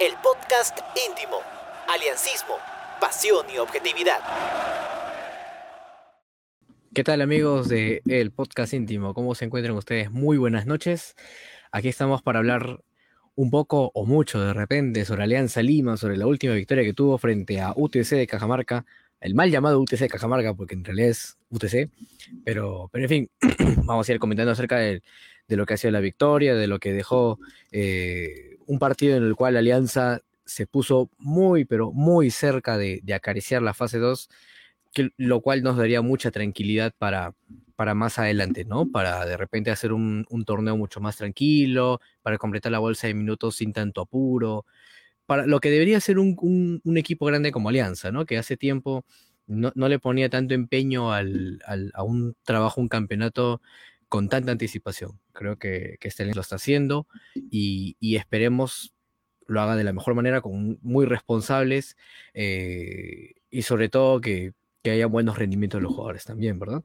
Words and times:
el 0.00 0.14
podcast 0.22 0.78
íntimo, 1.10 1.36
aliancismo, 1.86 2.54
pasión 2.98 3.44
y 3.54 3.58
objetividad. 3.58 4.20
¿Qué 6.94 7.04
tal 7.04 7.20
amigos 7.20 7.68
de 7.68 8.00
el 8.06 8.30
podcast 8.30 8.72
íntimo? 8.72 9.12
¿Cómo 9.12 9.34
se 9.34 9.44
encuentran 9.44 9.76
ustedes? 9.76 10.10
Muy 10.10 10.38
buenas 10.38 10.64
noches. 10.64 11.16
Aquí 11.70 11.88
estamos 11.88 12.22
para 12.22 12.38
hablar 12.38 12.80
un 13.34 13.50
poco 13.50 13.90
o 13.92 14.06
mucho 14.06 14.40
de 14.40 14.54
repente 14.54 15.04
sobre 15.04 15.24
Alianza 15.24 15.60
Lima, 15.60 15.98
sobre 15.98 16.16
la 16.16 16.26
última 16.26 16.54
victoria 16.54 16.82
que 16.82 16.94
tuvo 16.94 17.18
frente 17.18 17.60
a 17.60 17.74
UTC 17.76 18.08
de 18.12 18.26
Cajamarca, 18.26 18.86
el 19.20 19.34
mal 19.34 19.50
llamado 19.50 19.80
UTC 19.80 19.98
de 19.98 20.08
Cajamarca, 20.08 20.54
porque 20.54 20.76
en 20.76 20.84
realidad 20.84 21.10
es 21.10 21.36
UTC, 21.50 21.90
pero, 22.42 22.88
pero 22.90 23.04
en 23.04 23.08
fin, 23.10 23.30
vamos 23.84 24.08
a 24.08 24.12
ir 24.12 24.18
comentando 24.18 24.52
acerca 24.52 24.78
de, 25.50 25.56
lo 25.56 25.66
que 25.66 25.74
ha 25.74 25.76
sido 25.76 25.90
la 25.90 26.00
victoria, 26.00 26.54
de 26.54 26.66
lo 26.66 26.78
que 26.78 26.92
dejó 26.92 27.38
eh, 27.72 28.56
un 28.66 28.78
partido 28.78 29.16
en 29.16 29.24
el 29.24 29.34
cual 29.34 29.56
Alianza 29.56 30.20
se 30.44 30.66
puso 30.66 31.10
muy, 31.18 31.64
pero 31.64 31.92
muy 31.92 32.30
cerca 32.30 32.78
de, 32.78 33.02
acariciar 33.14 33.62
la 33.62 33.74
fase 33.74 33.98
2, 33.98 34.28
que, 34.92 35.10
lo 35.16 35.40
cual 35.40 35.62
nos 35.62 35.76
daría 35.76 36.02
mucha 36.02 36.30
tranquilidad 36.30 36.94
para, 36.96 37.34
para 37.76 37.94
más 37.94 38.18
adelante, 38.18 38.64
¿no? 38.64 38.90
Para 38.90 39.24
de 39.26 39.36
repente 39.36 39.70
hacer 39.70 39.92
un, 39.92 40.26
torneo 40.46 40.76
mucho 40.76 41.00
más 41.00 41.16
tranquilo, 41.16 42.00
para 42.22 42.38
completar 42.38 42.72
la 42.72 42.78
bolsa 42.78 43.06
de 43.06 43.14
minutos 43.14 43.56
sin 43.56 43.72
tanto 43.72 44.00
apuro, 44.00 44.66
para 45.26 45.46
lo 45.46 45.60
que 45.60 45.70
debería 45.70 46.00
ser 46.00 46.18
un, 46.18 46.80
equipo 46.96 47.26
grande 47.26 47.52
como 47.52 47.68
Alianza, 47.68 48.10
¿no? 48.12 48.26
Que 48.26 48.38
hace 48.38 48.56
tiempo 48.56 49.04
no, 49.46 49.72
le 49.74 49.98
ponía 49.98 50.28
tanto 50.30 50.54
empeño 50.54 51.12
a 51.12 51.22
un 52.04 52.36
trabajo, 52.44 52.80
un 52.80 52.88
campeonato 52.88 53.60
con 54.10 54.28
tanta 54.28 54.52
anticipación. 54.52 55.20
Creo 55.32 55.56
que, 55.56 55.96
que 56.00 56.08
este 56.08 56.26
lo 56.26 56.40
está 56.40 56.56
haciendo 56.56 57.06
y, 57.34 57.96
esperemos 58.16 58.92
lo 59.46 59.60
haga 59.60 59.76
de 59.76 59.84
la 59.84 59.92
mejor 59.92 60.14
manera, 60.14 60.42
con 60.42 60.78
muy 60.82 61.06
responsables 61.06 61.96
eh, 62.34 63.34
y 63.50 63.62
sobre 63.62 63.88
todo 63.88 64.20
que, 64.20 64.52
que 64.82 64.90
haya 64.90 65.06
buenos 65.06 65.38
rendimientos 65.38 65.78
de 65.78 65.82
los 65.82 65.92
jugadores 65.92 66.24
también, 66.24 66.58
¿verdad? 66.58 66.82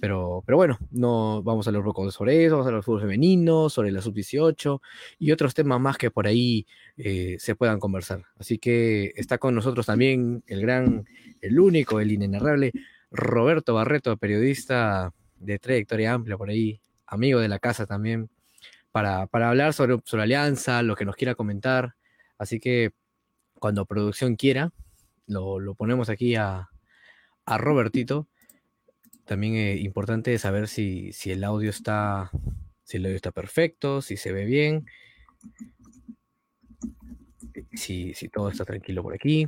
Pero, 0.00 0.42
pero 0.46 0.56
bueno, 0.56 0.78
no 0.90 1.42
vamos 1.42 1.66
a 1.66 1.70
hablar 1.70 1.84
poco 1.84 2.10
sobre 2.10 2.44
eso, 2.44 2.54
vamos 2.54 2.66
a 2.66 2.68
hablar 2.68 2.80
del 2.80 2.84
fútbol 2.84 3.02
femenino, 3.02 3.68
sobre 3.68 3.92
la 3.92 4.00
sub-18 4.00 4.80
y 5.18 5.32
otros 5.32 5.52
temas 5.54 5.80
más 5.80 5.98
que 5.98 6.10
por 6.10 6.26
ahí 6.26 6.66
eh, 6.96 7.36
se 7.38 7.54
puedan 7.54 7.80
conversar. 7.80 8.24
Así 8.36 8.58
que 8.58 9.12
está 9.16 9.36
con 9.38 9.54
nosotros 9.54 9.86
también 9.86 10.42
el 10.46 10.62
gran, 10.62 11.06
el 11.42 11.60
único, 11.60 12.00
el 12.00 12.12
inenarrable 12.12 12.72
Roberto 13.10 13.74
Barreto, 13.74 14.16
periodista 14.16 15.12
de 15.42 15.58
trayectoria 15.58 16.12
amplia 16.12 16.36
por 16.36 16.50
ahí, 16.50 16.80
amigo 17.06 17.40
de 17.40 17.48
la 17.48 17.58
casa 17.58 17.86
también, 17.86 18.30
para, 18.92 19.26
para 19.26 19.48
hablar 19.48 19.72
sobre, 19.72 19.98
sobre 20.04 20.22
Alianza, 20.22 20.82
lo 20.82 20.96
que 20.96 21.04
nos 21.04 21.16
quiera 21.16 21.34
comentar. 21.34 21.94
Así 22.38 22.60
que 22.60 22.92
cuando 23.58 23.86
producción 23.86 24.36
quiera, 24.36 24.72
lo, 25.26 25.60
lo 25.60 25.74
ponemos 25.74 26.08
aquí 26.08 26.36
a, 26.36 26.68
a 27.46 27.58
Robertito. 27.58 28.28
También 29.24 29.54
es 29.54 29.80
importante 29.80 30.36
saber 30.38 30.68
si, 30.68 31.12
si, 31.12 31.30
el 31.30 31.44
audio 31.44 31.70
está. 31.70 32.30
Si 32.84 32.96
el 32.96 33.06
audio 33.06 33.16
está 33.16 33.30
perfecto, 33.30 34.02
si 34.02 34.16
se 34.16 34.32
ve 34.32 34.44
bien. 34.44 34.86
Si, 37.74 38.14
si 38.14 38.28
todo 38.28 38.48
está 38.48 38.64
tranquilo 38.64 39.02
por 39.02 39.14
aquí. 39.14 39.46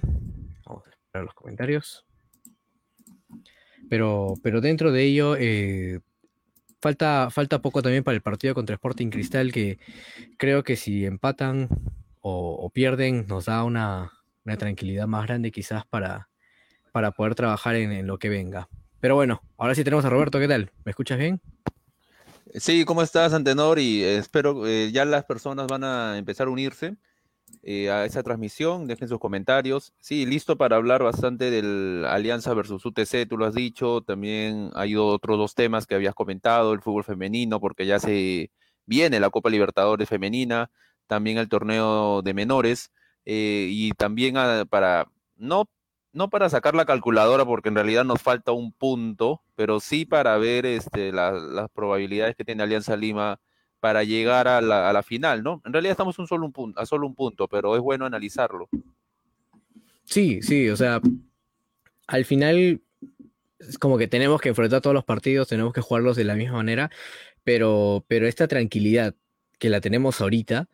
Vamos 0.65 0.87
a 0.87 0.91
esperar 0.91 1.25
los 1.25 1.34
comentarios. 1.34 2.06
Pero, 3.88 4.34
pero 4.42 4.60
dentro 4.60 4.92
de 4.92 5.02
ello, 5.02 5.36
eh, 5.38 6.00
falta, 6.80 7.28
falta 7.30 7.60
poco 7.60 7.82
también 7.82 8.04
para 8.04 8.14
el 8.14 8.22
partido 8.22 8.54
contra 8.54 8.74
Sporting 8.74 9.10
Cristal, 9.10 9.52
que 9.52 9.78
creo 10.36 10.62
que 10.62 10.76
si 10.76 11.04
empatan 11.04 11.68
o, 12.20 12.70
pierden, 12.70 13.26
nos 13.26 13.46
da 13.46 13.64
una, 13.64 14.12
una 14.44 14.56
tranquilidad 14.56 15.06
más 15.06 15.26
grande 15.26 15.50
quizás 15.50 15.84
para, 15.86 16.28
para 16.92 17.12
poder 17.12 17.34
trabajar 17.34 17.74
en, 17.74 18.06
lo 18.06 18.18
que 18.18 18.28
venga. 18.28 18.69
Pero 19.00 19.14
bueno, 19.14 19.42
ahora 19.59 19.75
sí 19.75 19.84
tenemos 19.84 20.04
a 20.04 20.10
Roberto, 20.10 20.38
¿qué 20.38 20.48
tal? 20.48 20.70
¿Me 20.84 20.91
escuchas 20.91 21.19
bien? 21.19 21.41
Sí, 22.54 22.84
¿cómo 22.84 23.03
estás, 23.03 23.34
Antenor? 23.34 23.78
Y 23.78 24.03
espero 24.03 24.66
eh, 24.66 24.91
ya 24.92 25.04
las 25.04 25.25
personas 25.25 25.66
van 25.66 25.84
a 25.84 26.16
empezar 26.16 26.47
a 26.47 26.50
unirse 26.50 26.97
eh, 27.62 27.91
a 27.91 28.04
esa 28.04 28.22
transmisión, 28.22 28.87
dejen 28.87 29.09
sus 29.09 29.19
comentarios. 29.19 29.92
Sí, 30.00 30.26
listo 30.26 30.56
para 30.56 30.76
hablar 30.76 31.03
bastante 31.03 31.50
del 31.50 32.04
Alianza 32.06 32.54
versus 32.54 32.84
UTC, 32.84 33.28
tú 33.28 33.37
lo 33.38 33.47
has 33.47 33.54
dicho. 33.54 34.03
También 34.03 34.70
hay 34.75 34.97
otros 34.97 35.38
dos 35.38 35.54
temas 35.54 35.87
que 35.87 35.94
habías 35.94 36.15
comentado, 36.15 36.72
el 36.72 36.82
fútbol 36.82 37.04
femenino, 37.04 37.60
porque 37.60 37.87
ya 37.87 37.98
se 38.00 38.50
viene 38.87 39.20
la 39.20 39.31
Copa 39.31 39.50
Libertadores 39.50 40.09
femenina, 40.09 40.70
también 41.06 41.38
el 41.38 41.48
torneo 41.48 42.22
de 42.22 42.34
menores, 42.34 42.91
y 43.25 43.92
también 43.92 44.36
ah, 44.36 44.65
para, 44.69 45.09
no 45.36 45.69
no 46.15 46.31
para 46.31 46.48
sacar 46.48 46.75
la 46.75 46.86
calculadora, 46.86 47.44
porque 47.44 47.69
en 47.69 47.75
realidad 47.75 48.04
nos 48.04 48.22
falta 48.22 48.53
un 48.53 48.72
punto, 48.72 49.42
pero 49.56 49.81
sí 49.81 50.06
para 50.06 50.38
ver 50.38 50.65
este, 50.65 51.12
las 51.12 51.69
probabilidades 51.72 52.36
que 52.36 52.44
tiene 52.44 52.62
Alianza 52.62 52.97
Lima 52.97 53.41
para 53.84 54.03
llegar 54.03 54.49
a 54.49 54.62
la, 54.62 55.03
final, 55.03 55.43
¿no? 55.43 55.61
En 55.67 55.75
realidad 55.75 55.91
estamos 55.91 56.19
un 56.19 56.27
solo 56.27 56.47
un 56.47 56.53
punto, 56.53 56.81
a 56.81 56.87
solo 56.87 57.06
un 57.06 57.15
punto, 57.15 57.49
pero 57.49 57.77
es 57.77 57.83
bueno 57.83 58.06
analizarlo. 58.06 58.67
Sí, 60.05 60.41
sí, 60.41 60.71
o 60.71 60.77
sea, 60.78 61.03
al 62.06 62.25
final 62.25 62.81
es 63.59 63.78
como 63.78 63.99
que 63.99 64.09
tenemos 64.09 64.41
que 64.41 64.49
enfrentar 64.49 64.81
todos 64.81 64.95
los 64.95 65.05
partidos, 65.05 65.49
tenemos 65.49 65.75
que 65.75 65.83
jugarlos 65.83 66.17
de 66.17 66.25
la 66.25 66.34
misma 66.34 66.56
manera, 66.56 66.91
pero, 67.43 68.06
pero 68.09 68.27
esta 68.27 68.49
tranquilidad 68.49 69.17
que 69.59 69.69
la 69.69 69.83
tenemos 69.83 70.19
ahorita, 70.22 70.71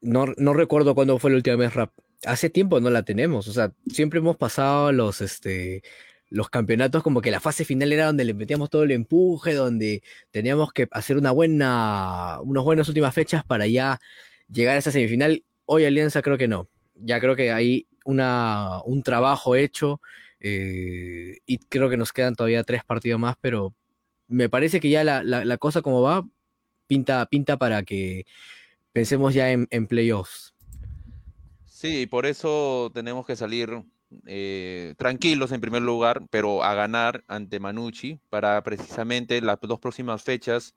no, 0.00 0.26
no 0.36 0.52
recuerdo 0.52 0.96
cuándo 0.96 1.20
fue 1.20 1.30
la 1.30 1.36
última 1.36 1.54
vez 1.54 1.74
rap, 1.74 1.92
hace 2.24 2.50
tiempo 2.50 2.80
no 2.80 2.90
la 2.90 3.04
tenemos. 3.04 3.46
O 3.46 3.52
sea, 3.52 3.72
siempre 3.86 4.18
hemos 4.18 4.36
pasado 4.36 4.90
los, 4.90 5.20
este, 5.20 5.84
los 6.28 6.50
campeonatos 6.50 7.02
como 7.02 7.20
que 7.20 7.30
la 7.30 7.40
fase 7.40 7.64
final 7.64 7.92
era 7.92 8.06
donde 8.06 8.24
le 8.24 8.34
metíamos 8.34 8.70
todo 8.70 8.82
el 8.82 8.90
empuje, 8.90 9.54
donde 9.54 10.02
teníamos 10.30 10.72
que 10.72 10.88
hacer 10.90 11.16
una 11.16 11.30
buena, 11.30 12.38
unas 12.42 12.64
buenas 12.64 12.88
últimas 12.88 13.14
fechas 13.14 13.44
para 13.44 13.66
ya 13.66 14.00
llegar 14.50 14.76
a 14.76 14.78
esa 14.78 14.90
semifinal. 14.90 15.44
Hoy 15.64 15.84
Alianza 15.84 16.22
creo 16.22 16.38
que 16.38 16.48
no. 16.48 16.68
Ya 16.94 17.20
creo 17.20 17.36
que 17.36 17.52
hay 17.52 17.86
una, 18.04 18.80
un 18.84 19.02
trabajo 19.02 19.54
hecho 19.54 20.00
eh, 20.40 21.38
y 21.46 21.58
creo 21.58 21.88
que 21.88 21.96
nos 21.96 22.12
quedan 22.12 22.34
todavía 22.34 22.64
tres 22.64 22.84
partidos 22.84 23.20
más, 23.20 23.36
pero 23.40 23.74
me 24.28 24.48
parece 24.48 24.80
que 24.80 24.90
ya 24.90 25.04
la, 25.04 25.22
la, 25.22 25.58
cosa 25.58 25.82
como 25.82 26.02
va 26.02 26.26
pinta, 26.86 27.26
pinta 27.26 27.56
para 27.56 27.82
que 27.84 28.26
pensemos 28.92 29.34
ya 29.34 29.52
en, 29.52 29.68
en 29.70 29.86
playoffs. 29.86 30.54
Sí, 31.66 32.06
por 32.06 32.26
eso 32.26 32.90
tenemos 32.94 33.26
que 33.26 33.36
salir 33.36 33.82
eh, 34.26 34.94
tranquilos 34.98 35.52
en 35.52 35.60
primer 35.60 35.82
lugar, 35.82 36.22
pero 36.30 36.62
a 36.62 36.74
ganar 36.74 37.24
ante 37.26 37.60
Manucci 37.60 38.20
para 38.30 38.62
precisamente 38.62 39.40
las 39.40 39.58
dos 39.60 39.80
próximas 39.80 40.22
fechas 40.22 40.74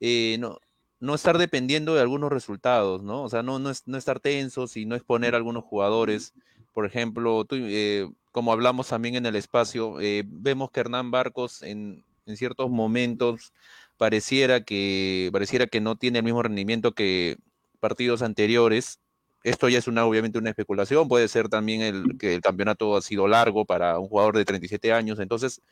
eh, 0.00 0.36
no, 0.38 0.58
no 1.00 1.14
estar 1.14 1.38
dependiendo 1.38 1.94
de 1.94 2.02
algunos 2.02 2.30
resultados, 2.30 3.02
¿no? 3.02 3.22
O 3.22 3.28
sea, 3.28 3.42
no, 3.42 3.58
no, 3.58 3.72
no 3.86 3.98
estar 3.98 4.20
tensos 4.20 4.76
y 4.76 4.86
no 4.86 4.96
exponer 4.96 5.34
a 5.34 5.38
algunos 5.38 5.64
jugadores. 5.64 6.34
Por 6.72 6.86
ejemplo, 6.86 7.46
eh, 7.50 8.08
como 8.32 8.52
hablamos 8.52 8.88
también 8.88 9.16
en 9.16 9.26
el 9.26 9.36
espacio, 9.36 9.96
vemos 10.26 10.70
que 10.70 10.80
Hernán 10.80 11.10
Barcos 11.10 11.62
en, 11.62 12.04
en, 12.26 12.36
ciertos 12.36 12.70
momentos 12.70 13.52
pareciera 13.96 14.62
que, 14.62 15.30
pareciera 15.32 15.66
que 15.66 15.80
no 15.80 15.96
tiene 15.96 16.18
el 16.18 16.24
mismo 16.24 16.42
rendimiento 16.42 16.92
que 16.92 17.38
partidos 17.80 18.22
anteriores 18.22 19.00
esto 19.48 19.68
ya 19.68 19.78
es 19.78 19.88
una, 19.88 20.04
obviamente 20.06 20.38
una 20.38 20.50
especulación, 20.50 21.08
puede 21.08 21.28
ser 21.28 21.48
también 21.48 21.80
el, 21.82 22.18
que 22.18 22.34
el 22.34 22.40
campeonato 22.40 22.96
ha 22.96 23.02
sido 23.02 23.28
largo 23.28 23.64
para 23.64 23.98
un 23.98 24.08
jugador 24.08 24.36
de 24.36 24.44
37 24.44 24.92
años, 24.92 25.18
entonces 25.18 25.62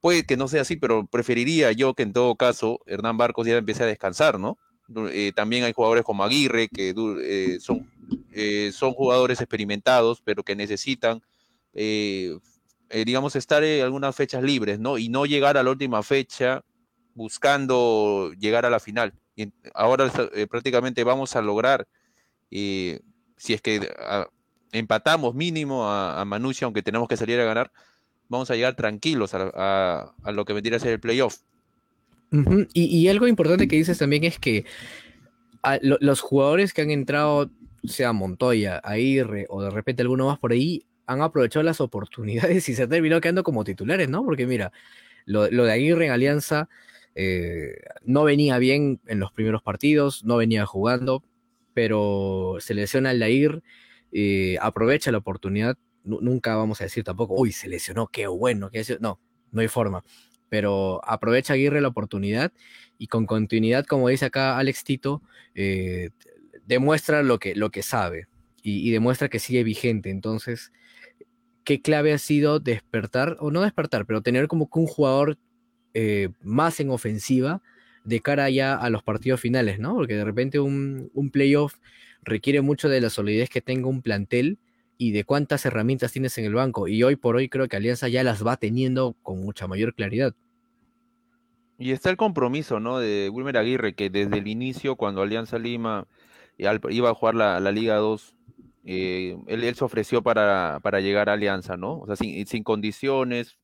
puede 0.00 0.24
que 0.24 0.36
no 0.36 0.48
sea 0.48 0.62
así, 0.62 0.76
pero 0.76 1.06
preferiría 1.06 1.72
yo 1.72 1.94
que 1.94 2.02
en 2.02 2.12
todo 2.12 2.36
caso 2.36 2.80
Hernán 2.86 3.16
Barcos 3.16 3.46
ya 3.46 3.56
empiece 3.56 3.82
a 3.82 3.86
descansar, 3.86 4.38
¿no? 4.38 4.58
Eh, 5.10 5.32
también 5.34 5.64
hay 5.64 5.72
jugadores 5.72 6.04
como 6.04 6.22
Aguirre 6.22 6.68
que 6.68 6.94
eh, 6.96 7.58
son, 7.60 7.90
eh, 8.32 8.70
son 8.72 8.92
jugadores 8.92 9.40
experimentados, 9.40 10.20
pero 10.24 10.44
que 10.44 10.54
necesitan, 10.54 11.20
digamos, 11.74 13.34
estar 13.34 13.64
en 13.64 13.82
algunas 13.82 14.14
fechas 14.14 14.42
libres, 14.42 14.78
¿no? 14.78 14.96
Y 14.96 15.08
no 15.08 15.26
llegar 15.26 15.56
a 15.56 15.62
la 15.62 15.70
última 15.70 16.02
fecha 16.02 16.62
buscando 17.14 18.32
llegar 18.38 18.64
a 18.64 18.70
la 18.70 18.78
final. 18.78 19.12
Y 19.34 19.52
ahora 19.74 20.10
prácticamente 20.48 21.02
vamos 21.04 21.34
a 21.34 21.42
lograr 21.42 21.88
si 23.36 23.54
es 23.54 23.62
que 23.62 23.88
empatamos 24.72 25.34
mínimo 25.34 25.88
a, 25.88 26.20
a 26.20 26.40
aunque 26.62 26.82
tenemos 26.82 27.08
que 27.08 27.16
salir 27.16 27.40
a 27.40 27.44
ganar, 27.44 27.72
vamos 28.28 28.50
a 28.50 28.54
llegar 28.54 28.74
tranquilos 28.74 29.32
a, 29.34 30.14
lo 30.32 30.44
que 30.44 30.52
vendría 30.52 30.76
a 30.76 30.80
ser 30.80 30.92
el 30.92 31.00
playoff. 31.00 31.38
y, 32.72 33.08
algo 33.08 33.28
importante 33.28 33.68
que 33.68 33.76
dices 33.76 33.98
también 33.98 34.24
es 34.24 34.38
que 34.38 34.64
los 35.80 36.20
jugadores 36.20 36.72
que 36.72 36.82
han 36.82 36.90
entrado, 36.90 37.50
sea 37.84 38.12
Montoya, 38.12 38.78
Aguirre 38.78 39.46
o 39.48 39.62
de 39.62 39.70
repente 39.70 40.02
alguno 40.02 40.26
más 40.26 40.38
por 40.38 40.52
ahí, 40.52 40.84
han 41.06 41.22
aprovechado 41.22 41.62
las 41.62 41.80
oportunidades 41.80 42.68
y 42.68 42.74
se 42.74 42.82
han 42.82 42.88
terminado 42.88 43.20
quedando 43.20 43.44
como 43.44 43.62
titulares, 43.62 44.08
¿no? 44.08 44.24
Porque 44.24 44.46
mira, 44.46 44.72
lo, 45.24 45.46
de 45.48 45.72
Aguirre 45.72 46.06
en 46.06 46.12
Alianza 46.12 46.68
eh, 47.14 47.80
no 48.04 48.24
venía 48.24 48.58
bien 48.58 49.00
en 49.06 49.20
los 49.20 49.32
primeros 49.32 49.62
partidos, 49.62 50.24
no 50.24 50.36
venía 50.36 50.66
jugando, 50.66 51.22
pero 51.76 52.56
se 52.58 52.72
lesiona 52.72 53.10
Aldair, 53.10 53.62
eh, 54.10 54.56
aprovecha 54.62 55.12
la 55.12 55.18
oportunidad. 55.18 55.76
nunca 56.04 56.56
vamos 56.56 56.80
a 56.80 56.84
decir 56.84 57.04
tampoco, 57.04 57.34
uy, 57.36 57.52
se 57.52 57.68
lesionó, 57.68 58.06
qué 58.06 58.26
bueno, 58.28 58.70
qué 58.70 58.82
no, 58.98 59.20
no 59.52 59.60
hay 59.60 59.68
forma. 59.68 60.02
Pero 60.48 61.02
aprovecha 61.04 61.52
Aguirre 61.52 61.82
la 61.82 61.88
oportunidad 61.88 62.50
y 62.96 63.08
con 63.08 63.26
continuidad, 63.26 63.84
como 63.84 64.08
dice 64.08 64.24
acá 64.24 64.56
Alex 64.56 64.84
Tito, 64.84 65.20
eh, 65.54 66.08
demuestra 66.64 67.22
lo 67.22 67.38
que, 67.38 67.54
lo 67.54 67.68
que 67.68 67.82
sabe 67.82 68.26
y, 68.62 68.90
demuestra 68.90 69.28
que 69.28 69.38
sigue 69.38 69.62
vigente. 69.62 70.08
Entonces, 70.08 70.72
¿qué 71.62 71.82
clave 71.82 72.14
ha 72.14 72.18
sido 72.18 72.58
despertar, 72.58 73.36
o 73.38 73.50
no 73.50 73.60
despertar, 73.60 74.06
pero 74.06 74.22
tener 74.22 74.48
como 74.48 74.70
que 74.70 74.78
un 74.78 74.86
jugador 74.86 75.36
eh, 75.92 76.30
más 76.40 76.80
en 76.80 76.88
ofensiva 76.88 77.60
de 78.06 78.20
cara 78.20 78.48
ya 78.48 78.74
a 78.74 78.88
los 78.88 79.02
partidos 79.02 79.40
finales, 79.40 79.78
¿no? 79.78 79.94
Porque 79.94 80.14
de 80.14 80.24
repente 80.24 80.58
un, 80.60 81.10
un 81.12 81.30
playoff 81.30 81.74
requiere 82.22 82.60
mucho 82.60 82.88
de 82.88 83.00
la 83.00 83.10
solidez 83.10 83.50
que 83.50 83.60
tenga 83.60 83.88
un 83.88 84.00
plantel 84.00 84.58
y 84.98 85.10
de 85.10 85.24
cuántas 85.24 85.66
herramientas 85.66 86.12
tienes 86.12 86.38
en 86.38 86.44
el 86.44 86.54
banco. 86.54 86.88
Y 86.88 87.02
hoy 87.02 87.16
por 87.16 87.36
hoy 87.36 87.48
creo 87.48 87.68
que 87.68 87.76
Alianza 87.76 88.08
ya 88.08 88.22
las 88.22 88.46
va 88.46 88.56
teniendo 88.56 89.14
con 89.22 89.42
mucha 89.42 89.66
mayor 89.66 89.94
claridad. 89.94 90.34
Y 91.78 91.92
está 91.92 92.08
el 92.10 92.16
compromiso, 92.16 92.80
¿no? 92.80 92.98
De 92.98 93.28
Wilmer 93.30 93.58
Aguirre, 93.58 93.94
que 93.94 94.08
desde 94.08 94.38
el 94.38 94.48
inicio, 94.48 94.96
cuando 94.96 95.20
Alianza 95.20 95.58
Lima 95.58 96.06
iba 96.56 97.10
a 97.10 97.14
jugar 97.14 97.34
la, 97.34 97.72
Liga 97.72 97.96
2, 97.96 98.34
eh, 98.84 99.36
él, 99.46 99.74
se 99.74 99.84
ofreció 99.84 100.22
para, 100.22 100.80
llegar 101.00 101.28
a 101.28 101.34
Alianza, 101.34 101.76
¿no? 101.76 101.98
O 101.98 102.06
sea, 102.06 102.16
sin, 102.16 102.62
condiciones, 102.62 103.58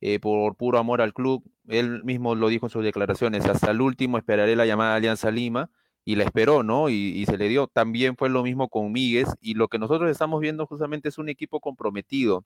eh, 0.00 0.18
por 0.18 0.56
puro 0.56 0.78
amor 0.78 1.00
al 1.02 1.12
club. 1.12 1.44
Él 1.70 2.02
mismo 2.04 2.34
lo 2.34 2.48
dijo 2.48 2.66
en 2.66 2.70
sus 2.70 2.84
declaraciones, 2.84 3.46
hasta 3.46 3.70
el 3.70 3.80
último 3.80 4.18
esperaré 4.18 4.56
la 4.56 4.66
llamada 4.66 4.96
Alianza 4.96 5.30
Lima 5.30 5.70
y 6.04 6.16
la 6.16 6.24
esperó, 6.24 6.62
¿no? 6.62 6.88
Y, 6.88 7.24
se 7.26 7.38
le 7.38 7.48
dio. 7.48 7.68
También 7.68 8.16
fue 8.16 8.28
lo 8.28 8.42
mismo 8.42 8.68
con 8.68 8.90
Míguez 8.90 9.28
y 9.40 9.54
lo 9.54 9.68
que 9.68 9.78
nosotros 9.78 10.10
estamos 10.10 10.40
viendo 10.40 10.66
justamente 10.66 11.08
es 11.08 11.18
un 11.18 11.28
equipo 11.28 11.60
comprometido. 11.60 12.44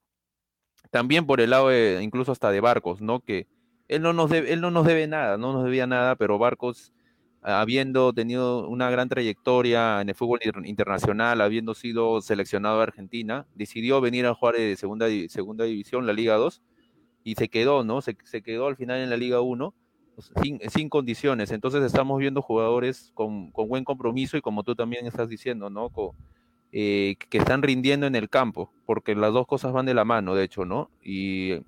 También 0.91 1.27
por 1.27 1.41
el 1.41 1.51
lado 1.51 1.69
de, 1.69 2.01
incluso 2.03 2.33
hasta 2.33 2.51
de 2.51 2.61
Barcos, 2.61 3.01
¿no? 3.01 3.21
Que 3.21 3.47
él 3.89 4.03
no 4.03 4.13
nos 4.13 4.31
debe, 4.31 4.53
él 4.53 4.61
no 4.61 4.71
nos 4.71 4.87
debe 4.87 5.07
nada, 5.07 5.39
no 5.39 5.53
nos 5.55 5.65
debía 5.65 5.87
nada, 5.87 6.17
pero 6.17 6.39
Barcos, 6.39 6.93
habiendo 7.41 8.13
tenido 8.13 8.69
una 8.69 8.91
gran 8.91 9.09
trayectoria 9.09 10.03
en 10.03 10.11
el 10.11 10.15
fútbol 10.15 10.41
internacional, 10.65 11.41
habiendo 11.41 11.75
sido 11.75 12.21
seleccionado 12.21 12.81
a 12.81 12.85
Argentina, 12.85 13.47
decidió 13.55 14.01
venir 14.01 14.27
a 14.27 14.35
jugar 14.35 14.57
de 14.57 14.77
segunda, 14.77 15.07
segunda 15.29 15.65
división, 15.65 16.07
la 16.07 16.13
Liga 16.13 16.35
2, 16.35 16.63
y 17.25 17.35
se 17.35 17.49
quedó, 17.49 17.83
¿no? 17.83 18.03
Se, 18.03 18.17
se 18.25 18.43
quedó 18.43 18.67
al 18.67 18.77
final 18.77 19.01
en 19.01 19.11
la 19.11 19.17
Liga 19.17 19.41
1 19.41 19.75
sin, 20.69 20.89
condiciones. 20.89 21.51
Entonces 21.51 21.83
estamos 21.83 22.19
viendo 22.19 22.43
jugadores 22.43 23.11
con, 23.15 23.51
buen 23.53 23.85
compromiso 23.85 24.37
y 24.37 24.41
como 24.41 24.63
tú 24.63 24.75
también 24.75 25.07
estás 25.07 25.29
diciendo, 25.29 25.71
¿no? 25.71 25.91
Eh, 26.73 27.17
que 27.31 27.39
están 27.39 27.63
rindiendo 27.63 28.07
en 28.07 28.17
el 28.17 28.29
campo, 28.29 28.71
porque 28.85 29.15
las 29.15 29.33
dos 29.33 29.47
cosas 29.47 29.73
van 29.73 29.87
de 29.87 29.95
la 29.95 30.05
mano, 30.05 30.35
de 30.35 30.45
hecho, 30.45 30.65
¿no? 30.65 30.91
Y, 31.03 31.61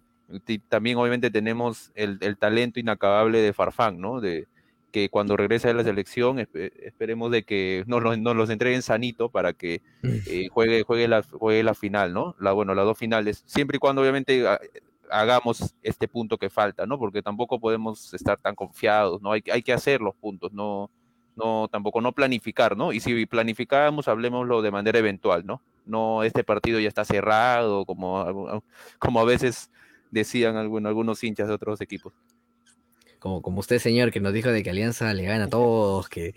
también 0.68 0.98
obviamente 0.98 1.30
tenemos 1.30 1.92
el, 1.94 2.18
talento 2.36 2.80
inacabable 2.80 3.40
de 3.40 3.52
Farfán, 3.52 4.00
¿no? 4.00 4.20
De, 4.20 4.48
que 4.90 5.08
cuando 5.08 5.36
regrese 5.36 5.68
a 5.68 5.74
la 5.74 5.84
selección 5.84 6.38
esperemos 6.38 7.30
de 7.30 7.42
que 7.42 7.84
nos, 7.86 8.02
los 8.02 8.50
entreguen 8.50 8.82
sanito 8.82 9.28
para 9.28 9.52
que 9.52 9.82
eh, 10.02 10.48
juegue, 10.50 10.84
juegue, 10.84 11.06
la, 11.06 11.22
juegue 11.22 11.62
la 11.62 11.74
final, 11.74 12.14
¿no? 12.14 12.34
La, 12.40 12.52
bueno, 12.52 12.74
las 12.74 12.86
dos 12.86 12.96
finales, 12.96 13.42
siempre 13.46 13.76
y 13.76 13.78
cuando 13.78 14.00
obviamente 14.00 14.44
hagamos 15.10 15.74
este 15.82 16.08
punto 16.08 16.38
que 16.38 16.50
falta, 16.50 16.86
¿no? 16.86 16.98
Porque 16.98 17.22
tampoco 17.22 17.60
podemos 17.60 18.12
estar 18.14 18.38
tan 18.38 18.54
confiados, 18.54 19.22
¿no? 19.22 19.32
Hay, 19.32 19.42
hay 19.52 19.62
que 19.62 19.72
hacer 19.72 20.00
los 20.00 20.14
puntos, 20.14 20.52
no, 20.52 20.90
no, 21.36 21.68
tampoco 21.68 22.00
no 22.00 22.12
planificar, 22.12 22.76
¿no? 22.76 22.92
Y 22.92 23.00
si 23.00 23.26
planificamos, 23.26 24.08
hablemoslo 24.08 24.62
de 24.62 24.70
manera 24.70 24.98
eventual, 24.98 25.46
¿no? 25.46 25.62
No 25.84 26.22
este 26.22 26.44
partido 26.44 26.80
ya 26.80 26.88
está 26.88 27.04
cerrado, 27.04 27.84
como, 27.84 28.62
como 28.98 29.20
a 29.20 29.24
veces 29.24 29.70
decían 30.10 30.56
algunos 30.56 31.22
hinchas 31.22 31.48
de 31.48 31.54
otros 31.54 31.80
equipos 31.80 32.12
como, 33.18 33.58
usted, 33.58 33.78
señor, 33.78 34.10
que 34.10 34.20
nos 34.20 34.32
dijo 34.32 34.50
de 34.50 34.62
que 34.62 34.70
Alianza 34.70 35.12
le 35.14 35.24
gana 35.24 35.44
a 35.44 35.48
todos, 35.48 36.08
que 36.08 36.34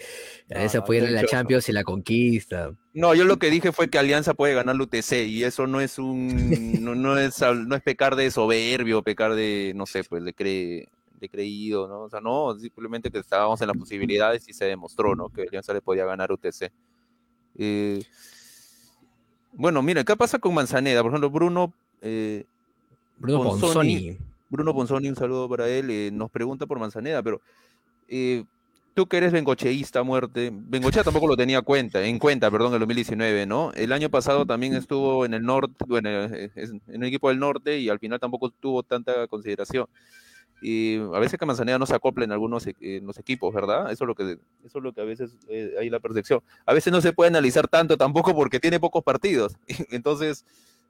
Alianza 0.49 0.83
puede 0.83 1.01
ir 1.01 1.07
a 1.07 1.11
la 1.11 1.25
Champions 1.25 1.69
y 1.69 1.71
la 1.71 1.83
conquista. 1.83 2.71
No, 2.93 3.13
yo 3.13 3.25
lo 3.25 3.37
que 3.37 3.49
dije 3.49 3.71
fue 3.71 3.89
que 3.89 3.99
Alianza 3.99 4.33
puede 4.33 4.53
ganar 4.53 4.75
la 4.75 4.83
UTC 4.83 5.27
y 5.27 5.43
eso 5.43 5.67
no 5.67 5.81
es 5.81 5.99
un 5.99 6.83
no, 6.83 7.17
es 7.17 7.41
no 7.41 7.75
es 7.75 7.81
pecar 7.81 8.15
de 8.15 8.31
soberbio, 8.31 9.03
pecar 9.03 9.35
de 9.35 9.73
no 9.75 9.85
sé, 9.85 10.03
pues 10.03 10.23
de 10.23 10.33
cre, 10.33 10.87
de 11.19 11.29
creído, 11.29 11.87
¿no? 11.87 12.01
O 12.01 12.09
sea, 12.09 12.21
no, 12.21 12.57
simplemente 12.59 13.11
que 13.11 13.19
estábamos 13.19 13.61
en 13.61 13.67
las 13.67 13.77
posibilidades 13.77 14.47
y 14.47 14.53
se 14.53 14.65
demostró, 14.65 15.15
¿no? 15.15 15.29
Que 15.29 15.43
Alianza 15.43 15.73
le 15.73 15.81
podía 15.81 16.05
ganar 16.05 16.31
UTC. 16.31 16.71
Eh, 17.57 18.03
bueno, 19.53 19.81
mira, 19.81 20.03
¿qué 20.03 20.15
pasa 20.15 20.39
con 20.39 20.53
Manzaneda? 20.53 21.01
Por 21.01 21.11
ejemplo, 21.11 21.29
Bruno 21.29 21.73
eh, 22.01 22.45
Bruno 23.17 23.43
Ponzoni 23.43 24.17
Bruno 24.49 24.73
Ponzoni, 24.73 25.09
un 25.09 25.15
saludo 25.15 25.47
para 25.47 25.67
él, 25.69 25.89
eh, 25.89 26.09
nos 26.11 26.31
pregunta 26.31 26.65
por 26.65 26.79
Manzaneda, 26.79 27.21
pero 27.21 27.39
eh, 28.07 28.43
tú 28.95 29.05
que 29.05 29.17
eres 29.17 29.31
bengocheísta 29.31 30.01
muerte, 30.01 30.51
Bengochea 30.51 31.03
tampoco 31.03 31.27
lo 31.27 31.37
tenía 31.37 31.61
cuenta, 31.61 32.03
en 32.03 32.17
cuenta, 32.17 32.49
perdón, 32.49 32.69
en 32.69 32.73
el 32.75 32.79
2019, 32.79 33.45
¿no? 33.45 33.71
El 33.73 33.91
año 33.91 34.09
pasado 34.09 34.45
también 34.45 34.73
estuvo 34.73 35.23
en 35.23 35.35
el 35.35 35.43
norte, 35.43 35.85
bueno, 35.87 36.09
eh, 36.09 36.51
en 36.55 36.81
el 36.87 37.03
equipo 37.03 37.29
del 37.29 37.39
norte 37.39 37.77
y 37.79 37.89
al 37.89 37.99
final 37.99 38.19
tampoco 38.19 38.49
tuvo 38.49 38.81
tanta 38.81 39.27
consideración. 39.27 39.85
Y 40.61 40.97
a 40.97 41.19
veces 41.19 41.39
que 41.39 41.45
Manzaneda 41.45 41.79
no 41.79 41.85
se 41.85 41.95
acopla 41.95 42.25
en 42.25 42.33
algunos 42.33 42.67
en 42.67 43.05
los 43.05 43.17
equipos, 43.17 43.53
¿verdad? 43.53 43.91
Eso 43.91 44.03
es 44.03 44.07
lo 44.09 44.15
que, 44.15 44.39
eso 44.65 44.79
es 44.79 44.83
lo 44.83 44.91
que 44.91 44.99
a 44.99 45.05
veces 45.05 45.37
hay 45.79 45.89
la 45.89 46.01
percepción. 46.01 46.41
A 46.65 46.73
veces 46.73 46.91
no 46.91 46.99
se 46.99 47.13
puede 47.13 47.29
analizar 47.29 47.69
tanto 47.69 47.95
tampoco 47.95 48.35
porque 48.35 48.59
tiene 48.59 48.77
pocos 48.77 49.01
partidos. 49.01 49.55
Entonces, 49.89 50.43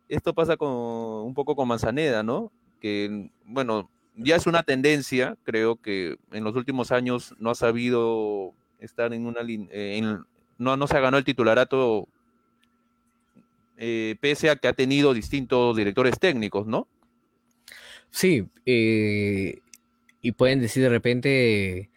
esto 0.07 0.33
pasa 0.33 0.57
con, 0.57 0.71
un 0.71 1.35
poco 1.35 1.55
con 1.55 1.67
Manzaneda, 1.67 2.23
¿no? 2.23 2.51
Que, 2.79 3.29
bueno, 3.45 3.89
ya 4.15 4.35
es 4.35 4.47
una 4.47 4.63
tendencia, 4.63 5.37
creo 5.43 5.77
que 5.77 6.17
en 6.31 6.43
los 6.43 6.55
últimos 6.55 6.91
años 6.91 7.35
no 7.39 7.51
ha 7.51 7.55
sabido 7.55 8.53
estar 8.79 9.13
en 9.13 9.25
una 9.25 9.41
línea, 9.43 9.69
no, 10.57 10.77
no 10.77 10.87
se 10.87 10.99
ganó 10.99 11.17
el 11.17 11.23
titularato 11.23 12.07
eh, 13.77 14.17
pese 14.19 14.49
a 14.49 14.57
que 14.57 14.67
ha 14.67 14.73
tenido 14.73 15.13
distintos 15.13 15.75
directores 15.77 16.19
técnicos, 16.19 16.67
¿no? 16.67 16.87
Sí, 18.11 18.45
eh, 18.65 19.59
y 20.21 20.31
pueden 20.33 20.59
decir 20.59 20.83
de 20.83 20.89
repente 20.89 21.89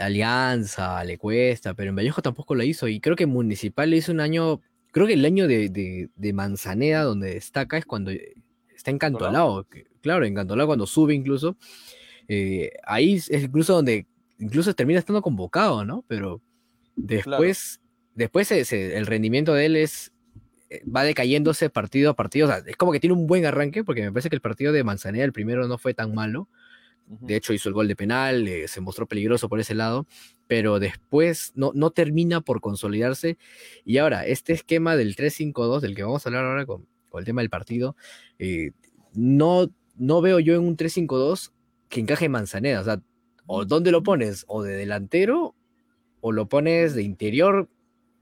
Alianza, 0.00 1.04
le 1.04 1.18
cuesta, 1.18 1.74
pero 1.74 1.90
en 1.90 1.96
Vallejo 1.96 2.22
tampoco 2.22 2.54
lo 2.54 2.64
hizo, 2.64 2.88
y 2.88 2.98
creo 2.98 3.14
que 3.14 3.26
Municipal 3.26 3.90
le 3.90 3.98
hizo 3.98 4.10
un 4.10 4.20
año, 4.20 4.60
creo 4.90 5.06
que 5.06 5.12
el 5.12 5.24
año 5.24 5.46
de, 5.46 5.68
de, 5.68 6.08
de 6.16 6.32
Manzaneda 6.32 7.04
donde 7.04 7.34
destaca 7.34 7.76
es 7.78 7.84
cuando 7.84 8.10
está 8.74 8.90
encantolado, 8.90 9.66
claro, 10.00 10.24
encantolado 10.24 10.66
cuando 10.66 10.86
sube 10.86 11.14
incluso. 11.14 11.56
Eh, 12.28 12.72
ahí 12.84 13.14
es 13.14 13.30
incluso 13.30 13.74
donde 13.74 14.06
incluso 14.38 14.74
termina 14.74 14.98
estando 14.98 15.22
convocado, 15.22 15.84
¿no? 15.84 16.04
Pero 16.08 16.40
después, 16.96 17.80
después 18.14 18.72
el 18.72 19.06
rendimiento 19.06 19.54
de 19.54 19.66
él 19.66 19.76
es 19.76 20.12
eh, 20.70 20.82
va 20.84 21.02
decayéndose 21.02 21.68
partido 21.68 22.10
a 22.10 22.14
partido. 22.14 22.46
O 22.46 22.50
sea, 22.50 22.62
es 22.64 22.76
como 22.76 22.92
que 22.92 23.00
tiene 23.00 23.14
un 23.14 23.26
buen 23.26 23.44
arranque, 23.44 23.84
porque 23.84 24.02
me 24.02 24.12
parece 24.12 24.30
que 24.30 24.36
el 24.36 24.40
partido 24.40 24.72
de 24.72 24.84
Manzanera, 24.84 25.24
el 25.24 25.32
primero, 25.32 25.66
no 25.66 25.78
fue 25.78 25.94
tan 25.94 26.14
malo. 26.14 26.48
De 27.06 27.34
hecho, 27.34 27.52
hizo 27.52 27.68
el 27.68 27.74
gol 27.74 27.88
de 27.88 27.96
penal, 27.96 28.46
eh, 28.46 28.68
se 28.68 28.80
mostró 28.80 29.08
peligroso 29.08 29.48
por 29.48 29.58
ese 29.58 29.74
lado, 29.74 30.06
pero 30.46 30.78
después 30.78 31.50
no, 31.56 31.72
no 31.74 31.90
termina 31.90 32.40
por 32.40 32.60
consolidarse. 32.60 33.36
Y 33.84 33.98
ahora, 33.98 34.24
este 34.24 34.52
esquema 34.52 34.94
del 34.94 35.16
3-5-2, 35.16 35.80
del 35.80 35.96
que 35.96 36.04
vamos 36.04 36.24
a 36.24 36.28
hablar 36.28 36.44
ahora 36.44 36.66
con, 36.66 36.86
con 37.08 37.18
el 37.18 37.24
tema 37.24 37.40
del 37.40 37.50
partido, 37.50 37.96
eh, 38.38 38.70
no, 39.12 39.68
no 40.00 40.22
veo 40.22 40.40
yo 40.40 40.54
en 40.54 40.62
un 40.62 40.76
3-5-2 40.76 41.52
que 41.90 42.00
encaje 42.00 42.28
Manzaneda. 42.28 42.80
O 42.80 42.84
sea, 42.84 43.02
o 43.46 43.64
dónde 43.66 43.92
lo 43.92 44.02
pones, 44.02 44.44
o 44.48 44.62
de 44.62 44.72
delantero, 44.72 45.54
o 46.20 46.32
lo 46.32 46.48
pones 46.48 46.94
de 46.94 47.02
interior. 47.02 47.68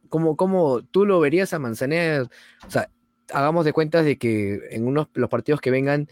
como 0.08 0.36
cómo 0.36 0.82
tú 0.82 1.06
lo 1.06 1.20
verías 1.20 1.54
a 1.54 1.58
Manzaneda? 1.58 2.28
O 2.66 2.70
sea, 2.70 2.90
hagamos 3.32 3.64
de 3.64 3.72
cuenta 3.72 4.02
de 4.02 4.18
que 4.18 4.60
en 4.70 4.86
unos 4.86 5.08
los 5.14 5.30
partidos 5.30 5.60
que 5.60 5.70
vengan 5.70 6.08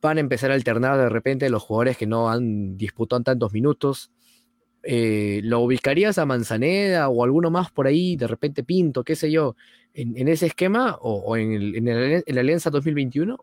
van 0.00 0.18
a 0.18 0.20
empezar 0.20 0.50
a 0.50 0.54
alternar 0.54 0.96
de 0.98 1.08
repente 1.08 1.50
los 1.50 1.62
jugadores 1.62 1.96
que 1.96 2.06
no 2.06 2.30
han 2.30 2.76
disputado 2.76 3.22
tantos 3.22 3.52
minutos. 3.52 4.12
Eh, 4.84 5.40
¿Lo 5.42 5.60
ubicarías 5.60 6.18
a 6.18 6.26
Manzaneda 6.26 7.08
o 7.08 7.24
alguno 7.24 7.50
más 7.50 7.70
por 7.70 7.86
ahí, 7.86 8.16
de 8.16 8.26
repente 8.28 8.62
Pinto, 8.62 9.02
qué 9.02 9.16
sé 9.16 9.30
yo, 9.30 9.56
en, 9.94 10.28
ese 10.28 10.46
esquema 10.46 10.98
o, 11.00 11.36
en, 11.36 11.88
el, 11.88 12.24
la 12.26 12.40
Alianza 12.40 12.70
2021? 12.70 13.38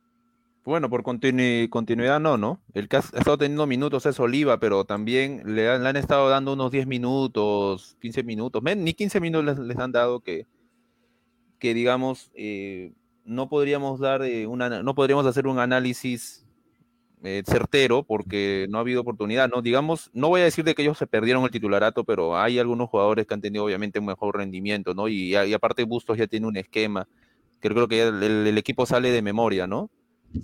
Bueno, 0.64 0.90
por 0.90 1.02
continuidad 1.02 2.20
no, 2.20 2.38
¿no? 2.38 2.62
El 2.74 2.88
que 2.88 2.98
ha, 2.98 3.00
estado 3.00 3.38
teniendo 3.38 3.66
minutos 3.66 4.06
es 4.06 4.20
Oliva, 4.20 4.60
pero 4.60 4.86
también 4.86 5.42
le 5.56 5.70
han, 5.70 5.96
estado 5.96 6.30
dando 6.30 6.54
unos 6.54 6.72
10 6.72 6.86
minutos, 6.86 7.98
15 8.00 8.24
minutos, 8.24 8.62
ni 8.64 8.94
15 8.94 9.20
minutos 9.20 9.60
les, 9.60 9.78
han 9.80 9.92
dado 9.92 10.20
que, 10.20 10.46
que 11.58 11.74
digamos, 11.74 12.30
eh, 12.36 12.94
no 13.26 13.50
podríamos 13.50 14.00
dar 14.00 14.22
eh, 14.22 14.46
una, 14.46 14.84
no 14.84 14.94
podríamos 14.94 15.26
hacer 15.26 15.48
un 15.48 15.58
análisis 15.58 16.46
eh, 17.24 17.44
certero 17.46 18.02
porque 18.02 18.66
no 18.70 18.80
ha 18.80 18.82
habido 18.82 19.02
oportunidad, 19.02 19.48
¿no? 19.50 19.62
Digamos, 19.62 20.10
no 20.14 20.30
voy 20.30 20.42
a 20.42 20.46
decir 20.46 20.66
de 20.66 20.74
que 20.74 20.82
ellos 20.82 20.98
se 20.98 21.06
perdieron 21.06 21.44
el 21.44 21.52
titularato, 21.52 22.04
pero 22.04 22.36
hay 22.38 22.58
algunos 22.58 22.90
jugadores 22.90 23.28
que 23.28 23.34
han 23.36 23.42
tenido 23.42 23.66
obviamente 23.66 24.00
un 24.00 24.06
mejor 24.06 24.38
rendimiento, 24.38 24.94
¿no? 24.96 25.08
Y, 25.08 25.36
aparte 25.36 25.84
Bustos 25.84 26.18
ya 26.18 26.28
tiene 26.28 26.48
un 26.48 26.58
esquema 26.58 27.08
que 27.60 27.70
creo 27.70 27.88
que 27.88 28.02
el, 28.02 28.58
equipo 28.58 28.88
sale 28.88 29.12
de 29.12 29.22
memoria, 29.22 29.68
¿no? 29.68 29.92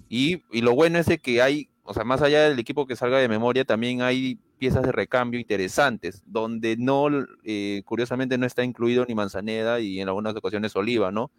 Y, 0.09 0.41
lo 0.61 0.73
bueno 0.73 0.99
es 0.99 1.07
que 1.21 1.41
hay, 1.41 1.69
o 1.83 1.93
sea, 1.93 2.03
más 2.03 2.21
allá 2.21 2.49
del 2.49 2.59
equipo 2.59 2.85
que 2.85 2.95
salga 2.95 3.19
de 3.19 3.27
memoria, 3.27 3.65
también 3.65 4.01
hay 4.01 4.39
piezas 4.57 4.83
de 4.83 4.91
recambio 4.91 5.39
interesantes, 5.39 6.23
donde 6.25 6.77
no, 6.77 7.07
eh, 7.43 7.83
curiosamente 7.85 8.37
no 8.37 8.45
está 8.45 8.63
incluido 8.63 9.05
ni 9.07 9.15
Manzaneda 9.15 9.79
y 9.79 9.99
en 9.99 10.07
algunas 10.07 10.35
ocasiones 10.35 10.75
Oliva, 10.75 11.11
¿no? 11.11 11.31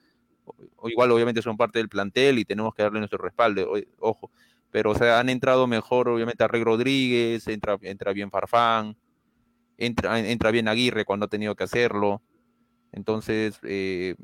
O, 0.76 0.88
igual 0.88 1.11
obviamente 1.11 1.43
son 1.43 1.57
parte 1.57 1.78
del 1.78 1.88
plantel 1.88 2.38
y 2.38 2.45
tenemos 2.45 2.75
que 2.75 2.83
darle 2.83 3.00
nuestro 3.00 3.19
respaldo, 3.19 3.73
ojo, 3.99 4.31
pero 4.71 4.93
o 4.93 4.95
sea, 4.95 5.19
han 5.19 5.28
entrado 5.28 5.67
mejor 5.67 6.09
obviamente 6.09 6.45
a 6.45 6.49
Rey 6.49 6.62
Rodríguez, 6.62 7.47
entra, 7.49 7.76
entra 7.83 8.12
bien 8.12 8.31
Farfán, 8.31 8.97
entra, 9.76 10.19
entra 10.21 10.50
bien 10.50 10.69
Aguirre 10.69 11.05
cuando 11.05 11.26
ha 11.26 11.28
tenido 11.28 11.55
que 11.55 11.64
hacerlo, 11.64 12.23
entonces, 12.93 13.59
eh, 13.62 14.14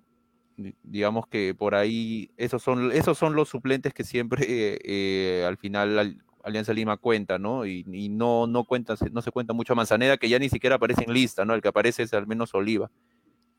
digamos 0.83 1.27
que 1.27 1.55
por 1.55 1.75
ahí 1.75 2.31
esos 2.37 2.63
son, 2.63 2.93
esos 2.93 3.19
son 3.19 3.35
los 3.35 3.49
suplentes 3.49 3.93
que 3.93 4.05
siempre 4.05 4.47
eh, 4.85 5.45
al 5.47 5.57
final 5.57 6.19
Alianza 6.45 6.75
Lima 6.75 6.99
cuenta, 6.99 7.39
¿no? 7.39 7.65
Y, 7.65 7.85
no, 8.11 8.47
no, 8.47 8.65
cuenta, 8.65 8.95
no 9.13 9.23
se 9.23 9.31
cuenta 9.31 9.55
mucho 9.55 9.73
a 9.73 9.77
Manzaneda, 9.77 10.19
que 10.19 10.29
ya 10.29 10.39
ni 10.39 10.51
siquiera 10.51 10.77
aparece 10.77 11.05
en 11.05 11.15
lista, 11.15 11.45
¿no? 11.45 11.55
El 11.55 11.63
que 11.63 11.69
aparece 11.69 12.03
es 12.03 12.13
al 12.13 12.27
menos 12.27 12.55
Oliva. 12.55 12.91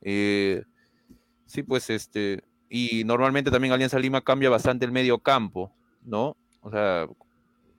Eh, 0.01 0.63
sí, 1.47 1.63
pues 1.63 1.89
este, 1.89 2.43
y 2.69 3.03
normalmente 3.03 3.49
también 3.49 3.73
Alianza 3.73 3.97
Lima 3.97 4.21
cambia 4.21 4.51
bastante 4.51 4.85
el 4.85 4.91
medio 4.91 5.17
campo, 5.17 5.71
¿no? 6.03 6.37
O 6.61 6.69
sea, 6.69 7.07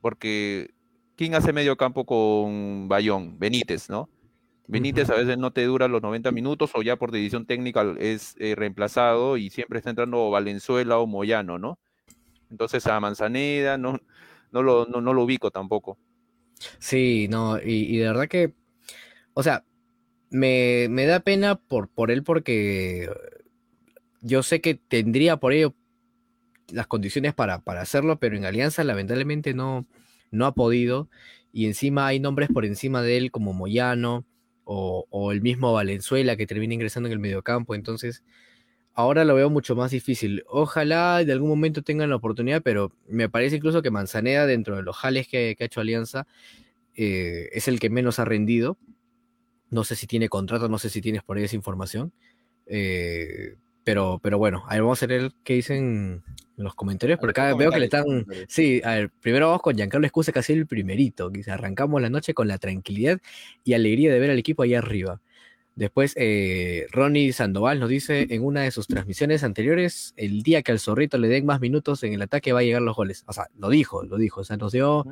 porque 0.00 0.70
¿quién 1.14 1.35
hace 1.35 1.52
medio 1.52 1.76
campo 1.76 2.04
con 2.04 2.88
Bayón? 2.88 3.38
Benítez, 3.38 3.88
¿no? 3.88 4.08
Benítez 4.68 5.11
a 5.11 5.14
veces 5.14 5.38
no 5.38 5.52
te 5.52 5.64
dura 5.64 5.88
los 5.88 6.02
90 6.02 6.32
minutos 6.32 6.70
o 6.75 6.82
ya 6.82 6.96
por 6.96 7.12
decisión 7.12 7.46
técnica 7.46 7.85
es 7.99 8.35
eh, 8.38 8.54
reemplazado 8.56 9.37
y 9.37 9.50
siempre 9.50 9.78
está 9.78 9.90
entrando 9.90 10.30
Valenzuela 10.30 10.99
o 10.99 11.06
Moyano, 11.06 11.58
¿no? 11.58 11.78
Entonces 12.50 12.87
a 12.87 12.99
Manzaneda 12.99 13.78
no, 13.78 14.00
no, 14.50 14.62
lo, 14.62 14.87
no, 14.87 15.12
lo 15.12 15.23
ubico 15.23 15.50
tampoco. 15.50 15.99
Sí, 16.78 17.28
no, 17.28 17.58
y, 17.58 17.99
de 17.99 18.06
verdad 18.06 18.28
que, 18.28 18.54
o 19.35 19.42
sea, 19.42 19.64
me, 20.30 20.88
da 20.88 21.20
pena 21.20 21.56
por, 21.56 21.88
por 21.88 22.11
él 22.11 22.23
porque 22.23 23.08
yo 24.20 24.42
sé 24.42 24.61
que 24.61 24.75
tendría 24.75 25.37
por 25.37 25.52
ello 25.52 25.75
las 26.68 26.87
condiciones 26.87 27.35
para, 27.35 27.61
para 27.61 27.82
hacerlo, 27.82 28.18
pero 28.18 28.37
en 28.37 28.44
Alianza 28.44 28.82
lamentablemente 28.82 29.54
no, 29.54 29.87
no 30.30 30.46
ha 30.46 30.54
podido. 30.54 31.08
Y 31.52 31.66
encima 31.66 32.06
hay 32.06 32.20
nombres 32.20 32.49
por 32.52 32.64
encima 32.64 33.02
de 33.02 33.16
él 33.16 33.30
como 33.30 33.52
Moyano, 33.52 34.25
o, 34.66 35.32
el 35.32 35.40
mismo 35.40 35.73
Valenzuela 35.73 36.37
que 36.37 36.46
termina 36.46 36.75
ingresando 36.75 37.08
en 37.08 37.12
el 37.12 37.18
mediocampo. 37.20 37.75
Entonces, 37.75 38.25
ahora 38.94 39.25
lo 39.25 39.35
veo 39.35 39.49
mucho 39.49 39.76
más 39.76 39.92
difícil. 39.92 40.44
Ojalá 40.49 41.25
de 41.25 41.32
algún 41.32 41.49
momento 41.49 41.82
tengan 41.82 42.11
la 42.11 42.16
oportunidad, 42.16 42.62
pero 42.62 42.92
me 43.08 43.28
parece 43.28 43.56
incluso 43.56 43.82
que 43.82 43.90
Manzaneda, 43.90 44.46
dentro 44.46 44.76
de 44.76 44.82
los 44.82 44.96
jales 44.96 45.28
que, 45.28 45.56
ha 45.58 45.64
hecho 45.64 45.80
Alianza, 45.80 46.26
eh, 46.94 47.49
es 47.52 47.68
el 47.68 47.78
que 47.78 47.90
menos 47.90 48.18
ha 48.18 48.25
rendido. 48.25 48.76
No 49.70 49.85
sé 49.85 49.96
si 49.96 50.06
tiene 50.06 50.28
contrato, 50.28 50.68
no 50.68 50.78
sé 50.78 50.90
si 50.90 51.00
tienes 51.00 51.23
por 51.23 51.37
ahí 51.37 51.44
esa 51.44 51.56
información. 51.56 52.12
Eh, 52.66 53.54
pero, 53.87 54.19
pero 54.21 54.37
bueno, 54.37 54.64
a 54.66 54.71
ver, 54.71 54.83
vamos 54.83 55.00
a 55.00 55.07
ver 55.07 55.31
qué 55.45 55.55
dicen 55.55 56.25
en 56.59 56.64
los 56.64 56.75
comentarios, 56.75 57.21
porque 57.21 57.40
acá 57.40 57.55
veo 57.55 57.71
que 57.71 57.78
le 57.78 57.85
están. 57.85 58.26
Sí, 58.49 58.83
a 58.85 58.95
ver, 58.95 59.11
primero 59.21 59.47
vamos 59.47 59.62
con 59.62 59.76
Giancarlo 59.76 60.05
Escusa, 60.05 60.33
casi 60.33 60.55
el 60.55 60.66
primerito. 60.66 61.31
Que 61.31 61.49
arrancamos 61.49 62.02
la 62.02 62.11
noche 62.11 62.35
con 62.35 62.49
la 62.49 62.59
tranquilidad 62.59 63.21
y 63.62 63.75
alegría 63.75 64.12
de 64.12 64.19
ver 64.19 64.33
al 64.33 64.40
equipo 64.40 64.64
ahí 64.64 64.75
arriba. 64.75 65.21
Después, 65.76 66.14
eh, 66.16 66.88
Ronnie 66.90 67.33
Sandoval 67.33 67.78
nos 67.78 67.88
dice 67.88 68.26
en 68.28 68.45
una 68.45 68.62
de 68.62 68.73
sus 68.73 68.88
transmisiones 68.88 69.45
anteriores: 69.45 70.14
el 70.16 70.43
día 70.43 70.62
que 70.62 70.73
al 70.73 70.81
zorrito 70.81 71.16
le 71.16 71.28
den 71.28 71.47
más 71.47 71.61
minutos 71.61 72.02
en 72.02 72.12
el 72.12 72.23
ataque 72.23 72.52
va 72.52 72.59
a 72.59 72.64
llegar 72.64 72.83
los 72.83 72.97
goles. 72.97 73.23
O 73.28 73.33
sea, 73.33 73.47
lo 73.57 73.69
dijo, 73.69 74.02
lo 74.02 74.16
dijo. 74.16 74.40
O 74.40 74.45
sea, 74.45 74.57
nos 74.57 74.73
dio 74.73 75.07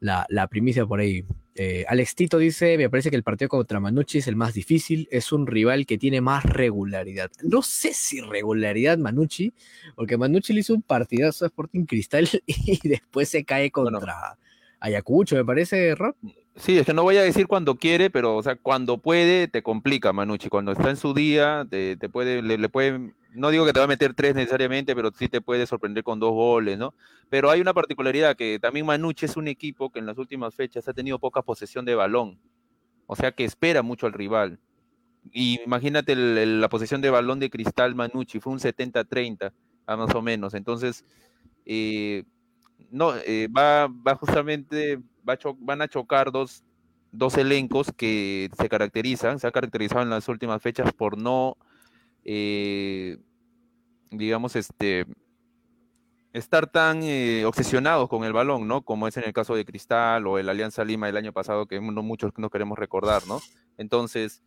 la, 0.00 0.46
primicia 0.48 0.86
por 0.86 1.00
ahí. 1.00 1.24
Eh, 1.54 1.84
Alex 1.88 2.14
Tito 2.14 2.38
dice, 2.38 2.76
me 2.76 2.90
parece 2.90 3.08
que 3.08 3.16
el 3.16 3.22
partido 3.22 3.48
contra 3.48 3.80
Manucci 3.80 4.18
es 4.18 4.28
el 4.28 4.36
más 4.36 4.52
difícil, 4.52 5.08
es 5.10 5.32
un 5.32 5.46
rival 5.46 5.86
que 5.86 5.96
tiene 5.96 6.20
más 6.20 6.44
regularidad. 6.44 7.30
No 7.42 7.62
sé 7.62 7.94
si 7.94 8.20
regularidad 8.20 8.98
Manucci, 8.98 9.54
porque 9.94 10.18
Manucci 10.18 10.52
le 10.52 10.60
hizo 10.60 10.74
un 10.74 10.82
partidazo 10.82 11.44
a 11.44 11.48
Sporting 11.48 11.84
Cristal 11.86 12.28
y 12.46 12.86
después 12.86 13.28
se 13.30 13.44
cae 13.44 13.70
contra 13.70 14.38
Ayacucho, 14.80 15.36
me 15.36 15.44
parece, 15.44 15.94
Rob. 15.94 16.14
Sí, 16.56 16.78
es 16.78 16.86
que 16.86 16.94
no 16.94 17.02
voy 17.02 17.18
a 17.18 17.22
decir 17.22 17.46
cuando 17.46 17.74
quiere, 17.74 18.08
pero 18.08 18.34
o 18.34 18.42
sea, 18.42 18.56
cuando 18.56 18.96
puede 18.96 19.46
te 19.46 19.62
complica 19.62 20.14
Manucci. 20.14 20.48
Cuando 20.48 20.72
está 20.72 20.88
en 20.88 20.96
su 20.96 21.12
día, 21.12 21.66
te, 21.68 21.96
puede, 22.08 22.40
le, 22.40 22.68
puede, 22.70 23.12
no 23.34 23.50
digo 23.50 23.66
que 23.66 23.74
te 23.74 23.78
va 23.78 23.84
a 23.84 23.88
meter 23.88 24.14
tres 24.14 24.34
necesariamente, 24.34 24.94
pero 24.96 25.10
sí 25.12 25.28
te 25.28 25.42
puede 25.42 25.66
sorprender 25.66 26.02
con 26.02 26.18
dos 26.18 26.32
goles, 26.32 26.78
¿no? 26.78 26.94
Pero 27.28 27.50
hay 27.50 27.60
una 27.60 27.74
particularidad 27.74 28.36
que 28.36 28.58
también 28.58 28.86
Manucci 28.86 29.26
es 29.26 29.36
un 29.36 29.48
equipo 29.48 29.90
que 29.90 29.98
en 29.98 30.06
las 30.06 30.16
últimas 30.16 30.54
fechas 30.54 30.88
ha 30.88 30.94
tenido 30.94 31.18
poca 31.18 31.42
posesión 31.42 31.84
de 31.84 31.94
balón. 31.94 32.38
O 33.06 33.16
sea 33.16 33.32
que 33.32 33.44
espera 33.44 33.82
mucho 33.82 34.06
al 34.06 34.14
rival. 34.14 34.58
Y 35.32 35.60
imagínate 35.62 36.16
la 36.16 36.68
posesión 36.70 37.02
de 37.02 37.10
balón 37.10 37.38
de 37.38 37.50
Cristal 37.50 37.94
Manucci, 37.94 38.40
fue 38.40 38.54
un 38.54 38.60
70-30, 38.60 39.52
más 39.86 40.14
o 40.14 40.22
menos. 40.22 40.54
Entonces, 40.54 41.04
eh, 41.66 42.24
no, 42.90 43.14
eh, 43.16 43.48
va, 43.48 43.88
va 43.88 44.16
justamente 44.16 44.98
van 45.58 45.82
a 45.82 45.88
chocar 45.88 46.30
dos, 46.30 46.62
dos 47.12 47.36
elencos 47.36 47.92
que 47.96 48.50
se 48.58 48.68
caracterizan, 48.68 49.38
se 49.38 49.46
han 49.46 49.52
caracterizado 49.52 50.02
en 50.02 50.10
las 50.10 50.28
últimas 50.28 50.62
fechas 50.62 50.92
por 50.92 51.18
no, 51.18 51.56
eh, 52.24 53.18
digamos, 54.10 54.54
este, 54.56 55.04
estar 56.32 56.66
tan 56.70 57.02
eh, 57.02 57.44
obsesionados 57.44 58.08
con 58.08 58.24
el 58.24 58.32
balón, 58.32 58.68
¿no? 58.68 58.82
Como 58.82 59.08
es 59.08 59.16
en 59.16 59.24
el 59.24 59.32
caso 59.32 59.54
de 59.54 59.64
Cristal 59.64 60.26
o 60.26 60.38
el 60.38 60.48
Alianza 60.48 60.84
Lima 60.84 61.06
del 61.06 61.16
año 61.16 61.32
pasado, 61.32 61.66
que 61.66 61.80
no 61.80 62.02
muchos 62.02 62.32
no 62.36 62.50
queremos 62.50 62.78
recordar, 62.78 63.26
¿no? 63.26 63.40
Entonces, 63.78 64.42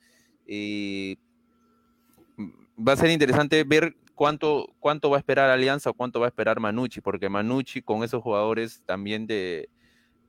va 2.79 2.93
a 2.93 2.97
ser 2.97 3.11
interesante 3.11 3.63
ver 3.63 3.95
cuánto, 4.19 4.75
cuánto 4.81 5.09
va 5.09 5.15
a 5.15 5.19
esperar 5.19 5.49
Alianza 5.49 5.91
o 5.91 5.93
cuánto 5.93 6.19
va 6.19 6.25
a 6.25 6.27
esperar 6.27 6.59
Manucci, 6.59 6.99
porque 6.99 7.29
Manucci 7.29 7.81
con 7.81 8.03
esos 8.03 8.21
jugadores 8.21 8.83
también 8.85 9.25
de, 9.25 9.69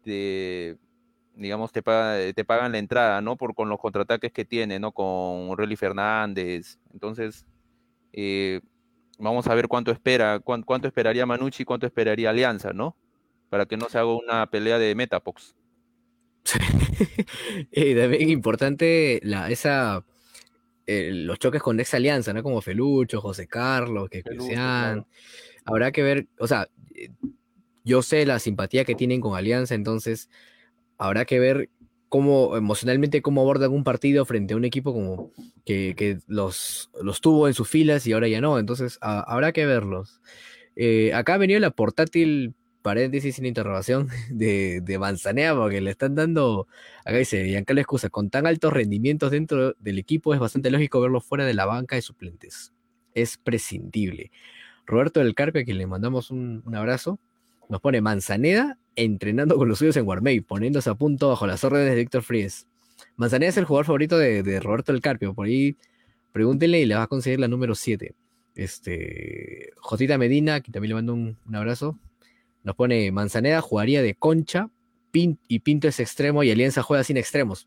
te, 0.05 0.77
digamos, 1.35 1.73
te, 1.73 1.83
te 1.83 2.45
pagan 2.45 2.71
la 2.71 2.79
entrada, 2.79 3.21
¿no? 3.21 3.37
Por, 3.37 3.53
con 3.53 3.69
los 3.69 3.81
contraataques 3.81 4.31
que 4.31 4.45
tiene, 4.45 4.79
¿no? 4.79 4.93
Con 4.93 5.59
Relly 5.59 5.75
Fernández. 5.75 6.79
Entonces, 6.93 7.45
eh, 8.13 8.61
vamos 9.19 9.49
a 9.49 9.57
ver 9.57 9.67
cuánto 9.67 9.91
espera, 9.91 10.39
cuánto, 10.39 10.87
esperaría 10.87 11.27
Manucci 11.27 11.65
cuánto 11.65 11.85
esperaría 11.85 12.31
Alianza, 12.31 12.73
¿no? 12.73 12.97
Para 13.49 13.67
que 13.67 13.77
no 13.77 13.89
se 13.89 13.99
haga 13.99 14.15
una 14.15 14.47
pelea 14.47 14.79
de 14.79 14.95
Metapox. 14.95 15.57
y 17.73 17.95
también 17.97 18.31
importante 18.31 19.19
la, 19.25 19.51
esa, 19.51 20.05
eh, 20.93 21.13
los 21.13 21.39
choques 21.39 21.63
con 21.63 21.79
ex 21.79 21.95
alianza, 21.95 22.33
¿no? 22.33 22.43
Como 22.43 22.61
Felucho, 22.61 23.21
José 23.21 23.47
Carlos, 23.47 24.09
que 24.11 24.25
Cristian. 24.25 25.07
Habrá 25.65 25.93
que 25.93 26.03
ver, 26.03 26.27
o 26.41 26.49
sea, 26.49 26.69
yo 27.85 28.03
sé 28.03 28.27
la 28.27 28.41
simpatía 28.41 28.85
que 28.85 28.97
tienen 28.97 29.21
con 29.21 29.37
Alianza, 29.37 29.77
entonces 29.77 30.31
habrá 30.99 31.27
que 31.27 31.39
ver 31.39 31.71
cómo 32.09 32.57
emocionalmente 32.57 33.23
cómo 33.23 33.43
abordan 33.43 33.71
un 33.71 33.85
partido 33.85 34.25
frente 34.25 34.55
a 34.55 34.57
un 34.57 34.65
equipo 34.65 34.93
como 34.93 35.31
que, 35.65 36.19
los, 36.27 36.91
los, 37.01 37.21
tuvo 37.21 37.47
en 37.47 37.55
sus 37.55 37.69
filas 37.69 38.05
y 38.09 38.13
ahora 38.13 38.27
ya 38.27 38.41
no. 38.41 38.59
Entonces 38.59 38.99
habrá 39.01 39.53
que 39.53 39.67
verlos. 39.67 40.21
Eh, 40.75 41.13
acá 41.15 41.35
ha 41.35 41.39
venido 41.39 41.61
la 41.61 41.71
portátil 41.71 42.55
paréntesis 42.83 43.37
sin 43.37 43.47
interrogación 43.47 44.09
de, 44.31 44.81
de, 44.81 44.99
Manzanea 44.99 45.55
porque 45.55 45.81
le 45.81 45.91
están 45.91 46.15
dando, 46.15 46.67
acá 47.05 47.17
dice 47.17 47.47
Giancarlo 47.47 47.81
Excusa, 47.81 48.09
con 48.09 48.31
tan 48.31 48.47
altos 48.47 48.73
rendimientos 48.73 49.31
dentro 49.31 49.75
del 49.79 49.99
equipo 49.99 50.35
es 50.35 50.41
bastante 50.41 50.71
lógico 50.71 51.01
verlo 51.01 51.21
fuera 51.21 51.45
de 51.45 51.55
la 51.55 51.67
banca 51.67 51.97
de 51.97 52.03
suplentes. 52.03 52.73
Es 53.15 53.37
prescindible. 53.37 54.31
Roberto 54.87 55.21
del 55.21 55.35
Carpio, 55.35 55.63
a 55.63 55.65
quien 55.65 55.79
le 55.79 55.87
mandamos 55.87 56.31
un 56.31 56.63
abrazo, 56.75 57.19
nos 57.71 57.81
pone 57.81 58.01
Manzaneda 58.01 58.79
entrenando 58.97 59.57
con 59.57 59.69
los 59.69 59.79
suyos 59.79 59.97
en 59.97 60.07
Warmay, 60.07 60.41
poniéndose 60.41 60.91
a 60.91 60.95
punto 60.95 61.29
bajo 61.29 61.47
las 61.47 61.63
órdenes 61.65 61.91
de 61.91 61.97
Víctor 61.97 62.23
Fries. 62.23 62.67
Manzaneda 63.17 63.51
es 63.51 63.57
el 63.57 63.65
jugador 63.65 63.87
favorito 63.87 64.19
de, 64.19 64.61
Roberto 64.61 64.93
del 64.93 65.01
Carpio. 65.01 65.33
Por 65.35 65.47
ahí 65.47 65.77
pregúntenle 66.33 66.81
y 66.81 66.87
le 66.87 66.97
va 66.97 67.05
a 67.05 67.07
conseguir 67.07 67.41
la 67.41 67.49
número 67.49 67.75
7. 67.75 68.13
Este, 68.57 69.71
Jotita 69.77 70.19
Medina, 70.19 70.61
que 70.61 70.73
también 70.73 70.91
le 70.91 70.95
mando 70.97 71.15
un, 71.15 71.37
abrazo, 71.55 71.97
nos 72.63 72.77
pone 72.77 73.11
Manzaneda 73.13 73.61
jugaría 73.61 74.03
de 74.03 74.15
concha 74.15 74.71
y 75.13 75.59
Pinto 75.61 75.89
es 75.89 76.01
extremo 76.01 76.43
y 76.43 76.51
Alianza 76.51 76.83
juega 76.83 77.05
sin 77.05 77.17
extremos. 77.17 77.67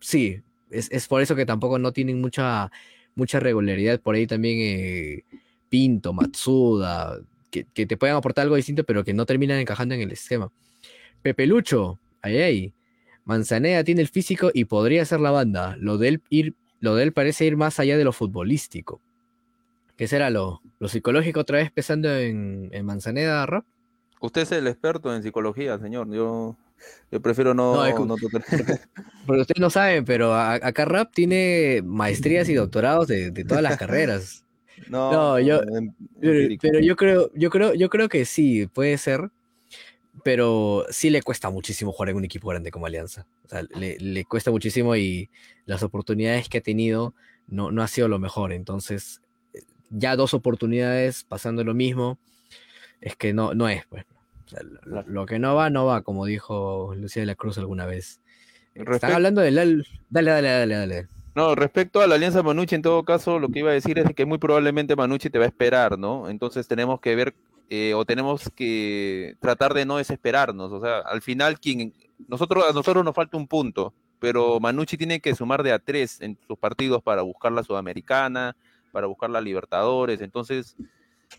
Sí, 0.00 0.42
es, 0.70 1.08
por 1.08 1.22
eso 1.22 1.36
que 1.36 1.46
tampoco 1.46 1.78
no 1.78 1.92
tienen 1.92 2.20
mucha, 2.20 2.70
mucha 3.14 3.40
regularidad. 3.40 4.00
Por 4.00 4.14
ahí 4.14 4.26
también 4.26 4.58
eh, 4.60 5.24
Pinto, 5.68 6.12
Matsuda, 6.12 7.20
que, 7.50 7.64
te 7.64 7.96
puedan 7.96 8.16
aportar 8.16 8.42
algo 8.44 8.56
distinto, 8.56 8.84
pero 8.84 9.04
que 9.04 9.14
no 9.14 9.26
terminan 9.26 9.58
encajando 9.58 9.94
en 9.94 10.00
el 10.02 10.12
esquema. 10.12 10.50
Pepe 11.22 11.46
Lucho, 11.46 11.98
ahí, 12.22 12.38
ahí. 12.38 12.72
Manzanea 13.24 13.84
tiene 13.84 14.00
el 14.00 14.08
físico 14.08 14.50
y 14.52 14.64
podría 14.64 15.04
ser 15.04 15.20
la 15.20 15.30
banda. 15.30 15.76
Lo 15.78 15.98
de 15.98 16.08
él, 16.08 16.22
ir, 16.30 16.54
lo 16.80 16.96
de 16.96 17.12
parece 17.12 17.44
ir 17.44 17.56
más 17.56 17.78
allá 17.78 17.96
de 17.96 18.04
lo 18.04 18.12
futbolístico. 18.12 19.00
¿Qué 19.96 20.08
será 20.08 20.30
lo, 20.30 20.62
lo 20.78 20.88
psicológico 20.88 21.40
otra 21.40 21.58
vez 21.58 21.70
pesando 21.70 22.16
en, 22.16 22.70
en 22.72 22.86
Manzaneda, 22.86 23.44
Rap. 23.44 23.64
Usted 24.20 24.42
es 24.42 24.52
el 24.52 24.66
experto 24.66 25.14
en 25.14 25.22
psicología, 25.22 25.78
señor. 25.78 26.08
Yo, 26.12 26.56
yo 27.10 27.20
prefiero 27.20 27.54
no, 27.54 27.74
No, 27.74 28.04
no, 28.06 28.14
es- 28.14 28.20
tocar. 28.20 28.42
Porque 29.26 29.42
ustedes 29.42 29.60
no 29.60 29.70
saben, 29.70 30.04
pero 30.04 30.34
acá 30.34 30.84
Rap 30.86 31.12
tiene 31.12 31.82
maestrías 31.84 32.48
y 32.48 32.54
doctorados 32.54 33.06
de, 33.06 33.30
de 33.30 33.44
todas 33.44 33.62
las 33.62 33.76
carreras. 33.76 34.44
No, 34.88 35.10
No, 35.12 35.38
yo- 35.38 35.60
em- 35.62 35.92
pero 36.58 36.80
yo 36.80 36.96
creo, 36.96 37.30
yo 37.34 37.50
creo, 37.50 37.74
yo 37.74 37.90
creo 37.90 38.08
que 38.08 38.24
sí, 38.24 38.66
puede 38.66 38.96
ser. 38.96 39.30
Pero 40.24 40.86
sí 40.90 41.10
le 41.10 41.22
cuesta 41.22 41.50
muchísimo 41.50 41.92
jugar 41.92 42.10
en 42.10 42.16
un 42.16 42.24
equipo 42.24 42.48
grande 42.48 42.70
como 42.70 42.86
Alianza. 42.86 43.26
O 43.44 43.48
sea, 43.48 43.62
le, 43.74 43.98
le 43.98 44.24
cuesta 44.24 44.50
muchísimo 44.50 44.96
y 44.96 45.28
las 45.66 45.82
oportunidades 45.82 46.48
que 46.48 46.58
ha 46.58 46.62
tenido 46.62 47.14
no, 47.46 47.70
no 47.70 47.82
ha 47.82 47.88
sido 47.88 48.08
lo 48.08 48.18
mejor. 48.18 48.52
Entonces, 48.52 49.20
eh, 49.54 49.60
ya 49.90 50.16
dos 50.16 50.34
oportunidades 50.34 51.24
pasando 51.24 51.62
lo 51.62 51.74
mismo, 51.74 52.18
es 53.00 53.16
que 53.16 53.32
no, 53.32 53.54
no 53.54 53.68
es, 53.68 53.84
pues. 53.86 54.04
Lo, 55.06 55.26
que 55.26 55.38
no 55.38 55.54
va, 55.54 55.70
no 55.70 55.86
va, 55.86 56.02
como 56.02 56.26
dijo 56.26 56.94
Lucía 56.96 57.22
de 57.22 57.26
la 57.26 57.34
Cruz 57.34 57.58
alguna 57.58 57.86
vez. 57.86 58.20
Están 58.74 58.86
Respecto- 58.86 59.16
hablando 59.16 59.40
del... 59.40 59.58
al- 59.58 59.86
Dale, 60.08 60.30
dale, 60.30 60.48
dale, 60.48 60.74
dale. 60.74 61.08
No, 61.34 61.54
respecto 61.54 62.00
a 62.00 62.06
la 62.06 62.16
alianza 62.16 62.42
Manucci, 62.42 62.74
en 62.74 62.82
todo 62.82 63.04
caso, 63.04 63.38
lo 63.38 63.48
que 63.48 63.60
iba 63.60 63.70
a 63.70 63.74
decir 63.74 63.98
es 63.98 64.12
que 64.14 64.24
muy 64.26 64.38
probablemente 64.38 64.96
Manucci 64.96 65.30
te 65.30 65.38
va 65.38 65.44
a 65.44 65.48
esperar, 65.48 65.96
¿no? 65.98 66.28
Entonces 66.28 66.66
tenemos 66.66 67.00
que 67.00 67.14
ver 67.14 67.34
eh, 67.68 67.94
o 67.94 68.04
tenemos 68.04 68.50
que 68.54 69.36
tratar 69.40 69.72
de 69.74 69.84
no 69.86 69.98
desesperarnos. 69.98 70.72
O 70.72 70.80
sea, 70.80 70.98
al 70.98 71.22
final, 71.22 71.60
quien, 71.60 71.94
nosotros, 72.26 72.64
a 72.68 72.72
nosotros 72.72 73.04
nos 73.04 73.14
falta 73.14 73.36
un 73.36 73.46
punto, 73.46 73.94
pero 74.18 74.58
Manucci 74.58 74.96
tiene 74.96 75.20
que 75.20 75.34
sumar 75.36 75.62
de 75.62 75.72
a 75.72 75.78
tres 75.78 76.20
en 76.20 76.36
sus 76.48 76.58
partidos 76.58 77.00
para 77.02 77.22
buscar 77.22 77.52
la 77.52 77.62
Sudamericana, 77.62 78.56
para 78.90 79.06
buscar 79.06 79.30
la 79.30 79.40
Libertadores. 79.40 80.20
Entonces, 80.20 80.74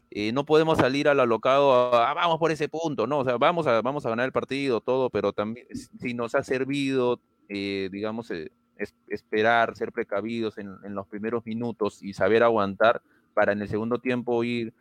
eh, 0.10 0.32
no 0.32 0.46
podemos 0.46 0.78
salir 0.78 1.08
al 1.08 1.20
alocado 1.20 1.74
a, 1.96 2.12
"Ah, 2.12 2.14
vamos 2.14 2.38
por 2.40 2.52
ese 2.52 2.70
punto, 2.70 3.08
¿no? 3.08 3.20
O 3.20 3.24
sea, 3.26 3.38
vamos 3.38 3.68
a, 3.68 3.82
vamos 3.82 4.06
a 4.06 4.10
ganar 4.10 4.26
el 4.26 4.32
partido, 4.32 4.82
todo, 4.82 5.10
pero 5.10 5.34
también 5.34 5.68
si 6.00 6.14
nos 6.14 6.36
ha 6.36 6.44
servido, 6.44 7.20
eh, 7.50 7.90
digamos, 7.92 8.32
eh, 8.32 8.52
es- 8.78 8.96
esperar, 9.08 9.76
ser 9.76 9.92
precavidos 9.92 10.58
en, 10.58 10.70
en 10.84 10.96
los 10.96 11.08
primeros 11.08 11.46
minutos 11.46 12.02
y 12.04 12.14
saber 12.14 12.44
aguantar 12.44 13.02
para 13.34 13.52
en 13.54 13.62
el 13.62 13.70
segundo 13.70 14.00
tiempo 14.00 14.44
ir, 14.44 14.74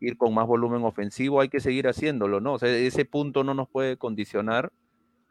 ir 0.00 0.16
con 0.16 0.34
más 0.34 0.46
volumen 0.46 0.84
ofensivo, 0.84 1.40
hay 1.40 1.48
que 1.48 1.60
seguir 1.60 1.88
haciéndolo, 1.88 2.40
¿no? 2.40 2.54
O 2.54 2.58
sea, 2.58 2.68
ese 2.70 3.04
punto 3.04 3.44
no 3.44 3.54
nos 3.54 3.68
puede 3.68 3.96
condicionar 3.96 4.72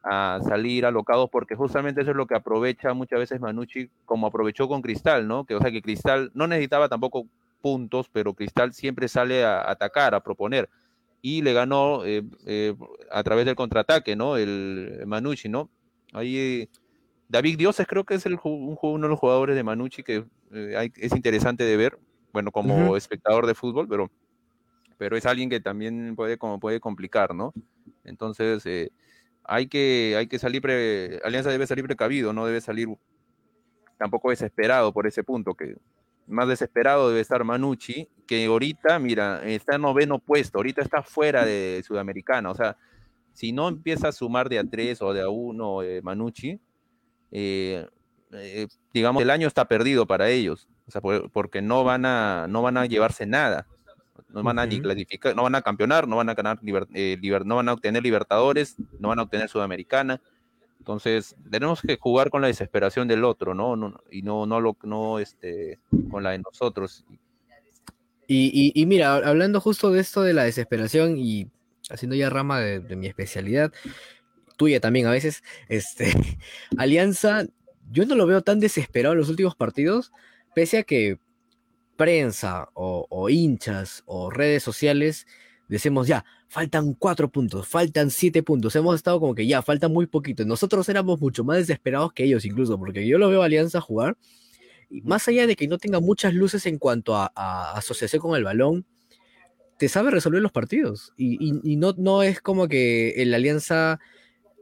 a 0.04 0.40
salir 0.48 0.86
alocados 0.86 1.30
porque 1.32 1.56
justamente 1.56 2.02
eso 2.02 2.12
es 2.12 2.18
lo 2.18 2.28
que 2.28 2.36
aprovecha 2.36 2.94
muchas 2.94 3.20
veces 3.20 3.42
Manucci 3.42 3.90
como 4.06 4.28
aprovechó 4.28 4.68
con 4.68 4.82
Cristal, 4.82 5.28
¿no? 5.28 5.46
Que 5.46 5.56
o 5.56 5.60
sea 5.62 5.72
que 5.72 5.82
Cristal 5.82 6.32
no 6.36 6.48
necesitaba 6.48 6.90
tampoco 6.90 7.26
puntos, 7.66 8.10
pero 8.10 8.36
Cristal 8.36 8.74
siempre 8.74 9.08
sale 9.08 9.44
a 9.44 9.68
atacar, 9.72 10.14
a 10.14 10.22
proponer 10.22 10.70
y 11.20 11.42
le 11.42 11.52
ganó 11.52 12.06
eh, 12.06 12.24
eh, 12.46 12.76
a 13.10 13.24
través 13.24 13.48
del 13.48 13.56
contraataque, 13.56 14.16
¿no? 14.16 14.38
El 14.38 15.02
Manucci, 15.08 15.50
¿no? 15.50 15.72
Ahí 16.14 16.70
David 17.28 17.58
Dioses 17.58 17.88
creo 17.88 18.04
que 18.04 18.14
es 18.14 18.26
el, 18.28 18.38
un 18.44 18.78
uno 18.80 19.08
de 19.08 19.10
los 19.10 19.20
jugadores 19.20 19.56
de 19.56 19.64
Manucci 19.64 20.04
que 20.04 20.26
eh, 20.54 20.76
hay- 20.78 20.92
es 20.98 21.16
interesante 21.16 21.64
de 21.64 21.76
ver, 21.76 21.98
bueno, 22.32 22.52
como 22.52 22.70
Ujú. 22.86 22.96
espectador 22.98 23.48
de 23.48 23.56
fútbol, 23.56 23.88
pero, 23.90 24.12
pero 25.00 25.18
es 25.18 25.26
alguien 25.26 25.50
que 25.50 25.60
también 25.60 26.16
puede, 26.16 26.38
como 26.38 26.60
puede 26.60 26.80
complicar, 26.80 27.34
¿no? 27.34 27.52
Entonces, 28.04 28.64
eh, 28.68 28.92
hay, 29.44 29.66
que, 29.68 30.16
hay 30.20 30.28
que 30.28 30.38
salir, 30.38 30.62
pre- 30.62 31.20
Alianza 31.24 31.50
debe 31.50 31.66
salir 31.66 31.86
precavido, 31.86 32.32
no 32.32 32.46
debe 32.46 32.62
salir 32.62 32.90
tampoco 33.98 34.30
desesperado 34.30 34.94
por 34.94 35.08
ese 35.08 35.24
punto, 35.24 35.56
que 35.56 35.76
más 36.28 36.48
desesperado 36.48 37.10
debe 37.10 37.22
estar 37.22 37.44
Manucci, 37.44 38.08
que 38.28 38.46
ahorita, 38.46 38.98
mira, 39.00 39.44
está 39.46 39.76
en 39.76 39.82
noveno 39.84 40.20
puesto, 40.20 40.58
ahorita 40.58 40.82
está 40.82 41.04
fuera 41.04 41.46
de 41.46 41.84
Sudamericana, 41.86 42.50
o 42.52 42.56
sea, 42.56 42.78
si 43.34 43.52
no 43.52 43.68
empieza 43.68 44.08
a 44.08 44.12
sumar 44.12 44.48
de 44.50 44.60
a 44.60 44.64
tres 44.64 45.02
o 45.02 45.14
de 45.14 45.22
a 45.22 45.30
uno 45.30 45.84
eh, 45.84 46.02
Manucci, 46.02 46.60
eh, 47.32 47.86
eh, 48.32 48.68
digamos, 48.94 49.22
el 49.22 49.30
año 49.30 49.48
está 49.48 49.66
perdido 49.66 50.06
para 50.08 50.30
ellos, 50.30 50.68
o 50.88 50.92
sea, 50.92 51.02
por- 51.02 51.30
porque 51.32 51.62
no 51.62 51.84
van 51.84 52.06
a, 52.06 52.48
no 52.50 52.62
van 52.62 52.78
a 52.78 52.86
llevarse 52.86 53.26
nada, 53.26 53.68
no 54.30 54.44
van 54.44 54.60
a 54.60 54.66
ni 54.66 54.80
clasificar, 54.82 55.36
no 55.36 55.44
van 55.44 55.56
a 55.56 55.62
campeonar, 55.62 56.08
no 56.08 56.16
van 56.18 56.30
a 56.30 56.34
ganar, 56.34 56.60
liber- 56.62 56.88
eh, 56.94 57.18
liber- 57.22 57.46
no 57.46 57.56
van 57.58 57.70
a 57.70 57.74
obtener 57.74 58.04
Libertadores, 58.04 58.76
no 59.00 59.10
van 59.10 59.20
a 59.20 59.24
obtener 59.24 59.50
Sudamericana, 59.50 60.22
entonces 60.86 61.36
tenemos 61.50 61.82
que 61.82 61.98
jugar 61.98 62.30
con 62.30 62.44
la 62.44 62.48
desesperación 62.48 63.08
del 63.08 63.24
otro, 63.24 63.56
¿no? 63.56 63.76
Y 64.12 64.22
no, 64.22 64.46
no 64.46 64.62
lo, 64.62 64.78
no, 64.84 65.18
este, 65.18 65.80
con 66.12 66.22
la 66.22 66.30
de 66.30 66.40
nosotros. 66.40 67.04
Y, 68.28 68.72
y- 68.76 68.86
mira, 68.86 69.16
hablando 69.16 69.60
justo 69.60 69.90
de 69.90 70.00
esto 70.00 70.22
de 70.22 70.34
la 70.34 70.44
desesperación 70.44 71.18
y 71.18 71.50
haciendo 71.90 72.16
ya 72.16 72.30
rama 72.30 72.60
de, 72.60 72.96
mi 72.96 73.08
especialidad, 73.08 73.74
tuya 74.58 74.80
también 74.80 75.08
a 75.08 75.12
veces, 75.12 75.42
este, 75.70 76.14
Alianza, 76.78 77.48
yo 77.90 78.06
no 78.06 78.14
lo 78.14 78.28
veo 78.28 78.44
tan 78.44 78.60
desesperado 78.60 79.14
en 79.14 79.20
los 79.20 79.30
últimos 79.30 79.56
partidos, 79.56 80.12
pese 80.54 80.78
a 80.78 80.84
que 80.84 81.18
prensa 81.98 82.70
o 82.76 83.28
hinchas 83.30 84.04
o 84.06 84.30
redes 84.30 84.62
sociales 84.62 85.26
decimos 85.68 86.08
ya, 86.08 86.26
faltan 86.56 86.94
cuatro 86.94 87.30
puntos, 87.30 87.68
faltan 87.68 88.10
siete 88.10 88.42
puntos, 88.42 88.74
hemos 88.78 88.96
estado 88.96 89.20
como 89.20 89.36
que 89.36 89.46
ya, 89.46 89.62
falta 89.62 89.90
muy 89.90 90.06
poquito. 90.08 90.46
Nosotros 90.46 90.88
éramos 90.88 91.20
mucho 91.20 91.44
más 91.44 91.58
desesperados 91.58 92.14
que 92.14 92.24
ellos 92.24 92.46
incluso, 92.46 92.80
porque 92.80 93.06
yo 93.06 93.18
lo 93.18 93.28
veo 93.30 93.42
a 93.42 93.46
Alianza 93.48 93.82
jugar 93.82 94.16
y 94.90 95.02
más 95.02 95.28
allá 95.28 95.48
de 95.48 95.58
que 95.58 95.68
no 95.68 95.78
tenga 95.78 96.00
muchas 96.00 96.34
luces 96.34 96.66
en 96.66 96.78
cuanto 96.78 97.14
a, 97.14 97.30
a 97.36 97.74
asociación 97.78 98.22
con 98.22 98.38
el 98.38 98.46
balón, 98.46 98.86
te 99.78 99.90
sabe 99.90 100.12
resolver 100.12 100.42
los 100.42 100.54
partidos. 100.54 101.12
Y, 101.18 101.34
y- 101.46 101.60
y 101.74 101.76
no, 101.76 101.94
no 101.98 102.24
es 102.24 102.40
como 102.40 102.70
que 102.70 103.10
el 103.22 103.34
Alianza, 103.34 104.00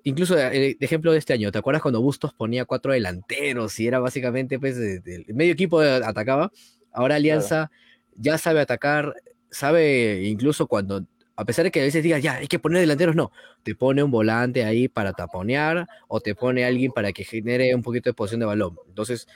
incluso 0.03 0.35
el 0.35 0.75
ejemplo 0.79 1.11
de 1.11 1.19
este 1.19 1.33
año, 1.33 1.51
¿te 1.51 1.59
acuerdas 1.59 1.83
cuando 1.83 2.01
Bustos 2.01 2.33
ponía 2.33 2.65
cuatro 2.65 2.93
delanteros 2.93 3.79
y 3.79 3.85
era 3.85 3.99
básicamente, 3.99 4.57
pues, 4.59 4.77
el 4.77 5.25
medio 5.35 5.53
equipo 5.53 5.79
atacaba? 5.79 6.51
Ahora 6.91 7.17
Alianza 7.17 7.69
ya 8.15 8.39
sabe 8.39 8.61
atacar, 8.61 9.13
sabe 9.51 10.23
incluso 10.23 10.65
cuando, 10.65 11.05
a 11.35 11.45
pesar 11.45 11.65
de 11.65 11.71
que 11.71 11.79
a 11.81 11.83
veces 11.83 12.03
digas, 12.03 12.21
ya, 12.21 12.35
hay 12.35 12.47
que 12.47 12.59
poner 12.59 12.79
delanteros, 12.81 13.15
no, 13.15 13.31
te 13.63 13.75
pone 13.75 14.03
un 14.03 14.11
volante 14.11 14.63
ahí 14.65 14.87
para 14.87 15.13
taponear 15.13 15.87
o 16.07 16.19
te 16.19 16.35
pone 16.35 16.65
alguien 16.65 16.91
para 16.91 17.11
que 17.11 17.23
genere 17.23 17.73
un 17.75 17.81
poquito 17.83 18.09
de 18.09 18.13
posición 18.13 18.39
de 18.41 18.45
balón. 18.45 18.77
Entonces, 18.87 19.27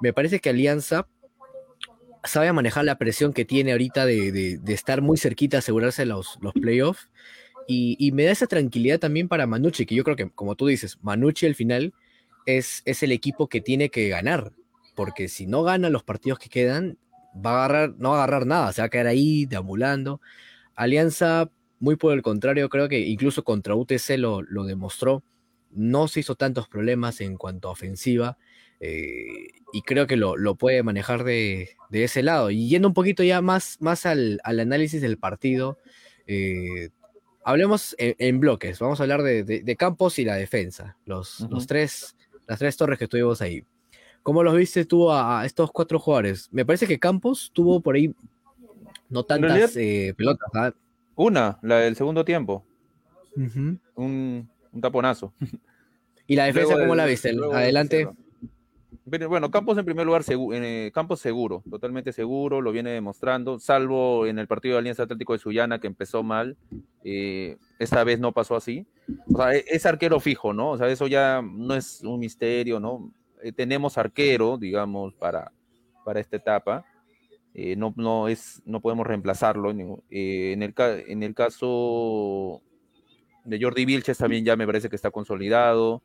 me 0.00 0.12
parece 0.12 0.40
que 0.40 0.50
Alianza 0.50 1.06
sabe 2.24 2.52
manejar 2.52 2.84
la 2.84 2.96
presión 2.98 3.32
que 3.32 3.44
tiene 3.44 3.72
ahorita 3.72 4.06
de, 4.06 4.32
de- 4.32 4.72
estar 4.72 5.02
muy 5.02 5.18
cerquita, 5.18 5.58
asegurarse 5.58 6.06
los, 6.06 6.38
los 6.40 6.52
playoffs. 6.54 7.08
Y, 7.66 7.96
y 7.98 8.12
me 8.12 8.24
da 8.24 8.32
esa 8.32 8.46
tranquilidad 8.46 8.98
también 8.98 9.28
para 9.28 9.46
Manucci, 9.46 9.86
que 9.86 9.94
yo 9.94 10.04
creo 10.04 10.16
que, 10.16 10.30
como 10.30 10.54
tú 10.54 10.66
dices, 10.66 10.98
Manucci 11.02 11.46
al 11.46 11.54
final 11.54 11.94
es, 12.46 12.82
es 12.84 13.02
el 13.02 13.12
equipo 13.12 13.48
que 13.48 13.60
tiene 13.60 13.88
que 13.90 14.08
ganar. 14.08 14.52
Porque 14.94 15.28
si 15.28 15.46
no 15.46 15.62
gana 15.62 15.90
los 15.90 16.02
partidos 16.04 16.38
que 16.38 16.48
quedan, 16.48 16.98
va 17.34 17.52
a 17.52 17.64
agarrar, 17.64 17.94
no 17.98 18.10
va 18.10 18.16
a 18.20 18.24
agarrar 18.24 18.46
nada, 18.46 18.72
se 18.72 18.82
va 18.82 18.86
a 18.86 18.90
quedar 18.90 19.06
ahí 19.06 19.46
deambulando. 19.46 20.20
Alianza, 20.76 21.50
muy 21.80 21.96
por 21.96 22.12
el 22.12 22.22
contrario, 22.22 22.68
creo 22.68 22.88
que 22.88 23.00
incluso 23.00 23.44
contra 23.44 23.74
UTC 23.74 24.16
lo, 24.18 24.42
lo 24.42 24.64
demostró. 24.64 25.22
No 25.70 26.06
se 26.08 26.20
hizo 26.20 26.34
tantos 26.36 26.68
problemas 26.68 27.20
en 27.20 27.36
cuanto 27.36 27.68
a 27.68 27.72
ofensiva. 27.72 28.38
eh, 28.80 29.48
y 29.72 29.82
creo 29.82 30.06
que 30.06 30.16
lo, 30.16 30.36
lo 30.36 30.54
puede 30.54 30.82
manejar 30.84 31.24
de, 31.24 31.70
de 31.90 32.04
ese 32.04 32.22
lado. 32.22 32.50
Y 32.52 32.68
yendo 32.68 32.86
un 32.86 32.94
poquito 32.94 33.24
ya 33.24 33.40
más, 33.40 33.76
más 33.80 34.06
al, 34.06 34.40
al 34.44 34.60
análisis 34.60 35.00
del 35.02 35.18
partido, 35.18 35.78
eh, 36.28 36.90
hablemos 37.44 37.96
en, 37.98 38.14
en 38.18 38.38
bloques. 38.40 38.78
Vamos 38.78 39.00
a 39.00 39.02
hablar 39.02 39.22
de, 39.22 39.42
de- 39.42 39.62
de 39.62 39.76
Campos 39.76 40.18
y 40.20 40.24
la 40.24 40.36
defensa. 40.36 40.96
Los, 41.06 41.44
tres, 41.66 42.16
las 42.46 42.58
tres 42.60 42.76
torres 42.76 42.98
que 43.00 43.08
tuvimos 43.08 43.42
ahí. 43.42 43.64
¿Cómo 44.22 44.42
los 44.44 44.54
viste 44.56 44.84
tú 44.84 45.10
a, 45.10 45.40
a 45.40 45.46
estos 45.46 45.72
cuatro 45.72 45.98
jugadores? 45.98 46.48
Me 46.52 46.64
parece 46.64 46.86
que 46.86 46.98
Campos 47.00 47.50
tuvo 47.52 47.80
por 47.80 47.96
ahí 47.96 48.14
no 49.14 49.24
tantas 49.24 49.50
realidad- 49.50 49.70
eh, 49.76 50.14
pelotas. 50.14 50.48
¿ah? 50.54 50.72
Una, 51.16 51.58
la 51.62 51.78
del 51.78 51.96
segundo 51.96 52.24
tiempo, 52.24 52.64
un, 53.36 54.48
un 54.72 54.80
taponazo. 54.80 55.32
¿Y 56.26 56.36
la 56.36 56.44
defensa 56.46 56.70
Luego 56.74 56.80
cómo 56.88 56.92
del- 56.94 56.96
la 56.98 57.06
viste? 57.06 57.30
Adelante. 57.52 58.08
Pero 59.10 59.28
bueno, 59.28 59.50
Campos 59.50 59.76
en 59.76 59.84
primer 59.84 60.06
lugar, 60.06 60.22
eh, 60.28 60.90
Campos 60.94 61.20
seguro, 61.20 61.62
totalmente 61.70 62.10
seguro, 62.12 62.62
lo 62.62 62.72
viene 62.72 62.90
demostrando, 62.90 63.58
salvo 63.58 64.26
en 64.26 64.38
el 64.38 64.46
partido 64.46 64.74
de 64.74 64.78
Alianza 64.78 65.02
Atlético 65.02 65.34
de 65.34 65.40
Sullana 65.40 65.78
que 65.78 65.86
empezó 65.88 66.22
mal, 66.22 66.56
eh, 67.04 67.58
esta 67.78 68.02
vez 68.02 68.18
no 68.18 68.32
pasó 68.32 68.56
así. 68.56 68.86
O 69.30 69.36
sea, 69.36 69.54
e- 69.54 69.64
es 69.68 69.84
arquero 69.84 70.20
fijo, 70.20 70.54
¿no? 70.54 70.70
O 70.70 70.78
sea, 70.78 70.88
eso 70.88 71.06
ya 71.06 71.42
no 71.44 71.74
es 71.74 72.02
un 72.02 72.18
misterio, 72.18 72.80
¿no? 72.80 73.12
Eh, 73.42 73.52
tenemos 73.52 73.98
arquero, 73.98 74.56
digamos, 74.56 75.12
para, 75.14 75.52
para 76.02 76.18
esta 76.20 76.36
etapa. 76.36 76.86
Eh, 77.54 77.76
no, 77.76 77.94
no, 77.96 78.28
es, 78.28 78.62
no 78.66 78.80
podemos 78.80 79.06
reemplazarlo. 79.06 79.70
eh, 80.10 80.52
en, 80.52 80.62
el, 80.62 80.74
en 80.76 81.22
el 81.22 81.34
caso 81.34 82.60
de 83.44 83.58
Jordi 83.62 83.84
Vilches 83.84 84.18
también 84.18 84.44
ya 84.44 84.56
me 84.56 84.66
parece 84.66 84.88
que 84.88 84.96
está 84.96 85.10
consolidado. 85.10 86.02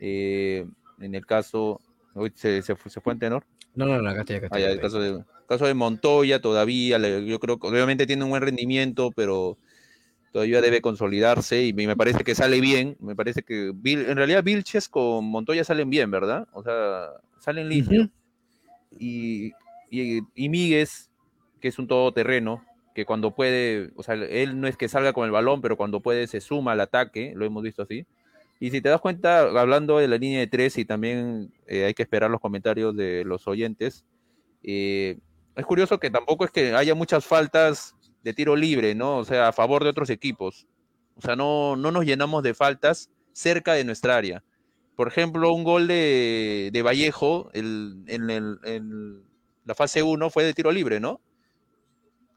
Eh, 0.00 0.66
en 1.00 1.14
el 1.14 1.26
caso 1.26 1.80
Uy, 2.14 2.32
¿Se, 2.34 2.62
se, 2.62 2.74
¿Se 2.86 3.00
fue 3.00 3.12
en 3.12 3.18
tenor? 3.18 3.44
No, 3.74 3.84
no, 3.84 4.00
no, 4.00 4.08
acá 4.08 4.20
estoy, 4.20 4.36
acá 4.36 4.48
Ah, 4.50 4.58
estoy. 4.58 4.62
ya, 4.62 4.66
acá 4.68 4.74
el 4.74 4.80
caso 4.80 5.00
de, 5.00 5.24
caso 5.46 5.66
de 5.66 5.74
Montoya 5.74 6.40
todavía, 6.40 6.98
yo 7.20 7.38
creo 7.38 7.58
que 7.58 7.66
obviamente 7.66 8.06
tiene 8.06 8.24
un 8.24 8.30
buen 8.30 8.42
rendimiento, 8.42 9.10
pero 9.14 9.58
todavía 10.32 10.62
debe 10.62 10.80
consolidarse 10.80 11.66
y 11.66 11.72
me 11.74 11.94
parece 11.94 12.24
que 12.24 12.34
sale 12.34 12.60
bien. 12.60 12.96
Me 13.00 13.14
parece 13.14 13.42
que 13.42 13.68
en 13.84 14.16
realidad 14.16 14.42
Vilches 14.42 14.88
con 14.88 15.26
Montoya 15.26 15.62
salen 15.62 15.90
bien, 15.90 16.10
¿verdad? 16.10 16.48
O 16.54 16.62
sea, 16.62 17.08
salen 17.38 17.68
limpios. 17.68 18.08
Y, 18.98 19.52
y, 19.90 20.20
y 20.34 20.48
Míguez, 20.48 21.10
que 21.60 21.68
es 21.68 21.78
un 21.78 21.86
todoterreno, 21.88 22.64
que 22.94 23.04
cuando 23.04 23.34
puede, 23.34 23.90
o 23.96 24.02
sea, 24.02 24.14
él 24.14 24.60
no 24.60 24.68
es 24.68 24.76
que 24.76 24.88
salga 24.88 25.12
con 25.12 25.24
el 25.26 25.30
balón, 25.30 25.60
pero 25.60 25.76
cuando 25.76 26.00
puede 26.00 26.26
se 26.26 26.40
suma 26.40 26.72
al 26.72 26.80
ataque, 26.80 27.32
lo 27.36 27.44
hemos 27.44 27.62
visto 27.62 27.82
así. 27.82 28.06
Y 28.58 28.70
si 28.70 28.80
te 28.80 28.88
das 28.88 29.00
cuenta, 29.02 29.40
hablando 29.40 29.98
de 29.98 30.08
la 30.08 30.16
línea 30.16 30.40
de 30.40 30.46
tres, 30.46 30.78
y 30.78 30.86
también 30.86 31.52
eh, 31.66 31.84
hay 31.84 31.94
que 31.94 32.02
esperar 32.02 32.30
los 32.30 32.40
comentarios 32.40 32.96
de 32.96 33.24
los 33.24 33.46
oyentes, 33.48 34.04
eh, 34.62 35.18
es 35.54 35.66
curioso 35.66 35.98
que 36.00 36.10
tampoco 36.10 36.44
es 36.44 36.50
que 36.50 36.74
haya 36.74 36.94
muchas 36.94 37.24
faltas 37.24 37.94
de 38.22 38.32
tiro 38.34 38.56
libre, 38.56 38.94
¿no? 38.94 39.18
O 39.18 39.24
sea, 39.24 39.48
a 39.48 39.52
favor 39.52 39.84
de 39.84 39.90
otros 39.90 40.10
equipos. 40.10 40.66
O 41.16 41.20
sea, 41.20 41.36
no, 41.36 41.76
no 41.76 41.90
nos 41.92 42.04
llenamos 42.04 42.42
de 42.42 42.54
faltas 42.54 43.10
cerca 43.32 43.74
de 43.74 43.84
nuestra 43.84 44.16
área. 44.16 44.42
Por 44.96 45.08
ejemplo, 45.08 45.52
un 45.52 45.64
gol 45.64 45.86
de, 45.86 46.70
de 46.72 46.82
Vallejo 46.82 47.50
el- 47.52 48.02
en, 48.06 48.30
el- 48.30 48.58
la 49.66 49.74
fase 49.74 50.02
1 50.02 50.30
fue 50.30 50.44
de 50.44 50.54
tiro 50.54 50.72
libre, 50.72 50.98
¿no? 51.00 51.20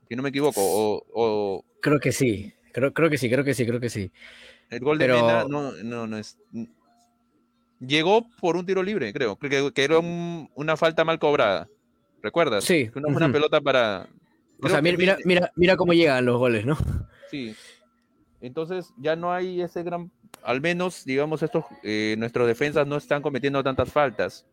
Si 0.10 0.16
no 0.16 0.24
me 0.24 0.30
equivoco. 0.30 0.60
O, 0.62 1.04
o 1.14 1.66
Creo 1.82 2.00
que 2.00 2.12
sí, 2.12 2.52
creo, 2.74 2.94
creo 2.94 3.10
que 3.10 3.18
sí, 3.18 3.30
creo 3.30 3.46
que 3.46 3.54
sí, 3.54 3.66
creo 3.66 3.80
que 3.80 3.90
sí. 3.90 4.12
el 4.70 4.80
gol 4.82 4.98
de 4.98 5.08
Mena 5.08 5.46
no, 5.48 5.72
no, 5.72 6.08
no 6.08 6.18
es. 6.18 6.38
Llegó 7.80 8.28
por 8.42 8.58
un 8.58 8.66
tiro 8.66 8.84
libre, 8.84 9.14
creo. 9.14 9.38
Creo 9.38 9.68
que, 9.68 9.74
que 9.74 9.84
era 9.84 10.00
un- 10.00 10.50
una 10.56 10.76
falta 10.76 11.06
mal 11.06 11.18
cobrada. 11.20 11.70
¿Recuerdas? 12.22 12.66
Sí, 12.66 12.90
Una, 12.96 13.32
pelota 13.32 13.62
para. 13.62 14.10
O 14.62 14.68
sea, 14.68 14.82
mira, 14.82 14.98
mira, 14.98 15.18
mira, 15.24 15.52
mira 15.56 15.78
cómo 15.78 15.94
llegan 15.94 16.26
los 16.26 16.38
goles, 16.38 16.66
¿no? 16.66 16.78
Sí. 17.32 17.56
Entonces 18.42 18.92
ya 18.98 19.16
no 19.16 19.32
hay 19.32 19.62
ese 19.62 19.84
gran, 19.84 20.12
al 20.44 20.60
menos, 20.62 21.06
digamos, 21.06 21.44
estos, 21.44 21.66
eh, 21.84 22.16
nuestros 22.18 22.48
defensas 22.48 22.88
no 22.88 22.98
están 22.98 23.22
cometiendo 23.22 23.64
tantas 23.64 23.92
faltas, 23.92 24.46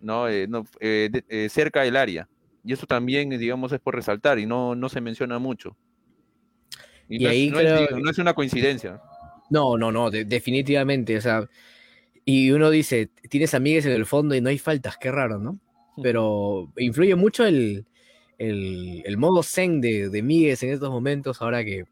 ¿no? 0.00 0.28
Eh, 0.28 0.46
no, 0.48 0.64
eh, 0.80 1.08
de- 1.10 1.24
eh, 1.28 1.48
cerca 1.48 1.82
del 1.82 1.96
área. 1.96 2.28
Y 2.64 2.72
eso 2.72 2.86
también, 2.86 3.32
eh, 3.32 3.38
digamos, 3.38 3.72
es 3.72 3.80
por 3.80 3.94
resaltar 3.94 4.38
y 4.38 4.46
no, 4.46 4.74
no 4.74 4.88
se 4.88 5.00
menciona 5.00 5.38
mucho. 5.38 5.76
Y, 7.08 7.18
Y 7.18 7.24
no, 7.24 7.30
ahí 7.30 7.46
es, 7.46 7.52
no, 7.52 7.58
creo 7.58 7.84
es, 7.88 7.90
no 8.04 8.10
es 8.10 8.18
una 8.18 8.34
coincidencia. 8.34 9.00
No, 9.50 9.76
no, 9.76 9.90
no, 9.90 10.10
de- 10.10 10.24
definitivamente. 10.24 11.16
O 11.16 11.20
sea, 11.20 11.48
y 12.24 12.50
uno 12.50 12.70
dice, 12.70 13.10
tienes 13.28 13.54
amigues 13.54 13.86
en 13.86 13.92
el 13.92 14.06
fondo 14.06 14.34
y 14.34 14.40
no 14.40 14.48
hay 14.48 14.58
faltas, 14.58 14.96
qué 14.98 15.10
raro, 15.10 15.38
¿no? 15.38 15.58
Pero 16.02 16.72
influye 16.76 17.14
mucho 17.16 17.44
el, 17.44 17.86
el, 18.38 19.02
el 19.04 19.16
modo 19.18 19.42
zen 19.42 19.80
de, 19.80 20.08
de 20.08 20.18
en 20.20 20.70
estos 20.70 20.90
momentos, 20.90 21.42
ahora 21.42 21.64
que, 21.64 21.84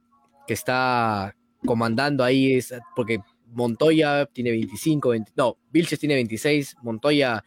que 0.47 0.55
está 0.55 1.35
comandando 1.65 2.25
ahí, 2.25 2.55
es, 2.55 2.73
porque 2.95 3.19
Montoya 3.53 4.27
tiene 4.27 4.51
25, 4.53 5.11
20 5.11 5.33
no, 5.37 5.57
Vilches 5.73 5.99
tiene 5.99 6.15
26, 6.15 6.77
Montoya 6.83 7.45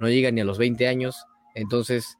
no 0.00 0.08
llega 0.08 0.30
ni 0.30 0.40
a 0.40 0.44
los 0.44 0.58
20 0.58 0.88
años, 0.88 1.26
entonces 1.54 2.18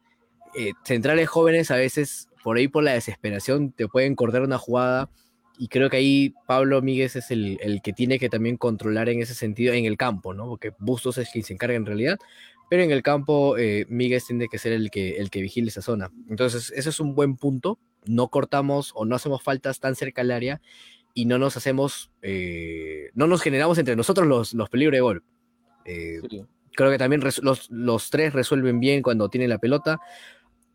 eh, 0.57 0.73
centrales 0.85 1.29
jóvenes 1.29 1.71
a 1.71 1.77
veces 1.77 2.29
por 2.43 2.57
ahí 2.57 2.69
por 2.69 2.85
la 2.85 2.93
desesperación 2.93 3.73
te 3.73 3.89
pueden 3.89 4.15
cortar 4.15 4.43
una 4.43 4.59
jugada 4.59 5.11
y 5.59 5.69
creo 5.69 5.91
que 5.91 5.99
ahí 5.99 6.35
Pablo 6.47 6.81
Míguez 6.81 7.17
es 7.17 7.31
el, 7.31 7.59
el 7.61 7.83
que 7.83 7.93
tiene 7.93 8.19
que 8.19 8.31
también 8.31 8.57
controlar 8.57 9.09
en 9.11 9.21
ese 9.21 9.35
sentido 9.35 9.75
en 9.75 9.85
el 9.85 9.99
campo, 9.99 10.33
¿no? 10.33 10.47
Porque 10.47 10.73
Bustos 10.79 11.19
es 11.19 11.29
quien 11.31 11.45
se 11.45 11.53
encarga 11.53 11.77
en 11.77 11.85
realidad, 11.85 12.19
pero 12.71 12.83
en 12.83 12.93
el 12.93 13.03
campo 13.03 13.59
eh, 13.59 13.85
Míguez 13.89 14.27
tiene 14.27 14.49
que 14.49 14.57
ser 14.57 14.73
el 14.73 14.91
que, 14.91 15.17
el 15.17 15.29
que 15.29 15.43
vigile 15.43 15.69
esa 15.69 15.83
zona. 15.83 16.11
Entonces, 16.31 16.73
ese 16.75 16.89
es 16.89 17.01
un 17.01 17.15
buen 17.15 17.37
punto. 17.37 17.79
No 18.07 18.29
cortamos 18.29 18.93
o 18.95 19.05
no 19.05 19.17
hacemos 19.17 19.43
faltas 19.43 19.81
tan 19.81 19.97
cerca 19.97 20.23
al 20.23 20.31
área 20.31 20.63
y 21.13 21.27
no 21.27 21.37
nos 21.39 21.57
hacemos, 21.57 22.13
eh, 22.23 23.11
no 23.15 23.27
nos 23.27 23.43
generamos 23.43 23.77
entre 23.77 23.97
nosotros 23.97 24.27
los, 24.27 24.55
los 24.55 24.71
peligros 24.71 24.97
de 24.97 25.01
gol. 25.01 25.25
Eh, 25.85 26.21
Sí. 26.31 26.47
Creo 26.75 26.91
que 26.91 26.99
también 26.99 27.23
los, 27.23 27.71
los 27.71 28.11
tres 28.11 28.33
resuelven 28.33 28.81
bien 28.81 29.03
cuando 29.03 29.29
tienen 29.29 29.51
la 29.51 29.59
pelota. 29.59 30.01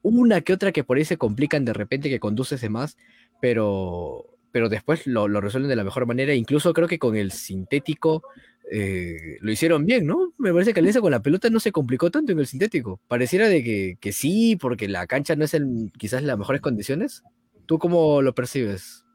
Una 0.02 0.42
que 0.42 0.54
otra 0.54 0.72
que 0.72 0.84
por 0.84 0.98
ahí 0.98 1.06
se 1.06 1.18
complican 1.18 1.66
de 1.66 1.74
repente, 1.74 2.10
que 2.10 2.20
conduces 2.20 2.62
de 2.62 2.70
más, 2.70 2.98
pero, 3.42 4.26
pero 4.52 4.70
después 4.70 5.08
lo, 5.08 5.28
lo 5.28 5.42
resuelven 5.42 5.70
de 5.70 5.76
la 5.76 5.84
mejor 5.84 6.06
manera. 6.06 6.34
Incluso 6.34 6.74
creo 6.74 6.88
que 6.88 7.00
con 7.00 7.16
el 7.16 7.32
sintético 7.32 8.24
eh, 8.72 9.38
lo 9.42 9.52
hicieron 9.52 9.86
bien, 9.86 10.06
¿no? 10.06 10.34
Me 10.38 10.52
parece 10.52 10.74
que 10.74 10.80
Alianza 10.80 11.02
con 11.02 11.12
la 11.12 11.22
pelota 11.22 11.50
no 11.50 11.60
se 11.60 11.72
complicó 11.72 12.10
tanto 12.10 12.32
en 12.32 12.40
el 12.40 12.48
sintético. 12.48 13.00
Pareciera 13.08 13.48
de 13.48 13.64
que, 13.64 13.98
que 14.00 14.12
sí, 14.12 14.56
porque 14.56 14.88
la 14.88 15.08
cancha 15.08 15.36
no 15.36 15.46
es 15.46 15.54
el, 15.54 15.92
quizás 15.98 16.24
las 16.24 16.38
mejores 16.38 16.62
condiciones. 16.62 17.24
¿Tú 17.66 17.80
cómo 17.80 18.22
lo 18.22 18.34
percibes? 18.34 19.06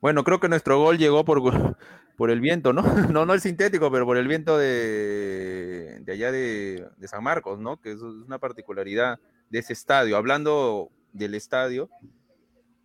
Bueno, 0.00 0.22
creo 0.22 0.38
que 0.38 0.48
nuestro 0.48 0.78
gol 0.78 0.98
llegó 0.98 1.24
por, 1.24 1.76
por 2.16 2.30
el 2.30 2.40
viento, 2.40 2.72
¿no? 2.72 2.82
No, 3.12 3.26
no 3.26 3.34
el 3.34 3.40
sintético, 3.40 3.90
pero 3.90 4.04
por 4.06 4.16
el 4.16 4.28
viento 4.28 4.58
de, 4.58 6.00
de 6.02 6.12
allá 6.12 6.32
de, 6.32 6.86
de 6.96 7.08
San 7.08 7.22
Marcos, 7.22 7.58
¿no? 7.58 7.80
Que 7.80 7.92
es 7.92 8.00
una 8.00 8.38
particularidad 8.38 9.18
de 9.50 9.58
ese 9.58 9.72
estadio. 9.72 10.16
Hablando 10.16 10.90
del 11.12 11.34
estadio, 11.34 11.90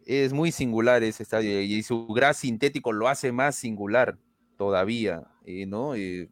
es 0.05 0.33
muy 0.33 0.51
singular 0.51 1.03
ese 1.03 1.23
estadio 1.23 1.61
y 1.61 1.83
su 1.83 2.07
gras 2.07 2.37
sintético 2.37 2.91
lo 2.91 3.07
hace 3.07 3.31
más 3.31 3.55
singular 3.55 4.17
todavía, 4.57 5.27
eh, 5.45 5.65
¿no? 5.67 5.95
Eh, 5.95 6.29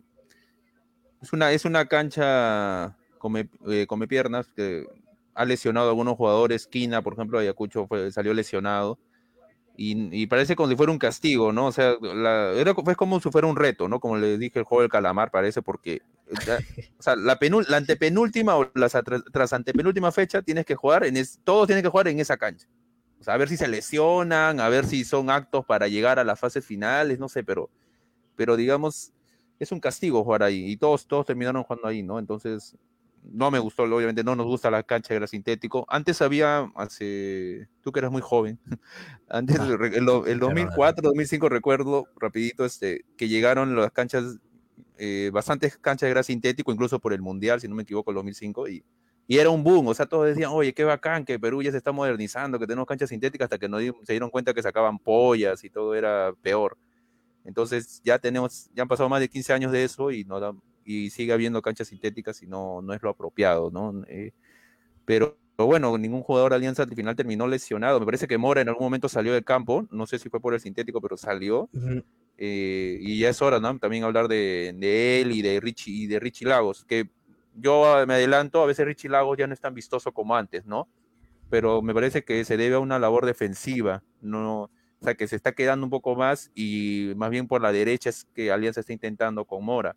es, 1.22 1.34
una, 1.34 1.52
es 1.52 1.66
una 1.66 1.86
cancha 1.86 2.98
come, 3.20 3.50
eh, 3.68 3.86
come 3.88 4.08
piernas 4.08 4.48
que 4.56 4.86
ha 5.36 5.46
lesionado 5.46 5.88
a 5.88 5.90
algunos 5.92 6.16
jugadores. 6.16 6.68
Quina, 6.68 7.02
por 7.02 7.14
ejemplo, 7.14 7.38
Ayacucho 7.40 7.88
fue, 7.88 8.12
salió 8.12 8.34
lesionado. 8.34 9.00
Y, 9.80 10.24
y, 10.24 10.26
parece 10.26 10.56
como 10.56 10.70
si 10.70 10.76
fuera 10.76 10.92
un 10.92 10.98
castigo, 10.98 11.54
¿no? 11.54 11.68
O 11.68 11.72
sea, 11.72 11.98
la, 12.02 12.52
era, 12.54 12.74
fue 12.74 12.96
como 12.96 13.20
si 13.20 13.30
fuera 13.30 13.46
un 13.46 13.56
reto, 13.56 13.88
¿no? 13.88 14.00
Como 14.00 14.18
le 14.18 14.40
dije 14.40 14.58
el 14.58 14.66
juego 14.66 14.82
del 14.82 14.90
calamar, 14.90 15.30
parece, 15.30 15.62
porque 15.62 16.02
ya, 16.48 16.58
o 16.98 17.04
sea, 17.04 17.16
la, 17.16 17.38
penul, 17.38 17.63
la, 17.70 17.78
antepenúltima 17.78 18.58
o 18.58 18.72
la 18.74 18.90
tras, 18.90 19.24
tras, 19.32 19.54
antepenúltima 19.54 20.12
fecha 20.12 20.42
tienes 20.42 20.66
que 20.66 20.74
jugar, 20.74 21.06
en 21.06 21.16
es, 21.16 21.40
todos 21.44 21.68
tienen 21.68 21.84
que 21.84 21.90
jugar 21.90 22.08
en 22.08 22.20
esa 22.20 22.38
cancha. 22.38 22.68
O 23.20 23.24
sea, 23.24 23.36
a 23.36 23.38
ver 23.38 23.50
si 23.50 23.58
se 23.58 23.68
lesionan, 23.68 24.60
a 24.60 24.68
ver 24.70 24.84
si 24.86 25.04
son 25.04 25.30
actos 25.30 25.63
para 25.63 25.88
llegar 25.88 26.18
a 26.18 26.24
las 26.24 26.40
fases 26.40 26.66
finales, 26.66 27.20
no 27.20 27.30
sé, 27.30 27.44
pero, 27.44 27.70
pero 28.36 28.56
digamos, 28.56 29.13
es 29.60 29.72
un 29.72 29.80
castigo 29.80 30.24
jugar 30.24 30.42
ahí 30.42 30.72
y 30.72 30.78
todos, 30.78 31.06
todos 31.06 31.28
terminaron 31.28 31.63
jugando 31.63 31.88
ahí, 31.88 32.02
¿no? 32.02 32.18
Entonces, 32.18 32.76
no 33.32 33.52
me 33.52 33.60
gustó, 33.60 33.84
obviamente 33.84 34.24
no 34.24 34.36
nos 34.36 34.46
gusta 34.46 34.72
la 34.72 34.84
cancha 34.84 35.13
de 35.13 35.20
gras 35.20 35.32
sintético. 35.32 35.86
Antes 35.90 36.22
había, 36.22 36.72
hace, 36.76 37.68
tú 37.82 37.92
que 37.92 38.00
eras 38.00 38.12
muy 38.12 38.22
joven, 38.22 38.60
antes, 39.30 39.60
ah, 39.60 39.68
el, 39.68 40.26
el 40.28 40.40
2004, 40.40 41.02
2005 41.10 41.50
recuerdo 41.50 42.08
rapidito 42.18 42.66
este, 42.66 43.06
que 43.18 43.28
llegaron 43.28 43.76
las 43.76 43.92
canchas, 43.92 44.40
eh, 44.98 45.30
bastantes 45.34 45.78
canchas 45.78 46.08
de 46.08 46.12
gras 46.12 46.26
sintético, 46.28 46.72
incluso 46.72 47.00
por 47.00 47.13
el 47.13 47.22
Mundial, 47.22 47.62
si 47.62 47.68
no 47.68 47.76
me 47.76 47.84
equivoco, 47.84 48.12
el 48.12 48.16
2005, 48.16 48.68
y, 48.70 48.84
y 49.28 49.38
era 49.38 49.50
un 49.50 49.63
boom, 49.63 49.88
o 49.88 49.94
sea, 49.94 50.06
todos 50.06 50.26
decían, 50.28 50.52
oye, 50.54 50.74
qué 50.74 50.84
bacán, 50.84 51.26
que 51.26 51.40
Perú 51.40 51.62
ya 51.62 51.72
se 51.72 51.78
está 51.78 51.92
modernizando, 51.92 52.60
que 52.60 52.68
tenemos 52.68 52.88
canchas 52.88 53.10
sintéticas, 53.10 53.46
hasta 53.46 53.58
que 53.58 53.68
no 53.68 53.80
se 53.80 54.13
dieron 54.13 54.30
cuenta 54.30 54.54
que 54.54 54.63
sacaban 54.63 55.00
pollas 55.00 55.63
y 55.63 55.70
todo 55.70 55.96
era 55.96 56.34
peor. 56.42 56.78
Entonces 57.44 58.02
ya 58.04 58.20
tenemos, 58.20 58.70
ya 58.74 58.84
han 58.84 58.90
pasado 58.90 59.08
más 59.10 59.22
de 59.22 59.30
15 59.30 59.54
años 59.54 59.72
de 59.72 59.84
eso 59.84 60.12
y 60.12 60.26
no 60.26 60.40
y 60.88 61.10
sigue 61.10 61.34
habiendo 61.34 61.62
canchas 61.62 61.89
sintéticas 61.89 62.41
y 62.41 62.47
no, 62.47 62.82
no 62.82 62.93
es 62.93 63.04
lo 63.04 63.10
apropiado, 63.10 63.69
¿no? 63.69 64.04
Eh, 64.08 64.32
pero, 65.04 65.38
pero, 65.58 65.67
bueno, 65.67 65.97
ningún 65.97 66.21
jugador 66.21 66.52
de 66.52 66.56
Alianza 66.56 66.84
al 66.84 66.95
final 66.95 67.13
terminó 67.13 67.45
lesionado. 67.45 68.00
Me 68.00 68.06
parece 68.06 68.26
que 68.26 68.38
Mora 68.38 68.62
en 68.62 68.69
algún 68.69 68.86
momento 68.86 69.10
salió 69.10 69.34
del 69.34 69.43
campo, 69.43 69.86
no 69.91 70.08
sé 70.08 70.17
si 70.17 70.30
fue 70.30 70.39
por 70.39 70.54
el 70.54 70.62
sintético, 70.62 71.02
pero 71.02 71.17
salió. 71.17 71.63
Uh 71.73 71.78
-huh. 71.78 72.04
eh, 72.38 73.00
y 73.02 73.19
ya 73.19 73.30
es 73.30 73.41
hora, 73.41 73.60
¿no? 73.60 73.78
También 73.80 74.06
hablar 74.06 74.30
de, 74.30 74.73
de, 74.78 75.21
él 75.21 75.34
y 75.34 75.41
de 75.41 75.60
Richie 75.60 75.91
y 75.91 76.08
de 76.08 76.19
Richie 76.21 76.47
Lagos, 76.47 76.86
que 76.86 77.10
yo 77.54 78.06
me 78.08 78.13
adelanto, 78.13 78.63
a 78.63 78.65
veces 78.65 78.86
Richie 78.86 79.10
Lagos 79.10 79.38
ya 79.38 79.45
no 79.45 79.54
es 79.54 79.60
tan 79.60 79.73
vistoso 79.73 80.13
como 80.13 80.38
antes, 80.38 80.65
¿no? 80.65 80.88
Pero 81.50 81.82
me 81.82 81.93
parece 81.93 82.23
que 82.23 82.45
se 82.45 82.56
debe 82.56 82.76
a 82.76 82.80
una 82.80 82.97
labor 82.97 83.26
defensiva, 83.26 84.04
no, 84.21 84.69
o 85.00 85.04
sea, 85.04 85.15
que 85.15 85.28
se 85.28 85.36
está 85.36 85.52
quedando 85.52 85.86
un 85.86 85.89
poco 85.89 86.15
más 86.15 86.52
y 86.56 87.13
más 87.17 87.30
bien 87.30 87.47
por 87.47 87.62
la 87.62 87.71
derecha 87.71 88.10
es 88.10 88.26
que 88.34 88.52
Alianza 88.52 88.80
está 88.80 88.93
intentando 88.93 89.43
con 89.45 89.63
Mora. 89.65 89.95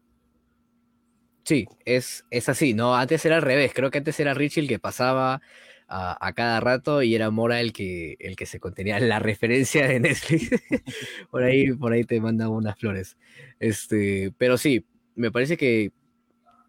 Sí, 1.44 1.66
es, 1.85 2.24
es 2.31 2.48
así, 2.48 2.74
¿no? 2.74 2.94
Antes 2.94 3.24
era 3.24 3.37
al 3.37 3.42
revés, 3.42 3.72
creo 3.74 3.90
que 3.90 3.98
antes 3.98 4.20
era 4.20 4.35
Richie 4.35 4.62
el 4.62 4.68
que 4.68 4.79
pasaba 4.79 5.40
a, 5.88 6.33
cada 6.35 6.61
rato 6.61 7.03
y 7.03 7.14
era 7.14 7.31
Mora 7.31 7.61
el 7.61 7.72
que, 7.72 8.16
el 8.20 8.37
que 8.37 8.46
se 8.46 8.61
contenía 8.61 9.00
la 9.00 9.18
referencia 9.18 9.88
de 9.88 10.00
Netflix. 10.00 10.50
por, 11.31 11.42
ahí, 11.42 11.72
por 11.72 11.92
ahí 11.92 12.05
te 12.05 12.20
mandan 12.20 12.48
unas 12.48 12.79
flores. 12.79 13.16
Este, 13.59 14.33
pero 14.38 14.57
sí, 14.57 14.87
me 15.16 15.33
parece 15.33 15.57
que 15.57 15.92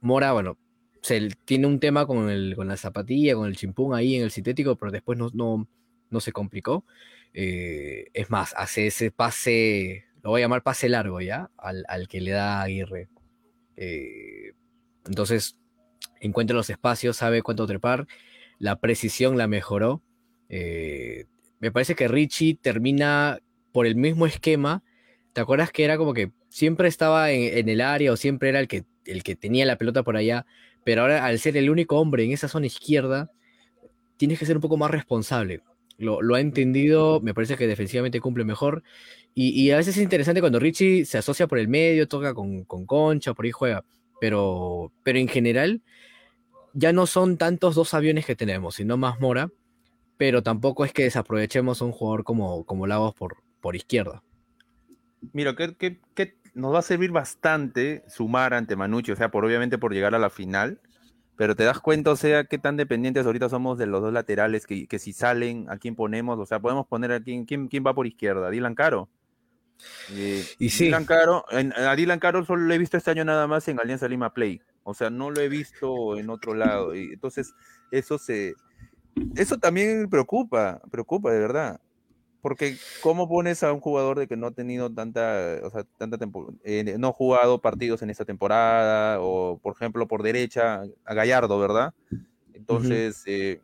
Mora, 0.01 0.31
bueno, 0.31 0.57
se, 1.01 1.29
tiene 1.45 1.67
un 1.67 1.79
tema 1.79 2.07
con, 2.07 2.29
el, 2.29 2.55
con 2.55 2.67
la 2.67 2.77
zapatilla, 2.77 3.35
con 3.35 3.47
el 3.47 3.55
chimpún 3.55 3.93
ahí 3.93 4.15
en 4.15 4.23
el 4.23 4.31
sintético, 4.31 4.75
pero 4.75 4.91
después 4.91 5.17
no, 5.19 5.29
no, 5.33 5.67
no 6.09 6.19
se 6.19 6.31
complicó. 6.31 6.85
Eh, 7.33 8.07
es 8.13 8.29
más, 8.31 8.53
hace 8.57 8.87
ese 8.87 9.11
pase, 9.11 10.05
lo 10.23 10.31
voy 10.31 10.41
a 10.41 10.45
llamar 10.45 10.63
pase 10.63 10.89
largo 10.89 11.21
ya, 11.21 11.51
al, 11.57 11.85
al 11.87 12.07
que 12.07 12.21
le 12.21 12.31
da 12.31 12.61
Aguirre. 12.63 13.09
Eh, 13.77 14.53
entonces, 15.07 15.57
encuentra 16.19 16.55
los 16.55 16.69
espacios, 16.69 17.17
sabe 17.17 17.41
cuánto 17.41 17.67
trepar, 17.67 18.07
la 18.59 18.79
precisión 18.79 19.37
la 19.37 19.47
mejoró. 19.47 20.01
Eh, 20.49 21.25
me 21.59 21.71
parece 21.71 21.95
que 21.95 22.07
Richie 22.07 22.55
termina 22.55 23.39
por 23.71 23.85
el 23.85 23.95
mismo 23.95 24.25
esquema. 24.25 24.83
¿Te 25.33 25.41
acuerdas 25.41 25.71
que 25.71 25.83
era 25.83 25.97
como 25.97 26.13
que 26.13 26.31
siempre 26.49 26.87
estaba 26.87 27.31
en, 27.31 27.69
el 27.69 27.81
área 27.81 28.11
o 28.11 28.17
siempre 28.17 28.49
era 28.49 28.59
el 28.59 28.67
que, 28.67 28.85
el 29.05 29.23
que 29.23 29.35
tenía 29.35 29.65
la 29.65 29.77
pelota 29.77 30.03
por 30.03 30.17
allá? 30.17 30.45
Pero 30.83 31.01
ahora 31.01 31.25
al 31.25 31.39
ser 31.39 31.57
el 31.57 31.69
único 31.69 31.99
hombre 31.99 32.23
en 32.23 32.31
esa 32.31 32.47
zona 32.47 32.67
izquierda, 32.67 33.31
tienes 34.17 34.39
que 34.39 34.45
ser 34.45 34.57
un 34.57 34.61
poco 34.61 34.77
más 34.77 34.91
responsable. 34.91 35.61
Lo, 35.97 36.35
ha 36.35 36.41
entendido, 36.41 37.21
me 37.21 37.33
parece 37.33 37.57
que 37.57 37.67
defensivamente 37.67 38.19
cumple 38.19 38.43
mejor. 38.43 38.83
Y, 39.33 39.71
a 39.71 39.77
veces 39.77 39.95
es 39.95 40.03
interesante 40.03 40.41
cuando 40.41 40.59
Richie 40.59 41.05
se 41.05 41.17
asocia 41.17 41.47
por 41.47 41.57
el 41.57 41.67
medio, 41.67 42.07
toca 42.07 42.33
con, 42.33 42.65
con 42.65 42.85
Concha, 42.85 43.33
por 43.33 43.45
ahí 43.45 43.51
juega. 43.51 43.85
Pero, 44.21 44.91
pero 45.03 45.17
en 45.17 45.27
general, 45.27 45.81
ya 46.73 46.93
no 46.93 47.07
son 47.07 47.37
tantos 47.37 47.73
dos 47.73 47.95
aviones 47.95 48.25
que 48.25 48.35
tenemos, 48.35 48.75
sino 48.75 48.95
más 48.95 49.19
Mora. 49.19 49.49
Pero 50.17 50.43
tampoco 50.43 50.85
es 50.85 50.93
que 50.93 51.03
desaprovechemos 51.03 51.81
a 51.81 51.85
un 51.85 51.91
jugador 51.91 52.23
como, 52.23 52.63
como 52.63 52.85
Lagos 52.85 53.15
por, 53.15 53.37
por 53.59 53.75
izquierda. 53.75 54.21
Mira, 55.33 55.55
que, 55.55 55.99
nos 56.53 56.73
va 56.73 56.79
a 56.79 56.83
servir 56.83 57.11
bastante 57.11 58.03
sumar 58.07 58.53
ante 58.53 58.75
Manucci, 58.75 59.11
o 59.11 59.15
sea, 59.15 59.31
por 59.31 59.43
obviamente 59.43 59.79
por 59.79 59.93
llegar 59.93 60.13
a 60.13 60.19
la 60.19 60.29
final 60.29 60.79
pero 61.41 61.55
te 61.55 61.63
das 61.63 61.79
cuenta, 61.79 62.11
o 62.11 62.15
sea, 62.15 62.43
qué 62.43 62.59
tan 62.59 62.77
dependientes 62.77 63.25
ahorita 63.25 63.49
somos 63.49 63.79
de 63.79 63.87
los 63.87 63.99
dos 64.03 64.13
laterales, 64.13 64.67
que, 64.67 64.99
si 64.99 65.11
salen, 65.11 65.65
a 65.69 65.77
quién 65.77 65.95
ponemos, 65.95 66.37
o 66.37 66.45
sea, 66.45 66.59
podemos 66.59 66.85
poner 66.85 67.11
a 67.13 67.19
quién, 67.19 67.45
quién, 67.45 67.67
quién 67.67 67.83
va 67.83 67.95
por 67.95 68.05
izquierda, 68.05 68.51
Dylan 68.51 68.75
Caro. 68.75 69.09
Eh, 70.11 70.45
y 70.59 70.69
sí. 70.69 70.85
Dylan 70.85 71.05
Caro, 71.05 71.45
a 71.49 71.95
Dylan 71.95 72.19
Caro 72.19 72.45
solo 72.45 72.63
lo 72.63 72.73
he 72.73 72.77
visto 72.77 72.97
este 72.97 73.11
año 73.11 73.25
nada 73.25 73.47
más 73.47 73.67
en 73.67 73.79
Alianza 73.79 74.07
Lima 74.07 74.33
Play, 74.33 74.61
o 74.83 74.93
sea, 74.93 75.09
no 75.09 75.31
lo 75.31 75.41
he 75.41 75.49
visto 75.49 76.17
en 76.17 76.29
otro 76.29 76.53
lado, 76.53 76.95
y 76.95 77.13
entonces 77.13 77.53
eso 77.91 78.17
se, 78.17 78.55
eso 79.35 79.57
también 79.57 80.09
preocupa, 80.09 80.81
preocupa 80.91 81.31
de 81.31 81.39
verdad. 81.39 81.79
Porque 82.41 82.75
¿cómo 83.03 83.29
pones 83.29 83.61
a 83.61 83.71
un 83.71 83.81
jugador 83.81 84.17
de 84.17 84.27
que 84.27 84.35
no 84.35 84.47
ha 84.47 84.51
tenido 84.51 84.91
tanta, 84.91 85.59
o 85.61 85.69
sea, 85.69 85.83
tanta 85.99 86.17
eh, 86.63 86.95
no 86.97 87.09
ha 87.09 87.13
jugado 87.13 87.61
partidos 87.61 88.01
en 88.01 88.09
esta 88.09 88.25
temporada, 88.25 89.21
o 89.21 89.59
por 89.61 89.75
ejemplo 89.75 90.07
por 90.07 90.23
derecha 90.23 90.81
a 91.05 91.13
Gallardo, 91.13 91.59
¿verdad? 91.59 91.93
Entonces, 92.53 93.21
eh, 93.27 93.61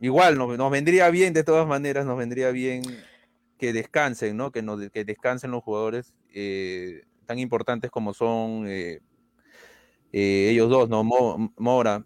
igual 0.00 0.38
nos, 0.38 0.70
vendría 0.70 1.10
bien, 1.10 1.32
de 1.32 1.42
todas 1.42 1.66
maneras, 1.66 2.06
nos 2.06 2.16
vendría 2.16 2.52
bien 2.52 2.82
que 3.60 3.72
descansen, 3.72 4.36
¿no? 4.36 4.50
Que, 4.50 4.64
que 4.92 5.04
descansen 5.04 5.52
los 5.52 5.62
jugadores 5.62 6.14
eh, 6.34 7.02
tan 7.26 7.38
importantes 7.38 7.90
como 7.90 8.14
son 8.14 8.66
ellos 10.12 10.68
dos, 10.68 10.88
¿no? 10.88 11.04
Mora 11.56 12.04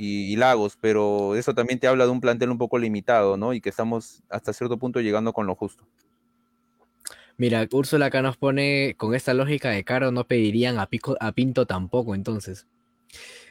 y, 0.00 0.36
Lagos, 0.36 0.78
pero 0.80 1.34
eso 1.34 1.54
también 1.54 1.80
te 1.80 1.88
habla 1.88 2.04
de 2.04 2.12
un 2.12 2.20
plantel 2.20 2.50
un 2.50 2.58
poco 2.58 2.78
limitado, 2.78 3.36
¿no? 3.36 3.52
Y 3.52 3.60
que 3.60 3.68
estamos 3.68 4.22
hasta 4.30 4.52
cierto 4.52 4.78
punto 4.78 5.00
llegando 5.00 5.32
con 5.32 5.46
lo 5.46 5.56
justo. 5.56 5.84
Mira, 7.36 7.66
Úrsula 7.70 8.06
acá 8.06 8.22
nos 8.22 8.36
pone, 8.36 8.94
con 8.96 9.14
esta 9.14 9.34
lógica 9.34 9.70
de 9.70 9.82
Caro 9.84 10.12
no 10.12 10.24
pedirían 10.24 10.78
a, 10.78 10.86
Pico, 10.86 11.16
a 11.20 11.32
Pinto 11.32 11.66
tampoco, 11.66 12.14
entonces. 12.14 12.68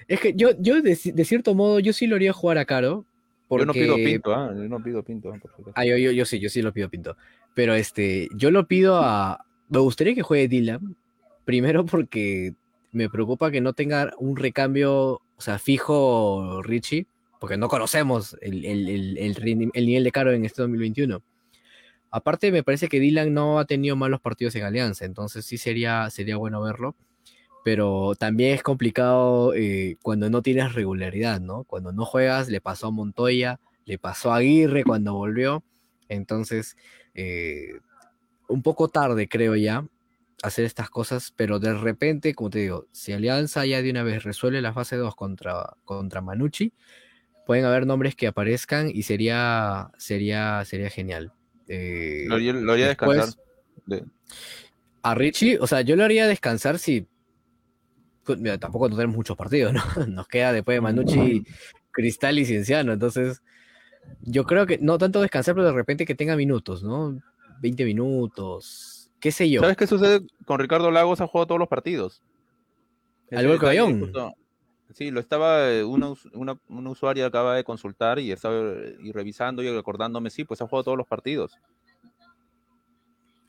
Es 0.08 0.22
que 0.22 0.34
yo, 0.36 0.52
yo 0.60 0.82
de, 0.82 0.96
cierto 0.96 1.54
modo, 1.54 1.82
yo 1.82 1.92
sí 1.92 2.08
lo 2.08 2.16
haría 2.16 2.32
jugar 2.32 2.58
a 2.58 2.66
Caro. 2.66 3.06
Porque... 3.48 3.62
Yo 3.62 3.66
no 3.66 3.74
pido 3.74 3.96
Pinto, 3.96 4.34
¿ah? 4.34 4.54
Yo 4.54 4.68
no 4.68 4.84
pido 4.84 5.04
Pinto. 5.04 5.34
Ah, 5.74 5.86
yo, 5.86 5.98
yo, 5.98 6.12
yo, 6.12 6.26
sí, 6.26 6.40
yo 6.40 6.50
sí 6.50 6.62
lo 6.62 6.74
pido 6.74 6.90
Pinto. 6.90 7.16
Pero 7.54 7.74
este, 7.74 8.28
yo 8.36 8.52
lo 8.52 8.68
pido 8.68 8.98
a... 8.98 9.46
Me 9.70 9.80
gustaría 9.80 10.16
que 10.16 10.22
juegue 10.22 10.48
Dylan. 10.48 10.96
Primero 11.46 11.86
porque 11.86 12.54
me 12.92 13.10
preocupa 13.10 13.52
que 13.52 13.62
no 13.62 13.74
tenga 13.74 14.14
un 14.18 14.36
recambio 14.36 15.22
o 15.38 15.42
sea, 15.42 15.60
fijo 15.60 16.62
Richie, 16.64 17.06
porque 17.40 17.58
no 17.58 17.68
conocemos 17.70 18.36
el, 18.42 18.62
nivel 18.62 20.04
de 20.04 20.12
Caro 20.12 20.32
en 20.32 20.46
este 20.46 20.64
2021. 20.64 21.22
Aparte, 22.10 22.52
me 22.52 22.64
parece 22.64 22.90
que 22.90 23.00
Dylan 23.00 23.34
no 23.34 23.60
ha 23.60 23.66
tenido 23.66 23.96
malos 23.96 24.20
partidos 24.20 24.56
en 24.56 24.64
Alianza, 24.64 25.06
entonces 25.06 25.46
sí 25.46 25.58
sería, 25.58 26.10
sería 26.10 26.38
bueno 26.38 26.62
verlo. 26.62 26.96
Pero 27.68 28.16
también 28.18 28.54
es 28.54 28.64
complicado 28.64 29.54
eh, 29.54 29.98
cuando 30.02 30.30
no 30.30 30.42
tienes 30.42 30.74
regularidad, 30.74 31.42
¿no? 31.42 31.66
Cuando 31.66 31.92
no 31.92 32.06
juegas, 32.06 32.48
le 32.48 32.62
pasó 32.62 32.88
a 32.88 32.92
Montoya, 32.92 33.60
le 33.84 33.98
pasó 33.98 34.32
a 34.32 34.38
Aguirre 34.38 34.86
cuando 34.86 35.16
volvió. 35.16 35.66
Entonces, 36.08 36.78
eh, 37.14 37.74
un 38.48 38.62
poco 38.62 38.88
tarde, 38.88 39.28
creo 39.28 39.58
ya, 39.58 39.86
hacer 40.44 40.64
estas 40.64 40.90
cosas, 40.90 41.34
pero 41.36 41.60
de 41.60 41.74
repente, 41.74 42.34
como 42.34 42.52
te 42.52 42.60
digo, 42.60 42.88
si 42.94 43.12
Alianza 43.12 43.66
ya 43.66 43.82
de 43.82 43.92
una 43.92 44.04
vez 44.04 44.24
resuelve 44.24 44.62
la 44.62 44.72
fase 44.72 44.96
2 44.96 45.14
contra, 45.18 45.76
contra 45.84 46.22
Manucci, 46.22 46.72
pueden 47.46 47.66
haber 47.66 47.86
nombres 47.86 48.16
que 48.16 48.28
aparezcan 48.28 48.90
y 48.90 49.04
sería, 49.04 49.92
sería, 49.98 50.64
sería 50.64 50.90
genial. 50.90 51.34
Eh, 51.68 52.28
lo, 52.30 52.36
haría 52.72 52.88
descansar. 52.88 53.28
A 55.02 55.16
Richie, 55.16 55.60
o 55.60 55.68
sea, 55.68 55.82
yo 55.82 55.98
lo 55.98 56.06
haría 56.06 56.28
descansar 56.28 56.80
si. 56.80 57.08
Tampoco 58.60 58.90
tenemos 58.90 59.16
muchos 59.16 59.38
partidos, 59.38 59.74
¿no? 59.74 59.82
Nos 60.08 60.28
queda 60.28 60.54
después 60.54 60.76
de 60.76 60.82
Manucci, 60.82 61.46
Cristal 61.92 62.40
y 62.40 62.46
Cienciano, 62.46 62.94
entonces. 62.94 63.42
Yo 64.22 64.46
creo 64.46 64.66
que 64.66 64.78
no 64.78 64.98
tanto 64.98 65.20
descansar, 65.22 65.54
pero 65.54 65.68
de 65.68 65.74
repente 65.74 66.06
que 66.06 66.16
tenga 66.16 66.38
minutos, 66.38 66.82
¿no? 66.82 67.22
20 67.62 67.84
minutos, 67.84 69.10
qué 69.20 69.32
sé 69.32 69.50
yo. 69.50 69.60
¿Sabes 69.60 69.76
qué 69.76 69.86
sucede 69.86 70.22
con 70.46 70.60
Ricardo 70.60 70.92
Lagos? 70.92 71.20
Ha 71.20 71.28
jugado 71.28 71.48
todos 71.48 71.60
los 71.60 71.68
partidos. 71.68 72.22
Al 73.32 73.44
igual 73.44 73.60
que 73.60 74.34
Sí, 74.94 75.12
lo 75.12 75.20
estaba, 75.20 75.70
eh, 75.70 75.84
una, 75.84 76.14
una, 76.34 76.58
una, 76.70 76.90
usuaria 76.90 77.26
acaba 77.26 77.56
de 77.56 77.66
consultar 77.66 78.20
y 78.20 78.32
estaba 78.32 78.56
y 79.02 79.12
revisando 79.12 79.62
y 79.62 79.70
recordándome, 79.70 80.30
sí, 80.30 80.46
pues 80.46 80.62
ha 80.62 80.68
jugado 80.68 80.86
todos 80.86 80.98
los 80.98 81.08
partidos. 81.08 81.60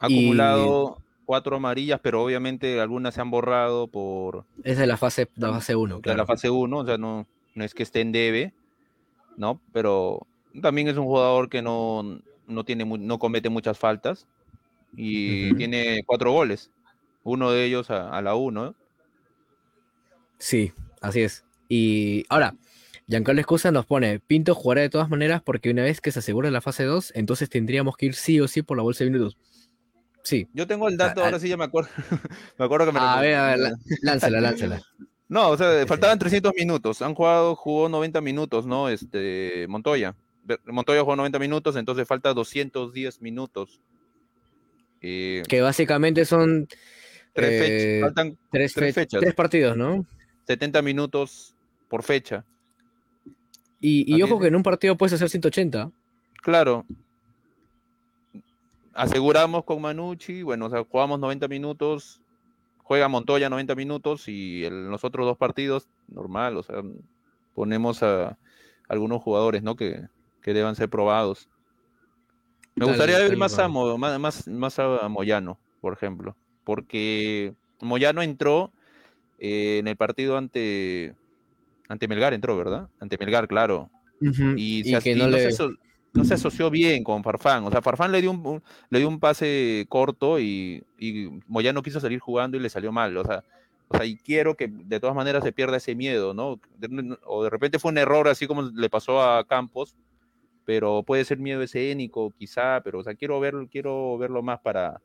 Ha 0.01 0.07
acumulado 0.07 0.99
cuatro 1.29 1.57
amarillas, 1.57 2.01
pero 2.03 2.25
obviamente 2.25 2.81
algunas 2.81 3.13
se 3.13 3.21
han 3.21 3.31
borrado 3.31 3.87
por... 3.87 4.47
Es 4.65 4.79
la 4.79 4.97
fase, 4.97 5.29
la 5.37 5.53
fase 5.53 5.77
1, 5.77 6.01
claro. 6.01 6.17
La 6.17 6.25
fase 6.25 6.49
1, 6.49 6.79
o 6.79 6.87
sea, 6.87 6.97
no, 6.97 7.27
no 7.55 7.65
es 7.65 7.75
que 7.75 7.83
esté 7.83 8.01
en 8.01 8.13
debe, 8.13 8.55
¿no? 9.37 9.61
Pero 9.75 10.27
también 10.63 10.89
es 10.89 10.97
un 10.97 11.05
jugador 11.05 11.51
que 11.51 11.61
no, 11.61 12.23
no, 12.47 12.65
tiene, 12.65 12.87
no 12.87 13.19
comete 13.19 13.51
muchas 13.51 13.79
faltas 13.79 14.27
y 14.97 15.55
tiene 15.57 16.03
cuatro 16.07 16.33
goles, 16.33 16.71
uno 17.25 17.51
de 17.51 17.67
ellos 17.67 17.91
a, 17.91 18.23
la 18.23 18.35
1. 18.35 18.75
Sí, 20.39 20.73
así 21.03 21.21
es. 21.21 21.45
Y 21.69 22.25
ahora, 22.31 22.55
Giancarlo 23.07 23.43
Escusa 23.43 23.71
nos 23.71 23.85
pone, 23.85 24.19
Pinto 24.19 24.55
jugará 24.55 24.81
de 24.81 24.89
todas 24.89 25.11
maneras 25.11 25.43
porque 25.43 25.69
una 25.69 25.83
vez 25.83 26.01
que 26.01 26.11
se 26.11 26.21
asegure 26.21 26.51
la 26.51 26.63
fase 26.63 26.85
2, 26.85 27.13
entonces 27.17 27.51
tendríamos 27.51 27.99
que 27.99 28.07
ir 28.07 28.15
sí 28.15 28.41
o 28.41 28.49
sí 28.49 28.63
por 28.63 28.79
la 28.79 28.83
bolsa 28.83 29.05
de 29.05 29.11
minutos. 29.11 29.37
Sí. 30.29 30.47
Yo 30.53 30.67
tengo 30.67 30.89
el 30.89 30.99
dato, 30.99 31.25
ahora 31.25 31.39
sí 31.39 31.49
ya 31.49 31.57
me 31.57 31.65
acuerdo. 31.65 31.89
me 32.59 32.65
acuerdo 32.67 32.85
que 32.85 32.93
me 32.93 32.99
A 33.01 33.19
ver, 33.21 33.35
a 33.35 33.47
ver, 33.47 33.73
lánzala, 34.03 34.41
lánzala. 34.41 34.83
No, 35.31 35.51
o 35.51 35.59
sea, 35.59 35.87
faltaban 35.87 36.19
300 36.19 36.55
minutos. 36.55 37.03
Han 37.03 37.15
jugado, 37.15 37.55
jugó 37.55 37.91
90 37.91 38.23
minutos, 38.23 38.67
¿no? 38.67 38.89
Este, 38.89 39.67
Montoya. 39.69 40.15
Montoya 40.65 41.03
jugó 41.03 41.17
90 41.17 41.39
minutos, 41.39 41.77
entonces 41.77 42.09
falta 42.09 42.33
210 42.33 43.21
minutos 43.21 43.81
eh, 45.01 45.43
que 45.49 45.61
básicamente 45.61 46.25
son 46.25 46.69
tres, 47.33 47.71
eh, 47.71 47.99
Faltan 48.03 48.37
tres, 48.51 48.75
fechas. 48.75 49.21
Tres 49.21 49.35
partidos, 49.35 49.77
¿no? 49.77 50.05
70 50.47 50.83
minutos 50.83 51.55
por 51.89 52.03
fecha. 52.03 52.45
Y, 53.81 54.21
ojo 54.23 54.41
que 54.41 54.49
en 54.49 54.57
un 54.57 54.63
partido 54.63 54.97
puedes 54.97 55.13
hacer 55.13 55.31
180. 55.31 55.93
Claro. 56.43 56.85
Aseguramos 58.99 59.63
con 59.63 59.81
Manucci, 59.81 60.43
bueno, 60.43 60.67
o 60.67 60.71
sea, 60.71 60.83
jugamos 60.83 61.21
90 61.21 61.47
minutos, 61.47 62.21
juega 62.83 63.07
Montoya 63.07 63.49
90 63.49 63.77
minutos 63.77 64.27
y 64.27 64.65
en 64.65 64.91
los 64.91 65.05
otros 65.05 65.25
dos 65.25 65.37
partidos, 65.37 65.89
normal, 66.09 66.57
o 66.57 66.65
sea, 66.65 66.83
ponemos 67.55 68.03
a 68.03 68.37
algunos 68.89 69.23
jugadores, 69.23 69.63
¿no? 69.63 69.77
Que, 69.77 70.03
que 70.43 70.53
deban 70.53 70.75
ser 70.75 70.89
probados. 70.89 71.49
Me 72.75 72.87
gustaría 72.87 73.19
ver 73.19 73.37
más 73.37 73.57
a, 73.61 73.69
más, 73.69 74.49
más 74.49 74.79
a 74.81 75.09
Moyano, 75.09 75.61
por 75.81 75.93
ejemplo, 75.93 76.35
porque 76.65 77.55
Moyano 77.81 78.21
entró 78.21 78.73
eh, 79.39 79.79
en 79.79 79.87
el 79.87 79.95
partido 79.97 80.37
ante, 80.37 81.15
ante 81.89 82.09
Melgar, 82.09 82.35
entró, 82.35 82.57
¿verdad? 82.57 82.89
Ante 82.99 83.17
Melgar, 83.17 83.47
claro. 83.47 83.91
Y, 84.21 84.83
que 84.99 85.15
no, 85.15 85.31
se, 85.31 85.69
asoció 86.31 86.71
bien 86.71 87.05
con 87.05 87.23
Farfán. 87.23 87.65
O 87.65 87.71
sea, 87.71 87.83
Farfán 87.83 88.13
le 88.13 88.21
dio 88.21 88.31
un, 88.31 88.63
le 88.91 88.99
dio 88.99 89.09
un 89.09 89.21
pase 89.21 89.87
corto 89.89 90.39
y, 90.39 90.85
y, 90.99 91.29
Moyano 91.47 91.83
quiso 91.83 92.01
salir 92.01 92.21
jugando 92.21 92.57
y 92.57 92.61
le 92.61 92.71
salió 92.71 92.93
mal. 92.93 93.17
O 93.17 93.25
sea, 93.25 93.45
o 93.89 93.97
sea, 93.97 94.05
y 94.07 94.17
quiero 94.17 94.55
que 94.55 94.69
de 94.69 95.01
todas 95.01 95.17
maneras 95.17 95.43
se 95.43 95.53
pierda 95.53 95.79
ese 95.79 95.95
miedo, 95.95 96.35
¿no? 96.35 96.61
o 97.25 97.45
de 97.45 97.51
repente 97.51 97.79
fue 97.79 97.91
un 97.91 97.99
error 97.99 98.29
así 98.29 98.47
como 98.47 98.63
le 98.63 98.91
pasó 98.91 99.23
a 99.23 99.45
Campos, 99.45 99.97
pero 100.67 101.03
puede 101.03 101.25
ser 101.25 101.39
miedo 101.39 101.63
escénico, 101.63 102.31
quizá, 102.39 102.83
pero 102.85 102.99
o 102.99 103.03
sea, 103.03 103.15
quiero 103.15 103.41
verlo, 103.41 103.67
quiero 103.71 104.19
verlo 104.19 104.43
más 104.43 104.61
para, 104.61 105.01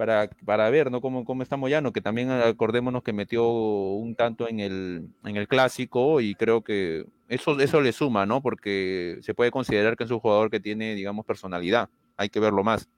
para, 0.00 0.30
para 0.46 0.70
ver 0.70 0.90
¿no? 0.90 1.02
cómo, 1.02 1.26
cómo 1.26 1.42
está 1.42 1.58
Moyano, 1.58 1.92
que 1.92 2.00
también 2.00 2.30
acordémonos 2.30 3.02
que 3.02 3.12
metió 3.12 3.46
un 3.46 4.14
tanto 4.14 4.48
en 4.48 4.58
el, 4.58 5.10
en 5.26 5.36
el 5.36 5.46
clásico 5.46 6.22
y 6.22 6.34
creo 6.34 6.62
que 6.62 7.04
eso, 7.28 7.60
eso 7.60 7.82
le 7.82 7.92
suma, 7.92 8.24
¿no? 8.24 8.40
Porque 8.40 9.18
se 9.20 9.34
puede 9.34 9.50
considerar 9.50 9.98
que 9.98 10.04
es 10.04 10.10
un 10.10 10.18
jugador 10.18 10.50
que 10.50 10.58
tiene, 10.58 10.94
digamos, 10.94 11.26
personalidad. 11.26 11.90
Hay 12.16 12.30
que 12.30 12.40
verlo 12.40 12.64
más. 12.64 12.88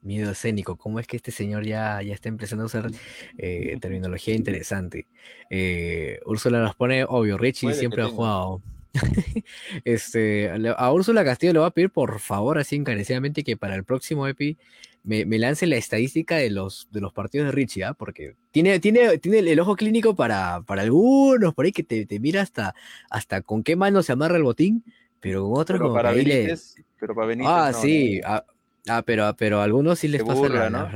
Miedo 0.00 0.30
escénico, 0.30 0.76
¿cómo 0.76 1.00
es 1.00 1.08
que 1.08 1.16
este 1.16 1.32
señor 1.32 1.64
ya, 1.64 2.00
ya 2.02 2.14
está 2.14 2.28
empezando 2.28 2.62
a 2.62 2.66
usar 2.66 2.88
eh, 3.36 3.76
terminología 3.80 4.36
interesante? 4.36 5.08
Eh, 5.50 6.20
Úrsula 6.24 6.60
nos 6.62 6.76
pone, 6.76 7.02
obvio, 7.02 7.36
Richie 7.36 7.74
siempre 7.74 8.04
ha 8.04 8.06
jugado. 8.06 8.62
este, 9.84 10.52
a 10.76 10.92
Úrsula 10.92 11.24
Castillo 11.24 11.52
le 11.52 11.58
va 11.58 11.66
a 11.66 11.70
pedir 11.72 11.90
por 11.90 12.20
favor, 12.20 12.58
así 12.58 12.76
encarecidamente, 12.76 13.42
que 13.42 13.56
para 13.56 13.74
el 13.74 13.82
próximo 13.82 14.28
EPI 14.28 14.56
me, 15.02 15.38
lance 15.38 15.66
la 15.66 15.76
estadística 15.76 16.36
de 16.36 16.50
los, 16.50 16.88
de 16.90 17.00
los 17.00 17.12
partidos 17.12 17.46
de 17.46 17.52
Richie, 17.52 17.84
¿ah? 17.84 17.94
porque 17.94 18.36
tiene, 18.50 18.78
tiene, 18.80 19.18
tiene 19.18 19.38
el, 19.38 19.60
ojo 19.60 19.76
clínico 19.76 20.14
para, 20.14 20.62
para 20.62 20.82
algunos, 20.82 21.54
por 21.54 21.64
ahí 21.64 21.72
que 21.72 21.82
te, 21.82 22.06
te, 22.06 22.20
mira 22.20 22.42
hasta, 22.42 22.74
hasta 23.08 23.42
con 23.42 23.62
qué 23.62 23.76
mano 23.76 24.02
se 24.02 24.12
amarra 24.12 24.36
el 24.36 24.42
botín, 24.42 24.84
pero 25.20 25.48
con 25.48 25.60
otros 25.60 25.78
pero 25.78 25.92
para 25.92 26.12
Benítez, 26.12 26.76
pero 26.98 27.14
para 27.14 27.28
Benítez, 27.28 27.52
Ah, 27.52 27.72
sí. 27.72 28.20
Ah, 28.24 28.44
ah, 28.88 29.02
pero, 29.04 29.34
pero 29.36 29.60
a 29.60 29.64
algunos 29.64 29.98
sí 29.98 30.08
les 30.08 30.22
pasa 30.22 30.48
la, 30.48 30.70
¿no? 30.70 30.88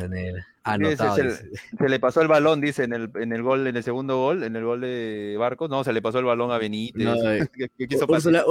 Anotado, 0.67 1.17
se, 1.79 1.89
le 1.89 2.01
pasó 2.01 2.23
el 2.23 2.29
balón, 2.29 2.61
dice, 2.63 2.85
en 2.85 2.95
el, 2.95 3.11
en 3.17 3.33
el 3.33 3.43
gol, 3.43 3.67
en 3.67 3.77
el 3.77 3.83
segundo 3.83 4.17
gol, 4.17 4.45
en 4.45 4.57
el 4.57 4.65
gol 4.65 4.81
de 4.81 5.37
Barcos, 5.39 5.69
no, 5.69 5.85
se 5.85 5.93
le 5.93 6.01
pasó 6.01 6.19
el 6.21 6.25
balón 6.25 6.53
a 6.53 6.59
Benítez. 6.59 7.05
No, 7.05 7.15
eh, 7.31 7.47
¿Qué, 7.77 7.87
quiso 7.87 8.07
Úrsula 8.09 8.45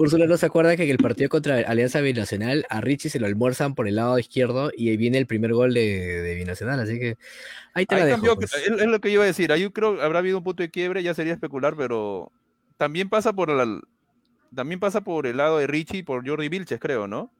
no 0.00 0.36
se 0.36 0.46
acuerda 0.46 0.76
que 0.76 0.84
en 0.84 0.90
el 0.90 0.98
partido 0.98 1.28
contra 1.28 1.56
Alianza 1.56 2.00
Binacional 2.00 2.64
a 2.70 2.80
Richie 2.80 3.10
se 3.10 3.20
lo 3.20 3.26
almuerzan 3.26 3.74
por 3.74 3.86
el 3.86 3.96
lado 3.96 4.18
izquierdo 4.18 4.70
y 4.76 4.88
ahí 4.88 4.96
viene 4.96 5.18
el 5.18 5.26
primer 5.26 5.52
gol 5.52 5.74
de, 5.74 6.34
Binacional, 6.36 6.80
así 6.80 6.98
que 6.98 7.16
ahí 7.74 7.86
te 7.86 7.96
la 7.96 8.06
dejo, 8.06 8.36
pues. 8.36 8.54
es, 8.54 8.86
lo 8.86 9.00
que 9.00 9.08
yo 9.08 9.14
iba 9.14 9.24
a 9.24 9.26
decir, 9.26 9.52
ahí 9.52 9.68
creo 9.70 10.00
habrá 10.00 10.20
habido 10.20 10.38
un 10.38 10.44
punto 10.44 10.62
de 10.62 10.70
quiebre, 10.70 11.02
ya 11.02 11.14
sería 11.14 11.34
especular, 11.34 11.74
pero 11.76 12.32
también 12.76 13.08
pasa 13.08 13.32
por 13.32 13.50
también 14.54 14.80
pasa 14.80 15.02
por 15.02 15.26
el 15.26 15.36
lado 15.36 15.58
de 15.58 15.66
Richie 15.66 15.98
y 15.98 16.02
por 16.02 16.26
Jordi 16.26 16.48
Vilches, 16.48 16.80
creo, 16.80 17.06
¿no? 17.06 17.30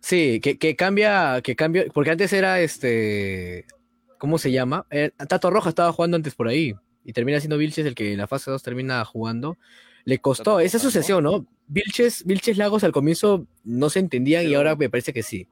Sí, 0.00 0.40
que, 0.40 0.76
cambia, 0.76 1.40
que 1.42 1.56
cambia, 1.56 1.86
porque 1.92 2.10
antes 2.10 2.32
era 2.32 2.60
este, 2.60 3.66
¿cómo 4.18 4.38
se 4.38 4.52
llama? 4.52 4.86
Eh, 4.90 5.10
Tato 5.28 5.50
Roja 5.50 5.68
estaba 5.68 5.92
jugando 5.92 6.16
antes 6.16 6.34
por 6.34 6.48
ahí 6.48 6.74
y 7.04 7.12
termina 7.12 7.40
siendo 7.40 7.58
Vilches 7.58 7.86
el 7.86 7.94
que 7.94 8.12
en 8.12 8.18
la 8.18 8.26
fase 8.26 8.50
2 8.50 8.62
termina 8.62 9.04
jugando. 9.04 9.56
Le 10.06 10.18
costó 10.18 10.60
esa 10.60 10.76
asociación, 10.78 11.24
¿no? 11.24 11.46
Vilches, 11.66 12.24
Vilches 12.24 12.56
Lagos 12.56 12.84
al 12.84 12.92
comienzo 12.92 13.46
no 13.64 13.90
se 13.90 13.98
entendían 13.98 14.46
y 14.46 14.54
ahora 14.54 14.76
me 14.76 14.88
parece 14.88 15.12
que 15.12 15.24
sí. 15.24 15.48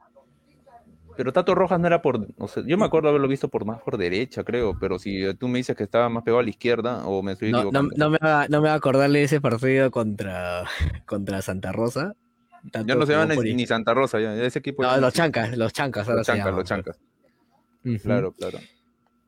Pero 1.16 1.32
Tato 1.32 1.56
Rojas 1.56 1.80
no 1.80 1.88
era 1.88 2.00
por, 2.02 2.26
o 2.38 2.48
sea, 2.48 2.62
yo 2.64 2.78
me 2.78 2.84
acuerdo 2.84 3.08
haberlo 3.08 3.26
visto 3.28 3.48
por 3.48 3.64
más 3.64 3.82
por 3.82 3.98
derecha, 3.98 4.44
creo, 4.44 4.78
pero 4.78 5.00
si 5.00 5.22
tú 5.34 5.48
me 5.48 5.58
dices 5.58 5.76
que 5.76 5.82
estaba 5.82 6.08
más 6.08 6.22
pegado 6.22 6.38
a 6.38 6.44
la 6.44 6.50
izquierda 6.50 7.04
o 7.04 7.20
me 7.20 7.32
estoy 7.32 7.50
no, 7.50 7.70
no, 7.70 7.82
no, 7.82 8.10
me 8.10 8.18
va, 8.18 8.46
no 8.48 8.60
me 8.60 8.68
va 8.68 8.74
a 8.74 8.76
acordarle 8.76 9.24
ese 9.24 9.40
partido 9.40 9.90
contra, 9.90 10.64
contra 11.06 11.42
Santa 11.42 11.72
Rosa. 11.72 12.14
ya 12.72 12.94
no 12.94 13.06
se 13.06 13.12
llaman 13.12 13.36
ni, 13.38 13.66
Santa 13.66 13.92
Rosa, 13.92 14.20
ya, 14.20 14.34
ese 14.34 14.60
equipo. 14.60 14.84
No, 14.84 14.96
los 14.98 15.12
chancas, 15.12 15.56
los 15.56 15.72
chancas, 15.72 16.08
ahora 16.08 16.18
los 16.18 16.26
chancas, 16.26 16.54
los 16.54 16.64
chancas. 16.64 16.98
Claro, 18.02 18.32
claro. 18.32 18.58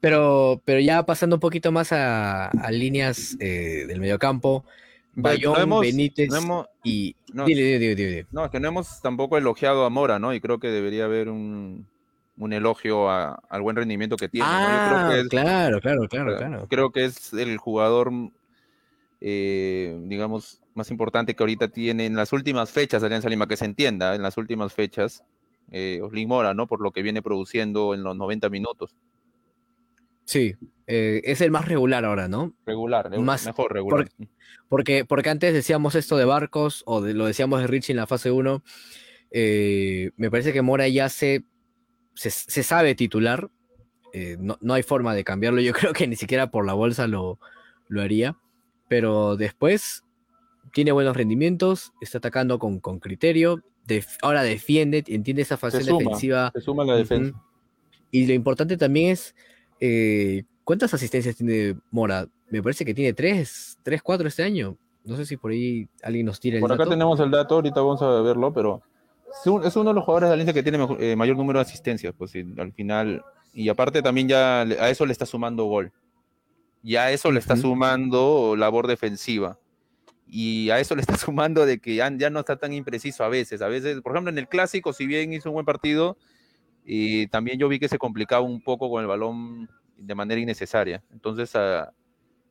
Pero, 0.01 0.63
pero 0.65 0.81
ya 0.81 1.05
pasando 1.05 1.37
un 1.37 1.41
poquito 1.41 1.73
más 1.73 1.93
a, 1.93 2.47
a 2.49 2.71
líneas 2.71 3.37
eh, 3.41 3.87
del 3.87 4.01
mediocampo, 4.01 4.65
Bayón, 5.17 5.81
Benítez 5.81 6.29
y... 6.85 7.17
No, 7.33 7.47
dile, 7.47 7.79
dile, 7.79 7.95
dile, 7.95 8.27
no, 8.31 8.45
es 8.45 8.51
que 8.51 8.61
no 8.61 8.69
hemos 8.69 9.01
tampoco 9.01 9.39
elogiado 9.39 9.85
a 9.85 9.91
Mora, 9.91 10.19
¿no? 10.19 10.35
Y 10.35 10.41
creo 10.41 10.61
que 10.61 10.69
debería 10.69 11.07
haber 11.07 11.31
un, 11.31 11.87
un 12.39 12.53
elogio 12.53 13.11
al 13.11 13.63
buen 13.63 13.77
rendimiento 13.77 14.17
que 14.17 14.29
tiene. 14.29 14.47
Ah, 14.49 15.23
claro, 15.31 15.81
claro, 15.81 16.09
claro, 16.09 16.37
claro. 16.37 16.67
Creo 16.69 16.91
que 16.91 17.07
es 17.07 17.33
el 17.33 17.57
jugador, 17.57 18.13
eh, 19.23 19.99
digamos, 20.03 20.61
más 20.75 20.91
importante 20.91 21.35
que 21.35 21.43
ahorita 21.43 21.69
tiene 21.69 22.05
en 22.05 22.15
las 22.15 22.35
últimas 22.35 22.71
fechas 22.71 23.01
de 23.01 23.07
Alianza 23.07 23.31
Lima, 23.31 23.49
que 23.49 23.57
se 23.57 23.65
entienda, 23.65 24.15
en 24.15 24.23
las 24.23 24.37
últimas 24.37 24.75
fechas, 24.75 25.25
eh, 25.73 26.01
Oslin 26.03 26.29
Mora, 26.29 26.53
¿no? 26.53 26.67
Por 26.67 26.83
lo 26.83 26.91
que 26.91 27.03
viene 27.03 27.23
produciendo 27.23 27.95
en 27.95 28.03
los 28.03 28.15
90 28.17 28.51
minutos. 28.51 28.95
Sí, 30.27 30.57
eh, 30.89 31.23
es 31.25 31.41
el 31.41 31.51
más 31.51 31.67
regular 31.67 32.05
ahora, 32.05 32.29
¿no? 32.29 32.53
Regular, 32.67 33.17
más, 33.19 33.47
mejor 33.47 33.73
regular. 33.73 34.09
Porque, 34.69 35.05
porque, 35.05 35.31
antes 35.31 35.55
decíamos 35.55 35.95
esto 35.95 36.17
de 36.17 36.25
Barcos, 36.25 36.83
o 36.85 37.01
lo 37.01 37.27
decíamos 37.27 37.61
de 37.61 37.69
Richie 37.69 37.93
en 37.93 37.99
la 37.99 38.09
fase 38.09 38.33
1, 38.33 38.63
eh, 39.31 40.11
me 40.17 40.31
parece 40.31 40.53
que 40.53 40.63
Mora 40.63 40.89
ya 40.89 41.09
se, 41.09 41.45
se, 42.15 42.63
sabe 42.63 42.97
titular, 42.97 43.51
eh, 44.13 44.37
no, 44.41 44.75
hay 44.75 44.83
forma 44.83 45.15
de 45.15 45.23
cambiarlo, 45.23 45.61
yo 45.61 45.73
creo 45.93 45.93
que 45.93 46.09
ni 46.09 46.17
siquiera 46.17 46.51
por 46.51 46.67
la 46.67 46.75
bolsa 46.75 47.07
lo, 47.07 47.39
lo 47.89 48.03
haría, 48.03 48.37
pero 48.89 49.37
después 49.37 50.03
tiene 50.73 50.91
buenos 50.91 51.17
rendimientos, 51.17 51.93
está 52.01 52.19
atacando 52.19 52.59
con, 52.59 52.81
con 52.81 52.99
criterio, 52.99 53.63
ahora 54.23 54.43
defiende, 54.43 55.05
entiende 55.07 55.43
esa 55.43 55.57
fase 55.57 55.79
defensiva. 55.85 56.51
Se 56.53 56.61
suma 56.61 56.85
la 56.85 56.97
defensa. 56.97 57.41
Y 58.11 58.27
lo 58.27 58.35
importante 58.35 58.77
también 58.77 59.13
es 59.13 59.35
eh, 59.81 60.45
¿Cuántas 60.65 60.93
asistencias 60.95 61.37
tiene 61.37 61.77
Mora? 61.91 62.27
Me 62.51 62.63
parece 62.63 62.85
que 62.85 62.95
tiene 62.95 63.13
tres, 63.13 63.79
tres, 63.83 64.03
cuatro 64.03 64.27
este 64.27 64.43
año. 64.43 64.77
No 65.05 65.17
sé 65.17 65.25
si 65.25 65.37
por 65.37 65.53
ahí 65.53 65.89
alguien 66.03 66.27
nos 66.27 66.41
tira 66.41 66.57
el 66.57 66.63
dato. 66.63 66.75
Por 66.75 66.83
acá 66.83 66.91
tenemos 66.91 67.21
el 67.21 67.31
dato, 67.31 67.55
ahorita 67.57 67.81
vamos 67.81 68.03
a 68.03 68.21
verlo, 68.23 68.53
pero 68.53 68.83
es 69.65 69.77
uno 69.77 69.91
de 69.91 69.95
los 69.95 70.05
jugadores 70.05 70.29
de 70.29 70.33
Alianza 70.33 70.53
que 70.53 70.63
tiene 70.63 70.85
eh, 70.99 71.15
mayor 71.15 71.37
número 71.37 71.59
de 71.59 71.65
asistencias, 71.65 72.15
pues 72.17 72.33
al 72.59 72.73
final, 72.73 73.23
y 73.53 73.69
aparte 73.69 74.03
también 74.03 74.29
ya 74.29 74.63
a 74.63 74.91
eso 74.91 75.07
le 75.07 75.13
está 75.13 75.25
sumando 75.25 75.65
gol. 75.65 75.93
Y 76.83 76.97
a 76.97 77.11
eso 77.11 77.33
le 77.33 77.41
está 77.41 77.57
sumando 77.57 78.55
labor 78.57 78.87
defensiva. 78.87 79.59
Y 80.29 80.71
a 80.71 80.79
eso 80.79 80.95
le 80.95 81.01
está 81.01 81.17
sumando 81.17 81.65
de 81.65 81.79
que 81.79 81.95
ya, 81.95 82.11
ya, 82.17 82.31
no 82.31 82.41
está 82.41 82.57
tan 82.57 82.73
impreciso 82.73 83.25
a 83.25 83.29
veces. 83.29 83.63
A 83.63 83.69
veces, 83.69 84.01
por 84.03 84.13
ejemplo, 84.13 84.31
en 84.31 84.39
el 84.39 84.49
clásico, 84.49 84.93
si 84.93 85.07
bien 85.07 85.33
hizo 85.33 85.51
un 85.51 85.55
buen 85.55 85.67
partido, 85.67 86.17
y 86.89 87.27
también 87.27 87.59
yo 87.59 87.69
vi 87.69 87.81
que 87.81 87.89
se 87.89 87.99
complicaba 87.99 88.43
un 88.43 88.61
poco 88.61 88.89
con 88.89 89.03
el 89.03 89.09
balón 89.09 89.69
de 89.97 90.15
manera 90.15 90.41
innecesaria. 90.41 91.03
Entonces, 91.13 91.53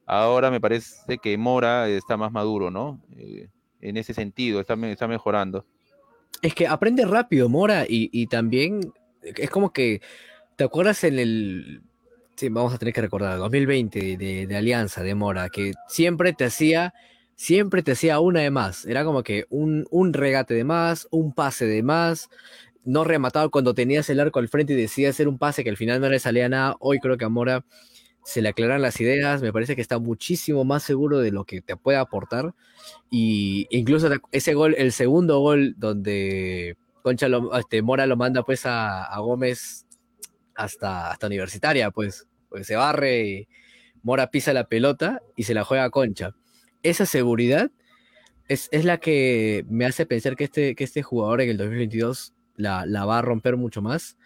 ahora 0.05 0.51
me 0.51 0.59
parece 0.59 1.17
que 1.19 1.37
Mora 1.37 1.87
está 1.87 2.17
más 2.17 2.33
maduro, 2.33 2.69
¿no? 2.69 3.01
Eh, 3.17 3.47
en 3.79 3.95
ese 3.95 4.13
sentido, 4.13 4.59
está, 4.59 4.73
está 4.73 5.07
mejorando. 5.07 5.65
Es 6.41 6.53
que 6.53 6.67
aprende 6.67 7.05
rápido 7.05 7.47
Mora 7.47 7.85
y, 7.87 8.27
también 8.27 8.91
es 9.23 9.49
como 9.49 9.71
que, 9.71 10.01
¿te 10.57 10.65
acuerdas 10.65 11.05
en 11.05 11.17
el... 11.17 11.81
Sí, 12.35 12.49
vamos 12.49 12.73
a 12.73 12.77
tener 12.77 12.93
que 12.93 13.01
recordar, 13.01 13.37
2020 13.37 14.17
de, 14.17 14.47
de 14.47 14.57
Alianza, 14.57 15.01
de 15.01 15.15
Mora, 15.15 15.47
que 15.47 15.71
siempre 15.87 16.33
te 16.33 16.43
hacía 16.43 16.93
siempre 17.35 17.83
te 17.83 17.91
hacía 17.91 18.19
una 18.19 18.41
de 18.41 18.51
más. 18.51 18.85
Era 18.85 19.03
como 19.03 19.23
que 19.23 19.45
un, 19.49 19.85
un, 19.91 20.13
regate 20.13 20.53
de 20.53 20.63
más, 20.63 21.07
un 21.11 21.33
pase 21.33 21.65
de 21.65 21.83
más, 21.83 22.29
no 22.85 23.03
rematado 23.03 23.51
cuando 23.51 23.73
tenías 23.73 24.09
el 24.09 24.19
arco 24.19 24.39
al 24.39 24.47
frente 24.47 24.73
y 24.73 24.75
decía 24.75 25.09
hacer 25.09 25.27
un 25.27 25.37
pase 25.37 25.63
que 25.63 25.69
al 25.69 25.77
final 25.77 25.99
no 25.99 26.09
le 26.09 26.19
salía 26.19 26.47
nada. 26.47 26.75
Hoy 26.79 26.99
creo 26.99 27.17
que 27.17 27.25
a 27.25 27.29
Mora 27.29 27.65
se 28.23 28.41
le 28.41 28.49
aclaran 28.49 28.81
las 28.81 28.99
ideas, 29.01 29.41
me 29.41 29.53
parece 29.53 29.75
que 29.75 29.81
está 29.81 29.99
muchísimo 29.99 30.63
más 30.63 30.83
seguro 30.83 31.19
de 31.19 31.31
lo 31.31 31.45
que 31.45 31.61
te 31.61 31.75
puede 31.77 31.97
aportar. 31.97 32.53
Y 33.09 33.67
incluso 33.69 34.09
ese 34.31 34.53
gol, 34.53 34.75
el 34.77 34.91
segundo 34.91 35.39
gol 35.39 35.75
donde 35.77 36.77
Concha 37.01 37.27
este, 37.59 37.81
Mora 37.81 38.05
lo 38.07 38.17
manda 38.17 38.43
pues 38.43 38.61
a, 38.65 39.15
Gómez 39.19 39.85
hasta, 40.55 41.11
hasta 41.11 41.27
universitaria, 41.27 41.91
pues, 41.91 42.27
pues 42.49 42.67
se 42.67 42.75
barre, 42.75 43.27
y 43.27 43.47
Mora 44.03 44.29
pisa 44.29 44.53
la 44.53 44.67
pelota 44.67 45.21
y 45.35 45.43
se 45.43 45.53
la 45.53 45.63
juega 45.63 45.85
a 45.85 45.89
Concha. 45.89 46.35
Esa 46.83 47.07
seguridad 47.07 47.71
es, 48.47 48.69
es, 48.71 48.85
la 48.85 48.99
que 48.99 49.65
me 49.69 49.85
hace 49.85 50.05
pensar 50.05 50.35
que 50.35 50.43
este, 50.43 50.75
que 50.75 50.83
este 50.83 51.01
jugador 51.01 51.41
en 51.41 51.49
el 51.49 51.57
2022 51.57 52.34
la, 52.57 53.05
va 53.05 53.19
a 53.19 53.21
romper 53.21 53.57
mucho 53.57 53.81
más 53.81 54.17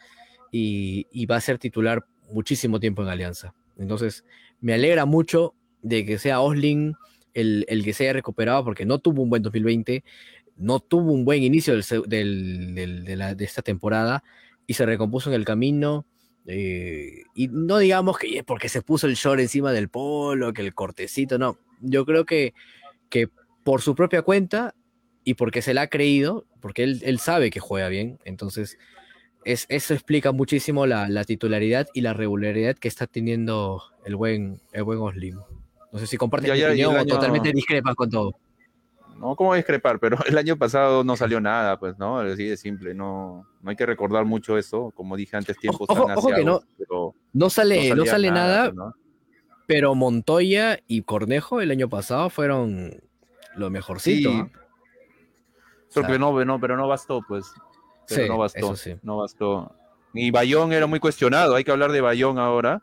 y, 0.52 1.26
va 1.26 1.38
a 1.38 1.42
ser 1.42 1.58
titular 1.58 2.06
muchísimo 2.32 2.80
tiempo 2.80 3.02
en 3.02 3.10
Alianza. 3.10 3.54
Entonces, 3.78 4.26
me 4.62 4.74
alegra 4.74 5.06
mucho 5.06 5.54
de 5.82 6.06
que 6.06 6.18
sea 6.18 6.42
Osling 6.42 6.96
el, 7.34 7.66
que 7.84 7.94
se 7.94 8.04
haya 8.04 8.14
recuperado 8.14 8.64
porque 8.64 8.86
no 8.86 9.00
tuvo 9.00 9.24
un 9.24 9.30
buen 9.30 9.42
2020, 9.42 10.04
no 10.58 10.80
tuvo 10.80 11.14
un 11.14 11.24
buen 11.24 11.44
inicio 11.44 11.74
de, 11.76 13.38
esta 13.40 13.62
temporada 13.62 14.24
y 14.68 14.74
se 14.74 14.86
recompuso 14.86 15.30
en 15.30 15.36
el 15.36 15.46
camino. 15.46 16.06
Eh, 16.46 17.24
y 17.36 17.48
no 17.50 17.78
digamos 17.78 18.18
que 18.18 18.44
porque 18.44 18.70
se 18.70 18.82
puso 18.82 19.06
el 19.08 19.16
short 19.16 19.40
encima 19.40 19.72
del 19.72 19.90
polo, 19.90 20.52
que 20.54 20.62
el 20.62 20.74
cortecito, 20.74 21.38
no. 21.38 21.58
Yo 21.80 22.06
creo 22.06 22.26
que 22.26 22.54
por 23.64 23.82
su 23.82 23.96
propia 23.96 24.24
cuenta 24.24 24.74
y 25.24 25.36
porque 25.36 25.62
se 25.62 25.74
la 25.74 25.84
ha 25.84 25.88
creído, 25.88 26.46
porque 26.60 26.84
él, 26.84 27.20
sabe 27.20 27.52
que 27.52 27.60
juega 27.60 27.88
bien, 27.90 28.20
entonces 28.26 28.78
es, 29.46 29.66
eso 29.70 29.94
explica 29.94 30.32
muchísimo 30.32 30.86
la, 30.86 31.24
titularidad 31.24 31.88
y 31.94 32.02
la 32.02 32.14
regularidad 32.14 32.76
que 32.76 32.88
está 32.88 33.08
teniendo 33.08 33.84
el 34.06 34.16
buen, 34.16 34.62
el 34.72 34.84
buen 34.84 35.00
Oslim. 35.00 35.40
No 35.92 36.00
sé 36.00 36.08
si 36.08 36.18
comparte 36.18 36.52
opinión 36.52 36.96
o 36.96 37.06
totalmente 37.06 37.52
discrepas 37.52 37.96
con 37.96 38.10
todo. 38.10 38.32
no, 39.18 39.36
¿cómo 39.36 39.56
discrepar? 39.56 40.00
Pero 40.00 40.18
el 40.28 40.38
año 40.38 40.58
pasado 40.58 41.04
no 41.04 41.16
salió 41.16 41.42
nada, 41.42 41.80
pues, 41.80 41.98
¿no? 41.98 42.20
Así 42.20 42.46
de 42.46 42.58
simple, 42.58 42.94
no, 42.94 43.48
no 43.62 43.70
hay 43.70 43.76
que 43.76 43.86
recordar 43.86 44.26
mucho 44.26 44.58
eso, 44.58 44.92
como 44.96 45.18
dije 45.18 45.38
antes, 45.38 45.58
tiempos 45.58 45.88
Ojo, 45.90 46.06
tan 46.06 46.18
ojo 46.18 46.30
que 46.30 46.44
no, 46.44 46.62
pero 46.78 47.16
no 47.34 47.50
sale, 47.50 47.94
no 47.96 48.06
sale 48.06 48.32
nada, 48.32 48.72
pues, 48.72 48.94
pero 49.68 49.94
Montoya 49.94 50.80
y 50.88 51.04
Cornejo 51.04 51.62
el 51.62 51.70
año 51.70 51.90
pasado 51.90 52.32
fueron 52.32 53.04
lo 53.56 53.70
mejorcito. 53.70 54.32
Sí. 54.32 54.44
Solo 55.90 56.06
sea, 56.08 56.16
que 56.16 56.20
no, 56.20 56.46
no, 56.46 56.60
pero 56.60 56.78
no 56.78 56.88
bastó, 56.88 57.22
pues. 57.28 57.52
Pero 58.08 58.24
Sí, 58.24 58.28
no 58.30 58.38
bastó, 58.38 58.60
eso 58.60 58.76
sí. 58.76 58.96
no 59.04 59.18
bastó. 59.18 59.76
Y 60.14 60.32
Bayón 60.32 60.74
era 60.74 60.88
muy 60.88 61.00
cuestionado, 61.00 61.56
hay 61.56 61.64
que 61.64 61.72
hablar 61.72 61.92
de 61.92 62.02
Bayón 62.02 62.40
ahora. 62.40 62.82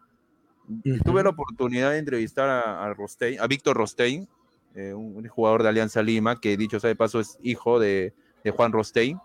Ujú. 0.68 0.98
Tuve 1.04 1.22
la 1.22 1.30
oportunidad 1.30 1.92
de 1.92 1.98
entrevistar 1.98 2.48
a, 2.48 2.84
a 2.84 2.94
Rostein, 2.94 3.40
a 3.40 3.46
Víctor 3.46 3.76
Rostein, 3.76 4.28
eh, 4.74 4.92
un, 4.92 5.16
un 5.16 5.28
jugador 5.28 5.62
de 5.62 5.68
Alianza 5.70 6.02
Lima, 6.02 6.38
que 6.40 6.56
dicho 6.56 6.78
sea 6.80 6.88
de 6.88 6.96
paso 6.96 7.20
es 7.20 7.38
hijo 7.42 7.78
de, 7.78 8.12
de 8.44 8.50
Juan 8.50 8.72
Rostein, 8.72 9.18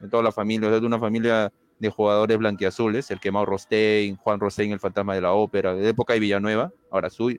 de 0.00 0.08
toda 0.08 0.22
la 0.22 0.32
familia, 0.32 0.68
de 0.70 0.86
una 0.86 0.98
familia 0.98 1.52
de 1.78 1.90
jugadores 1.90 2.38
blanquiazules, 2.38 3.10
el 3.10 3.20
quemado 3.20 3.46
Rostein, 3.46 4.16
Juan 4.16 4.38
Rostein, 4.40 4.72
el 4.72 4.80
fantasma 4.80 5.14
de 5.14 5.20
la 5.20 5.32
ópera, 5.32 5.74
de 5.74 5.88
época 5.88 6.12
de 6.12 6.20
Villanueva. 6.20 6.70
Ahora, 6.90 7.10
su, 7.10 7.36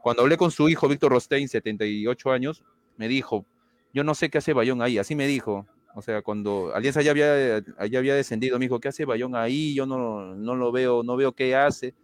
cuando 0.00 0.22
hablé 0.22 0.36
con 0.36 0.50
su 0.50 0.68
hijo, 0.68 0.88
Víctor 0.88 1.12
Rostein, 1.12 1.48
78 1.48 2.30
años, 2.30 2.62
me 2.96 3.08
dijo, 3.08 3.44
yo 3.92 4.04
no 4.04 4.14
sé 4.14 4.30
qué 4.30 4.38
hace 4.38 4.52
Bayón 4.52 4.82
ahí, 4.82 4.98
así 4.98 5.14
me 5.14 5.26
dijo. 5.26 5.66
O 5.94 6.02
sea, 6.02 6.22
cuando 6.22 6.72
Alianza 6.74 7.02
ya 7.02 7.10
había, 7.10 7.58
ya 7.58 7.98
había 7.98 8.14
descendido, 8.14 8.58
me 8.58 8.66
dijo, 8.66 8.78
¿qué 8.78 8.88
hace 8.88 9.04
Bayón 9.04 9.34
ahí? 9.34 9.74
Yo 9.74 9.86
no, 9.86 10.34
no 10.36 10.54
lo 10.54 10.70
veo, 10.70 11.02
no 11.02 11.16
veo 11.16 11.32
qué 11.32 11.56
hace. 11.56 11.94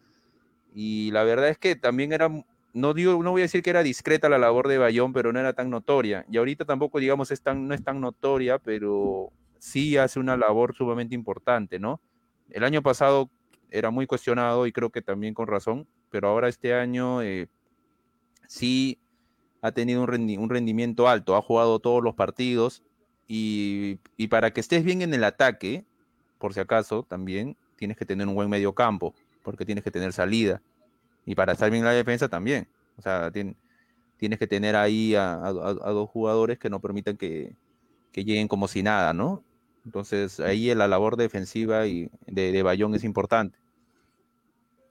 Y 0.74 1.10
la 1.12 1.22
verdad 1.24 1.48
es 1.48 1.58
que 1.58 1.76
también 1.76 2.12
era, 2.12 2.28
no, 2.72 2.94
digo, 2.94 3.22
no 3.22 3.30
voy 3.30 3.42
a 3.42 3.44
decir 3.44 3.62
que 3.62 3.70
era 3.70 3.82
discreta 3.82 4.28
la 4.28 4.38
labor 4.38 4.68
de 4.68 4.78
Bayón, 4.78 5.12
pero 5.12 5.32
no 5.32 5.38
era 5.38 5.52
tan 5.52 5.70
notoria. 5.70 6.26
Y 6.30 6.36
ahorita 6.36 6.64
tampoco, 6.64 6.98
digamos, 6.98 7.30
es 7.30 7.40
tan, 7.40 7.68
no 7.68 7.74
es 7.74 7.82
tan 7.82 8.00
notoria, 8.00 8.58
pero 8.58 9.32
sí 9.58 9.96
hace 9.96 10.18
una 10.20 10.36
labor 10.36 10.74
sumamente 10.74 11.14
importante, 11.14 11.78
¿no? 11.78 12.00
El 12.50 12.64
año 12.64 12.82
pasado 12.82 13.30
era 13.70 13.90
muy 13.90 14.06
cuestionado 14.06 14.66
y 14.66 14.72
creo 14.72 14.90
que 14.90 15.02
también 15.02 15.34
con 15.34 15.46
razón, 15.46 15.88
pero 16.10 16.28
ahora 16.28 16.48
este 16.48 16.74
año 16.74 17.22
eh, 17.22 17.48
sí 18.46 18.98
ha 19.62 19.72
tenido 19.72 20.02
un, 20.02 20.08
rendi- 20.08 20.38
un 20.38 20.50
rendimiento 20.50 21.08
alto, 21.08 21.36
ha 21.36 21.42
jugado 21.42 21.78
todos 21.78 22.02
los 22.02 22.14
partidos 22.14 22.82
y, 23.26 23.98
y 24.16 24.28
para 24.28 24.52
que 24.52 24.60
estés 24.60 24.84
bien 24.84 25.02
en 25.02 25.14
el 25.14 25.24
ataque, 25.24 25.84
por 26.38 26.54
si 26.54 26.60
acaso, 26.60 27.04
también 27.08 27.56
tienes 27.76 27.96
que 27.96 28.06
tener 28.06 28.26
un 28.28 28.34
buen 28.34 28.48
medio 28.50 28.74
campo, 28.74 29.14
porque 29.42 29.64
tienes 29.64 29.82
que 29.84 29.90
tener 29.90 30.12
salida. 30.12 30.62
Y 31.24 31.34
para 31.34 31.52
estar 31.52 31.70
bien 31.70 31.82
en 31.82 31.86
la 31.88 31.92
defensa 31.92 32.28
también. 32.28 32.68
O 32.96 33.02
sea, 33.02 33.30
tien- 33.32 33.56
tienes 34.16 34.38
que 34.38 34.46
tener 34.46 34.76
ahí 34.76 35.14
a- 35.14 35.34
a 35.44 35.50
dos 35.90 36.08
jugadores 36.10 36.58
que 36.58 36.70
no 36.70 36.80
permitan 36.80 37.16
que, 37.16 37.52
que 38.12 38.24
lleguen 38.24 38.48
como 38.48 38.68
si 38.68 38.82
nada, 38.82 39.12
¿no? 39.12 39.42
Entonces 39.84 40.40
ahí 40.40 40.74
la 40.74 40.88
labor 40.88 41.16
defensiva 41.16 41.86
y 41.86 42.10
de, 42.26 42.52
de 42.52 42.62
Bayón 42.62 42.94
es 42.94 43.04
importante. 43.04 43.58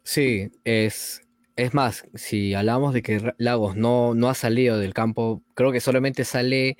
Sí, 0.03 0.51
es, 0.63 1.21
es 1.55 1.73
más, 1.73 2.05
si 2.15 2.53
hablamos 2.53 2.93
de 2.93 3.01
que 3.01 3.33
Lagos 3.37 3.75
no, 3.75 4.13
no 4.13 4.29
ha 4.29 4.33
salido 4.33 4.77
del 4.77 4.93
campo, 4.93 5.41
creo 5.53 5.71
que 5.71 5.79
solamente 5.79 6.25
sale 6.25 6.77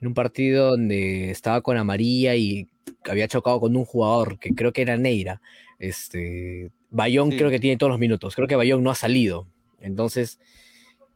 en 0.00 0.06
un 0.06 0.14
partido 0.14 0.70
donde 0.70 1.30
estaba 1.30 1.60
con 1.62 1.76
amarilla 1.76 2.36
y 2.36 2.68
había 3.04 3.28
chocado 3.28 3.60
con 3.60 3.76
un 3.76 3.84
jugador 3.84 4.38
que 4.38 4.54
creo 4.54 4.72
que 4.72 4.82
era 4.82 4.96
Neira. 4.96 5.40
Este, 5.78 6.70
Bayón 6.90 7.32
Sí. 7.32 7.38
creo 7.38 7.50
que 7.50 7.58
tiene 7.58 7.76
todos 7.76 7.90
los 7.90 7.98
minutos, 7.98 8.36
creo 8.36 8.46
que 8.46 8.56
Bayón 8.56 8.82
no 8.84 8.90
ha 8.90 8.94
salido. 8.94 9.48
Entonces, 9.80 10.38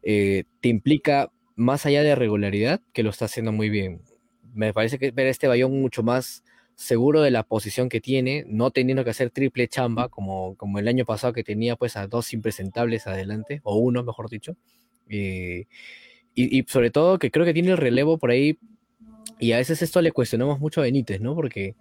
eh, 0.02 0.44
te 0.60 0.68
implica 0.68 1.30
más 1.54 1.86
allá 1.86 2.02
de 2.02 2.14
regularidad 2.14 2.80
que 2.92 3.02
lo 3.02 3.10
está 3.10 3.26
haciendo 3.26 3.52
muy 3.52 3.70
bien. 3.70 4.02
Me 4.54 4.72
parece 4.72 4.98
que 4.98 5.12
ver 5.12 5.28
este 5.28 5.46
Bayón 5.46 5.80
mucho 5.80 6.02
más 6.02 6.42
seguro 6.78 7.22
de 7.22 7.32
la 7.32 7.42
posición 7.42 7.88
que 7.88 8.00
tiene, 8.00 8.44
no 8.46 8.70
teniendo 8.70 9.02
que 9.02 9.10
hacer 9.10 9.30
triple 9.30 9.66
chamba 9.66 10.08
como, 10.08 10.54
como 10.54 10.78
el 10.78 10.86
año 10.86 11.04
pasado 11.04 11.32
que 11.32 11.42
tenía 11.42 11.74
pues 11.74 11.96
a 11.96 12.06
dos 12.06 12.32
impresentables 12.32 13.08
adelante, 13.08 13.60
o 13.64 13.78
uno 13.78 14.04
mejor 14.04 14.30
dicho. 14.30 14.56
Eh, 15.08 15.66
y, 16.36 16.62
sobre 16.68 16.92
todo 16.92 17.18
que 17.18 17.32
creo 17.32 17.44
que 17.44 17.52
tiene 17.52 17.72
el 17.72 17.78
relevo 17.78 18.16
por 18.16 18.30
ahí, 18.30 18.60
y 19.40 19.50
a 19.52 19.56
veces 19.56 19.82
esto 19.82 20.00
le 20.00 20.12
cuestionamos 20.12 20.60
mucho 20.60 20.80
a 20.80 20.84
Benítez, 20.84 21.20
¿no? 21.20 21.34
Porque 21.34 21.74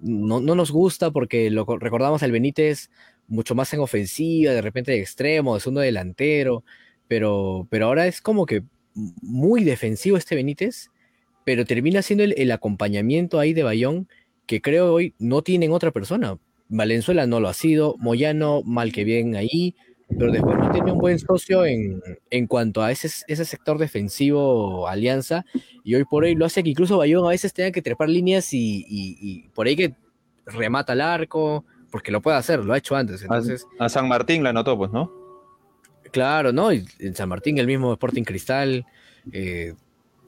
no, 0.00 0.38
no 0.38 0.54
nos 0.54 0.70
gusta 0.70 1.10
porque 1.10 1.50
lo 1.50 1.66
co- 1.66 1.78
recordamos 1.80 2.22
al 2.22 2.30
Benítez 2.30 2.90
mucho 3.26 3.56
más 3.56 3.74
en 3.74 3.80
ofensiva, 3.80 4.52
de 4.52 4.62
repente 4.62 4.92
de 4.92 5.00
extremo, 5.00 5.54
de 5.54 5.60
segundo 5.60 5.80
delantero, 5.80 6.62
pero, 7.08 7.66
pero 7.70 7.86
ahora 7.86 8.06
es 8.06 8.20
como 8.20 8.46
que 8.46 8.62
muy 8.94 9.64
defensivo 9.64 10.16
este 10.16 10.36
Benítez, 10.36 10.92
pero 11.44 11.64
termina 11.64 12.02
siendo 12.02 12.22
el, 12.22 12.34
el 12.38 12.52
acompañamiento 12.52 13.40
ahí 13.40 13.52
de 13.52 13.64
Bayón 13.64 14.08
que 14.48 14.60
creo 14.60 14.92
hoy 14.94 15.14
no 15.20 15.42
tienen 15.42 15.70
otra 15.70 15.92
persona. 15.92 16.36
Valenzuela 16.68 17.26
no 17.26 17.38
lo 17.38 17.48
ha 17.48 17.54
sido, 17.54 17.94
Moyano 17.98 18.62
mal 18.64 18.92
que 18.92 19.04
bien 19.04 19.36
ahí, 19.36 19.74
pero 20.18 20.32
después 20.32 20.56
no 20.58 20.70
tiene 20.72 20.90
un 20.90 20.98
buen 20.98 21.18
socio 21.18 21.64
en, 21.66 22.00
en 22.30 22.46
cuanto 22.46 22.82
a 22.82 22.90
ese, 22.90 23.08
ese 23.28 23.44
sector 23.44 23.78
defensivo 23.78 24.88
Alianza, 24.88 25.44
y 25.84 25.94
hoy 25.94 26.04
por 26.04 26.24
hoy 26.24 26.34
lo 26.34 26.46
hace 26.46 26.62
que 26.62 26.70
incluso 26.70 26.96
Bayón 26.98 27.24
a 27.26 27.28
veces 27.30 27.52
tenga 27.52 27.70
que 27.70 27.82
trepar 27.82 28.08
líneas 28.08 28.52
y, 28.54 28.84
y- 28.88 29.16
y 29.20 29.48
por 29.50 29.66
ahí 29.66 29.76
que 29.76 29.94
remata 30.46 30.94
al 30.94 31.02
arco, 31.02 31.64
porque 31.90 32.10
lo 32.10 32.20
puede 32.22 32.38
hacer, 32.38 32.64
lo 32.64 32.72
ha 32.72 32.78
hecho 32.78 32.96
antes. 32.96 33.22
Entonces, 33.22 33.66
A 33.78 33.88
San 33.88 34.08
Martín 34.08 34.42
la 34.42 34.50
anotó, 34.50 34.76
pues, 34.76 34.90
¿no? 34.90 35.12
Claro, 36.10 36.52
¿no? 36.52 36.72
Y 36.72 36.84
en 37.00 37.14
San 37.14 37.28
Martín, 37.28 37.58
el 37.58 37.66
mismo 37.66 37.92
Sporting 37.92 38.24
Cristal, 38.24 38.86
eh, 39.32 39.74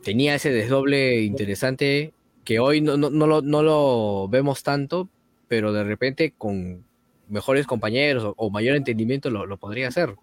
tenía 0.02 0.34
ese 0.34 0.50
desdoble 0.50 1.22
interesante 1.22 2.12
que 2.44 2.58
hoy 2.58 2.80
no, 2.80 2.96
no, 2.96 3.10
no 3.10 3.26
lo, 3.26 3.42
no 3.42 3.62
lo 3.62 4.28
vemos 4.28 4.62
tanto, 4.62 5.08
pero 5.48 5.72
de 5.72 5.84
repente 5.84 6.32
con 6.36 6.84
mejores 7.28 7.66
compañeros 7.66 8.24
o, 8.24 8.34
o 8.36 8.50
mayor 8.50 8.76
entendimiento 8.76 9.30
lo, 9.30 9.46
lo 9.46 9.56
podría 9.56 9.88
hacer. 9.88 10.16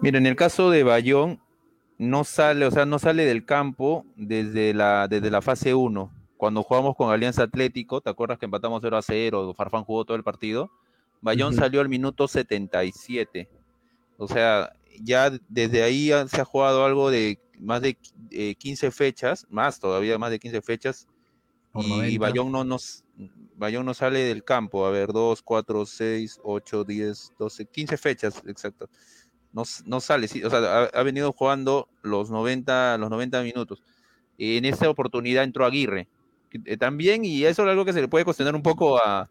Mira, 0.00 0.18
en 0.18 0.26
el 0.26 0.36
caso 0.36 0.70
de 0.70 0.82
Bayón, 0.82 1.40
no 1.98 2.24
sale, 2.24 2.64
o 2.64 2.70
sea, 2.70 2.86
no 2.86 2.98
sale 2.98 3.26
del 3.26 3.44
campo 3.44 4.06
desde 4.16 4.72
la, 4.72 5.06
desde 5.08 5.30
la 5.30 5.42
fase 5.42 5.74
1. 5.74 6.10
Cuando 6.38 6.62
jugamos 6.62 6.96
con 6.96 7.12
Alianza 7.12 7.42
Atlético, 7.42 8.00
¿te 8.00 8.08
acuerdas 8.08 8.38
que 8.38 8.46
empatamos 8.46 8.80
0 8.82 8.96
a 8.96 9.02
0? 9.02 9.52
Farfán 9.54 9.84
jugó 9.84 10.06
todo 10.06 10.16
el 10.16 10.24
partido. 10.24 10.70
Bayón 11.20 11.54
salió 11.54 11.82
al 11.82 11.90
minuto 11.90 12.26
77. 12.26 13.50
O 14.16 14.26
sea, 14.26 14.72
ya 15.02 15.30
desde 15.50 15.82
ahí 15.82 16.10
se 16.28 16.40
ha 16.40 16.44
jugado 16.46 16.86
algo 16.86 17.10
de 17.10 17.38
más 17.60 17.82
de 17.82 17.96
eh, 18.30 18.54
15 18.56 18.90
fechas, 18.90 19.46
más 19.50 19.78
todavía, 19.80 20.18
más 20.18 20.30
de 20.30 20.38
15 20.38 20.62
fechas. 20.62 21.06
Por 21.72 21.84
y 21.84 21.88
90. 21.88 22.18
Bayón 22.18 22.52
no, 22.52 22.64
nos, 22.64 23.04
Bayón 23.56 23.86
no 23.86 23.94
sale 23.94 24.20
del 24.20 24.42
campo. 24.44 24.86
A 24.86 24.90
ver, 24.90 25.12
2, 25.12 25.42
4, 25.42 25.86
6, 25.86 26.40
8, 26.42 26.84
10, 26.84 27.32
12, 27.38 27.66
15 27.66 27.96
fechas, 27.96 28.42
exacto. 28.46 28.88
No, 29.52 29.62
no 29.86 30.00
sale, 30.00 30.28
sí, 30.28 30.42
o 30.44 30.50
sea, 30.50 30.58
ha, 30.58 30.84
ha 30.86 31.02
venido 31.02 31.32
jugando 31.32 31.88
los 32.02 32.30
90, 32.30 32.98
los 32.98 33.10
90 33.10 33.42
minutos. 33.42 33.82
En 34.38 34.64
esta 34.64 34.88
oportunidad 34.88 35.44
entró 35.44 35.66
Aguirre. 35.66 36.08
que, 36.50 36.60
eh, 36.64 36.76
también, 36.76 37.24
y 37.24 37.44
eso 37.44 37.62
es 37.64 37.68
algo 37.68 37.84
que 37.84 37.92
se 37.92 38.00
le 38.00 38.08
puede 38.08 38.24
cuestionar 38.24 38.54
un 38.54 38.62
poco 38.62 38.98
a, 38.98 39.30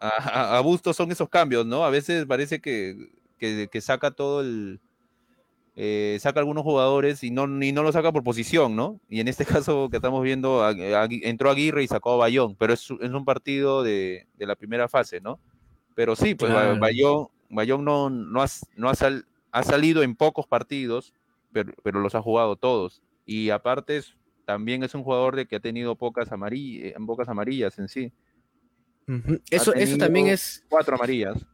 a, 0.00 0.56
a- 0.58 0.60
Bustos, 0.60 0.96
son 0.96 1.10
esos 1.12 1.28
cambios, 1.28 1.66
¿no? 1.66 1.84
A 1.84 1.90
veces 1.90 2.26
parece 2.26 2.60
que, 2.60 3.10
que, 3.38 3.68
que 3.70 3.80
saca 3.80 4.10
todo 4.10 4.40
el, 4.40 4.80
eh, 5.74 6.18
saca 6.20 6.40
algunos 6.40 6.64
jugadores 6.64 7.22
y 7.24 7.30
no, 7.30 7.44
y 7.62 7.72
no 7.72 7.82
lo 7.82 7.92
saca 7.92 8.12
por 8.12 8.22
posición, 8.22 8.76
¿no? 8.76 9.00
Y 9.08 9.20
en 9.20 9.28
este 9.28 9.44
caso 9.66 9.88
que 9.90 9.96
estamos 9.96 10.22
viendo, 10.22 10.68
entró 10.68 11.50
Aguirre 11.50 11.82
y 11.84 11.88
sacó 11.88 12.12
a 12.12 12.16
Bayón, 12.16 12.56
pero 12.56 12.72
es, 12.74 12.88
es 13.00 13.10
un 13.10 13.24
partido 13.24 13.82
de, 13.82 14.26
de 14.36 14.46
la 14.46 14.54
primera 14.56 14.88
fase, 14.88 15.20
¿no? 15.20 15.38
Pero 15.94 16.16
sí, 16.16 16.34
pues 16.34 16.52
Claro. 16.52 16.78
Bayón, 16.78 17.28
Bayón 17.50 17.84
no, 17.84 18.10
no, 18.10 18.42
ha, 18.42 18.46
no 18.76 18.88
ha, 18.88 18.94
sal- 18.94 19.26
ha 19.50 19.62
salido 19.62 20.02
en 20.02 20.14
pocos 20.16 20.46
partidos, 20.46 21.14
pero, 21.52 21.72
pero 21.82 22.00
los 22.00 22.14
ha 22.14 22.22
jugado 22.22 22.56
todos. 22.56 23.02
Y 23.26 23.50
aparte 23.50 23.98
es- 23.98 24.14
también 24.44 24.82
es 24.82 24.94
un 24.94 25.04
jugador 25.04 25.36
de 25.36 25.46
que 25.46 25.56
ha 25.56 25.60
tenido 25.60 25.94
pocas 25.96 26.32
amarillas, 26.32 26.94
pocas 27.06 27.28
amarillas 27.28 27.78
en 27.78 27.88
sí. 27.88 28.12
Eso, 29.50 29.74
eso 29.74 29.98
también 29.98 30.28
es, 30.28 30.64
cuatro 30.68 30.94
amarillas. 30.96 31.44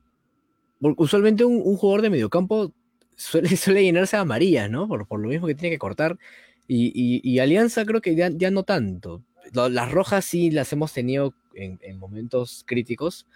usualmente 0.80 1.44
un, 1.44 1.60
un 1.64 1.76
jugador 1.76 2.02
de 2.02 2.10
mediocampo 2.10 2.72
suele, 3.18 3.48
suele 3.58 3.82
llenarse 3.84 4.16
de 4.16 4.22
amarillas, 4.22 4.70
¿no? 4.70 4.88
Por, 4.88 5.06
por 5.06 5.20
lo 5.20 5.28
mismo 5.28 5.46
que 5.46 5.54
tiene 5.54 5.74
que 5.74 5.78
cortar. 5.78 6.18
Y, 6.66 6.92
y- 6.94 7.20
y 7.24 7.40
Alianza 7.40 7.84
creo 7.84 8.00
que 8.00 8.14
ya, 8.14 8.30
ya 8.30 8.50
no 8.50 8.62
tanto. 8.62 9.22
Las 9.52 9.90
rojas 9.92 10.24
sí 10.24 10.50
las 10.50 10.72
hemos 10.72 10.92
tenido 10.94 11.34
en, 11.54 11.78
en 11.82 11.98
momentos 11.98 12.64
críticos, 12.66 13.26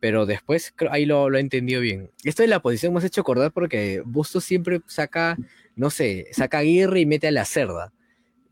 pero 0.00 0.26
después 0.26 0.74
ahí 0.90 1.06
lo, 1.06 1.30
lo 1.30 1.38
he 1.38 1.40
entendido 1.40 1.80
bien. 1.80 2.10
Esto 2.24 2.42
de 2.42 2.48
la 2.48 2.60
posición 2.60 2.92
me 2.92 2.98
has 3.00 3.04
hecho 3.04 3.22
acordar 3.22 3.52
porque 3.52 4.02
Bustos 4.04 4.44
siempre 4.44 4.80
saca, 4.86 5.36
no 5.76 5.90
sé, 5.90 6.28
saca 6.32 6.58
a 6.58 6.60
Aguirre 6.60 7.00
y 7.00 7.06
mete 7.06 7.28
a 7.28 7.32
la 7.32 7.44
cerda. 7.44 7.92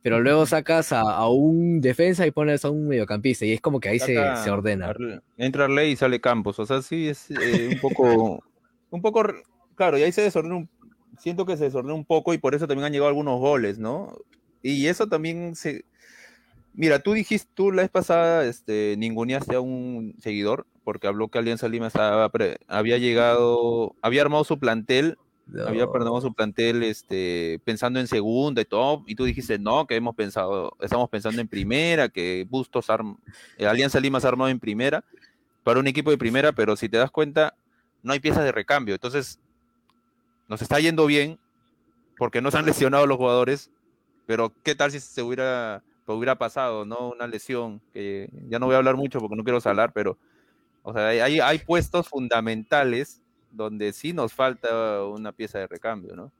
Pero 0.02 0.20
luego 0.20 0.44
sacas 0.44 0.92
a, 0.92 1.00
a 1.00 1.28
un 1.30 1.80
defensa 1.80 2.26
y 2.26 2.30
pones 2.30 2.64
a 2.66 2.70
un 2.70 2.88
mediocampista 2.88 3.46
y 3.46 3.52
es 3.52 3.60
como 3.62 3.80
que 3.80 3.88
ahí 3.88 3.98
se, 3.98 4.14
se 4.44 4.50
ordena. 4.50 4.88
Arle- 4.92 5.22
Entra 5.38 5.64
Arley 5.64 5.92
y 5.92 5.96
sale 5.96 6.20
Campos. 6.20 6.58
O 6.58 6.66
sea, 6.66 6.82
sí 6.82 7.08
es 7.08 7.30
eh, 7.30 7.68
un 7.68 7.78
poco. 7.80 8.44
un 8.90 9.00
poco. 9.00 9.24
Claro, 9.76 9.96
y 9.98 10.02
ahí 10.02 10.12
se 10.12 10.20
desordena 10.22 10.56
un, 10.56 10.68
siento 11.24 11.46
que 11.46 11.56
se 11.56 11.64
desordenó 11.64 11.94
un 11.94 12.04
poco 12.04 12.34
y 12.34 12.38
por 12.38 12.54
eso 12.54 12.68
también 12.68 12.84
han 12.84 12.92
llegado 12.92 13.08
algunos 13.08 13.40
goles, 13.40 13.78
¿no? 13.78 14.14
Y 14.62 14.86
eso 14.88 15.08
también 15.08 15.56
se... 15.56 15.86
Mira, 16.74 16.98
tú 16.98 17.14
dijiste, 17.14 17.50
tú 17.54 17.72
la 17.72 17.80
vez 17.80 17.90
pasada 17.90 18.44
este, 18.44 18.94
ninguneaste 18.98 19.56
a 19.56 19.60
un 19.60 20.16
seguidor 20.20 20.66
porque 20.84 21.06
habló 21.06 21.28
que 21.28 21.38
Alianza 21.38 21.66
Lima 21.66 21.86
estaba 21.86 22.30
había 22.68 22.98
llegado, 22.98 23.96
había 24.02 24.20
armado 24.20 24.44
su 24.44 24.58
plantel, 24.58 25.16
había 25.66 25.84
armado 25.84 26.20
su 26.20 26.34
plantel 26.34 26.82
este, 26.82 27.58
pensando 27.64 28.00
en 28.00 28.06
segunda 28.06 28.60
y 28.60 28.66
todo, 28.66 29.02
y 29.06 29.14
tú 29.14 29.24
dijiste, 29.24 29.58
no, 29.58 29.86
que 29.86 29.96
hemos 29.96 30.14
pensado, 30.14 30.76
estamos 30.80 31.08
pensando 31.08 31.40
en 31.40 31.48
primera, 31.48 32.10
que 32.10 32.46
Bustos, 32.50 32.86
eh, 33.56 33.66
Alianza 33.66 33.98
Lima 33.98 34.20
se 34.20 34.26
ha 34.26 34.28
armado 34.28 34.50
en 34.50 34.60
primera, 34.60 35.04
para 35.62 35.80
un 35.80 35.86
equipo 35.86 36.10
de 36.10 36.18
primera, 36.18 36.52
pero 36.52 36.76
si 36.76 36.90
te 36.90 36.98
das 36.98 37.10
cuenta, 37.10 37.56
no 38.02 38.12
hay 38.12 38.20
piezas 38.20 38.44
de 38.44 38.52
recambio, 38.52 38.94
entonces 38.94 39.40
nos 40.48 40.62
está 40.62 40.80
yendo 40.80 41.06
bien, 41.06 41.38
porque 42.16 42.40
no 42.40 42.50
se 42.50 42.58
han 42.58 42.66
lesionado 42.66 43.06
los 43.06 43.16
jugadores, 43.16 43.70
pero 44.26 44.52
¿qué 44.62 44.74
tal 44.74 44.90
si 44.90 45.00
se 45.00 45.22
hubiera, 45.22 45.82
hubiera 46.06 46.36
pasado, 46.36 46.84
¿no? 46.84 47.10
Una 47.10 47.26
lesión, 47.26 47.80
que 47.92 48.28
ya 48.48 48.58
no 48.58 48.66
voy 48.66 48.74
a 48.74 48.78
hablar 48.78 48.96
mucho 48.96 49.20
porque 49.20 49.36
no 49.36 49.44
quiero 49.44 49.60
salar, 49.60 49.92
pero, 49.92 50.18
o 50.82 50.92
sea, 50.92 51.08
hay, 51.08 51.40
hay 51.40 51.58
puestos 51.58 52.08
fundamentales 52.08 53.22
donde 53.50 53.92
sí 53.92 54.12
nos 54.12 54.32
falta 54.32 55.04
una 55.04 55.32
pieza 55.32 55.58
de 55.58 55.66
recambio, 55.66 56.16
¿no? 56.16 56.32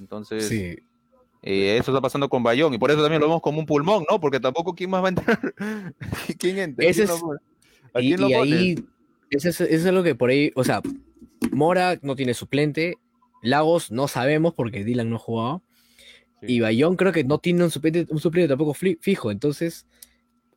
Entonces, 0.00 0.50
eh, 0.50 1.76
eso 1.78 1.90
está 1.90 2.00
pasando 2.00 2.28
con 2.28 2.42
Bayón, 2.42 2.74
y 2.74 2.78
por 2.78 2.90
eso 2.90 3.02
también 3.02 3.20
lo 3.20 3.28
vemos 3.28 3.42
como 3.42 3.60
un 3.60 3.66
pulmón, 3.66 4.04
¿no? 4.10 4.20
Porque 4.20 4.40
tampoco, 4.40 4.74
¿quién 4.74 4.90
más 4.90 5.02
va 5.02 5.06
a 5.06 5.10
entrar? 5.10 5.54
¿Quién 6.38 6.58
entra? 6.58 6.86
Ese 6.86 7.04
es, 7.04 7.10
y, 8.00 8.14
ahí, 8.34 8.84
eso 9.30 9.48
es, 9.48 9.60
eso 9.60 9.88
es 9.88 9.94
lo 9.94 10.02
que 10.02 10.14
por 10.14 10.30
ahí, 10.30 10.50
o 10.56 10.64
sea, 10.64 10.80
Mora 11.52 11.98
no 12.02 12.16
tiene 12.16 12.34
suplente, 12.34 12.96
Lagos 13.44 13.90
no 13.90 14.08
sabemos 14.08 14.54
porque 14.54 14.84
Dylan 14.84 15.10
no 15.10 15.18
jugaba. 15.18 15.60
Y 16.42 16.60
Bayón 16.60 16.96
creo 16.96 17.12
que 17.12 17.24
no 17.24 17.38
tiene 17.38 17.64
un 17.64 17.70
suplente, 17.70 18.06
un 18.10 18.18
suplente 18.18 18.48
tampoco 18.48 18.74
fijo. 18.74 19.30
Entonces, 19.30 19.86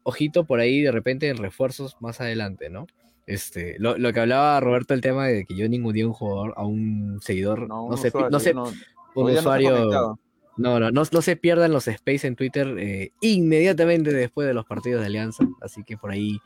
ojito 0.03 0.45
por 0.45 0.59
ahí 0.59 0.81
de 0.81 0.91
repente 0.91 1.29
en 1.29 1.37
refuerzos 1.37 1.97
más 2.01 2.19
adelante, 2.21 2.69
¿no? 2.69 2.87
Este, 3.25 3.75
lo, 3.77 3.95
que 4.13 4.19
hablaba 4.19 4.59
Roberto, 4.61 4.93
el 4.93 5.01
tema 5.01 5.27
de 5.27 5.45
que 5.45 5.55
yo 5.55 5.67
ningún 5.67 5.93
día 5.93 6.07
un 6.07 6.13
jugador, 6.13 6.53
a 6.55 6.65
un 6.65 7.19
seguidor, 7.21 7.67
no, 7.67 7.95
sé, 7.97 8.11
no 8.31 8.39
sé, 8.39 8.53
un 8.53 9.31
usuario. 9.31 10.17
No, 10.55 10.79
no, 10.79 10.91
no, 10.91 11.05
se 11.05 11.35
pierdan 11.35 11.71
los 11.71 11.87
space 11.87 12.25
en 12.25 12.35
Twitter 12.35 12.75
eh, 12.79 13.11
inmediatamente 13.21 14.11
después 14.11 14.47
de 14.47 14.53
los 14.53 14.65
partidos 14.65 15.01
de 15.01 15.07
Alianza. 15.07 15.45
Así 15.61 15.83
que 15.83 15.97
por 15.97 16.09
ahí, 16.11 16.39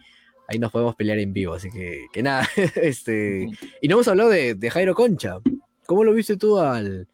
ahí 0.49 0.59
nos 0.59 0.71
podemos 0.71 0.95
pelear 0.95 1.19
en 1.19 1.33
vivo. 1.33 1.53
Así 1.53 1.69
que, 1.69 2.07
que 2.11 2.23
nada, 2.23 2.47
este. 2.75 3.47
Y 3.81 3.87
no 3.87 3.95
hemos 3.95 4.07
hablado 4.07 4.29
de, 4.31 4.55
de 4.55 4.69
Jairo 4.71 4.95
Concha. 4.95 5.37
¿Cómo 5.85 6.03
lo 6.03 6.13
viste 6.13 6.37
tú 6.37 6.59
al, 6.59 7.07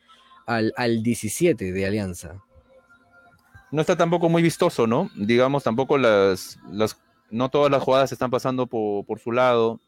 al, 0.45 1.03
17 1.03 1.71
de 1.71 1.85
Alianza? 1.85 2.43
No 3.71 3.81
está 3.81 3.97
tampoco 3.97 4.29
muy 4.29 4.41
vistoso, 4.41 4.87
¿no? 4.87 5.09
Digamos, 5.15 5.63
tampoco 5.63 5.97
las, 5.97 6.57
las 6.71 6.99
no 7.29 7.49
todas 7.49 7.71
las 7.71 7.83
jugadas 7.83 8.11
están 8.11 8.31
pasando 8.31 8.67
por, 8.67 9.19
su 9.19 9.31
lado. 9.31 9.79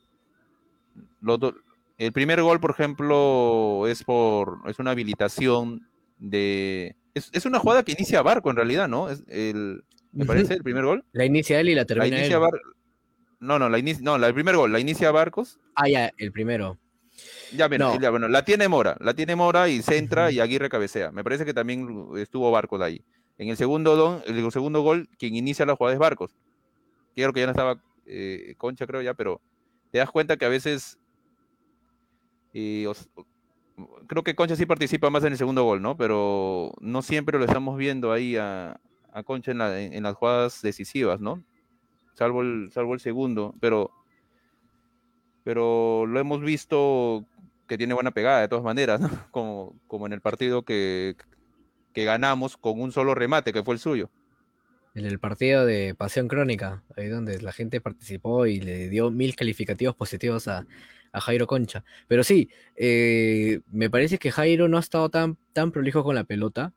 el 1.98 2.12
primer 2.12 2.42
gol, 2.42 2.60
por 2.60 2.72
ejemplo, 2.72 3.88
es 3.88 4.04
por 4.04 4.60
es 4.68 4.80
una 4.80 4.92
habilitación 4.92 5.88
de 6.18 6.96
es, 7.14 7.46
una 7.46 7.60
jugada 7.60 7.84
que 7.84 7.94
inicia 7.94 8.22
Barco 8.22 8.50
en 8.50 8.58
realidad, 8.58 8.88
¿no? 8.88 9.10
Es 9.10 9.24
el 9.28 9.84
me 10.12 10.26
parece 10.26 10.56
el 10.56 10.64
primer 10.64 10.86
gol. 10.86 11.06
La 11.12 11.26
inicia 11.26 11.60
él 11.60 11.70
y 11.70 11.76
la 11.76 11.86
termina 11.86 12.10
la 12.10 12.18
inicia 12.18 12.40
No, 13.40 13.60
no, 13.60 13.70
la 13.70 13.78
inicia, 13.78 14.04
no, 14.04 14.16
el 14.16 14.34
primer 14.34 14.56
gol 14.56 14.72
la 14.72 14.80
inicia 14.80 15.12
Barcos. 15.12 15.60
Ah, 15.76 15.88
ya, 15.88 16.12
el 16.18 16.32
primero. 16.32 16.78
Ya, 17.54 17.68
bueno, 17.68 18.28
la 18.28 18.44
tiene 18.44 18.68
Mora, 18.68 18.98
la 19.00 19.14
tiene 19.14 19.36
Mora 19.36 19.70
y 19.70 19.82
centra 19.82 20.32
y 20.32 20.40
Aguirre 20.40 20.70
cabecea. 20.70 21.12
Me 21.12 21.24
parece 21.24 21.46
que 21.46 21.54
también 21.54 22.10
estuvo 22.18 22.50
Barcos 22.52 22.82
ahí. 22.82 23.04
En 23.38 23.50
el 23.50 23.58
segundo, 23.58 23.96
don, 23.96 24.22
el 24.26 24.52
segundo 24.52 24.82
gol, 24.82 25.10
quien 25.18 25.36
inicia 25.36 25.66
la 25.66 25.76
jugada 25.76 25.94
es 25.94 26.00
Barcos. 26.00 26.36
Quiero 27.16 27.34
que 27.34 27.40
ya 27.40 27.46
no 27.46 27.52
estaba 27.52 27.82
eh, 28.06 28.56
Concha, 28.58 28.86
creo 28.86 29.02
ya, 29.02 29.14
pero 29.14 29.42
te 29.92 30.00
das 30.00 30.12
cuenta 30.12 30.38
que 30.38 30.46
a 30.46 30.50
veces. 30.50 30.98
creo 32.52 34.24
que 34.24 34.36
Concha 34.36 34.56
sí 34.56 34.66
participa 34.66 35.10
más 35.10 35.24
en 35.24 35.32
el 35.32 35.38
segundo 35.38 35.64
gol, 35.64 35.82
¿no? 35.82 35.96
Pero 35.96 36.74
no 36.82 37.02
siempre 37.02 37.40
lo 37.40 37.46
estamos 37.46 37.78
viendo 37.78 38.12
ahí 38.12 38.36
a, 38.36 38.80
Concha 39.26 39.52
en, 39.52 39.62
en, 39.62 40.04
las 40.04 40.16
jugadas 40.16 40.62
decisivas, 40.62 41.20
¿no? 41.20 41.44
Salvo 42.14 42.42
el, 42.42 42.70
salvo 42.74 42.94
el 42.94 43.00
segundo, 43.00 43.56
pero 43.60 43.92
pero 45.44 46.06
lo 46.06 46.20
hemos 46.20 46.42
visto 46.42 47.26
que 47.70 47.78
tiene 47.78 47.94
buena 47.94 48.12
pegada 48.12 48.42
de 48.42 48.50
todas 48.50 48.66
maneras, 48.66 49.00
¿no? 49.00 49.10
como, 49.32 49.80
como 49.88 50.08
en 50.08 50.14
el 50.14 50.20
partido 50.20 50.64
que, 50.66 51.16
que 51.94 52.04
ganamos 52.04 52.58
con 52.58 52.82
un 52.82 52.92
solo 52.92 53.16
remate, 53.16 53.54
que 53.54 53.64
fue 53.64 53.76
el 53.76 53.80
suyo. 53.80 54.10
En 54.96 55.06
el 55.06 55.20
partido 55.20 55.66
de 55.66 55.96
Pasión 55.96 56.28
Crónica, 56.28 56.84
ahí 56.98 57.08
donde 57.08 57.40
la 57.42 57.54
gente 57.54 57.80
participó 57.80 58.48
y 58.48 58.60
le 58.60 58.90
dio 58.90 59.12
mil 59.12 59.36
calificativos 59.36 59.96
positivos 59.96 60.50
a, 60.50 60.66
Jairo 61.12 61.48
Concha. 61.48 61.84
Pero 62.08 62.24
sí, 62.24 62.50
eh, 62.76 63.62
me 63.72 63.90
parece 63.90 64.20
que 64.20 64.32
Jairo 64.32 64.68
no 64.68 64.78
ha 64.78 64.80
estado 64.80 65.10
tan, 65.10 65.38
tan 65.54 65.72
prolijo 65.72 66.04
con 66.04 66.14
la 66.14 66.24
pelota. 66.24 66.72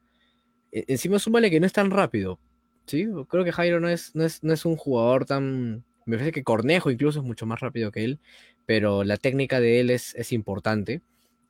E, 0.70 0.84
encima 0.88 1.18
súmale 1.18 1.50
que 1.50 1.60
no 1.60 1.66
es 1.66 1.72
tan 1.74 1.90
rápido. 1.90 2.38
¿sí? 2.86 3.06
Creo 3.28 3.44
que 3.44 3.52
Jairo 3.52 3.78
no 3.78 3.90
es, 3.90 4.14
no 4.14 4.24
es, 4.24 4.42
no 4.42 4.54
es 4.54 4.64
un 4.64 4.76
jugador 4.76 5.26
tan... 5.26 5.84
Me 6.06 6.16
parece 6.16 6.32
que 6.32 6.42
Cornejo 6.42 6.90
incluso 6.90 7.20
es 7.20 7.24
mucho 7.26 7.44
más 7.44 7.60
rápido 7.60 7.92
que 7.92 8.04
él 8.04 8.20
pero 8.66 9.04
la 9.04 9.16
técnica 9.16 9.60
de 9.60 9.80
él 9.80 9.90
es, 9.90 10.14
es 10.14 10.32
importante 10.32 11.02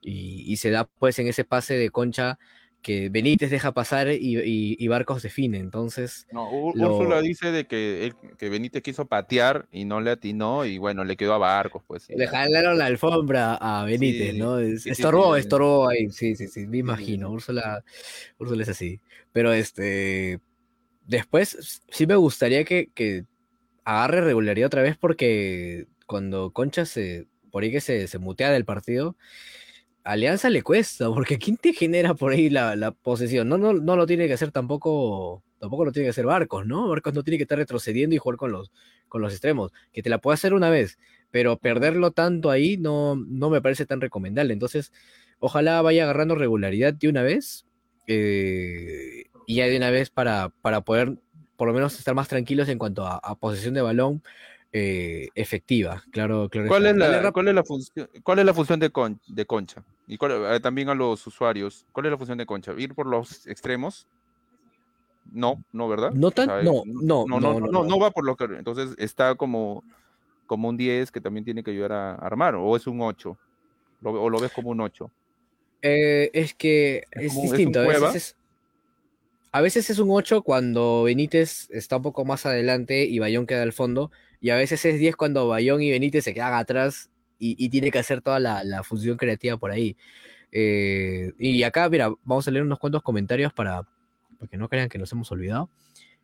y, 0.03 0.57
se 0.57 0.71
da 0.71 0.85
pues 0.85 1.19
en 1.19 1.29
ese 1.29 1.45
pase 1.45 1.75
de 1.75 1.91
concha 1.91 2.39
que 2.83 3.09
Benítez 3.09 3.51
deja 3.51 3.73
pasar 3.73 4.09
y, 4.11 4.89
Barcos 4.89 5.23
define. 5.23 5.59
Entonces. 5.59 6.27
No, 6.33 6.51
Úrsula 6.51 7.21
dice 7.21 7.53
de 7.53 7.67
que, 7.67 8.13
que 8.37 8.49
Benítez 8.49 8.83
quiso 8.83 9.07
patear 9.07 9.69
y 9.71 9.85
no 9.85 10.01
le 10.01 10.11
atinó, 10.11 10.65
y 10.65 10.79
bueno, 10.79 11.05
le 11.05 11.17
quedó 11.17 11.35
a 11.35 11.39
Barcos, 11.39 11.83
pues. 11.87 12.09
Le 12.09 12.27
jalaron 12.27 12.79
la 12.79 12.87
alfombra 12.87 13.55
a 13.55 13.85
Benítez, 13.85 14.35
¿no? 14.35 14.59
estorbó, 14.59 15.37
estorbó 15.37 15.89
ahí. 15.89 16.11
Sí, 16.11 16.35
sí, 16.35 16.49
sí, 16.49 16.67
me 16.67 16.79
imagino. 16.79 17.31
Úrsula, 17.31 17.85
Úrsula 18.39 18.65
es 18.65 18.69
así. 18.69 19.01
Pero 19.33 19.53
este. 19.53 20.41
Después, 21.07 21.83
sí 21.89 22.07
me 22.07 22.15
gustaría 22.15 22.65
que, 22.65 22.91
que 22.95 23.25
agarre 23.85 24.21
regularidad 24.21 24.69
otra 24.69 24.83
vez 24.83 24.97
porque 24.97 25.87
cuando 26.13 26.51
Concha 26.53 26.85
se, 26.85 27.27
por 27.51 27.63
ahí 27.63 27.73
que 27.73 27.81
se, 27.81 28.07
se 28.07 28.19
mutea 28.19 28.51
del 28.51 28.67
partido, 28.67 29.17
Alianza 30.05 30.51
le 30.51 30.63
cuesta, 30.63 31.09
porque 31.09 31.39
¿quién 31.39 31.57
te 31.57 31.73
genera 31.73 32.13
por 32.13 32.33
ahí 32.33 32.51
la, 32.51 32.93
posesión? 33.03 33.49
No, 33.49 33.57
no, 33.57 33.73
no 33.73 33.97
lo 33.97 34.05
tiene 34.07 34.27
que 34.27 34.35
hacer 34.35 34.51
tampoco, 34.51 35.43
tampoco 35.59 35.87
lo 35.87 35.93
tiene 35.93 36.05
que 36.05 36.11
hacer 36.11 36.27
Barcos, 36.27 36.67
¿no? 36.67 36.87
Barcos 36.87 37.15
no 37.15 37.23
tiene 37.23 37.39
que 37.39 37.45
estar 37.45 37.57
retrocediendo 37.57 38.15
y 38.15 38.19
jugar 38.19 38.37
con 38.37 38.53
los, 38.53 38.73
con 39.09 39.23
los 39.23 39.33
extremos, 39.33 39.73
que 39.91 40.03
te 40.03 40.11
la 40.11 40.19
puede 40.19 40.35
hacer 40.35 40.53
una 40.53 40.69
vez, 40.69 40.99
pero 41.31 41.57
perderlo 41.57 42.11
tanto 42.11 42.51
ahí 42.51 42.77
no, 42.77 43.17
no 43.17 43.49
me 43.49 43.63
parece 43.63 43.87
tan 43.87 44.03
recomendable. 44.03 44.53
Entonces, 44.53 44.93
ojalá 45.39 45.81
vaya 45.81 46.03
agarrando 46.03 46.35
regularidad 46.35 46.93
de 46.93 47.09
una 47.09 47.23
vez, 47.23 47.65
eh, 48.07 49.31
y 49.47 49.55
ya 49.55 49.67
de 49.67 49.79
una 49.79 49.89
vez 49.89 50.11
para, 50.11 50.51
para 50.61 50.83
poder 50.83 51.17
por 51.57 51.69
lo 51.69 51.75
menos 51.75 51.99
estar 51.99 52.15
más 52.15 52.29
tranquilos 52.29 52.69
en 52.69 52.77
cuanto 52.77 53.07
a 53.07 53.39
posesión 53.39 53.73
de 53.73 53.81
balón, 53.81 54.23
eh, 54.73 55.29
efectiva, 55.35 56.03
claro, 56.11 56.49
claro. 56.49 56.69
¿Cuál 56.69 56.87
es, 56.87 56.97
la, 56.97 57.31
¿cuál, 57.31 57.49
es 57.49 57.55
la 57.55 57.63
función, 57.63 58.09
¿Cuál 58.23 58.39
es 58.39 58.47
la 58.47 58.55
función 58.55 58.81
de, 58.81 58.91
de 59.27 59.47
Concha? 59.47 59.85
Y 60.07 60.19
eh, 60.19 60.61
también 60.63 60.89
a 60.89 60.95
los 60.95 61.27
usuarios, 61.27 61.87
¿cuál 61.93 62.07
es 62.07 62.13
la 62.13 62.17
función 62.17 62.39
de 62.39 62.47
Concha? 62.47 62.73
¿Ir 62.79 62.95
por 62.95 63.07
los 63.07 63.47
extremos? 63.47 64.07
No, 65.31 65.63
no, 65.73 65.89
¿verdad? 65.89 66.13
No 66.13 66.31
tan, 66.31 66.65
no, 66.65 66.83
no, 66.87 67.27
no, 67.27 67.39
no, 67.39 67.61
no, 67.61 67.85
no, 67.85 67.99
va 67.99 68.11
por 68.11 68.25
lo 68.25 68.35
que, 68.35 68.45
entonces 68.45 68.95
está 68.97 69.35
como, 69.35 69.85
como 70.47 70.71
un 70.71 70.77
10 70.79 71.13
que 71.13 71.21
también 71.21 71.45
tiene 71.45 71.63
que 71.63 71.71
ayudar 71.71 71.93
a 71.93 72.15
armar, 72.15 72.55
o 72.55 72.75
es 72.75 72.87
un 72.87 73.01
8, 73.01 73.37
o 74.05 74.31
lo 74.31 74.41
ves 74.41 74.53
como 74.53 74.71
un 74.71 74.81
8. 74.81 75.11
Eh, 75.83 76.31
es 76.33 76.55
que 76.55 77.05
es, 77.11 77.35
distinto, 77.35 77.81
a 77.81 77.87
veces 77.87 78.15
es, 78.15 78.37
a 79.53 79.61
veces 79.61 79.91
es 79.91 79.99
un 79.99 80.11
8 80.11 80.43
cuando 80.43 81.03
Benítez 81.05 81.69
está 81.71 81.99
un 81.99 82.03
poco 82.03 82.25
más 82.25 82.47
adelante 82.47 83.05
y 83.05 83.19
Bayón 83.19 83.47
queda 83.47 83.63
al 83.63 83.75
fondo, 83.75 84.11
y 84.41 84.51
a 84.51 84.57
veces 84.57 84.85
es 84.87 84.99
10 84.99 85.15
cuando 85.17 85.47
Bayón 85.47 85.83
y 85.83 85.91
Benítez 85.91 86.25
se 86.25 86.35
quedan 86.35 86.55
atrás 86.55 87.11
y, 87.39 87.69
tiene 87.71 87.91
que 87.91 87.99
hacer 87.99 88.23
toda 88.23 88.39
la, 88.41 88.83
función 88.85 89.17
creativa 89.17 89.57
por 89.57 89.71
ahí. 89.73 89.97
Eh, 90.53 91.33
y 91.39 91.63
acá, 91.65 91.89
mira, 91.89 92.13
vamos 92.25 92.47
a 92.47 92.51
leer 92.51 92.65
unos 92.65 92.79
cuantos 92.79 93.03
comentarios 93.03 93.53
para, 93.53 93.83
que 94.51 94.57
no 94.57 94.69
crean 94.69 94.89
que 94.89 94.99
nos 94.99 95.13
hemos 95.13 95.31
olvidado. 95.33 95.69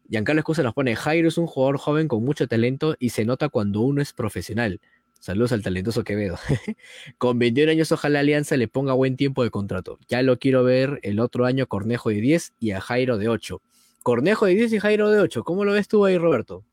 Giancarlo 0.08 0.40
Escusa 0.40 0.62
nos 0.62 0.74
pone, 0.74 0.96
Jairo 0.96 1.28
es 1.28 1.36
un 1.36 1.46
jugador 1.46 1.76
joven 1.78 2.08
con 2.08 2.24
mucho 2.24 2.46
talento 2.48 2.96
y 2.98 3.10
se 3.10 3.24
nota 3.24 3.48
cuando 3.50 3.80
uno 3.80 4.00
es 4.00 4.12
profesional. 4.12 4.80
Saludos 5.18 5.52
al 5.52 5.62
talentoso 5.62 6.04
Quevedo. 6.04 6.36
con 7.18 7.38
21 7.38 7.72
años 7.72 7.90
ojalá 7.92 8.20
Alianza 8.20 8.56
le 8.56 8.68
ponga 8.68 8.92
buen 8.92 9.16
tiempo 9.16 9.42
de 9.42 9.50
contrato. 9.50 9.98
Ya 10.08 10.22
lo 10.22 10.38
quiero 10.38 10.62
ver 10.64 11.00
el 11.02 11.18
otro 11.20 11.44
año 11.44 11.66
Cornejo 11.66 12.10
de 12.10 12.20
10 12.20 12.54
y 12.60 12.70
a 12.70 12.80
Jairo 12.80 13.18
de 13.18 13.28
8. 13.28 13.60
Cornejo 14.02 14.46
de 14.46 14.54
10 14.54 14.72
y 14.74 14.78
Jairo 14.78 15.10
de 15.10 15.20
8. 15.20 15.42
¿Cómo 15.44 15.64
lo 15.64 15.72
ves 15.72 15.88
tú 15.88 16.04
ahí, 16.04 16.16
Roberto? 16.18 16.64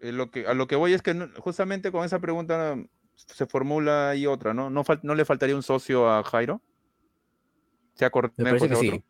Eh, 0.00 0.12
lo 0.12 0.30
que, 0.30 0.46
a 0.46 0.54
lo 0.54 0.66
que 0.66 0.76
voy 0.76 0.94
es 0.94 1.02
que 1.02 1.14
justamente 1.38 1.92
con 1.92 2.04
esa 2.04 2.18
pregunta 2.18 2.76
se 3.14 3.46
formula 3.46 4.10
ahí 4.10 4.26
otra, 4.26 4.54
¿no? 4.54 4.70
¿No, 4.70 4.82
no 5.02 5.14
le 5.14 5.24
faltaría 5.24 5.54
un 5.56 5.62
socio 5.62 6.08
a 6.10 6.22
Jairo? 6.24 6.60
sea 7.94 8.10
Cornejo, 8.10 8.34
Me 8.38 8.44
parece 8.50 8.68
que 8.68 8.76
sí. 8.76 9.02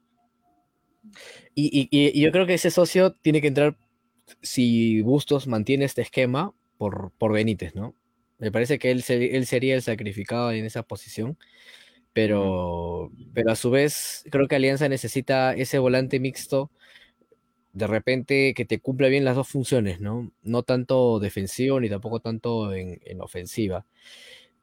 Y, 1.54 1.66
y- 1.80 1.88
y- 1.90 2.18
y 2.18 2.20
yo 2.22 2.30
creo 2.32 2.46
que 2.46 2.54
ese 2.54 2.70
socio 2.70 3.12
tiene 3.12 3.40
que 3.40 3.48
entrar 3.48 3.76
si 4.42 5.00
Bustos 5.02 5.46
mantiene 5.46 5.84
este 5.84 6.02
esquema 6.02 6.52
por, 6.78 7.12
por 7.18 7.32
Benítez, 7.32 7.74
¿no? 7.74 7.94
Me 8.38 8.52
parece 8.52 8.78
que 8.78 8.90
él, 8.90 9.02
se- 9.02 9.36
él 9.36 9.46
sería 9.46 9.74
el 9.74 9.82
sacrificado 9.82 10.52
en 10.52 10.64
esa 10.64 10.82
posición, 10.82 11.38
pero, 12.12 13.10
pero 13.34 13.52
a 13.52 13.56
su 13.56 13.70
vez 13.70 14.24
creo 14.30 14.48
que 14.48 14.56
Alianza 14.56 14.88
necesita 14.88 15.54
ese 15.54 15.78
volante 15.78 16.20
mixto, 16.20 16.70
de 17.72 17.86
repente 17.86 18.54
que 18.54 18.64
te 18.64 18.80
cumpla 18.80 19.08
bien 19.08 19.24
las 19.24 19.36
dos 19.36 19.48
funciones, 19.48 20.00
¿no? 20.00 20.32
No 20.42 20.62
tanto 20.62 21.18
defensivo 21.20 21.78
ni 21.78 21.90
tampoco 21.90 22.20
tanto 22.20 22.72
en, 22.74 23.00
en 23.04 23.20
ofensiva. 23.20 23.84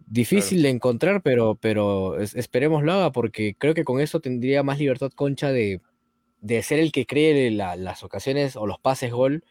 Difícil 0.06 0.62
de 0.64 0.70
encontrar, 0.70 1.22
pero, 1.22 1.56
pero 1.56 2.20
es- 2.20 2.36
esperemos 2.36 2.84
lo 2.84 2.94
haga 2.94 3.12
porque 3.12 3.56
creo 3.58 3.74
que 3.74 3.84
con 3.86 4.02
eso 4.02 4.20
tendría 4.20 4.64
más 4.64 4.80
libertad 4.80 5.12
Concha 5.16 5.52
de, 5.52 5.82
de 6.42 6.64
ser 6.64 6.80
el 6.80 6.92
que 6.92 7.06
cree 7.06 7.52
la- 7.52 7.76
las 7.76 8.04
ocasiones 8.04 8.56
o 8.56 8.68
los 8.68 8.80
pases 8.80 9.12
gol 9.12 9.44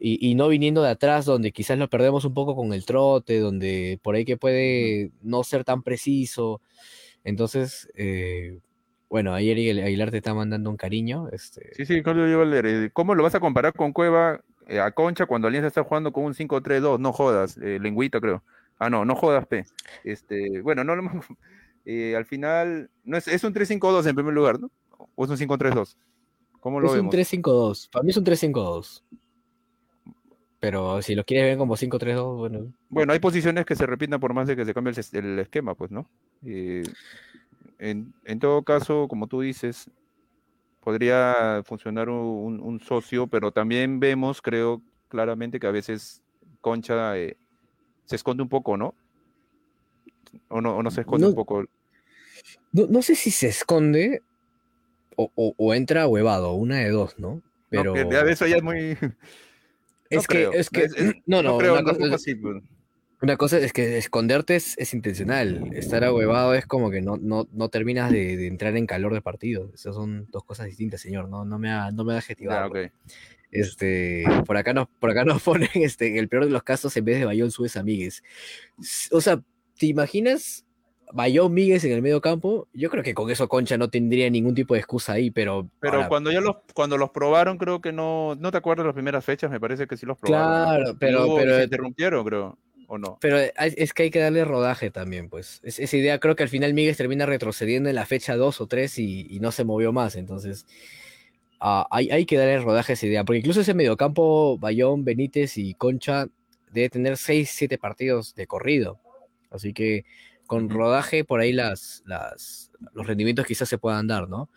y, 0.00 0.30
y 0.30 0.34
no 0.34 0.48
viniendo 0.48 0.82
de 0.82 0.88
atrás 0.88 1.26
donde 1.26 1.52
quizás 1.52 1.78
lo 1.78 1.88
perdemos 1.88 2.24
un 2.24 2.32
poco 2.32 2.56
con 2.56 2.72
el 2.72 2.86
trote, 2.86 3.38
donde 3.38 4.00
por 4.02 4.14
ahí 4.14 4.24
que 4.24 4.38
puede 4.38 5.12
no 5.22 5.44
ser 5.44 5.62
tan 5.62 5.82
preciso. 5.82 6.62
Entonces, 7.22 7.88
eh, 7.94 8.60
bueno, 9.10 9.34
ayer 9.34 9.56
Aguilar 9.56 9.84
Aguilar 9.84 10.10
te 10.10 10.16
está 10.16 10.32
mandando 10.32 10.70
un 10.70 10.78
cariño. 10.78 11.28
Este, 11.30 11.74
Sí, 11.74 11.84
sí, 11.84 12.02
Claudio 12.02 12.38
Valder, 12.38 12.66
eh, 12.66 12.90
¿cómo 12.92 13.14
lo 13.14 13.22
vas 13.22 13.34
a 13.34 13.40
comparar 13.40 13.74
con 13.74 13.92
Cueva 13.92 14.40
eh, 14.66 14.80
a 14.80 14.90
Concha 14.92 15.26
cuando 15.26 15.48
Alianza 15.48 15.68
está 15.68 15.84
jugando 15.84 16.12
con 16.12 16.24
un 16.24 16.34
5-3-2? 16.34 16.98
No 16.98 17.12
jodas, 17.12 17.58
eh, 17.58 17.78
lengüita 17.78 18.20
creo. 18.20 18.42
Ah, 18.78 18.88
no, 18.88 19.04
no 19.04 19.14
jodas, 19.14 19.46
P. 19.46 19.66
Este, 20.04 20.62
bueno, 20.62 20.82
no 20.82 20.96
lo 20.96 21.02
eh, 21.84 22.16
al 22.16 22.24
final, 22.24 22.88
no 23.04 23.18
es, 23.18 23.28
es 23.28 23.44
un 23.44 23.52
3-5-2 23.52 24.06
en 24.06 24.14
primer 24.14 24.32
lugar, 24.32 24.58
¿no? 24.58 24.70
¿O 25.14 25.24
es 25.24 25.30
un 25.30 25.36
5-3-2? 25.36 25.96
¿Cómo 26.60 26.80
lo 26.80 26.86
es 26.86 26.92
un 26.92 27.10
vemos? 27.10 27.14
3-5-2. 27.14 27.90
Para 27.90 28.02
mí 28.02 28.10
es 28.10 28.16
un 28.16 28.24
3-5-2. 28.24 29.02
Pero 30.60 31.00
si 31.00 31.14
lo 31.14 31.24
quieres 31.24 31.46
ver 31.46 31.58
como 31.58 31.76
5-3-2, 31.76 32.36
bueno. 32.36 32.72
Bueno, 32.90 33.12
hay 33.14 33.18
posiciones 33.18 33.64
que 33.64 33.74
se 33.76 33.86
repitan 33.86 34.20
por 34.20 34.34
más 34.34 34.46
de 34.46 34.56
que 34.56 34.64
se 34.64 34.74
cambie 34.74 34.92
el, 35.12 35.38
esquema, 35.38 35.74
pues, 35.74 35.90
¿no? 35.90 36.06
Eh, 36.44 36.82
en, 37.78 38.12
en 38.26 38.38
todo 38.40 38.62
caso, 38.62 39.08
como 39.08 39.26
tú 39.26 39.40
dices, 39.40 39.90
podría 40.80 41.62
funcionar 41.64 42.10
un, 42.10 42.60
un 42.60 42.80
socio, 42.80 43.26
pero 43.26 43.52
también 43.52 44.00
vemos, 44.00 44.42
creo 44.42 44.82
claramente 45.08 45.58
que 45.58 45.66
a 45.66 45.70
veces 45.70 46.22
Concha 46.60 47.16
eh, 47.16 47.36
se 48.04 48.16
esconde 48.16 48.42
un 48.42 48.48
poco, 48.50 48.76
¿no? 48.76 48.94
O 50.48 50.60
no, 50.60 50.76
o 50.76 50.82
no 50.82 50.90
se 50.90 51.00
esconde 51.00 51.24
No, 51.24 51.30
un 51.30 51.34
poco. 51.36 51.64
no, 52.72 52.86
no 52.86 53.02
sé 53.02 53.14
si 53.14 53.30
se 53.30 53.48
esconde 53.48 54.22
o, 55.16 55.30
o- 55.34 55.54
o 55.56 55.74
entra 55.74 56.06
huevado, 56.06 56.52
una 56.52 56.76
de 56.78 56.90
dos, 56.90 57.18
¿no? 57.18 57.40
Pero 57.70 57.94
No, 57.94 58.10
ya 58.10 58.20
eso 58.22 58.46
ya 58.46 58.56
es 58.56 58.62
muy. 58.62 58.96
Es 60.18 60.26
que, 60.26 60.34
creo, 60.34 60.52
es 60.52 60.70
que, 60.70 60.84
es- 60.84 60.94
es- 60.96 61.14
no, 61.26 61.42
no, 61.42 61.58
creo, 61.58 61.72
una, 61.74 61.82
no 61.82 61.98
cosa, 61.98 62.14
así, 62.14 62.34
pues. 62.34 62.62
una 63.22 63.36
cosa 63.36 63.58
es 63.58 63.72
que 63.72 63.98
esconderte 63.98 64.56
es, 64.56 64.76
es 64.78 64.92
intencional, 64.94 65.70
estar 65.74 66.02
ahuevado 66.04 66.54
es 66.54 66.66
como 66.66 66.90
que 66.90 67.00
no, 67.02 67.16
no, 67.16 67.46
no 67.52 67.68
terminas 67.68 68.10
de, 68.10 68.36
de 68.36 68.46
entrar 68.46 68.76
en 68.76 68.86
calor 68.86 69.12
de 69.14 69.20
partido. 69.22 69.70
Esas 69.74 69.94
son 69.94 70.26
dos 70.30 70.44
cosas 70.44 70.66
distintas, 70.66 71.00
señor, 71.00 71.28
no, 71.28 71.44
no 71.44 71.58
me 71.58 71.70
ha, 71.70 71.90
no 71.92 72.04
me 72.04 72.12
ha 72.12 72.16
Ya, 72.16 72.18
adjetivarlo. 72.18 72.68
ok. 72.82 72.90
Este, 73.52 74.24
por 74.46 74.56
acá 74.56 74.72
nos, 74.72 74.88
por 75.00 75.10
acá 75.10 75.24
nos 75.24 75.42
ponen, 75.42 75.68
este, 75.74 76.06
en 76.08 76.16
el 76.18 76.28
peor 76.28 76.44
de 76.44 76.50
los 76.50 76.62
casos, 76.62 76.96
en 76.96 77.04
vez 77.04 77.18
de 77.18 77.24
Bayón, 77.24 77.50
subes 77.50 77.76
a 77.76 77.82
Míguez. 77.82 78.22
S- 78.80 79.08
O 79.12 79.20
sea, 79.20 79.42
¿te 79.78 79.86
imaginas 79.86 80.64
Bayón 81.12 81.52
Míguez 81.52 81.84
en 81.84 81.92
el 81.92 82.02
medio 82.02 82.20
campo? 82.20 82.68
Yo 82.72 82.90
creo 82.90 83.02
que 83.02 83.14
con 83.14 83.30
eso 83.30 83.48
Concha 83.48 83.76
no 83.76 83.90
tendría 83.90 84.28
ningún 84.30 84.54
tipo 84.54 84.74
de 84.74 84.80
excusa 84.80 85.14
ahí, 85.14 85.30
pero. 85.30 85.68
Pero 85.80 85.96
ahora, 85.96 86.08
cuando 86.08 86.30
ya 86.30 86.40
los, 86.40 86.56
cuando 86.74 86.96
los 86.98 87.10
probaron, 87.10 87.58
creo 87.58 87.80
que 87.80 87.92
no, 87.92 88.34
no 88.36 88.50
te 88.50 88.58
acuerdas 88.58 88.86
las 88.86 88.94
primeras 88.94 89.24
fechas, 89.24 89.50
me 89.50 89.60
parece 89.60 89.86
que 89.86 89.96
sí 89.96 90.06
los 90.06 90.18
probaron. 90.18 90.48
Claro, 90.52 90.96
pero, 90.98 91.34
pero, 91.36 91.56
se 91.56 91.64
interrumpieron, 91.64 92.24
creo, 92.24 92.58
o 92.86 92.98
no. 92.98 93.18
pero 93.20 93.38
es 93.38 93.92
que 93.92 94.04
hay 94.04 94.10
que 94.10 94.18
darle 94.20 94.44
rodaje 94.44 94.90
también, 94.90 95.28
pues. 95.28 95.60
Es- 95.62 95.78
esa 95.78 95.96
idea, 95.96 96.18
creo 96.20 96.36
que 96.36 96.42
al 96.42 96.48
final 96.48 96.74
Míguez 96.74 96.96
termina 96.96 97.26
retrocediendo 97.26 97.88
en 97.88 97.94
la 97.94 98.06
fecha 98.06 98.36
2 98.36 98.60
o 98.60 98.66
3 98.66 98.98
y, 98.98 99.26
y 99.30 99.40
no 99.40 99.52
se 99.52 99.64
movió 99.64 99.92
más, 99.92 100.16
entonces. 100.16 100.66
ah, 101.60 101.86
hay, 101.90 102.10
hay 102.10 102.24
que 102.26 102.36
darle 102.36 102.58
rodaje 102.60 102.92
a 102.92 102.94
esa 102.94 103.06
idea, 103.06 103.24
porque 103.24 103.38
incluso 103.38 103.60
ese 103.60 103.74
mediocampo, 103.74 104.58
Bayón, 104.58 105.04
Benítez 105.04 105.58
y 105.58 105.74
Concha, 105.74 106.26
debe 106.72 106.88
tener 106.88 107.16
6, 107.16 107.50
7 107.52 107.78
partidos 107.78 108.34
de 108.34 108.46
corrido. 108.46 109.00
Así 109.50 109.72
que 109.72 110.04
con 110.50 110.68
rodaje 110.68 111.24
por 111.24 111.38
ahí 111.38 111.52
las, 111.52 112.02
las, 112.06 112.72
los 112.92 113.06
rendimientos 113.06 113.46
quizás 113.46 113.68
se 113.68 113.78
puedan 113.78 114.08
dar, 114.08 114.28
¿no? 114.28 114.50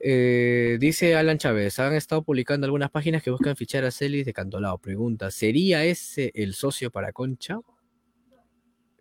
Eh, 0.00 0.76
dice 0.80 1.14
Alan 1.14 1.38
Chávez, 1.38 1.78
han 1.78 1.94
estado 1.94 2.24
publicando 2.24 2.64
algunas 2.64 2.90
páginas 2.90 3.22
que 3.22 3.30
buscan 3.30 3.54
fichar 3.54 3.84
a 3.84 3.92
Celis 3.92 4.26
de 4.26 4.32
Cantolao. 4.32 4.78
Pregunta, 4.78 5.30
¿sería 5.30 5.84
ese 5.84 6.32
el 6.34 6.54
socio 6.54 6.90
para 6.90 7.12
Concha? 7.12 7.60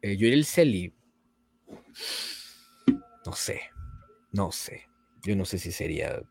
Eh, 0.04 0.18
Yurel 0.18 0.46
Celi. 0.46 0.94
No 3.26 3.34
sé, 3.34 3.62
no 4.32 4.52
sé. 4.52 4.84
Yo 5.24 5.36
no 5.36 5.46
sé 5.46 5.58
si 5.58 5.72
sería. 5.72 6.22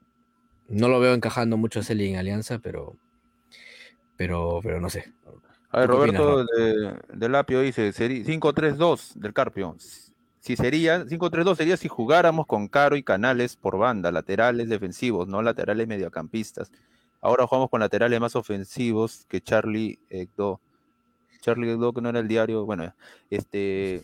No 0.68 0.88
lo 0.88 1.01
veo 1.01 1.12
encajando 1.12 1.57
mucho 1.57 1.80
a 1.80 1.82
Celi 1.82 2.09
en 2.09 2.18
Alianza, 2.18 2.61
pero. 2.61 2.96
Pero, 4.16 4.61
pero 4.62 4.80
no 4.80 4.90
sé. 4.90 5.12
A 5.71 5.81
ver, 5.81 5.91
¿Tú 5.91 5.97
qué 5.97 6.03
opinas, 6.03 6.21
Roberto 6.23 6.45
de, 6.57 6.97
de 7.12 7.29
Lapio 7.29 7.61
dice, 7.61 7.91
seri- 7.93 8.25
5-3-2 8.25 9.14
del 9.16 9.33
Carpio. 9.35 9.77
Si 10.41 10.57
sería, 10.57 11.05
5-3-2 11.05 11.57
sería 11.57 11.77
si 11.77 11.89
jugáramos 11.89 12.47
con 12.47 12.69
Caro 12.69 12.97
y 12.97 13.03
Canales 13.03 13.57
por 13.57 13.77
banda, 13.77 14.11
laterales 14.11 14.69
defensivos, 14.71 15.29
no 15.29 15.43
laterales 15.43 15.87
mediocampistas. 15.87 16.71
Ahora 17.21 17.47
jugamos 17.47 17.69
con 17.69 17.81
laterales 17.81 18.19
más 18.21 18.35
ofensivos 18.37 19.27
que 19.29 19.41
Charlie 19.43 19.99
Egdo. 20.09 20.61
Charlie 21.43 21.73
Egdo, 21.73 21.93
que 21.93 22.01
no 22.01 22.09
era 22.09 22.21
el 22.21 22.29
diario, 22.29 22.64
bueno, 22.64 22.95
este... 23.31 24.03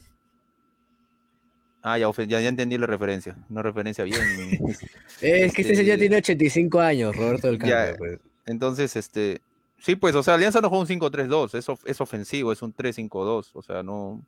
Ah, 1.83 1.99
ya, 1.99 2.11
ya, 2.13 2.41
ya 2.41 2.49
entendí 2.49 2.79
la 2.79 2.87
referencia, 2.87 3.37
una 3.51 3.63
referencia 3.63 4.05
bien. 4.05 4.21
Es 5.21 5.53
que 5.55 5.63
este 5.63 5.77
señor 5.77 5.95
Este, 5.95 5.99
tiene 5.99 6.17
85 6.17 6.81
años, 6.81 7.17
Roberto 7.17 7.47
del 7.49 7.59
ya, 7.61 7.69
Carpio. 7.87 7.97
pues. 7.99 8.21
Entonces, 8.47 8.97
este, 8.97 9.41
sí, 9.85 9.97
pues, 9.97 10.15
o 10.15 10.23
sea, 10.23 10.35
Alianza 10.35 10.61
no 10.61 10.71
juega 10.71 10.83
un 10.83 10.89
5-3-2, 10.89 11.55
es, 11.59 11.69
of- 11.69 11.85
es 11.85 12.01
ofensivo, 12.01 12.53
es 12.53 12.63
un 12.63 12.75
3-5-2, 12.75 13.51
o 13.53 13.63
sea, 13.63 13.83
no, 13.83 14.23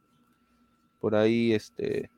por 1.00 1.14
ahí, 1.14 1.52
este, 1.54 2.10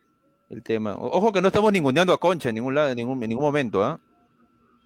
el 0.50 0.62
tema. 0.62 0.96
Ojo 0.98 1.32
que 1.32 1.40
no 1.40 1.48
estamos 1.48 1.72
ninguneando 1.72 2.12
a 2.12 2.18
Concha 2.18 2.48
en 2.48 2.56
ningún 2.56 2.74
lado, 2.74 2.88
en 2.90 2.96
ningún, 2.96 3.22
en 3.22 3.28
ningún 3.28 3.44
momento, 3.44 3.84
¿ah? 3.84 4.00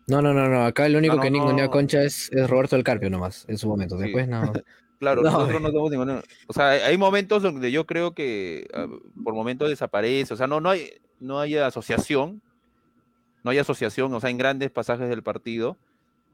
No, 0.09 0.21
no, 0.21 0.35
no, 0.35 0.49
no. 0.49 0.65
Acá 0.67 0.87
el 0.87 0.97
único 0.97 1.17
no, 1.17 1.23
que 1.23 1.31
ninguneó 1.31 1.65
a 1.65 1.67
no. 1.69 1.73
Concha 1.73 2.03
es, 2.03 2.31
es 2.33 2.51
Roberto 2.51 2.77
del 2.77 2.85
Carpio 2.85 3.09
nomás, 3.09 3.45
en 3.49 3.57
su 3.57 3.69
momento. 3.69 3.97
Sí. 3.97 4.05
Después 4.05 4.29
no. 4.29 4.53
Claro, 4.99 5.23
No, 5.23 5.31
nosotros 5.33 5.61
no 5.61 5.69
estamos 5.69 5.91
ninguneando. 5.91 6.23
O 6.47 6.53
sea, 6.53 6.71
hay, 6.71 6.81
hay 6.81 6.99
momentos 6.99 7.43
donde 7.43 7.73
yo 7.73 7.87
creo 7.87 8.13
que 8.13 8.69
ah, 8.75 8.87
por 9.25 9.35
momentos 9.35 9.69
desaparece, 9.69 10.35
o 10.35 10.37
sea, 10.37 10.47
no, 10.47 10.61
no 10.61 10.71
hay, 10.71 10.91
no 11.19 11.41
hay 11.41 11.57
asociación, 11.57 12.41
no 13.43 13.51
hay 13.51 13.59
asociación, 13.59 14.13
o 14.15 14.21
sea, 14.21 14.31
en 14.31 14.39
grandes 14.39 14.71
pasajes 14.71 15.09
del 15.09 15.23
partido, 15.23 15.77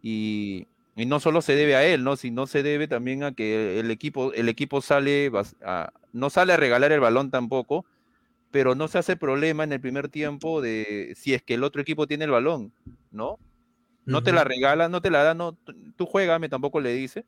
y, 0.02 0.66
y 0.99 1.07
no 1.07 1.20
solo 1.20 1.42
se 1.42 1.55
debe 1.55 1.76
a 1.76 1.84
él, 1.86 2.03
¿no? 2.03 2.16
Sino 2.16 2.49
se 2.49 2.64
debe 2.64 2.88
también 2.88 3.22
a 3.22 3.32
que 3.32 3.78
el 3.78 3.90
equipo, 3.92 4.32
el 4.32 4.49
equipo 4.49 4.80
sale, 4.82 5.30
a- 5.62 5.92
no 6.12 6.28
sale 6.28 6.53
a 6.53 6.57
regalar 6.57 6.90
el 6.90 6.99
balón 6.99 7.30
tampoco, 7.30 7.86
pero 8.51 8.74
no 8.74 8.88
se 8.88 8.99
hace 8.99 9.16
problema 9.16 9.62
en 9.62 9.72
el 9.72 9.80
primer 9.80 10.09
tiempo 10.09 10.61
de 10.61 11.14
si 11.16 11.34
es 11.34 11.42
que 11.42 11.55
el 11.55 11.62
otro 11.62 11.80
equipo 11.80 12.09
tiene 12.09 12.24
el 12.24 12.32
balón, 12.32 12.72
¿no? 13.12 13.38
No 14.07 14.22
te 14.24 14.32
la 14.32 14.42
regala, 14.42 14.88
no 14.88 15.01
te 15.01 15.11
la 15.11 15.22
da, 15.22 15.34
no, 15.34 15.53
tú- 15.96 16.07
juégame, 16.07 16.49
tampoco 16.49 16.80
le 16.80 16.92
dice, 16.94 17.24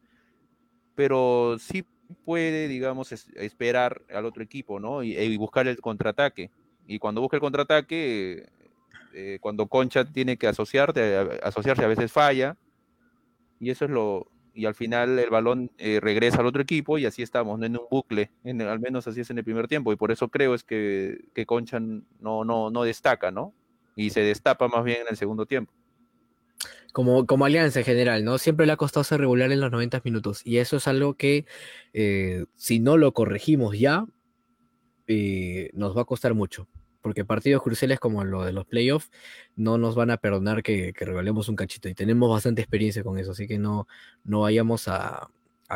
pero 0.96 1.56
sí 1.60 1.84
puede, 2.24 2.66
digamos, 2.66 3.12
es- 3.12 3.28
esperar 3.36 4.02
al 4.12 4.24
otro 4.26 4.42
equipo, 4.42 4.80
¿no? 4.80 5.04
Y, 5.04 5.16
y 5.16 5.36
buscar 5.36 5.68
el 5.68 5.80
contraataque. 5.80 6.50
Y 6.88 6.98
cuando 6.98 7.20
busca 7.20 7.36
el 7.36 7.40
contraataque, 7.40 8.48
eh, 9.14 9.38
cuando 9.40 9.66
Concha 9.68 10.04
tiene 10.04 10.36
que 10.36 10.48
asociarte, 10.48 11.16
a- 11.16 11.46
asociarse 11.46 11.84
a 11.84 11.88
veces 11.88 12.10
falla, 12.10 12.56
y 13.60 13.70
eso 13.70 13.84
es 13.84 13.90
lo, 13.92 14.26
y 14.54 14.66
al 14.66 14.74
final 14.74 15.18
el 15.18 15.30
balón 15.30 15.70
eh, 15.78 16.00
regresa 16.02 16.40
al 16.40 16.46
otro 16.46 16.62
equipo 16.62 16.98
y 16.98 17.06
así 17.06 17.22
estamos, 17.22 17.58
¿no? 17.58 17.66
en 17.66 17.76
un 17.76 17.86
bucle, 17.90 18.30
en- 18.42 18.62
al 18.62 18.80
menos 18.80 19.06
así 19.06 19.20
es 19.20 19.30
en 19.30 19.38
el 19.38 19.44
primer 19.44 19.68
tiempo, 19.68 19.92
y 19.92 19.96
por 19.96 20.10
eso 20.10 20.28
creo 20.28 20.54
es 20.54 20.64
que, 20.64 21.18
que 21.34 21.46
Concha 21.46 21.78
no, 21.78 22.44
no, 22.44 22.70
no 22.70 22.82
destaca, 22.82 23.30
¿no? 23.30 23.54
Y 23.94 24.10
se 24.10 24.20
destapa 24.22 24.66
más 24.66 24.82
bien 24.84 25.02
en 25.02 25.06
el 25.10 25.16
segundo 25.16 25.46
tiempo. 25.46 25.72
Como, 26.92 27.24
como 27.26 27.44
alianza 27.44 27.78
en 27.80 27.84
general, 27.84 28.24
¿no? 28.24 28.38
Siempre 28.38 28.66
le 28.66 28.72
ha 28.72 28.76
costado 28.76 29.04
ser 29.04 29.20
regular 29.20 29.52
en 29.52 29.60
los 29.60 29.70
90 29.70 30.00
minutos. 30.04 30.40
Y 30.44 30.58
eso 30.58 30.78
es 30.78 30.88
algo 30.88 31.14
que, 31.14 31.44
eh, 31.92 32.46
si 32.56 32.80
no 32.80 32.96
lo 32.96 33.12
corregimos 33.12 33.78
ya, 33.78 34.06
eh, 35.06 35.70
nos 35.72 35.96
va 35.96 36.02
a 36.02 36.04
costar 36.04 36.34
mucho. 36.34 36.66
Porque 37.02 37.24
partidos 37.24 37.62
cruciales 37.62 37.98
como 37.98 38.24
lo 38.24 38.44
de 38.44 38.52
los 38.52 38.66
playoffs 38.66 39.10
no 39.56 39.78
nos 39.78 39.94
van 39.94 40.10
a 40.10 40.18
perdonar 40.18 40.62
que, 40.62 40.92
que 40.92 41.04
regalemos 41.04 41.48
un 41.48 41.56
cachito. 41.56 41.88
Y 41.88 41.94
tenemos 41.94 42.30
bastante 42.30 42.60
experiencia 42.60 43.02
con 43.02 43.18
eso. 43.18 43.32
Así 43.32 43.46
que 43.48 43.58
no, 43.58 43.86
vayamos 44.24 44.88
a, 44.88 45.28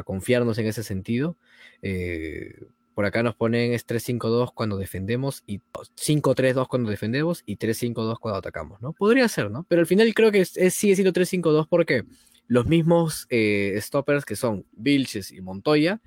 confiarnos 0.05 0.59
en 0.59 0.67
ese 0.67 0.83
sentido. 0.83 1.37
Eh, 1.83 2.67
Por 2.95 3.05
acá 3.05 3.23
nos 3.23 3.35
ponen 3.35 3.73
es 3.73 3.87
3-5-2 3.87 4.53
cuando 4.53 4.77
defendemos 4.77 5.45
y 5.47 5.61
5-3-2 5.61 6.67
cuando 6.69 6.91
defendemos 6.91 7.43
y 7.47 7.57
3-5-2 7.57 8.19
cuando 8.19 8.39
atacamos, 8.39 8.83
¿no? 8.83 8.93
Podría 8.93 9.29
ser, 9.29 9.51
¿no? 9.51 9.65
Pero 9.69 9.81
al 9.81 9.87
final 9.87 10.13
creo 10.15 10.33
que 10.33 10.41
es, 10.41 10.53
sigue 10.75 10.97
siendo 10.97 11.13
3-5-2 11.13 11.69
porque 11.69 12.05
los 12.47 12.67
mismos 12.67 13.27
eh, 13.31 13.79
stoppers 13.81 14.25
que 14.25 14.37
son 14.37 14.67
Vilches 14.73 15.33
y 15.33 15.41
Montoya 15.41 16.01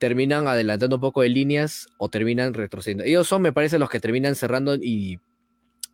terminan 0.00 0.48
adelantando 0.48 0.96
un 0.96 1.02
poco 1.02 1.20
de 1.20 1.28
líneas 1.28 1.86
o 1.98 2.08
terminan 2.08 2.54
retrocediendo. 2.54 3.04
Ellos 3.04 3.28
son, 3.28 3.42
me 3.42 3.52
parece, 3.52 3.78
los 3.78 3.90
que 3.90 4.00
terminan 4.00 4.34
cerrando 4.34 4.74
y 4.74 5.20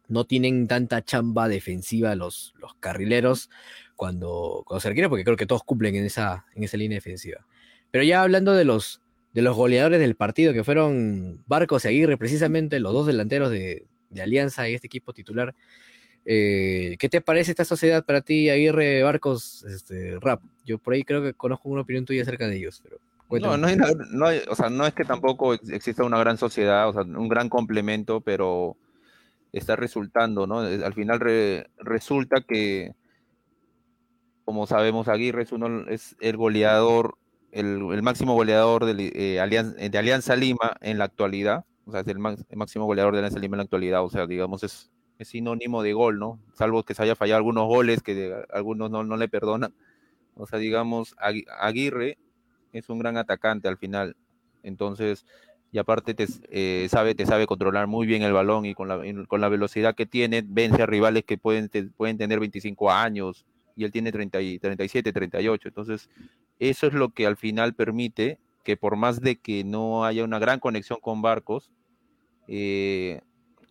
no 0.07 0.25
tienen 0.25 0.69
tanta 0.69 1.05
chamba 1.05 1.49
defensiva 1.49 2.15
los, 2.15 2.55
los 2.61 2.75
carrileros 2.75 3.51
cuando, 3.97 4.63
cuando 4.65 4.81
se 4.81 4.91
requiere, 4.91 5.09
porque 5.09 5.25
creo 5.25 5.37
que 5.37 5.47
todos 5.47 5.65
cumplen 5.65 5.97
en 5.97 6.05
esa, 6.05 6.47
en 6.55 6.63
esa 6.63 6.77
línea 6.77 6.99
defensiva. 6.99 7.45
Pero 7.91 8.05
ya 8.05 8.23
hablando 8.23 8.53
de 8.53 8.65
los, 8.65 9.03
de 9.35 9.43
los 9.43 9.57
goleadores 9.57 9.99
del 9.99 10.15
partido, 10.15 10.53
que 10.53 10.63
fueron 10.63 11.43
Barcos 11.49 11.85
y 11.85 11.89
Aguirre, 11.89 12.17
precisamente 12.17 12.79
los 12.79 12.93
dos 12.93 13.09
delanteros 13.09 13.51
de, 13.51 13.87
Alianza 14.23 14.69
y 14.69 14.75
este 14.75 14.87
equipo 14.87 15.13
titular, 15.13 15.53
eh, 16.25 16.95
¿qué 17.01 17.09
te 17.09 17.21
parece 17.21 17.51
esta 17.51 17.65
sociedad 17.65 18.05
para 18.05 18.21
ti, 18.21 18.51
Aguirre, 18.51 19.03
Barcos, 19.03 19.65
este, 19.65 20.17
Rap? 20.21 20.43
Yo 20.65 20.79
por 20.79 20.95
ahí 20.95 21.03
creo 21.03 21.25
que 21.25 21.35
conozco 21.35 21.69
una 21.69 21.83
opinión 21.83 22.05
tuya 22.05 22.23
acerca 22.23 22.47
de 22.47 22.57
ellos, 22.57 22.81
pero... 22.85 23.01
No, 23.29 23.57
no, 23.57 23.67
no, 23.67 24.27
o 24.49 24.55
sea, 24.55 24.71
no 24.71 24.87
es 24.87 24.95
que 24.95 25.05
tampoco 25.05 25.55
exista 25.55 26.05
una 26.05 26.19
gran 26.19 26.39
sociedad, 26.39 26.89
o 26.89 26.93
sea, 26.93 27.03
un 27.03 27.29
gran 27.29 27.49
complemento, 27.49 28.21
pero 28.21 28.77
está 29.53 29.75
resultando, 29.75 30.47
¿no? 30.47 30.61
Al 30.61 30.95
final 30.95 31.21
resulta 31.79 32.41
que, 32.43 32.95
como 34.45 34.67
sabemos, 34.67 35.09
Aguirre 35.09 35.43
es, 35.43 35.53
uno, 35.53 35.89
es 35.89 36.17
el 36.21 36.37
goleador, 36.37 37.19
el, 37.51 38.03
máximo 38.03 38.35
goleador 38.35 38.85
de, 38.85 39.13
eh, 39.15 39.41
Alianza, 39.41 39.75
de, 39.77 39.99
Alianza, 39.99 40.37
Lima 40.37 40.77
en 40.81 40.99
la 40.99 41.05
actualidad, 41.05 41.65
o 41.85 41.91
sea, 41.91 42.03
es 42.03 42.09
el, 42.09 42.19
máximo 42.19 42.85
goleador 42.85 43.15
de 43.15 43.21
Alianza 43.21 43.41
Lima 43.41 43.57
en 43.57 43.59
la 43.59 43.65
actualidad, 43.65 44.05
o 44.05 44.11
sea, 44.11 44.29
digamos, 44.29 44.63
es, 44.63 44.93
es 45.19 45.29
sinónimo 45.29 45.83
de 45.83 45.95
gol, 45.95 46.21
¿no? 46.21 46.39
Salvo 46.53 46.85
que 46.85 46.95
se 46.95 47.03
haya 47.03 47.17
fallado 47.17 47.39
algunos 47.39 47.67
goles 47.67 48.03
que 48.03 48.37
algunos 48.53 48.89
no, 48.91 49.03
no 49.03 49.17
le 49.17 49.29
perdonan. 49.29 49.75
O 50.35 50.47
sea, 50.47 50.59
digamos, 50.59 51.17
Aguirre 51.19 52.19
es 52.73 52.89
un 52.89 52.99
gran 52.99 53.17
atacante 53.17 53.69
al 53.69 53.77
final. 53.77 54.17
Entonces, 54.63 55.25
y 55.73 55.79
aparte 55.79 56.15
te, 56.15 56.27
eh, 56.51 56.89
sabe, 56.91 57.15
te 57.15 57.27
sabe 57.27 57.47
controlar 57.47 57.87
muy 57.87 58.07
bien 58.07 58.23
el 58.23 58.33
balón 58.33 58.67
y 58.67 58.75
con 58.75 58.89
la, 58.89 59.01
con 59.29 59.41
la 59.41 59.49
velocidad 59.49 59.95
que 59.95 60.07
tiene, 60.07 60.43
vence 60.47 60.83
a 60.83 60.87
rivales 60.87 61.25
que 61.25 61.39
pueden, 61.39 61.71
pueden 61.97 62.19
tener 62.19 62.41
25 62.41 62.91
años 62.91 63.45
y 63.77 63.85
él 63.85 63.93
tiene 63.93 64.11
30 64.11 64.41
y, 64.41 64.59
37, 64.59 65.13
38. 65.13 65.69
Entonces, 65.69 66.09
eso 66.59 66.87
es 66.87 66.95
lo 66.95 67.11
que 67.11 67.27
al 67.27 67.37
final 67.37 67.75
permite 67.75 68.39
que 68.65 68.77
por 68.77 68.97
más 68.97 69.21
de 69.21 69.37
que 69.37 69.65
no 69.65 70.05
haya 70.05 70.25
una 70.25 70.39
gran 70.39 70.59
conexión 70.59 70.99
con 71.01 71.23
Barcos, 71.23 71.71
eh, 72.49 73.21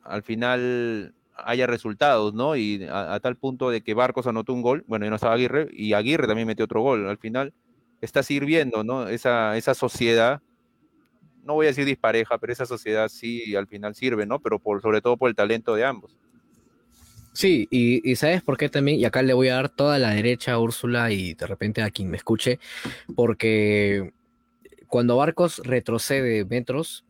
al 0.03 0.23
final 0.23 1.13
haya 1.35 1.67
resultados, 1.67 2.33
¿no? 2.33 2.55
Y 2.55 2.87
a, 2.89 3.19
tal 3.19 3.35
punto 3.35 3.69
de 3.69 3.81
que 3.81 3.93
Barcos 3.93 4.27
anotó 4.27 4.53
un 4.53 4.61
gol, 4.61 4.85
bueno, 4.87 5.05
ya 5.05 5.09
no 5.09 5.15
estaba 5.15 5.33
Aguirre, 5.33 5.69
y 5.73 5.93
Aguirre 5.93 6.27
también 6.27 6.47
metió 6.47 6.65
otro 6.65 6.81
gol. 6.81 7.09
Al 7.09 7.17
final 7.17 7.53
está 8.01 8.23
sirviendo, 8.23 8.83
¿no? 8.83 9.07
Esa, 9.07 9.57
esa 9.57 9.73
sociedad, 9.73 10.41
no 11.43 11.53
voy 11.53 11.67
a 11.67 11.69
decir 11.69 11.85
dispareja, 11.85 12.37
pero 12.37 12.53
esa 12.53 12.65
sociedad 12.65 13.09
sí 13.09 13.55
al 13.55 13.67
final 13.67 13.95
sirve, 13.95 14.25
¿no? 14.25 14.39
Pero 14.39 14.59
por, 14.59 14.81
sobre 14.81 15.01
todo 15.01 15.17
por 15.17 15.29
el 15.29 15.35
talento 15.35 15.75
de 15.75 15.85
ambos. 15.85 16.17
Sí, 17.35 17.67
y, 17.69 18.15
¿sabes 18.15 18.41
por 18.41 18.55
qué 18.55 18.69
también? 18.69 18.97
Y 18.97 19.03
acá 19.03 19.21
le 19.21 19.33
voy 19.33 19.49
a 19.49 19.55
dar 19.55 19.67
toda 19.67 19.99
la 19.99 20.11
derecha 20.11 20.53
a 20.53 20.59
Úrsula 20.59 21.11
y 21.11 21.33
de 21.33 21.45
repente 21.45 21.81
a 21.81 21.91
quien 21.91 22.09
me 22.09 22.15
escuche, 22.15 22.59
porque 23.13 24.13
cuando 24.87 25.17
Barcos 25.17 25.61
retrocede 25.65 26.45
metros, 26.45 27.03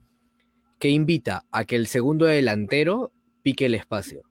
¿qué 0.79 0.89
invita? 0.89 1.45
A 1.51 1.65
que 1.65 1.75
el 1.75 1.85
segundo 1.85 2.25
delantero 2.25 3.11
pique 3.43 3.67
el 3.67 3.75
espacio. 3.75 4.23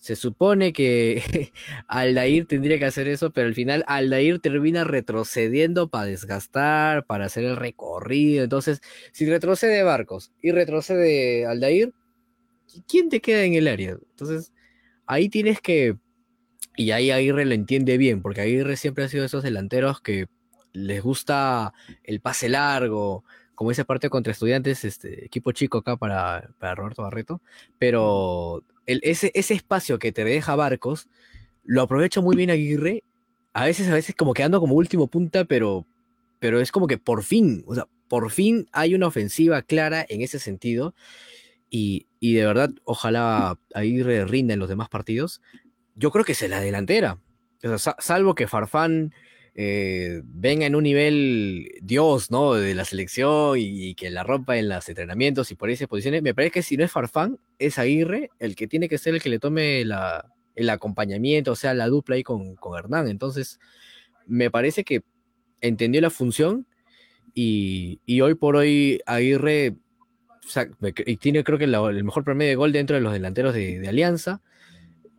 Se 0.00 0.16
supone 0.16 0.72
que 0.72 1.52
Aldair 1.86 2.46
tendría 2.46 2.78
que 2.78 2.86
hacer 2.86 3.06
eso, 3.06 3.30
pero 3.30 3.48
al 3.48 3.54
final 3.54 3.84
Aldair 3.86 4.40
termina 4.40 4.82
retrocediendo 4.84 5.88
para 5.88 6.06
desgastar, 6.06 7.04
para 7.04 7.26
hacer 7.26 7.44
el 7.44 7.56
recorrido. 7.56 8.42
Entonces, 8.42 8.80
si 9.12 9.26
retrocede 9.26 9.82
Barcos 9.82 10.32
y 10.40 10.52
retrocede 10.52 11.44
Aldair, 11.46 11.92
¿quién 12.88 13.10
te 13.10 13.20
queda 13.20 13.44
en 13.44 13.54
el 13.54 13.68
área? 13.68 13.98
Entonces, 14.10 14.52
ahí 15.06 15.28
tienes 15.28 15.60
que. 15.60 15.96
Y 16.76 16.92
ahí 16.92 17.10
Aguirre 17.10 17.44
lo 17.44 17.54
entiende 17.54 17.98
bien, 17.98 18.22
porque 18.22 18.40
Aguirre 18.40 18.76
siempre 18.76 19.04
ha 19.04 19.08
sido 19.08 19.24
esos 19.26 19.42
delanteros 19.42 20.00
que 20.00 20.28
les 20.72 21.02
gusta 21.02 21.74
el 22.04 22.20
pase 22.20 22.48
largo, 22.48 23.24
como 23.60 23.72
esa 23.72 23.84
parte 23.84 24.08
contra 24.08 24.32
estudiantes, 24.32 24.86
este 24.86 25.26
equipo 25.26 25.52
chico 25.52 25.76
acá 25.76 25.94
para, 25.98 26.48
para 26.58 26.74
Roberto 26.74 27.02
Barreto, 27.02 27.42
pero 27.78 28.64
ese, 28.86 29.32
ese 29.34 29.52
espacio 29.52 29.98
que 29.98 30.12
te 30.12 30.24
deja 30.24 30.56
Barcos, 30.56 31.08
lo 31.64 31.82
aprovecha 31.82 32.22
muy 32.22 32.36
bien 32.36 32.48
Aguirre, 32.48 33.04
a 33.52 33.66
veces, 33.66 33.86
a 33.88 33.92
veces 33.92 34.14
como 34.14 34.32
quedando 34.32 34.60
como 34.60 34.76
último 34.76 35.08
punta, 35.08 35.44
pero, 35.44 35.84
pero 36.38 36.58
es 36.58 36.72
como 36.72 36.86
que 36.86 36.96
por 36.96 37.22
fin, 37.22 37.62
o 37.66 37.74
sea, 37.74 37.86
por 38.08 38.30
fin 38.30 38.66
hay 38.72 38.94
una 38.94 39.08
ofensiva 39.08 39.60
clara 39.60 40.06
en 40.08 40.22
ese 40.22 40.38
sentido, 40.38 40.94
y, 41.68 42.06
de 42.18 42.46
verdad, 42.46 42.70
ojalá 42.84 43.58
Aguirre 43.74 44.24
rinda 44.24 44.54
en 44.54 44.60
los 44.60 44.70
demás 44.70 44.88
partidos. 44.88 45.42
Yo 45.96 46.10
creo 46.10 46.24
que 46.24 46.32
es 46.32 46.48
la 46.48 46.60
delantera, 46.60 47.18
salvo 47.98 48.34
que 48.34 48.48
Farfán 48.48 49.12
eh, 49.54 50.22
venga 50.24 50.66
en 50.66 50.76
un 50.76 50.84
nivel 50.84 51.72
Dios, 51.82 52.30
¿no? 52.30 52.54
De 52.54 52.74
la 52.74 52.84
selección 52.84 53.56
y, 53.58 53.94
que 53.94 54.10
la 54.10 54.22
rompa 54.22 54.56
en 54.56 54.68
los 54.68 54.88
entrenamientos 54.88 55.50
y 55.50 55.54
por 55.54 55.70
esas 55.70 55.88
posiciones. 55.88 56.22
Me 56.22 56.34
parece 56.34 56.52
que 56.52 56.62
si 56.62 56.76
no 56.76 56.84
es 56.84 56.92
Farfán, 56.92 57.38
es 57.58 57.78
Aguirre 57.78 58.30
el 58.38 58.54
que 58.54 58.68
tiene 58.68 58.88
que 58.88 58.98
ser 58.98 59.14
el 59.14 59.22
que 59.22 59.28
le 59.28 59.38
tome 59.38 59.82
el 59.82 60.70
acompañamiento, 60.70 61.52
o 61.52 61.56
sea, 61.56 61.74
la 61.74 61.88
dupla 61.88 62.16
ahí 62.16 62.22
con, 62.22 62.56
Hernán. 62.76 63.08
Entonces, 63.08 63.58
me 64.26 64.50
parece 64.50 64.84
que 64.84 65.02
entendió 65.60 66.00
la 66.00 66.10
función 66.10 66.66
y, 67.34 68.00
hoy 68.20 68.34
por 68.34 68.56
hoy 68.56 69.00
Aguirre 69.06 69.76
y 71.06 71.16
tiene 71.16 71.44
creo 71.44 71.58
que 71.58 71.64
el 71.64 72.04
mejor 72.04 72.24
promedio 72.24 72.50
de 72.50 72.56
gol 72.56 72.72
dentro 72.72 72.96
de 72.96 73.02
los 73.02 73.12
delanteros 73.12 73.54
de, 73.54 73.86
Alianza, 73.86 74.40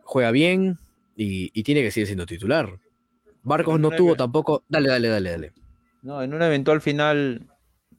juega 0.04 0.32
bien 0.32 0.78
y, 1.16 1.52
y 1.54 1.64
tiene 1.64 1.82
que 1.82 1.92
seguir 1.92 2.08
siendo 2.08 2.26
titular. 2.26 2.80
Barcos 3.44 3.80
no 3.80 3.92
tuvo 3.92 4.16
tampoco. 4.16 4.64
Dale, 4.70 4.90
dale, 4.90 5.08
dale, 5.08 5.32
dale. 5.32 5.54
No, 6.02 6.22
en 6.22 6.34
un 6.34 6.42
eventual 6.42 6.82
final, 6.82 7.48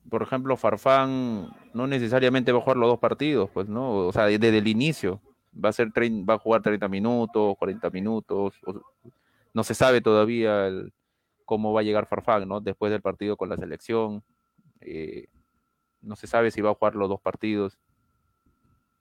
por 0.08 0.22
ejemplo, 0.22 0.56
Farfán 0.56 1.50
no 1.74 1.86
necesariamente 1.86 2.52
va 2.52 2.58
a 2.58 2.62
jugar 2.62 2.76
los 2.76 2.88
dos 2.88 2.98
partidos, 2.98 3.50
pues, 3.50 3.68
¿no? 3.68 4.06
O 4.06 4.12
sea, 4.12 4.26
desde 4.26 4.58
el 4.58 4.68
inicio. 4.68 5.20
Va 5.52 5.68
a, 5.68 5.72
ser 5.72 5.88
va 5.88 6.34
a 6.34 6.38
jugar 6.38 6.62
30 6.62 6.88
minutos, 6.88 7.56
40 7.58 7.90
minutos. 7.90 8.54
no 9.52 9.64
se 9.64 9.74
sabe 9.74 10.00
todavía 10.00 10.70
cómo 11.44 11.72
va 11.72 11.80
a 11.80 11.84
llegar 11.84 12.06
Farfán, 12.06 12.48
¿no? 12.48 12.60
Después 12.60 12.90
del 12.90 13.02
partido 13.02 13.36
con 13.36 13.48
la 13.48 13.56
selección. 13.56 14.22
Eh, 14.80 15.26
no 16.00 16.16
se 16.16 16.26
sabe 16.26 16.50
si 16.50 16.60
va 16.60 16.70
a 16.70 16.74
jugar 16.74 16.94
los 16.94 17.08
dos 17.08 17.20
partidos. 17.20 17.78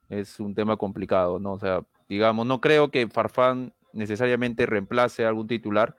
Es 0.08 0.38
un 0.40 0.54
tema 0.54 0.76
complicado, 0.76 1.38
¿no? 1.38 1.52
O 1.52 1.58
sea, 1.58 1.82
digamos, 2.08 2.46
no 2.46 2.60
creo 2.60 2.90
que 2.90 3.08
Farfán 3.08 3.72
necesariamente 3.92 4.66
reemplace 4.66 5.24
a 5.24 5.28
algún 5.28 5.46
titular, 5.46 5.96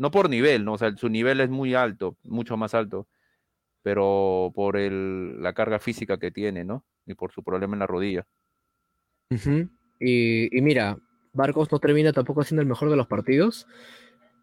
no 0.00 0.10
por 0.10 0.30
nivel, 0.30 0.64
¿no? 0.64 0.72
O 0.72 0.78
sea, 0.78 0.96
su 0.96 1.10
nivel 1.10 1.40
es 1.40 1.50
muy 1.50 1.74
alto, 1.74 2.16
mucho 2.24 2.56
más 2.56 2.72
alto, 2.72 3.06
pero 3.82 4.50
por 4.54 4.78
el, 4.78 5.42
la 5.42 5.52
carga 5.52 5.78
física 5.78 6.18
que 6.18 6.30
tiene, 6.30 6.64
¿no? 6.64 6.86
Y 7.04 7.12
por 7.12 7.32
su 7.32 7.42
problema 7.42 7.74
en 7.74 7.80
la 7.80 7.86
rodilla. 7.86 8.26
y, 10.00 10.48
mira, 10.62 10.96
Barcos 11.34 11.70
no 11.70 11.78
termina 11.80 12.14
tampoco 12.14 12.42
siendo 12.44 12.62
el 12.62 12.68
mejor 12.68 12.88
de 12.88 12.96
los 12.96 13.08
partidos. 13.08 13.66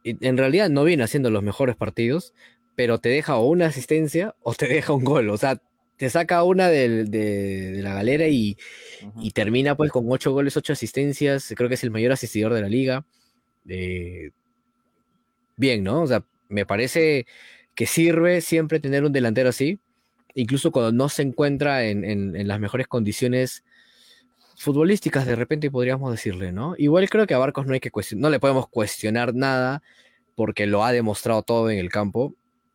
Y 0.04 0.24
en 0.28 0.38
realidad 0.38 0.70
no 0.70 0.84
viene 0.84 1.04
haciendo 1.04 1.32
los 1.32 1.42
mejores 1.42 1.76
partidos, 1.76 2.36
pero 2.76 3.00
te 3.00 3.10
deja 3.10 3.38
o 3.38 3.48
una 3.48 3.66
asistencia 3.66 4.36
o 4.44 4.54
te 4.54 4.68
deja 4.68 4.94
un 4.94 5.04
gol. 5.04 5.28
O 5.32 5.38
sea, 5.38 5.60
te 5.98 6.12
saca 6.12 6.44
una 6.44 6.68
de, 6.68 7.80
la 7.82 7.96
galera 7.96 8.28
y, 8.28 8.58
y, 9.20 9.32
termina 9.32 9.76
pues 9.76 9.92
con 9.92 10.06
ocho 10.08 10.34
goles, 10.34 10.56
ocho 10.56 10.74
asistencias. 10.74 11.52
Creo 11.58 11.68
que 11.68 11.76
es 11.76 11.84
el 11.84 11.90
mayor 11.90 12.12
asistidor 12.12 12.54
de 12.54 12.62
la 12.62 12.70
liga. 12.70 13.08
Eh, 13.68 14.30
bien, 15.58 15.84
¿no? 15.84 16.04
O 16.04 16.08
sea, 16.08 16.24
me 16.50 16.66
parece 16.66 17.26
que 17.76 17.86
sirve 17.86 18.42
siempre 18.42 18.80
tener 18.80 19.04
un 19.04 19.12
delantero 19.12 19.50
así, 19.50 19.80
incluso 20.34 20.72
cuando 20.72 20.92
no 20.92 21.10
se 21.10 21.24
encuentra 21.24 21.86
en, 21.86 22.48
las 22.48 22.60
mejores 22.60 22.88
condiciones 22.88 23.64
futbolísticas, 24.58 25.26
de 25.26 25.36
repente 25.36 25.70
podríamos 25.70 26.12
decirle, 26.12 26.52
¿no? 26.52 26.74
Igual 26.78 27.10
creo 27.10 27.28
que 27.28 27.36
a 27.36 27.38
Barcos 27.38 27.68
no 27.68 27.74
hay 27.74 27.80
que 27.80 27.92
no 28.16 28.30
le 28.30 28.40
podemos 28.40 28.68
cuestionar 28.68 29.36
nada 29.36 29.84
porque 30.36 30.66
lo 30.66 30.84
ha 30.84 30.92
demostrado 30.92 31.44
todo 31.44 31.70
en 31.70 31.78
el 31.78 31.90
campo, 31.90 32.34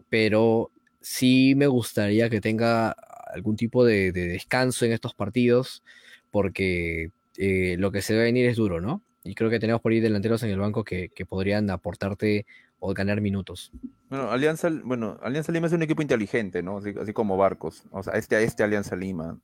pero 0.08 0.70
sí 1.00 1.54
me 1.56 1.66
gustaría 1.66 2.30
que 2.30 2.40
tenga 2.40 2.94
algún 3.32 3.56
tipo 3.56 3.84
de, 3.84 4.12
descanso 4.12 4.84
en 4.84 4.92
estos 4.92 5.14
partidos, 5.14 5.82
porque 6.30 7.10
eh, 7.38 7.76
lo 7.78 7.90
que 7.90 8.02
se 8.02 8.14
va 8.14 8.20
a 8.20 8.24
venir 8.24 8.46
es 8.46 8.56
duro, 8.56 8.80
¿no? 8.80 9.02
Y 9.24 9.34
creo 9.34 9.50
que 9.50 9.60
tenemos 9.60 9.82
por 9.82 9.92
ahí 9.92 10.00
delanteros 10.00 10.42
en 10.42 10.50
el 10.50 10.58
banco 10.58 10.84
que 10.84 11.10
podrían 11.28 11.70
aportarte 11.70 12.46
o 12.84 12.92
ganar 12.94 13.20
minutos. 13.20 13.70
Bueno, 14.08 14.32
Alianza, 14.32 14.68
bueno, 14.82 15.16
Alianza 15.22 15.52
Lima 15.52 15.68
es 15.68 15.72
un 15.72 15.84
equipo 15.84 16.02
inteligente, 16.02 16.64
¿no? 16.64 16.78
Así, 16.78 17.12
como 17.12 17.36
Barcos. 17.36 17.84
O 17.92 18.02
sea, 18.02 18.14
este, 18.14 18.42
este 18.42 18.64
Alianza 18.64 18.96
Lima 18.96 19.38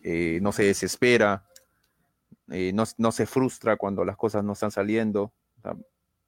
eh, 0.00 0.38
no 0.40 0.52
se 0.52 0.62
desespera, 0.62 1.44
eh, 2.52 2.72
no, 2.72 3.10
se 3.10 3.26
frustra 3.26 3.76
cuando 3.76 4.04
las 4.04 4.16
cosas 4.16 4.44
no 4.44 4.52
están 4.52 4.70
saliendo. 4.70 5.32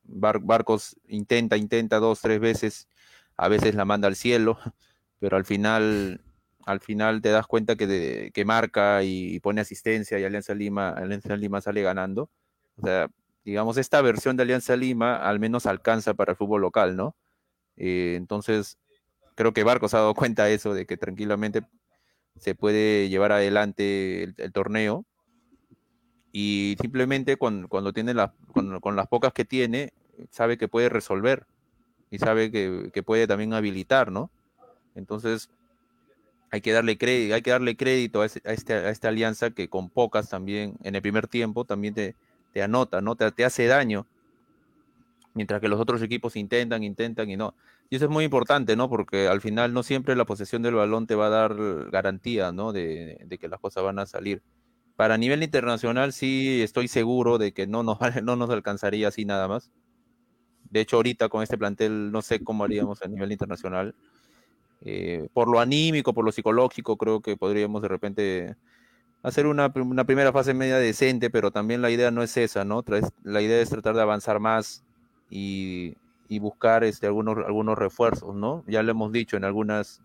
Barcos 0.02 0.96
intenta, 1.06 1.56
intenta 1.56 2.00
dos, 2.00 2.20
tres 2.20 2.40
veces, 2.40 2.88
a 3.36 3.46
veces 3.46 3.76
la 3.76 3.84
manda 3.84 4.08
al 4.08 4.16
cielo, 4.16 4.58
pero 5.20 5.36
al 5.36 5.44
final, 5.44 6.20
al 6.64 6.80
final 6.80 7.22
te 7.22 7.28
das 7.28 7.46
cuenta 7.46 7.76
que, 7.76 8.32
que 8.34 8.44
marca 8.44 9.04
y, 9.04 9.38
pone 9.38 9.60
asistencia 9.60 10.18
y 10.18 10.24
Alianza 10.24 10.52
Lima, 10.52 10.88
Alianza 10.88 11.36
Lima 11.36 11.60
sale 11.60 11.82
ganando. 11.82 12.28
O 12.76 12.82
sea, 12.82 13.08
digamos, 13.46 13.78
esta 13.78 14.02
versión 14.02 14.36
de 14.36 14.42
Alianza 14.42 14.76
Lima 14.76 15.16
al 15.16 15.40
menos 15.40 15.64
alcanza 15.64 16.12
para 16.14 16.32
el 16.32 16.36
fútbol 16.36 16.60
local, 16.60 16.96
¿no? 16.96 17.16
Eh, 17.76 18.14
entonces, 18.16 18.78
creo 19.34 19.52
que 19.54 19.64
Barcos 19.64 19.94
ha 19.94 19.98
dado 19.98 20.14
cuenta 20.14 20.44
de 20.44 20.54
eso, 20.54 20.74
de 20.74 20.84
que 20.84 20.98
tranquilamente 20.98 21.62
se 22.38 22.54
puede 22.54 23.08
llevar 23.08 23.32
adelante 23.32 24.24
el 24.36 24.52
torneo 24.52 25.06
y 26.38 26.76
simplemente 26.82 27.38
cuando, 27.38 27.94
tiene 27.94 28.12
la, 28.12 28.34
con, 28.52 28.94
las 28.94 29.06
pocas 29.06 29.32
que 29.32 29.46
tiene, 29.46 29.94
sabe 30.28 30.58
que 30.58 30.68
puede 30.68 30.90
resolver 30.90 31.46
y 32.10 32.18
sabe 32.18 32.50
que, 32.50 33.02
puede 33.02 33.26
también 33.26 33.54
habilitar, 33.54 34.12
¿no? 34.12 34.30
Entonces, 34.94 35.48
hay 36.50 36.60
que 36.60 36.72
darle 36.72 36.98
crédito, 36.98 37.36
hay 37.36 37.40
que 37.40 37.52
darle 37.52 37.74
crédito 37.74 38.20
a, 38.20 38.26
este, 38.26 38.74
a, 38.74 38.90
esta 38.90 39.08
alianza 39.08 39.48
que 39.52 39.70
con 39.70 39.88
pocas 39.88 40.28
también, 40.28 40.74
en 40.82 40.94
el 40.94 41.00
primer 41.00 41.26
tiempo, 41.26 41.64
también 41.64 41.94
te, 41.94 42.14
te 42.52 42.62
anota, 42.62 43.00
¿no? 43.00 43.16
Te, 43.16 43.30
te, 43.32 43.44
hace 43.44 43.66
daño. 43.66 44.06
Mientras 45.34 45.60
que 45.60 45.68
los 45.68 45.80
otros 45.80 46.02
equipos 46.02 46.36
intentan, 46.36 46.82
intentan 46.82 47.28
y 47.30 47.36
no. 47.36 47.54
Y 47.90 47.96
eso 47.96 48.06
es 48.06 48.10
muy 48.10 48.24
importante, 48.24 48.74
¿no? 48.76 48.88
Porque 48.88 49.28
al 49.28 49.40
final 49.40 49.72
no 49.72 49.82
siempre 49.82 50.16
la 50.16 50.24
posesión 50.24 50.62
del 50.62 50.74
balón 50.74 51.06
te 51.06 51.14
va 51.14 51.26
a 51.26 51.30
dar 51.30 51.54
garantía, 51.90 52.52
¿no? 52.52 52.72
De, 52.72 53.18
de 53.24 53.38
que 53.38 53.48
las 53.48 53.60
cosas 53.60 53.84
van 53.84 53.98
a 53.98 54.06
salir 54.06 54.42
para 54.96 55.18
nivel 55.18 55.42
internacional 55.42 56.12
sí 56.12 56.62
estoy 56.62 56.88
seguro 56.88 57.38
de 57.38 57.52
que 57.52 57.66
no 57.66 57.82
nos, 57.82 57.98
no 58.24 58.34
nos 58.36 58.50
alcanzaría 58.50 59.08
así 59.08 59.24
nada 59.24 59.46
más. 59.46 59.70
De 60.70 60.80
hecho, 60.80 60.96
ahorita 60.96 61.28
con 61.28 61.42
este 61.42 61.56
plantel 61.56 62.10
no 62.10 62.22
sé 62.22 62.42
cómo 62.42 62.64
haríamos 62.64 63.02
a 63.02 63.08
nivel 63.08 63.30
internacional. 63.30 63.94
Eh, 64.82 65.28
por 65.32 65.48
lo 65.48 65.60
anímico, 65.60 66.12
por 66.12 66.24
lo 66.24 66.32
psicológico, 66.32 66.96
creo 66.96 67.20
que 67.20 67.36
podríamos 67.36 67.82
de 67.82 67.88
repente 67.88 68.56
hacer 69.26 69.48
una, 69.48 69.72
primera 69.72 70.32
fase 70.32 70.54
media 70.54 70.78
decente, 70.78 71.30
pero 71.30 71.50
también 71.50 71.82
la 71.82 71.90
idea 71.90 72.12
no 72.12 72.22
es 72.22 72.36
esa, 72.36 72.64
¿no? 72.64 72.84
La 73.24 73.42
idea 73.42 73.60
es 73.60 73.68
tratar 73.68 73.96
de 73.96 74.02
avanzar 74.02 74.38
más 74.38 74.84
y, 75.28 75.96
buscar 76.38 76.84
este, 76.84 77.08
algunos, 77.08 77.36
algunos 77.44 77.76
refuerzos, 77.76 78.36
¿no? 78.36 78.62
Ya 78.68 78.84
lo 78.84 78.92
hemos 78.92 79.10
dicho 79.10 79.36
en 79.36 79.42
algunas, 79.42 80.00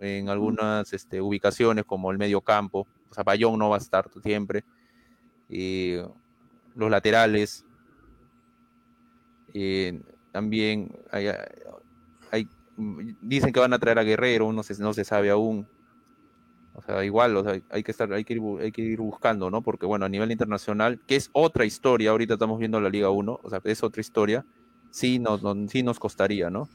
en, 0.00 0.28
algunas 0.28 0.92
este, 0.92 1.20
ubicaciones 1.20 1.84
como 1.84 2.10
el 2.10 2.18
medio 2.18 2.40
campo, 2.40 2.88
Zapallón 3.14 3.60
no 3.60 3.70
va 3.70 3.76
a 3.76 3.78
estar 3.78 4.10
siempre. 4.24 4.64
y 5.48 5.98
los 6.74 6.90
laterales. 6.90 7.64
también 10.32 10.90
hay, 11.12 12.48
dicen 13.22 13.52
que 13.52 13.60
van 13.60 13.72
a 13.72 13.78
traer 13.78 14.00
a 14.00 14.02
Guerrero, 14.02 14.52
no 14.52 14.64
se, 14.64 14.76
no 14.82 14.92
se 14.92 15.04
sabe 15.04 15.30
aún. 15.30 15.68
O 16.74 16.82
sea, 16.82 17.04
igual, 17.04 17.62
hay 17.70 17.82
que 17.82 17.90
estar, 17.90 18.12
hay 18.12 18.24
que, 18.24 18.34
ir, 18.34 18.42
hay 18.60 18.72
que 18.72 18.82
ir 18.82 18.98
buscando, 18.98 19.50
¿no? 19.50 19.62
Porque 19.62 19.86
bueno, 19.86 20.06
a 20.06 20.08
nivel 20.08 20.32
internacional, 20.32 21.00
que 21.06 21.16
es 21.16 21.30
otra 21.32 21.64
historia, 21.64 22.10
ahorita 22.10 22.34
estamos 22.34 22.58
viendo 22.58 22.80
la 22.80 22.90
Liga 22.90 23.10
1, 23.10 23.40
o 23.42 23.50
sea, 23.50 23.60
es 23.64 23.82
otra 23.82 24.00
historia, 24.00 24.44
sí 24.90 25.18
nos, 25.18 25.40
sí 25.70 25.82
nos 25.82 25.98
costaría, 25.98 26.50
¿no? 26.50 26.68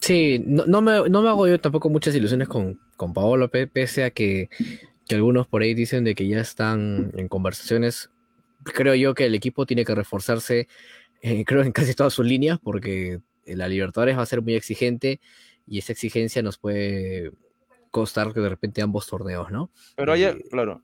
Sí, 0.00 0.42
no, 0.46 0.80
me, 0.80 0.92
hago 0.92 1.48
yo 1.48 1.60
tampoco 1.60 1.90
muchas 1.90 2.14
ilusiones 2.14 2.48
con, 2.48 2.80
con 2.96 3.12
Paolo, 3.12 3.50
pese 3.50 4.04
a 4.04 4.10
que 4.10 4.48
que 5.08 5.16
algunos 5.16 5.48
por 5.48 5.62
ahí 5.62 5.74
dicen 5.74 6.04
de 6.04 6.14
que 6.14 6.28
ya 6.28 6.40
están 6.40 7.12
en 7.16 7.28
conversaciones. 7.28 8.10
Creo 8.62 8.94
yo 8.94 9.14
que 9.14 9.26
el 9.26 9.34
equipo 9.34 9.66
tiene 9.66 9.84
que 9.84 9.94
reforzarse, 9.94 10.68
eh, 11.22 11.44
creo, 11.46 11.62
en 11.62 11.72
casi 11.72 11.94
todas 11.94 12.12
sus 12.12 12.26
líneas, 12.26 12.58
porque 12.62 13.20
la 13.46 13.68
Libertadores 13.68 14.18
va 14.18 14.22
a 14.22 14.26
ser 14.26 14.42
muy 14.42 14.54
exigente 14.54 15.20
y 15.66 15.78
esa 15.78 15.92
exigencia 15.92 16.42
nos 16.42 16.58
puede 16.58 17.32
costar 17.90 18.32
que 18.32 18.40
de 18.40 18.48
repente 18.48 18.82
ambos 18.82 19.06
torneos, 19.06 19.50
¿no? 19.50 19.70
Pero 19.96 20.12
hay, 20.12 20.24
eh, 20.24 20.44
claro, 20.50 20.82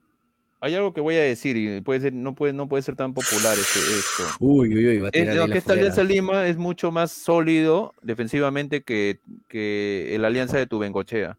hay 0.60 0.74
algo 0.74 0.94
que 0.94 1.00
voy 1.00 1.16
a 1.16 1.22
decir 1.22 1.56
y 1.56 1.80
puede 1.80 2.00
ser, 2.00 2.12
no 2.12 2.34
puede, 2.34 2.52
no 2.52 2.68
puede 2.68 2.82
ser 2.82 2.96
tan 2.96 3.12
popular 3.14 3.56
este, 3.58 3.80
esto. 3.80 4.24
Uy, 4.40 4.74
uy, 4.74 4.88
uy, 4.88 4.98
va 4.98 5.08
a 5.08 5.10
es, 5.12 5.50
que 5.50 5.58
esta 5.58 5.74
Alianza 5.74 6.02
Lima 6.02 6.46
es 6.46 6.56
mucho 6.56 6.90
más 6.90 7.12
sólido 7.12 7.94
defensivamente 8.02 8.82
que, 8.82 9.20
que 9.48 10.14
el 10.14 10.24
Alianza 10.24 10.56
de 10.56 10.66
Tubengochea. 10.66 11.38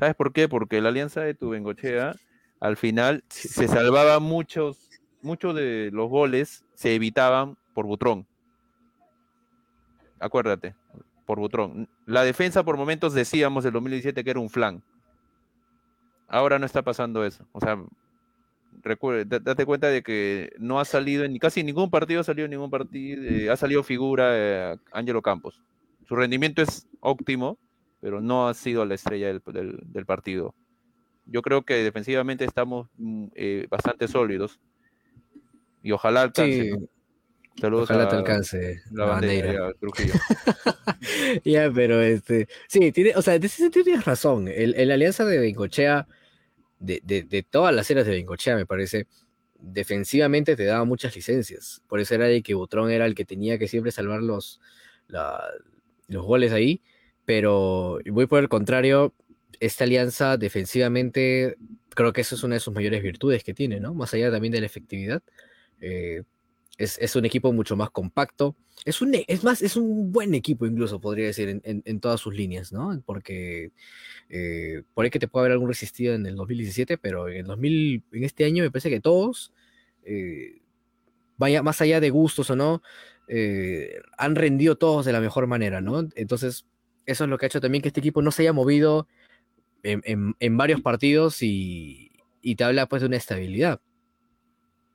¿Sabes 0.00 0.14
por 0.14 0.32
qué? 0.32 0.48
Porque 0.48 0.80
la 0.80 0.88
alianza 0.88 1.20
de 1.20 1.34
Tubengochea 1.34 2.16
al 2.58 2.78
final 2.78 3.22
se 3.28 3.68
salvaba 3.68 4.18
muchos, 4.18 4.88
muchos 5.20 5.54
de 5.54 5.90
los 5.92 6.08
goles 6.08 6.64
se 6.74 6.94
evitaban 6.94 7.58
por 7.74 7.84
Butrón. 7.84 8.26
Acuérdate, 10.18 10.74
por 11.30 11.38
Butrón. 11.38 11.88
La 12.06 12.24
defensa 12.24 12.64
por 12.64 12.76
momentos 12.76 13.14
decíamos 13.14 13.64
en 13.64 13.72
2017 13.72 14.24
que 14.24 14.30
era 14.30 14.40
un 14.40 14.50
flan. 14.50 14.82
Ahora 16.26 16.58
no 16.58 16.66
está 16.66 16.82
pasando 16.82 17.24
eso. 17.24 17.46
O 17.52 17.60
sea, 17.60 17.78
date 19.24 19.64
cuenta 19.64 19.86
de 19.86 20.02
que 20.02 20.52
no 20.58 20.80
ha 20.80 20.84
salido 20.84 21.22
en 21.22 21.38
casi 21.38 21.62
ningún 21.62 21.88
partido 21.88 22.22
ha 22.22 22.24
salido 22.24 22.48
ningún 22.48 22.68
partido, 22.68 23.22
eh, 23.22 23.48
ha 23.48 23.54
salido 23.54 23.84
figura 23.84 24.30
eh, 24.32 24.76
Ángelo 24.90 25.22
Campos. 25.22 25.62
Su 26.08 26.16
rendimiento 26.16 26.62
es 26.62 26.88
óptimo, 26.98 27.58
pero 28.00 28.20
no 28.20 28.48
ha 28.48 28.54
sido 28.54 28.84
la 28.84 28.96
estrella 28.96 29.28
del, 29.28 30.06
partido. 30.06 30.56
Yo 31.26 31.42
creo 31.42 31.62
que 31.62 31.74
defensivamente 31.74 32.44
estamos 32.44 32.88
mm, 32.96 33.26
eh, 33.36 33.68
bastante 33.70 34.08
sólidos 34.08 34.58
y 35.80 35.92
ojalá. 35.92 36.32
Saludos 37.60 37.90
ojalá 37.90 38.08
te 38.08 38.16
alcance 38.16 38.82
la, 38.90 39.04
bandera. 39.06 39.72
ya, 41.44 41.70
pero 41.72 42.00
este, 42.00 42.48
sí, 42.68 42.92
tiene, 42.92 43.12
o 43.14 43.22
sea, 43.22 43.34
en 43.34 43.44
ese 43.44 43.58
sentido 43.58 43.84
tienes 43.84 44.04
razón. 44.04 44.48
El, 44.48 44.90
alianza 44.90 45.24
de 45.24 45.38
Bencochea, 45.38 46.06
de, 46.78 47.00
de, 47.04 47.42
todas 47.42 47.74
las 47.74 47.90
eras 47.90 48.06
de 48.06 48.12
Bencochea, 48.12 48.56
me 48.56 48.66
parece, 48.66 49.06
defensivamente 49.58 50.56
te 50.56 50.64
daba 50.64 50.84
muchas 50.84 51.14
licencias. 51.14 51.82
Por 51.88 52.00
eso 52.00 52.14
era 52.14 52.26
de 52.26 52.42
que 52.42 52.54
Butrón 52.54 52.90
era 52.90 53.06
el 53.06 53.14
que 53.14 53.24
tenía 53.24 53.58
que 53.58 53.68
siempre 53.68 53.92
salvar 53.92 54.22
los, 54.22 54.60
los 56.08 56.24
goles 56.24 56.52
ahí 56.52 56.82
pero 57.30 58.00
voy 58.10 58.26
por 58.26 58.40
el 58.40 58.48
contrario, 58.48 59.14
esta 59.60 59.84
alianza 59.84 60.36
defensivamente, 60.36 61.54
creo 61.90 62.12
que 62.12 62.22
eso 62.22 62.34
es 62.34 62.42
una 62.42 62.54
de 62.54 62.60
sus 62.60 62.74
mayores 62.74 63.04
virtudes 63.04 63.44
que 63.44 63.54
tiene, 63.54 63.78
¿no? 63.78 63.94
Más 63.94 64.12
allá 64.14 64.32
también 64.32 64.50
de 64.50 64.58
la 64.58 64.66
efectividad. 64.66 65.22
Eh, 65.80 66.24
es, 66.78 67.16
un 67.16 67.24
equipo 67.24 67.52
mucho 67.52 67.76
más 67.76 67.90
compacto. 67.90 68.56
Es, 68.84 69.02
un, 69.02 69.14
es 69.14 69.44
más, 69.44 69.60
es 69.62 69.76
un 69.76 70.12
buen 70.12 70.34
equipo 70.34 70.66
incluso, 70.66 71.00
podría 71.00 71.26
decir, 71.26 71.60
en, 71.62 72.00
todas 72.00 72.20
sus 72.20 72.34
líneas, 72.34 72.72
¿no? 72.72 73.02
Porque 73.04 73.72
eh, 74.28 74.82
por 74.94 75.04
ahí 75.04 75.10
que 75.10 75.18
te 75.18 75.28
puede 75.28 75.42
haber 75.42 75.52
algún 75.52 75.68
resistido 75.68 76.14
en 76.14 76.24
el 76.26 76.36
2017, 76.36 76.96
pero 76.98 77.28
en 77.28 77.38
el 77.38 77.46
2000, 77.46 78.04
en 78.12 78.24
este 78.24 78.44
año 78.44 78.64
me 78.64 78.70
parece 78.70 78.90
que 78.90 79.00
todos, 79.00 79.52
eh, 80.04 80.62
vaya, 81.36 81.62
más 81.62 81.80
allá 81.80 82.00
de 82.00 82.10
gustos 82.10 82.48
o 82.50 82.56
no, 82.56 82.82
han 84.18 84.34
rendido 84.34 84.76
todos 84.76 85.06
de 85.06 85.12
la 85.12 85.20
mejor 85.20 85.46
manera, 85.46 85.80
¿no? 85.80 86.08
Entonces, 86.16 86.66
eso 87.06 87.24
es 87.24 87.30
lo 87.30 87.38
que 87.38 87.46
ha 87.46 87.48
hecho 87.48 87.60
también 87.60 87.82
que 87.82 87.88
este 87.88 88.00
equipo 88.00 88.22
no 88.22 88.30
se 88.32 88.42
haya 88.42 88.52
movido 88.52 89.06
en, 89.82 90.56
varios 90.56 90.80
partidos 90.80 91.42
y, 91.42 92.10
te 92.56 92.64
habla 92.64 92.86
pues 92.86 93.02
de 93.02 93.08
una 93.08 93.16
estabilidad. 93.16 93.80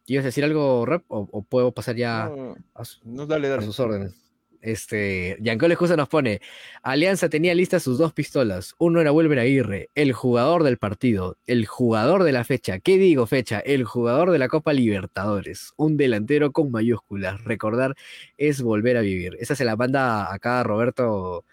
¿Quieres 0.05 0.25
decir 0.25 0.43
algo, 0.43 0.85
Rap? 0.85 1.03
¿O, 1.07 1.41
puedo 1.43 1.71
pasar 1.71 1.95
ya 1.95 2.31
a, 2.73 2.85
sus 2.85 3.79
órdenes? 3.79 4.13
Este, 4.61 5.37
Giancarlo 5.43 5.73
Escusa 5.73 5.95
nos 5.95 6.09
pone, 6.09 6.41
Alianza 6.81 7.29
tenía 7.29 7.53
listas 7.53 7.83
sus 7.83 7.99
dos 7.99 8.13
pistolas, 8.13 8.73
uno 8.79 8.99
era 8.99 9.11
Wilber 9.11 9.37
Aguirre, 9.37 9.89
el 9.93 10.11
jugador 10.11 10.63
del 10.63 10.79
partido, 10.79 11.37
el 11.45 11.67
jugador 11.67 12.23
de 12.23 12.31
la 12.31 12.43
fecha, 12.43 12.79
¿qué 12.79 12.97
digo 12.97 13.27
fecha? 13.27 13.59
El 13.59 13.83
jugador 13.83 14.31
de 14.31 14.39
la 14.39 14.47
Copa 14.47 14.73
Libertadores, 14.73 15.73
un 15.77 15.97
delantero 15.97 16.51
con 16.51 16.71
mayúsculas, 16.71 17.43
recordar 17.43 17.95
es 18.39 18.63
volver 18.63 18.97
a 18.97 19.01
vivir. 19.01 19.37
Esa 19.39 19.55
se 19.55 19.65
la 19.65 19.75
manda 19.75 20.33
acá 20.33 20.63
Roberto 20.63 21.45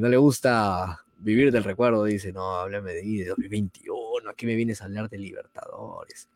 no 0.00 0.08
le 0.08 0.16
gusta 0.16 1.04
vivir 1.18 1.50
del 1.50 1.64
recuerdo, 1.64 2.04
dice, 2.04 2.32
no, 2.32 2.56
háblame 2.56 2.92
de, 2.92 3.02
de 3.02 3.24
2021, 3.26 4.30
aquí 4.30 4.46
me 4.46 4.54
vienes 4.54 4.80
a 4.80 4.84
hablar 4.84 5.08
de 5.08 5.18
Libertadores. 5.18 6.28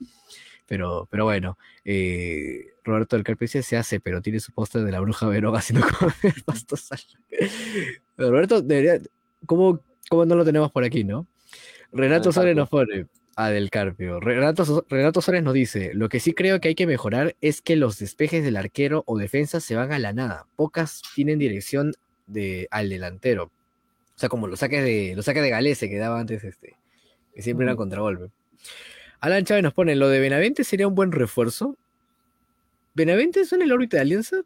Pero, 0.72 1.06
pero 1.10 1.26
bueno, 1.26 1.58
eh, 1.84 2.68
Roberto 2.82 3.14
del 3.14 3.24
Carpio 3.24 3.46
se 3.46 3.76
hace, 3.76 4.00
pero 4.00 4.22
tiene 4.22 4.40
su 4.40 4.52
póster 4.52 4.82
de 4.84 4.90
la 4.90 5.00
bruja 5.00 5.28
Veroga 5.28 5.58
haciendo 5.58 5.86
pastos. 6.46 6.88
Roberto, 8.16 8.62
debería, 8.62 8.98
¿cómo, 9.44 9.80
¿cómo, 10.08 10.24
no 10.24 10.34
lo 10.34 10.46
tenemos 10.46 10.72
por 10.72 10.82
aquí, 10.82 11.04
no? 11.04 11.26
Renato 11.92 12.32
Sole 12.32 12.54
nos 12.54 12.70
pone, 12.70 13.04
a 13.36 13.50
Del 13.50 13.68
Carpio. 13.68 14.18
Renato, 14.18 14.86
Renato 14.88 15.20
Suárez 15.20 15.42
nos 15.42 15.52
dice, 15.52 15.92
lo 15.92 16.08
que 16.08 16.20
sí 16.20 16.32
creo 16.32 16.58
que 16.58 16.68
hay 16.68 16.74
que 16.74 16.86
mejorar 16.86 17.36
es 17.42 17.60
que 17.60 17.76
los 17.76 17.98
despejes 17.98 18.42
del 18.42 18.56
arquero 18.56 19.04
o 19.04 19.18
defensa 19.18 19.60
se 19.60 19.76
van 19.76 19.92
a 19.92 19.98
la 19.98 20.14
nada. 20.14 20.46
Pocas 20.56 21.02
tienen 21.14 21.38
dirección 21.38 21.92
de, 22.26 22.66
al 22.70 22.88
delantero. 22.88 23.50
O 24.16 24.18
sea, 24.18 24.30
como 24.30 24.46
los 24.46 24.60
saques 24.60 24.82
de, 24.82 25.12
los 25.16 25.26
saques 25.26 25.42
de 25.42 25.50
Galese 25.50 25.90
que 25.90 25.98
daba 25.98 26.18
antes 26.18 26.42
este, 26.44 26.76
que 27.34 27.42
siempre 27.42 27.66
era 27.66 27.76
contragolpe. 27.76 28.30
Alan 29.22 29.44
Chávez 29.44 29.62
nos 29.62 29.72
pone, 29.72 29.94
lo 29.94 30.08
de 30.08 30.18
Benavente 30.18 30.64
sería 30.64 30.88
un 30.88 30.96
buen 30.96 31.12
refuerzo. 31.12 31.76
¿Benavente 32.92 33.42
es 33.42 33.52
en 33.52 33.62
el 33.62 33.70
órbita 33.70 33.96
de 33.96 34.00
Alianza? 34.00 34.38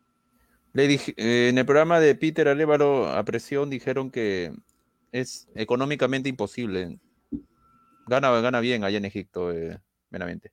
Le 0.75 0.87
dije, 0.87 1.15
eh, 1.17 1.49
en 1.49 1.57
el 1.57 1.65
programa 1.65 1.99
de 1.99 2.15
Peter 2.15 2.47
Alévaro 2.47 3.09
a 3.09 3.25
presión 3.25 3.71
dijeron 3.71 4.11
que 4.11 4.53
es 5.13 5.49
económicamente 5.55 6.29
imposible. 6.29 6.99
Gana, 8.07 8.31
gana 8.43 8.61
bien 8.61 8.85
allá 8.85 8.99
en 8.99 9.07
Egipto, 9.07 9.51
eh, 9.51 9.79
Benavente. 10.11 10.53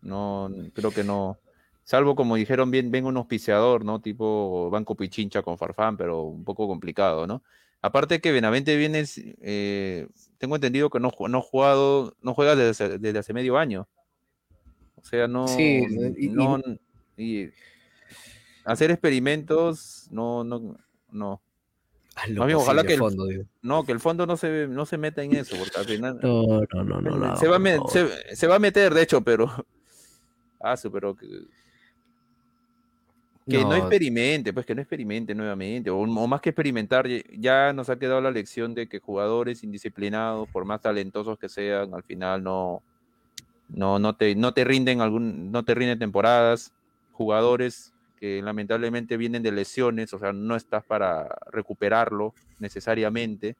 No, 0.00 0.50
creo 0.72 0.90
que 0.90 1.04
no. 1.04 1.38
Salvo 1.84 2.16
como 2.16 2.36
dijeron 2.36 2.70
bien, 2.70 2.90
venga 2.90 3.08
un 3.08 3.18
auspiciador, 3.18 3.84
¿no? 3.84 4.00
Tipo 4.00 4.70
Banco 4.70 4.96
Pichincha 4.96 5.42
con 5.42 5.58
Farfán, 5.58 5.98
pero 5.98 6.22
un 6.22 6.42
poco 6.42 6.66
complicado, 6.66 7.26
¿no? 7.26 7.42
Aparte 7.86 8.20
que 8.20 8.32
Benavente 8.32 8.76
viene, 8.76 9.04
eh, 9.42 10.08
tengo 10.38 10.56
entendido 10.56 10.90
que 10.90 10.98
no, 10.98 11.12
no, 11.28 11.40
jugado, 11.40 12.16
no 12.20 12.34
juega 12.34 12.56
desde, 12.56 12.98
desde, 12.98 13.20
hace 13.20 13.32
medio 13.32 13.58
año. 13.58 13.86
O 14.96 15.04
sea, 15.04 15.28
no, 15.28 15.46
sí, 15.46 15.86
no, 16.32 16.60
y, 17.16 17.48
hacer 18.64 18.90
experimentos, 18.90 20.08
no, 20.10 20.42
no, 20.42 20.76
no. 21.12 21.40
ojalá 22.56 22.82
que 22.82 22.94
el 22.94 22.98
fondo, 22.98 23.28
no, 23.62 23.84
que 23.84 23.92
el 23.92 24.00
fondo 24.00 24.26
no 24.26 24.36
se, 24.36 24.66
no 24.66 24.84
se 24.84 24.98
meta 24.98 25.22
en 25.22 25.36
eso, 25.36 25.56
porque 25.56 25.78
al 25.78 25.84
final 25.84 26.18
no, 26.24 26.62
no, 26.72 26.82
no, 26.82 27.00
no, 27.00 27.36
se, 27.36 27.46
va 27.46 27.58
a 27.58 27.88
se, 27.88 28.34
se, 28.34 28.46
va 28.48 28.56
a 28.56 28.58
meter, 28.58 28.92
de 28.94 29.02
hecho, 29.02 29.20
pero 29.20 29.48
ah, 30.60 30.74
pero 30.90 31.14
que 31.14 31.28
que 33.48 33.62
no. 33.62 33.76
experimente, 33.76 34.52
pues 34.52 34.66
que 34.66 34.74
no 34.74 34.80
experimente 34.80 35.34
nuevamente, 35.34 35.88
o, 35.90 36.04
más 36.04 36.40
que 36.40 36.50
experimentar, 36.50 37.06
ya 37.38 37.72
nos 37.72 37.88
ha 37.88 37.98
quedado 37.98 38.20
la 38.20 38.30
lección 38.30 38.74
de 38.74 38.88
que 38.88 38.98
jugadores 38.98 39.62
indisciplinados, 39.62 40.48
por 40.48 40.64
más 40.64 40.80
talentosos 40.80 41.38
que 41.38 41.48
sean, 41.48 41.94
al 41.94 42.02
final 42.02 42.42
no, 42.42 42.82
no, 43.68 43.98
no, 43.98 44.16
te, 44.16 44.34
no 44.34 44.52
te 44.52 44.64
rinden 44.64 45.00
algún, 45.00 45.52
no 45.52 45.64
te 45.64 45.74
rinden 45.74 45.98
temporadas, 45.98 46.72
jugadores 47.12 47.92
que 48.18 48.42
lamentablemente 48.42 49.16
vienen 49.16 49.42
de 49.42 49.52
lesiones, 49.52 50.12
o 50.12 50.18
sea, 50.18 50.32
no 50.32 50.56
estás 50.56 50.84
para 50.84 51.28
recuperarlo 51.52 52.34
necesariamente. 52.58 53.54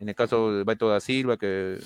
En 0.00 0.08
el 0.08 0.14
caso 0.14 0.52
de 0.52 0.64
Beto 0.64 0.88
da 0.88 1.00
Silva, 1.00 1.36
que 1.36 1.78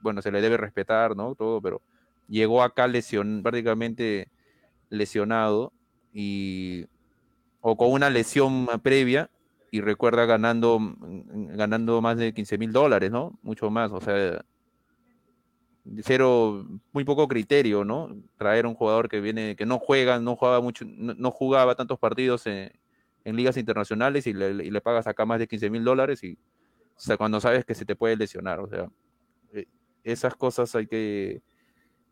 bueno, 0.00 0.22
se 0.22 0.32
le 0.32 0.40
debe 0.40 0.56
respetar, 0.56 1.14
¿no? 1.14 1.34
Todo, 1.34 1.60
pero 1.60 1.82
llegó 2.28 2.62
acá 2.62 2.86
lesion, 2.86 3.42
prácticamente 3.42 4.28
lesionado 4.88 5.72
o 7.60 7.76
con 7.76 7.92
una 7.92 8.10
lesión 8.10 8.66
previa 8.82 9.30
y 9.70 9.80
recuerda 9.80 10.26
ganando, 10.26 10.78
ganando 11.00 12.02
más 12.02 12.18
de 12.18 12.34
15 12.34 12.58
mil 12.58 12.72
dólares, 12.72 13.10
¿no? 13.10 13.38
Mucho 13.42 13.70
más, 13.70 13.90
o 13.90 14.00
sea, 14.00 14.44
cero, 16.02 16.66
muy 16.92 17.04
poco 17.04 17.26
criterio, 17.26 17.84
¿no? 17.84 18.14
Traer 18.36 18.66
un 18.66 18.74
jugador 18.74 19.08
que 19.08 19.20
viene, 19.20 19.56
que 19.56 19.64
no 19.64 19.78
juega, 19.78 20.20
no 20.20 20.36
jugaba 20.36 20.60
mucho, 20.60 20.84
no, 20.86 21.30
jugaba 21.30 21.74
tantos 21.74 21.98
partidos 21.98 22.46
en, 22.46 22.70
ligas 23.24 23.56
internacionales 23.56 24.26
y 24.26 24.34
le, 24.34 24.50
y 24.64 24.70
le, 24.70 24.80
pagas 24.80 25.06
acá 25.06 25.24
más 25.24 25.38
de 25.38 25.46
15 25.46 25.70
mil 25.70 25.84
dólares 25.84 26.22
y, 26.22 26.38
cuando 27.16 27.40
sabes 27.40 27.64
que 27.64 27.74
se 27.74 27.84
te 27.84 27.96
puede 27.96 28.16
lesionar, 28.16 28.60
o 28.60 28.68
sea, 28.68 28.88
eh, 29.52 29.66
esas 30.04 30.36
cosas 30.36 30.74
hay 30.76 30.86
que 30.86 31.42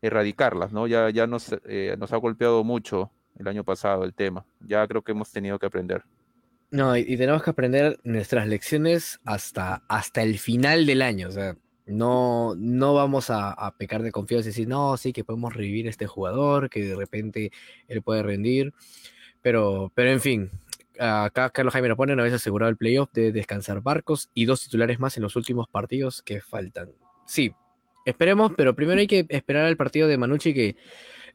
erradicarlas, 0.01 0.73
¿no? 0.73 0.87
Ya, 0.87 1.09
ya 1.11 1.27
nos, 1.27 1.55
eh, 1.65 1.95
nos 1.99 2.11
ha 2.11 2.17
golpeado 2.17 2.63
mucho 2.63 3.11
el 3.37 3.47
año 3.47 3.63
pasado 3.63 4.03
el 4.03 4.13
tema. 4.13 4.45
Ya 4.59 4.87
creo 4.87 5.01
que 5.01 5.11
hemos 5.11 5.31
tenido 5.31 5.59
que 5.59 5.65
aprender. 5.65 6.03
No, 6.71 6.95
y, 6.95 7.17
tenemos 7.17 7.43
que 7.43 7.49
aprender 7.49 7.99
nuestras 8.03 8.47
lecciones 8.47 9.19
hasta, 9.25 9.83
hasta 9.89 10.23
el 10.23 10.39
final 10.39 10.85
del 10.85 11.01
año. 11.01 11.27
O 11.27 11.31
sea, 11.31 11.57
no, 11.85 12.55
no 12.55 12.93
vamos 12.93 13.29
a, 13.29 13.75
pecar 13.77 14.01
de 14.03 14.11
confianza 14.11 14.47
y 14.47 14.51
decir, 14.51 14.67
no, 14.67 14.95
sí, 14.95 15.11
que 15.11 15.25
podemos 15.25 15.53
revivir 15.53 15.87
este 15.87 16.07
jugador, 16.07 16.69
que 16.69 16.85
de 16.85 16.95
repente 16.95 17.51
él 17.87 18.01
puede 18.01 18.23
rendir. 18.23 18.73
Pero, 19.41 19.91
pero 19.93 20.11
en 20.11 20.21
fin, 20.21 20.51
acá 20.97 21.49
Carlos 21.49 21.73
Jaime 21.73 21.89
lo 21.89 21.97
pone, 21.97 22.13
una 22.13 22.23
vez 22.23 22.33
asegurado 22.33 22.69
el 22.69 22.77
playoff 22.77 23.11
de 23.11 23.33
descansar 23.33 23.81
barcos 23.81 24.29
y 24.33 24.45
dos 24.45 24.63
titulares 24.63 24.99
más 24.99 25.17
en 25.17 25.23
los 25.23 25.35
últimos 25.35 25.67
partidos 25.67 26.21
que 26.21 26.39
faltan. 26.39 26.91
Sí, 27.25 27.53
esperemos, 28.05 28.53
pero 28.55 28.75
primero 28.75 29.01
hay 29.01 29.07
que 29.07 29.25
esperar 29.27 29.65
al 29.65 29.77
partido 29.77 30.07
de 30.07 30.17
Manucci 30.17 30.53
que 30.53 30.77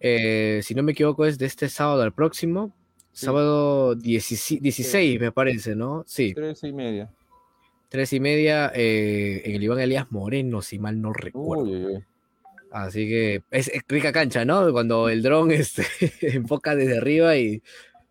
eh, 0.00 0.60
si 0.62 0.74
no 0.74 0.82
me 0.82 0.92
equivoco, 0.92 1.26
es 1.26 1.38
de 1.38 1.46
este 1.46 1.68
sábado 1.68 2.02
al 2.02 2.12
próximo. 2.12 2.72
Sábado 3.12 3.94
16, 3.94 5.20
me 5.20 5.32
parece, 5.32 5.74
¿no? 5.74 6.04
Sí. 6.06 6.34
Tres 6.34 6.62
y 6.64 6.72
media. 6.72 7.10
Tres 7.88 8.12
y 8.12 8.20
media 8.20 8.70
eh, 8.74 9.42
en 9.44 9.54
el 9.54 9.62
Iván 9.62 9.80
Elías 9.80 10.12
Moreno, 10.12 10.60
si 10.60 10.78
mal 10.78 11.00
no 11.00 11.14
recuerdo. 11.14 12.02
Así 12.70 13.08
que 13.08 13.42
es, 13.50 13.70
rica 13.88 14.12
cancha, 14.12 14.44
¿no? 14.44 14.70
Cuando 14.72 15.08
el 15.08 15.22
dron 15.22 15.50
este, 15.52 15.86
enfoca 16.20 16.74
desde 16.74 16.98
arriba 16.98 17.36
y 17.36 17.62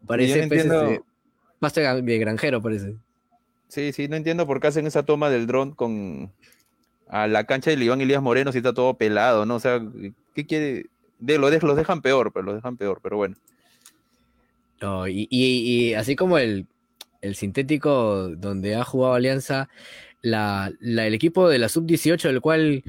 parece 0.07 0.47
pues, 0.47 0.65
este, 0.65 1.01
pasto 1.59 1.81
de 1.81 2.17
granjero, 2.17 2.61
parece. 2.61 2.95
Sí, 3.67 3.91
sí, 3.91 4.07
no 4.07 4.15
entiendo 4.15 4.47
por 4.47 4.59
qué 4.59 4.67
hacen 4.67 4.87
esa 4.87 5.03
toma 5.03 5.29
del 5.29 5.47
dron 5.47 5.73
con 5.73 6.31
a 7.07 7.27
la 7.27 7.43
cancha 7.43 7.69
del 7.69 7.83
Iván 7.83 8.01
Elías 8.01 8.21
Moreno 8.21 8.51
si 8.51 8.57
está 8.57 8.73
todo 8.73 8.95
pelado, 8.95 9.45
¿no? 9.45 9.55
O 9.55 9.59
sea, 9.59 9.81
¿qué 10.33 10.45
quiere? 10.45 10.87
De, 11.25 11.37
lo 11.37 11.49
los 11.49 11.77
dejan 11.77 12.01
peor, 12.01 12.31
pero 12.31 12.45
los 12.45 12.55
dejan 12.55 12.77
peor, 12.77 12.99
pero 13.01 13.17
bueno. 13.17 13.35
No, 14.81 15.07
y, 15.07 15.93
así 15.93 16.15
como 16.15 16.37
el, 16.37 16.67
sintético 17.33 18.29
donde 18.29 18.75
ha 18.75 18.83
jugado 18.83 19.15
Alianza, 19.15 19.69
la, 20.21 20.71
el 20.81 21.13
equipo 21.13 21.49
de 21.49 21.59
la 21.59 21.69
sub-18, 21.69 22.21
del 22.23 22.41
cual 22.41 22.83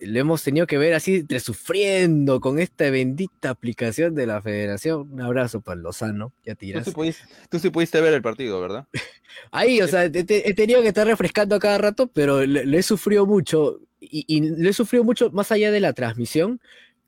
lo 0.00 0.18
hemos 0.18 0.42
tenido 0.42 0.66
que 0.66 0.78
ver 0.78 0.94
así 0.94 1.24
sufriendo 1.40 2.40
con 2.40 2.58
esta 2.58 2.90
bendita 2.90 3.50
aplicación 3.50 4.14
de 4.14 4.26
la 4.26 4.42
federación. 4.42 5.12
Un 5.12 5.20
abrazo 5.20 5.60
para 5.60 5.80
Lozano, 5.80 6.32
ya 6.44 6.54
tiras. 6.54 6.84
Tú 6.84 7.58
sí 7.58 7.70
pudiste, 7.70 8.00
ver 8.00 8.12
el 8.14 8.22
partido, 8.22 8.60
¿verdad? 8.60 8.86
Ahí, 9.50 9.80
o 9.80 9.88
sea, 9.88 10.04
he, 10.04 10.10
tenido 10.54 10.82
que 10.82 10.88
estar 10.88 11.06
refrescando 11.06 11.54
a 11.54 11.60
cada 11.60 11.78
rato, 11.78 12.08
pero 12.08 12.44
le, 12.44 12.76
he 12.76 12.82
sufrido 12.82 13.26
mucho. 13.26 13.80
Y, 14.00 14.24
y, 14.26 14.40
le 14.40 14.70
he 14.70 14.72
sufrido 14.72 15.04
mucho 15.04 15.30
más 15.30 15.52
allá 15.52 15.70
de 15.70 15.80
la 15.80 15.92
transmisión, 15.92 16.60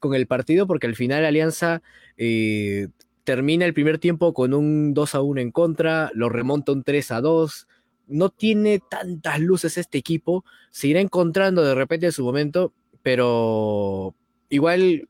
con 0.09 0.15
el 0.15 0.27
partido 0.27 0.67
porque 0.67 0.87
al 0.87 0.95
final 0.95 1.25
Alianza 1.25 1.83
eh, 2.19 2.89
termina 3.25 3.65
el 3.65 3.73
primer 3.73 3.99
tiempo 3.99 4.35
con 4.35 4.53
un 4.53 4.93
2 4.93 5.15
a 5.15 5.23
1 5.23 5.41
en 5.41 5.51
contra, 5.51 6.11
lo 6.15 6.29
remonta 6.29 6.73
un 6.73 6.85
3 6.85 7.11
a 7.11 7.21
2. 7.23 7.69
No 8.07 8.29
tiene 8.29 8.81
tantas 8.91 9.41
luces 9.41 9.79
este 9.79 9.97
equipo, 9.97 10.45
se 10.71 10.89
irá 10.89 11.01
encontrando 11.01 11.65
de 11.65 11.75
repente 11.75 12.07
en 12.07 12.13
su 12.13 12.23
momento, 12.23 12.75
pero 13.03 14.15
igual 14.51 15.09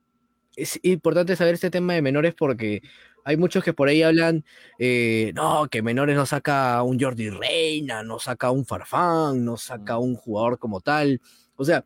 es 0.54 0.78
importante 0.84 1.34
saber 1.34 1.54
este 1.54 1.70
tema 1.70 1.94
de 1.94 2.02
menores 2.02 2.34
porque 2.34 2.82
hay 3.24 3.36
muchos 3.36 3.64
que 3.64 3.72
por 3.72 3.88
ahí 3.88 4.02
hablan, 4.02 4.44
eh, 4.78 5.32
no, 5.34 5.66
que 5.68 5.82
menores 5.82 6.14
no 6.14 6.24
saca 6.24 6.80
un 6.84 7.00
Jordi 7.00 7.30
Reina, 7.30 8.04
no 8.04 8.20
saca 8.20 8.52
un 8.52 8.64
Farfán, 8.64 9.44
no 9.44 9.56
saca 9.56 9.98
un 9.98 10.14
jugador 10.14 10.58
como 10.58 10.80
tal. 10.80 11.20
O 11.56 11.64
sea, 11.64 11.84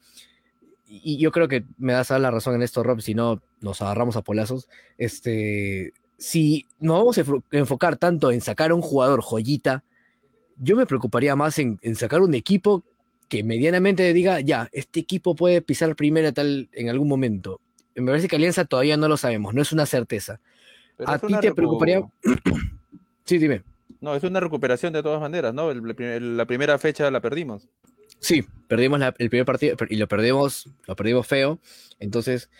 y 0.88 1.18
yo 1.18 1.30
creo 1.32 1.48
que 1.48 1.64
me 1.76 1.92
das 1.92 2.10
la 2.10 2.30
razón 2.30 2.54
en 2.54 2.62
esto, 2.62 2.82
Rob, 2.82 3.00
si 3.00 3.14
no 3.14 3.42
nos 3.60 3.82
agarramos 3.82 4.16
a 4.16 4.22
polazos. 4.22 4.68
Este, 4.96 5.92
si 6.16 6.66
nos 6.80 6.98
vamos 6.98 7.18
a 7.18 7.24
enfocar 7.52 7.96
tanto 7.96 8.30
en 8.30 8.40
sacar 8.40 8.70
a 8.70 8.74
un 8.74 8.82
jugador 8.82 9.20
joyita, 9.20 9.84
yo 10.56 10.76
me 10.76 10.86
preocuparía 10.86 11.36
más 11.36 11.58
en, 11.58 11.78
sacar 11.94 12.20
un 12.20 12.34
equipo 12.34 12.84
que 13.28 13.44
medianamente 13.44 14.12
diga, 14.12 14.40
ya, 14.40 14.68
este 14.72 15.00
equipo 15.00 15.34
puede 15.34 15.60
pisar 15.60 15.94
primera 15.94 16.32
tal 16.32 16.68
en 16.72 16.88
algún 16.88 17.08
momento. 17.08 17.60
Me 17.94 18.06
parece 18.06 18.28
que 18.28 18.36
Alianza 18.36 18.64
todavía 18.64 18.96
no 18.96 19.08
lo 19.08 19.16
sabemos, 19.16 19.54
no 19.54 19.62
es 19.62 19.72
una 19.72 19.86
certeza. 19.86 20.40
¿A 21.04 21.18
ti 21.18 21.34
te 21.40 21.54
preocuparía? 21.54 22.02
sí, 23.24 23.38
dime. 23.38 23.62
No, 24.00 24.14
es 24.14 24.22
una 24.22 24.40
recuperación 24.40 24.92
de 24.92 25.02
todas 25.02 25.20
maneras, 25.20 25.52
¿no? 25.52 25.72
la 25.72 26.46
primera 26.46 26.78
fecha 26.78 27.10
la 27.10 27.20
perdimos. 27.20 27.68
Sí, 28.20 28.44
perdimos 28.66 29.00
el 29.18 29.30
primer 29.30 29.46
partido 29.46 29.76
y 29.88 29.96
lo 29.96 30.08
perdimos, 30.08 30.68
lo 30.86 30.96
perdimos 30.96 31.26
feo. 31.26 31.58
Entonces, 32.00 32.50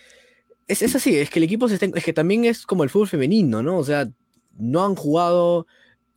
es, 0.69 0.83
es 0.83 0.95
así, 0.95 1.17
es 1.17 1.31
que 1.31 1.39
el 1.39 1.45
equipo 1.45 1.69
se 1.69 1.75
está, 1.75 1.87
es 1.95 2.05
que 2.05 2.13
también 2.13 2.45
es 2.45 2.67
como 2.67 2.85
el 2.85 2.91
fútbol 2.91 3.09
femenino, 3.09 3.63
¿no? 3.63 3.79
O 3.79 3.85
sea, 3.85 4.09
no 4.57 4.85
han 4.85 4.95
jugado 4.95 5.67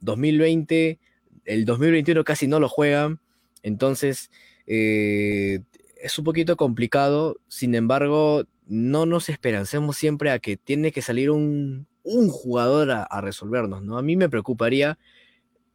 2020, 0.02 1.00
el 1.46 1.66
2021 1.66 2.24
casi 2.24 2.48
no 2.48 2.60
lo 2.60 2.70
juegan. 2.70 3.20
Entonces, 3.64 4.32
eh, 4.68 5.60
es 6.02 6.18
un 6.18 6.26
poquito 6.26 6.58
complicado. 6.58 7.38
Sin 7.48 7.76
embargo, 7.76 8.44
no 8.68 9.06
nos 9.06 9.30
esperancemos 9.30 9.98
siempre 9.98 10.32
a 10.32 10.40
que 10.40 10.58
tiene 10.58 10.92
que 10.92 11.02
salir 11.02 11.32
un, 11.32 11.88
un 12.04 12.30
jugador 12.30 12.92
a, 12.92 13.22
resolvernos, 13.22 13.84
¿no? 13.84 13.98
A 13.98 14.02
mí 14.02 14.16
me 14.16 14.30
preocuparía 14.30 14.98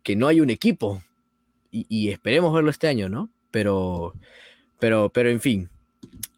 que 0.03 0.17
no 0.17 0.29
hay 0.29 0.41
un 0.41 0.51
equipo. 0.51 1.03
Y, 1.71 1.87
y 1.89 2.11
esperemos 2.11 2.55
verlo 2.55 2.71
este 2.71 2.89
año, 2.89 3.09
¿no? 3.09 3.31
Pero, 3.57 4.13
pero, 4.79 5.09
pero 5.09 5.31
en 5.31 5.41
fin. 5.41 5.71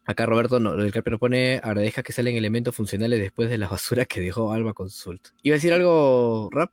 Acá 0.05 0.25
Roberto 0.25 0.61
no, 0.61 0.73
el 0.75 0.93
que 0.93 1.03
propone 1.03 1.59
agradezca 1.61 2.01
que 2.01 2.13
salen 2.13 2.37
elementos 2.37 2.73
funcionales 2.73 3.19
después 3.19 3.49
de 3.49 3.57
la 3.57 3.67
basura 3.67 4.05
que 4.05 4.21
dejó 4.21 4.53
Alba 4.53 4.71
Consult. 4.71 5.27
¿Iba 5.43 5.55
a 5.55 5.57
decir 5.57 5.73
algo, 5.73 6.47
Rap? 6.49 6.71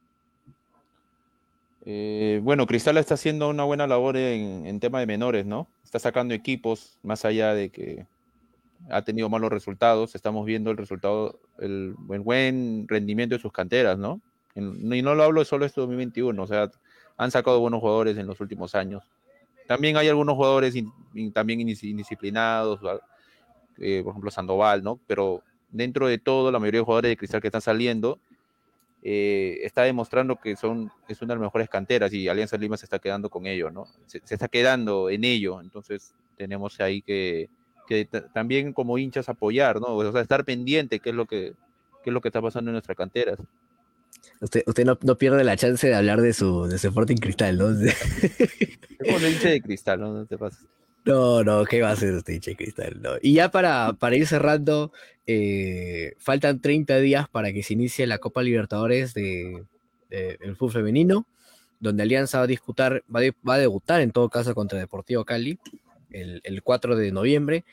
Eh, 1.85 2.39
bueno, 2.45 2.65
Cristal 2.69 2.97
está 2.97 3.15
haciendo 3.15 3.49
una 3.49 3.65
buena 3.65 3.89
labor 3.89 4.17
en, 4.17 4.69
en 4.69 4.79
tema 4.79 5.01
de 5.01 5.07
menores, 5.07 5.47
¿no? 5.47 5.67
Está 5.83 5.99
sacando 5.99 6.33
equipos, 6.33 6.97
más 7.03 7.25
allá 7.25 7.53
de 7.53 7.71
que 7.71 8.07
ha 8.89 9.03
tenido 9.03 9.29
malos 9.29 9.51
resultados, 9.51 10.15
estamos 10.15 10.47
viendo 10.47 10.71
el 10.71 10.77
resultado, 10.77 11.41
el, 11.59 11.95
buen 11.99 12.87
rendimiento 12.87 13.35
de 13.35 13.43
sus 13.43 13.53
canteras, 13.53 13.99
¿no? 13.99 14.21
y 14.55 15.03
no 15.03 15.15
lo 15.17 15.25
hablo 15.25 15.45
solo 15.45 15.65
de 15.65 15.67
este 15.67 15.81
2021, 15.81 16.41
o 16.41 16.47
sea, 16.47 16.71
han 17.17 17.33
sacado 17.33 17.59
buenos 17.59 17.81
jugadores 17.81 18.17
en 18.17 18.29
los 18.29 18.41
últimos 18.41 18.77
años. 18.77 19.03
También 19.67 19.97
hay 19.97 20.09
algunos 20.09 20.35
jugadores 20.37 20.75
también 21.33 21.61
indisciplinados, 21.61 22.81
eh, 23.79 24.01
por 24.03 24.13
ejemplo 24.13 24.31
Sandoval, 24.31 24.83
¿no? 24.83 25.01
Pero 25.07 25.43
dentro 25.71 26.09
de 26.09 26.19
todo, 26.19 26.51
la 26.51 26.59
mayoría 26.59 26.81
de 26.81 26.85
jugadores 26.85 27.11
de 27.11 27.17
Cristal 27.17 27.41
que 27.41 27.49
están 27.49 27.61
saliendo 27.61 28.19
eh, 29.03 29.61
está 29.63 29.83
demostrando 29.83 30.37
que 30.37 30.57
son, 30.57 30.91
es 31.09 31.21
una 31.23 31.35
de 31.35 31.39
las 31.39 31.47
mejores 31.47 31.69
canteras 31.69 32.13
y 32.13 32.29
Alianza 32.29 32.57
Lima 32.57 32.77
se 32.77 32.87
está 32.87 32.99
quedando 32.99 33.31
con 33.31 33.47
ello, 33.47 33.71
¿no? 33.71 33.87
Se, 34.07 34.19
está 34.29 34.49
quedando 34.49 35.11
en 35.11 35.25
ello, 35.25 35.61
entonces 35.61 36.15
tenemos 36.37 36.81
ahí 36.81 37.03
que, 37.03 37.49
que 37.87 38.05
también 38.35 38.73
como 38.73 38.99
hinchas 38.99 39.29
apoyar, 39.29 39.81
¿no? 39.81 39.95
O 39.95 40.13
sea, 40.13 40.21
estar 40.21 40.45
pendiente 40.45 40.99
qué 41.01 41.11
es 41.11 41.15
lo 41.15 41.27
que, 41.27 41.55
qué 42.03 42.11
es 42.11 42.15
lo 42.15 42.21
que 42.21 42.29
está 42.29 42.43
pasando 42.43 42.71
en 42.71 42.73
nuestras 42.73 42.97
canteras. 42.97 43.39
Usted, 44.41 44.63
usted 44.67 44.85
no, 44.85 44.99
no, 45.03 45.17
pierde 45.17 45.45
la 45.45 45.57
chance 45.57 45.87
de 45.87 45.95
hablar 45.95 46.21
de 46.21 46.33
su, 46.33 46.67
de 46.67 46.79
su 46.79 46.89
Sporting 46.89 47.17
Cristal, 47.17 47.57
¿no? 47.57 47.67
como 47.67 49.17
el 49.19 49.33
hincha 49.33 49.49
de 49.49 49.63
Cristal, 49.63 50.01
¿no? 50.01 50.13
No 50.13 50.27
te 50.27 50.37
pases. 50.37 50.67
No, 51.07 51.43
no, 51.43 51.65
¿qué 51.65 51.81
va 51.81 51.91
a 51.91 51.93
hacer 51.93 52.13
usted, 52.13 52.35
hincha 52.35 52.51
de 52.51 52.57
Cristal? 52.57 53.01
No. 53.01 53.13
Y 53.23 53.35
ya 53.35 53.51
para, 53.51 53.95
para 53.95 54.17
ir 54.17 54.27
cerrando, 54.27 54.93
eh, 55.27 56.15
faltan 56.19 56.61
30 56.61 56.99
días 56.99 57.29
para 57.29 57.53
que 57.53 57.63
se 57.63 57.73
inicie 57.73 58.07
la 58.07 58.19
Copa 58.19 58.43
Libertadores 58.43 59.15
de, 59.15 59.65
de, 60.11 60.37
del 60.39 60.57
fútbol 60.57 60.73
femenino, 60.73 61.27
donde 61.81 62.03
Alianza 62.03 62.39
va 62.39 62.45
a 62.45 62.49
disputar, 62.49 63.05
va 63.15 63.21
a, 63.21 63.49
va 63.49 63.55
a 63.55 63.59
debutar 63.59 64.03
en 64.03 64.11
todo 64.11 64.29
caso 64.29 64.55
contra 64.55 64.79
Deportivo 64.79 65.25
Cali 65.25 65.59
el, 66.11 66.41
el 66.45 66.63
4 66.63 66.97
de 66.97 67.11
noviembre 67.13 67.65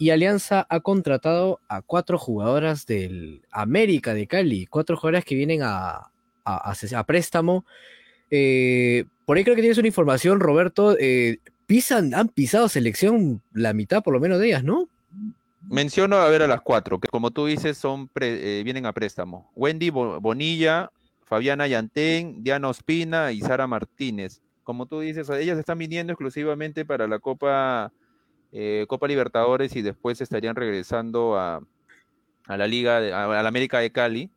y 0.00 0.08
Alianza 0.08 0.66
ha 0.70 0.80
contratado 0.80 1.60
a 1.68 1.82
cuatro 1.82 2.16
jugadoras 2.16 2.86
del 2.86 3.42
América 3.50 4.14
de 4.14 4.26
Cali, 4.26 4.64
cuatro 4.64 4.96
jugadoras 4.96 5.26
que 5.26 5.34
vienen 5.34 5.60
a, 5.62 6.10
préstamo. 7.06 7.66
Eh, 8.30 9.04
por 9.26 9.36
ahí 9.36 9.44
creo 9.44 9.56
que 9.56 9.60
tienes 9.60 9.76
una 9.76 9.88
información, 9.88 10.40
Roberto. 10.40 10.96
Eh, 10.98 11.40
pisan, 11.66 12.14
han 12.14 12.28
pisado 12.28 12.70
selección 12.70 13.42
la 13.52 13.74
mitad 13.74 14.02
por 14.02 14.14
lo 14.14 14.20
menos 14.20 14.38
de 14.38 14.46
ellas, 14.46 14.64
¿no? 14.64 14.88
Menciono 15.68 16.16
a 16.16 16.30
ver 16.30 16.40
a 16.40 16.46
las 16.46 16.62
cuatro, 16.62 16.98
que 16.98 17.08
como 17.08 17.30
tú 17.30 17.44
dices, 17.44 17.76
son 17.76 18.08
pre, 18.08 18.60
eh, 18.60 18.64
vienen 18.64 18.86
a 18.86 18.94
préstamo. 18.94 19.50
Wendy 19.54 19.90
Bonilla, 19.90 20.90
Fabiana 21.26 21.66
Yantén, 21.66 22.42
Diana 22.42 22.70
Ospina 22.70 23.32
y 23.32 23.40
Sara 23.42 23.66
Martínez. 23.66 24.40
Como 24.64 24.86
tú 24.86 25.00
dices, 25.00 25.28
ellas 25.28 25.58
están 25.58 25.76
viniendo 25.76 26.14
exclusivamente 26.14 26.86
para 26.86 27.06
la 27.06 27.18
Copa 27.18 27.92
eh, 28.52 28.84
Copa 28.88 29.06
Libertadores 29.06 29.76
y 29.76 29.82
después 29.82 30.20
estarían 30.20 30.56
regresando 30.56 31.38
a, 31.38 31.60
a 32.46 32.56
la 32.56 32.66
Liga, 32.66 33.00
de, 33.00 33.12
a, 33.12 33.24
a, 33.24 33.42
la 33.42 33.48
América 33.48 33.78
de 33.78 33.92
Cali. 33.92 34.30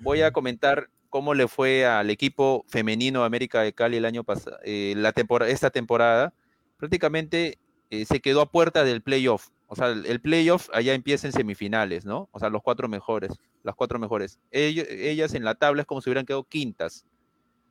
Voy 0.00 0.22
a 0.22 0.32
comentar 0.32 0.88
cómo 1.10 1.34
le 1.34 1.48
fue 1.48 1.86
al 1.86 2.10
equipo 2.10 2.64
femenino 2.68 3.20
de 3.20 3.26
América 3.26 3.62
de 3.62 3.72
Cali 3.72 3.96
el 3.96 4.04
año 4.04 4.24
pasado, 4.24 4.58
eh, 4.64 4.94
la 4.96 5.12
temporada, 5.12 5.50
esta 5.50 5.70
temporada. 5.70 6.34
Prácticamente 6.76 7.58
eh, 7.90 8.04
se 8.04 8.20
quedó 8.20 8.40
a 8.40 8.50
puerta 8.50 8.84
del 8.84 9.02
playoff. 9.02 9.48
O 9.66 9.76
sea, 9.76 9.88
el, 9.88 10.06
el, 10.06 10.20
playoff 10.20 10.68
allá 10.72 10.94
empieza 10.94 11.26
en 11.26 11.32
semifinales, 11.32 12.04
¿no? 12.04 12.28
O 12.32 12.38
sea, 12.38 12.48
los 12.48 12.62
cuatro 12.62 12.88
mejores, 12.88 13.32
las 13.62 13.74
cuatro 13.74 13.98
mejores. 13.98 14.38
Ellos, 14.50 14.86
ellas 14.88 15.34
en 15.34 15.44
la 15.44 15.54
tabla 15.54 15.82
es 15.82 15.86
como 15.86 16.00
si 16.00 16.08
hubieran 16.08 16.24
quedado 16.24 16.44
quintas. 16.44 17.04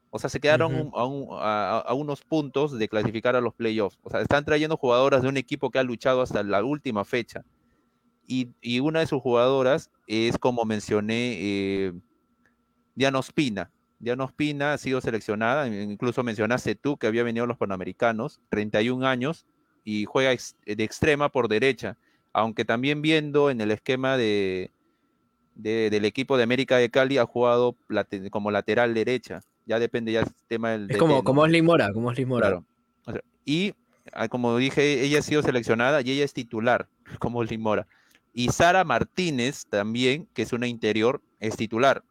O 0.09 0.19
sea, 0.19 0.29
se 0.29 0.39
quedaron 0.39 0.73
uh 0.73 0.91
-huh. 0.91 0.91
a, 0.95 1.05
un, 1.05 1.27
a, 1.31 1.79
a, 1.79 1.93
unos 1.93 2.23
puntos 2.23 2.77
de 2.77 2.87
clasificar 2.87 3.35
a 3.35 3.41
los 3.41 3.53
playoffs. 3.53 3.99
O 4.03 4.09
sea, 4.09 4.21
están 4.21 4.45
trayendo 4.45 4.77
jugadoras 4.77 5.21
de 5.21 5.27
un 5.27 5.37
equipo 5.37 5.69
que 5.69 5.79
ha 5.79 5.83
luchado 5.83 6.21
hasta 6.21 6.43
la 6.43 6.63
última 6.63 7.03
fecha. 7.03 7.43
Y, 8.25 8.49
y 8.61 8.79
una 8.79 8.99
de 9.01 9.07
sus 9.07 9.21
jugadoras 9.21 9.89
es, 10.07 10.37
como 10.37 10.65
mencioné, 10.65 11.37
eh, 11.39 11.93
Diana 12.95 13.19
Ospina. 13.19 13.71
Diana 13.99 14.25
Ospina 14.25 14.73
ha 14.73 14.77
sido 14.77 15.01
seleccionada, 15.01 15.67
incluso 15.67 16.23
mencionaste 16.23 16.75
tú 16.75 16.97
que 16.97 17.07
había 17.07 17.23
venido 17.23 17.45
a 17.45 17.47
los 17.47 17.57
Panamericanos, 17.57 18.41
31 18.49 19.05
años, 19.07 19.45
y 19.83 20.05
juega 20.05 20.31
ex, 20.33 20.55
de 20.65 20.83
extrema 20.83 21.29
por 21.29 21.47
derecha. 21.47 21.97
Aunque 22.33 22.65
también 22.65 23.01
viendo 23.01 23.49
en 23.49 23.61
el 23.61 23.71
esquema 23.71 24.17
de, 24.17 24.71
de, 25.55 25.89
del 25.89 26.05
equipo 26.05 26.37
de 26.37 26.43
América 26.43 26.77
de 26.77 26.89
Cali, 26.89 27.17
ha 27.17 27.25
jugado 27.25 27.75
como 28.29 28.51
lateral 28.51 28.93
derecha 28.93 29.41
ya 29.67 29.79
depende 29.79 30.11
ya 30.11 30.21
el 30.21 30.27
tema 30.47 30.71
del... 30.71 30.89
Es 30.89 30.97
como, 30.97 31.23
como 31.23 31.41
Osli 31.41 31.61
Mora, 31.61 31.93
como 31.93 32.07
Osli 32.07 32.25
Mora. 32.25 32.47
Claro. 32.47 32.65
O 33.05 33.11
sea, 33.11 33.21
y 33.45 33.73
ah, 34.13 34.27
como 34.27 34.57
dije, 34.57 35.03
ella 35.03 35.19
ha 35.19 35.21
sido 35.21 35.43
seleccionada 35.43 36.01
y 36.01 36.11
ella 36.11 36.23
es 36.23 36.33
titular, 36.33 36.87
como 37.19 37.39
Osli 37.39 37.57
Mora. 37.57 37.87
Y 38.33 38.49
Sara 38.49 38.83
Martínez 38.83 39.65
también, 39.67 40.27
que 40.33 40.43
es 40.43 40.53
una 40.53 40.67
interior, 40.67 41.21
es 41.39 41.57
titular. 41.57 42.03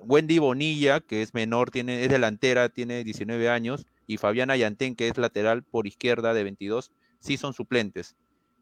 Wendy 0.00 0.38
Bonilla, 0.38 1.00
que 1.00 1.22
es 1.22 1.32
menor, 1.34 1.70
tiene, 1.70 2.04
es 2.04 2.10
delantera, 2.10 2.68
tiene 2.68 3.04
19 3.04 3.48
años, 3.48 3.86
y 4.06 4.18
Fabiana 4.18 4.56
Yantén, 4.56 4.96
que 4.96 5.08
es 5.08 5.16
lateral 5.16 5.62
por 5.62 5.86
izquierda 5.86 6.34
de 6.34 6.44
22, 6.44 6.90
sí 7.20 7.36
son 7.36 7.54
suplentes. 7.54 8.16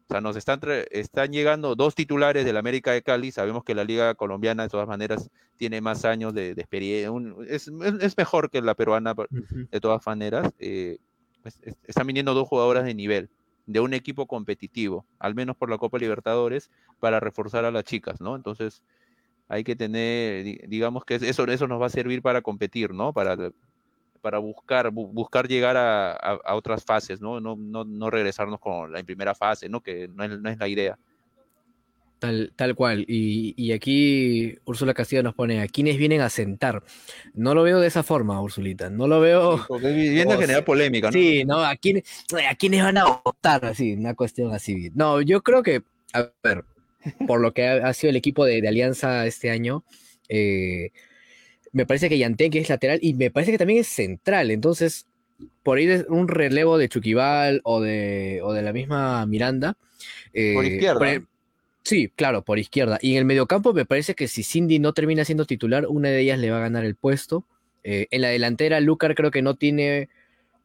O 0.09 0.13
sea, 0.13 0.21
nos 0.21 0.35
están, 0.35 0.59
están 0.91 1.31
llegando 1.31 1.75
dos 1.75 1.95
titulares 1.95 2.45
del 2.45 2.57
América 2.57 2.91
de 2.91 3.01
Cali. 3.01 3.31
Sabemos 3.31 3.63
que 3.63 3.73
la 3.73 3.83
Liga 3.83 4.15
Colombiana, 4.15 4.63
de 4.63 4.69
todas 4.69 4.87
maneras, 4.87 5.29
tiene 5.57 5.81
más 5.81 6.05
años 6.05 6.33
de, 6.33 6.55
de 6.55 6.61
experiencia. 6.61 7.11
Es, 7.47 7.71
es, 8.01 8.17
mejor 8.17 8.49
que 8.49 8.61
la 8.61 8.75
peruana, 8.75 9.15
de 9.71 9.79
todas 9.79 10.05
maneras. 10.05 10.51
Eh, 10.59 10.97
es, 11.45 11.59
están 11.85 12.07
viniendo 12.07 12.33
dos 12.33 12.47
jugadoras 12.47 12.85
de 12.85 12.93
nivel, 12.93 13.29
de 13.65 13.79
un 13.79 13.93
equipo 13.93 14.27
competitivo, 14.27 15.05
al 15.19 15.35
menos 15.35 15.55
por 15.55 15.69
la 15.69 15.77
Copa 15.77 15.97
Libertadores, 15.97 16.69
para 16.99 17.19
reforzar 17.19 17.65
a 17.65 17.71
las 17.71 17.83
chicas, 17.85 18.19
¿no? 18.21 18.35
Entonces, 18.35 18.83
hay 19.47 19.63
que 19.63 19.75
tener, 19.75 20.67
digamos 20.67 21.05
que 21.05 21.15
eso, 21.15 21.45
eso 21.45 21.67
nos 21.67 21.81
va 21.81 21.87
a 21.87 21.89
servir 21.89 22.21
para 22.21 22.41
competir, 22.41 22.93
¿no? 22.93 23.13
Para, 23.13 23.37
para 24.23 24.39
buscar, 24.39 24.89
bu 24.89 25.07
buscar 25.07 25.49
llegar 25.49 25.75
a, 25.75 26.13
a, 26.13 26.39
a, 26.45 26.55
otras 26.55 26.85
fases, 26.85 27.19
¿no? 27.19 27.41
No, 27.41 27.57
no, 27.57 27.83
no 27.83 28.09
regresarnos 28.09 28.57
con 28.57 28.89
la 28.89 29.03
primera 29.03 29.35
fase, 29.35 29.67
¿no? 29.67 29.81
Que 29.81 30.07
no 30.07 30.23
es, 30.23 30.39
no 30.39 30.49
es 30.49 30.57
la 30.57 30.67
idea. 30.69 30.97
Tal, 32.19 32.53
tal 32.55 32.73
cual. 32.73 33.03
Y, 33.05 33.53
y, 33.57 33.73
aquí 33.73 34.55
Úrsula 34.63 34.93
Castillo 34.93 35.23
nos 35.23 35.35
pone 35.35 35.61
a 35.61 35.67
quienes 35.67 35.97
vienen 35.97 36.21
a 36.21 36.29
sentar. 36.29 36.81
No 37.33 37.53
lo 37.53 37.63
veo 37.63 37.81
de 37.81 37.87
esa 37.87 38.01
forma, 38.01 38.41
Ursulita. 38.41 38.89
No 38.89 39.07
lo 39.07 39.19
veo. 39.19 39.57
Sí, 39.57 39.63
porque 39.67 39.91
viene 39.91 40.31
a 40.33 40.37
generar 40.39 40.63
polémica, 40.63 41.07
¿no? 41.07 41.11
Sí, 41.11 41.43
no, 41.43 41.59
a 41.59 41.75
quiénes, 41.75 42.03
a 42.49 42.55
quiénes 42.55 42.81
van 42.81 42.97
a 42.97 43.21
votar, 43.25 43.65
así, 43.65 43.91
una 43.91 44.13
cuestión 44.13 44.53
así. 44.53 44.89
No, 44.95 45.21
yo 45.21 45.41
creo 45.43 45.61
que, 45.63 45.83
a 46.13 46.29
ver, 46.41 46.63
por 47.27 47.41
lo 47.41 47.53
que 47.53 47.67
ha, 47.67 47.89
ha 47.89 47.93
sido 47.93 48.11
el 48.11 48.15
equipo 48.15 48.45
de, 48.45 48.61
de 48.61 48.69
Alianza 48.69 49.25
este 49.25 49.49
año, 49.49 49.83
eh, 50.29 50.91
me 51.73 51.85
parece 51.85 52.07
que 52.07 52.17
Yantén, 52.17 52.51
que 52.51 52.59
es 52.59 52.69
lateral, 52.69 52.99
y 53.01 53.15
me 53.15 53.31
parece 53.31 53.51
que 53.51 53.57
también 53.57 53.79
es 53.79 53.87
central. 53.87 54.51
Entonces, 54.51 55.07
por 55.63 55.79
es 55.79 56.05
un 56.07 56.27
relevo 56.27 56.77
de 56.77 56.87
Chuquival 56.87 57.61
o 57.63 57.81
de, 57.81 58.39
o 58.43 58.53
de 58.53 58.61
la 58.61 58.71
misma 58.71 59.25
Miranda. 59.25 59.75
Eh, 60.33 60.53
por 60.53 60.65
izquierda. 60.65 60.99
Por, 60.99 61.27
sí, 61.83 62.11
claro, 62.15 62.43
por 62.43 62.59
izquierda. 62.59 62.99
Y 63.01 63.13
en 63.13 63.17
el 63.17 63.25
mediocampo 63.25 63.73
me 63.73 63.85
parece 63.85 64.13
que 64.13 64.27
si 64.27 64.43
Cindy 64.43 64.79
no 64.79 64.93
termina 64.93 65.25
siendo 65.25 65.45
titular, 65.45 65.87
una 65.87 66.09
de 66.09 66.19
ellas 66.19 66.39
le 66.39 66.51
va 66.51 66.57
a 66.57 66.61
ganar 66.61 66.85
el 66.85 66.95
puesto. 66.95 67.45
Eh, 67.83 68.07
en 68.11 68.21
la 68.21 68.29
delantera, 68.29 68.79
Lucar 68.79 69.15
creo 69.15 69.31
que 69.31 69.41
no 69.41 69.55
tiene 69.55 70.09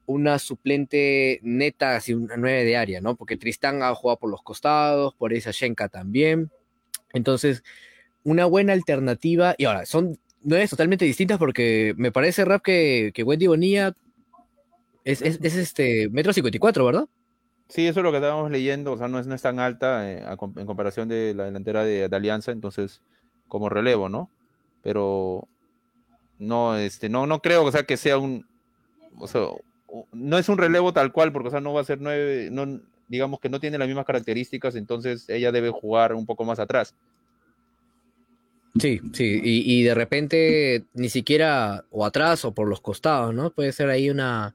una 0.04 0.38
suplente 0.38 1.40
neta, 1.42 1.96
así 1.96 2.12
una 2.12 2.36
nueve 2.36 2.64
de 2.64 2.76
área, 2.76 3.00
¿no? 3.00 3.16
Porque 3.16 3.36
Tristán 3.36 3.82
ha 3.82 3.94
jugado 3.94 4.18
por 4.18 4.30
los 4.30 4.42
costados, 4.42 5.14
por 5.14 5.32
esa 5.32 5.52
Shenka 5.52 5.88
también. 5.88 6.50
Entonces, 7.12 7.62
una 8.24 8.44
buena 8.44 8.74
alternativa. 8.74 9.54
Y 9.58 9.64
ahora, 9.64 9.86
son 9.86 10.18
es 10.50 10.70
totalmente 10.70 11.04
distintas 11.04 11.38
porque 11.38 11.94
me 11.96 12.12
parece 12.12 12.44
rap 12.44 12.62
que, 12.62 13.12
Wendy 13.24 13.46
Bonilla 13.46 13.94
es, 15.04 15.22
es, 15.22 15.38
es, 15.42 15.56
este 15.56 16.08
metro 16.10 16.32
54, 16.32 16.84
¿verdad? 16.84 17.08
Sí, 17.68 17.86
eso 17.86 18.00
es 18.00 18.04
lo 18.04 18.10
que 18.10 18.18
estábamos 18.18 18.50
leyendo, 18.50 18.92
o 18.92 18.96
sea, 18.98 19.08
no 19.08 19.18
es, 19.18 19.26
no 19.26 19.34
es 19.34 19.42
tan 19.42 19.58
alta 19.58 20.10
eh, 20.10 20.24
en 20.56 20.66
comparación 20.66 21.08
de 21.08 21.34
la 21.34 21.44
delantera 21.44 21.84
de, 21.84 22.08
de, 22.08 22.16
Alianza, 22.16 22.50
entonces, 22.50 23.02
como 23.46 23.68
relevo, 23.68 24.08
¿no? 24.08 24.30
Pero 24.82 25.46
no, 26.38 26.76
este, 26.76 27.08
no, 27.08 27.26
no 27.26 27.40
creo, 27.40 27.64
o 27.64 27.72
sea, 27.72 27.82
que 27.82 27.98
sea 27.98 28.16
un, 28.16 28.46
o 29.18 29.26
sea, 29.26 29.42
no 30.12 30.38
es 30.38 30.48
un 30.48 30.56
relevo 30.56 30.92
tal 30.92 31.12
cual, 31.12 31.32
porque, 31.32 31.48
o 31.48 31.50
sea, 31.50 31.60
no 31.60 31.74
va 31.74 31.82
a 31.82 31.84
ser 31.84 32.00
nueve, 32.00 32.48
no, 32.50 32.80
digamos 33.08 33.40
que 33.40 33.48
no 33.48 33.60
tiene 33.60 33.78
las 33.78 33.88
mismas 33.88 34.06
características, 34.06 34.74
entonces 34.74 35.28
ella 35.28 35.52
debe 35.52 35.70
jugar 35.70 36.14
un 36.14 36.26
poco 36.26 36.44
más 36.44 36.58
atrás. 36.58 36.94
Sí, 38.78 39.00
sí, 39.12 39.40
y, 39.42 39.82
de 39.82 39.94
repente 39.94 40.84
ni 40.94 41.08
siquiera 41.08 41.84
o 41.90 42.04
atrás 42.04 42.44
o 42.44 42.52
por 42.52 42.68
los 42.68 42.80
costados, 42.80 43.34
¿no? 43.34 43.50
Puede 43.50 43.72
ser 43.72 43.88
ahí 43.88 44.10
una, 44.10 44.54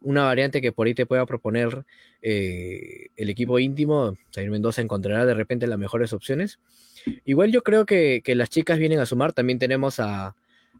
una 0.00 0.24
variante 0.24 0.60
que 0.60 0.72
por 0.72 0.86
ahí 0.86 0.94
te 0.94 1.06
pueda 1.06 1.26
proponer 1.26 1.84
eh, 2.22 3.08
el 3.16 3.30
equipo 3.30 3.58
íntimo. 3.58 4.16
Jair 4.34 4.50
Mendoza 4.50 4.82
encontrará 4.82 5.24
de 5.26 5.34
repente 5.34 5.66
las 5.66 5.78
mejores 5.78 6.12
opciones. 6.12 6.58
Igual 7.24 7.52
yo 7.52 7.62
creo 7.62 7.86
que, 7.86 8.22
las 8.26 8.50
chicas 8.50 8.78
vienen 8.78 8.98
a 9.00 9.06
sumar. 9.06 9.32
También 9.32 9.58
tenemos 9.58 10.00
a, 10.00 10.34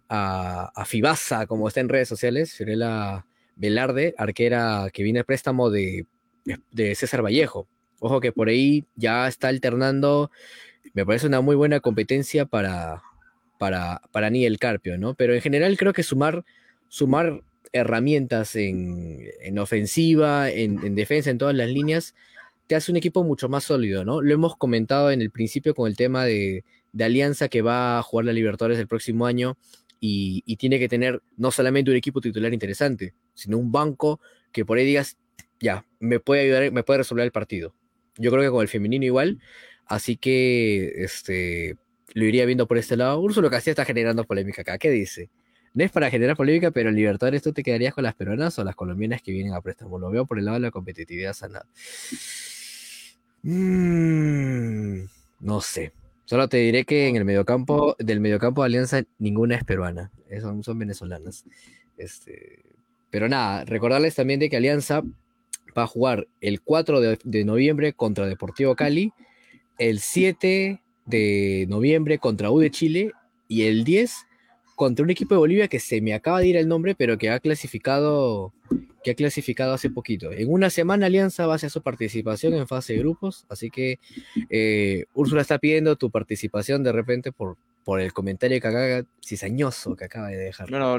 a, 0.08 0.84
Fibasa, 0.84 1.46
como 1.46 1.68
está 1.68 1.80
en 1.80 1.88
redes 1.88 2.08
sociales, 2.08 2.52
Fiorella 2.52 3.26
Velarde, 3.56 4.14
arquera 4.18 4.88
que 4.92 5.02
viene 5.02 5.20
a 5.20 5.24
préstamo 5.24 5.70
de, 5.70 6.06
de 6.70 6.94
César 6.94 7.24
Vallejo. 7.24 7.66
Ojo 8.00 8.20
que 8.20 8.32
por 8.32 8.48
ahí 8.48 8.84
ya 8.96 9.28
está 9.28 9.48
alternando 9.48 10.30
me 10.94 11.06
parece 11.06 11.26
una 11.26 11.40
muy 11.40 11.56
buena 11.56 11.80
competencia 11.80 12.46
para, 12.46 13.02
para, 13.58 14.02
para 14.10 14.30
Carpio, 14.58 14.98
¿no? 14.98 15.14
Pero 15.14 15.34
en 15.34 15.40
general 15.40 15.76
creo 15.76 15.92
que 15.92 16.02
sumar, 16.02 16.44
sumar 16.88 17.42
herramientas 17.72 18.56
en, 18.56 19.58
ofensiva, 19.58 20.50
en, 20.50 20.94
defensa, 20.94 21.30
en 21.30 21.38
todas 21.38 21.54
las 21.54 21.68
líneas, 21.68 22.14
te 22.66 22.74
hace 22.74 22.90
un 22.90 22.96
equipo 22.96 23.24
mucho 23.24 23.48
más 23.48 23.64
sólido, 23.64 24.04
¿no? 24.04 24.20
Lo 24.20 24.34
hemos 24.34 24.56
comentado 24.56 25.10
en 25.10 25.22
el 25.22 25.30
principio 25.30 25.74
con 25.74 25.88
el 25.88 25.96
tema 25.96 26.24
de, 26.24 26.64
Alianza 27.00 27.48
que 27.48 27.62
va 27.62 27.98
a 27.98 28.02
jugar 28.02 28.26
la 28.26 28.32
Libertadores 28.32 28.78
el 28.78 28.86
próximo 28.86 29.24
año 29.24 29.56
y, 29.98 30.42
y, 30.44 30.56
tiene 30.56 30.78
que 30.78 30.88
tener 30.88 31.22
no 31.36 31.50
solamente 31.50 31.90
un 31.90 31.96
equipo 31.96 32.20
titular 32.20 32.52
interesante, 32.52 33.14
sino 33.32 33.56
un 33.56 33.72
banco 33.72 34.20
que 34.52 34.66
por 34.66 34.76
ahí 34.76 34.84
digas, 34.84 35.16
ya, 35.58 35.86
me 36.00 36.20
puede 36.20 36.42
ayudar, 36.42 36.72
me 36.72 36.82
puede 36.82 36.98
resolver 36.98 37.24
el 37.24 37.32
partido. 37.32 37.74
Yo 38.18 38.30
creo 38.30 38.42
que 38.42 38.50
con 38.50 38.62
el 38.62 38.68
femenino 38.68 39.06
igual, 39.06 39.40
Así 39.92 40.16
que 40.16 41.04
este, 41.04 41.76
lo 42.14 42.24
iría 42.24 42.46
viendo 42.46 42.66
por 42.66 42.78
este 42.78 42.96
lado. 42.96 43.20
Úrsulo 43.20 43.50
Castilla 43.50 43.72
está 43.72 43.84
generando 43.84 44.24
polémica 44.24 44.62
acá. 44.62 44.78
¿Qué 44.78 44.90
dice? 44.90 45.28
No 45.74 45.84
es 45.84 45.90
para 45.90 46.08
generar 46.08 46.34
polémica, 46.34 46.70
pero 46.70 46.88
en 46.88 46.96
Libertadores 46.96 47.42
tú 47.42 47.52
te 47.52 47.62
quedarías 47.62 47.92
con 47.92 48.04
las 48.04 48.14
peruanas 48.14 48.58
o 48.58 48.64
las 48.64 48.74
colombianas 48.74 49.20
que 49.20 49.32
vienen 49.32 49.52
a 49.52 49.60
préstamo. 49.60 49.98
Lo 49.98 50.10
veo 50.10 50.24
por 50.24 50.38
el 50.38 50.46
lado 50.46 50.54
de 50.54 50.62
la 50.62 50.70
competitividad 50.70 51.34
sana. 51.34 51.66
Mm, 53.42 55.02
no 55.40 55.60
sé. 55.60 55.92
Solo 56.24 56.48
te 56.48 56.56
diré 56.56 56.84
que 56.84 57.08
en 57.08 57.16
el 57.16 57.26
mediocampo, 57.26 57.94
del 57.98 58.20
mediocampo 58.20 58.62
de 58.62 58.66
Alianza, 58.68 59.02
ninguna 59.18 59.56
es 59.56 59.64
peruana. 59.64 60.10
Son, 60.40 60.62
son 60.62 60.78
venezolanas. 60.78 61.44
Este, 61.98 62.60
pero 63.10 63.28
nada, 63.28 63.66
recordarles 63.66 64.14
también 64.14 64.40
de 64.40 64.48
que 64.48 64.56
Alianza 64.56 65.02
va 65.76 65.82
a 65.82 65.86
jugar 65.86 66.28
el 66.40 66.62
4 66.62 66.98
de 67.22 67.44
noviembre 67.44 67.92
contra 67.92 68.26
Deportivo 68.26 68.74
Cali 68.74 69.12
el 69.78 70.00
7 70.00 70.80
de 71.06 71.66
noviembre 71.68 72.18
contra 72.18 72.50
U 72.50 72.60
de 72.60 72.70
Chile 72.70 73.12
y 73.48 73.62
el 73.62 73.84
10 73.84 74.26
contra 74.76 75.04
un 75.04 75.10
equipo 75.10 75.34
de 75.34 75.38
Bolivia 75.38 75.68
que 75.68 75.80
se 75.80 76.00
me 76.00 76.14
acaba 76.14 76.40
de 76.40 76.48
ir 76.48 76.56
el 76.56 76.68
nombre, 76.68 76.94
pero 76.94 77.18
que 77.18 77.30
ha 77.30 77.40
clasificado 77.40 78.52
que 79.02 79.10
ha 79.10 79.14
clasificado 79.14 79.74
hace 79.74 79.90
poquito. 79.90 80.32
En 80.32 80.50
una 80.50 80.70
semana 80.70 81.06
Alianza 81.06 81.46
va 81.46 81.54
a 81.54 81.56
hacer 81.56 81.70
su 81.70 81.82
participación 81.82 82.54
en 82.54 82.68
fase 82.68 82.92
de 82.92 83.00
grupos, 83.00 83.46
así 83.48 83.70
que 83.70 83.98
eh, 84.48 85.06
Úrsula 85.14 85.42
está 85.42 85.58
pidiendo 85.58 85.96
tu 85.96 86.10
participación 86.10 86.82
de 86.84 86.92
repente 86.92 87.32
por, 87.32 87.56
por 87.84 88.00
el 88.00 88.12
comentario 88.12 88.60
que 88.60 88.68
acaba, 88.68 89.02
cizañoso 89.24 89.96
que 89.96 90.04
acaba 90.04 90.28
de 90.28 90.36
dejar. 90.36 90.70
No, 90.70 90.98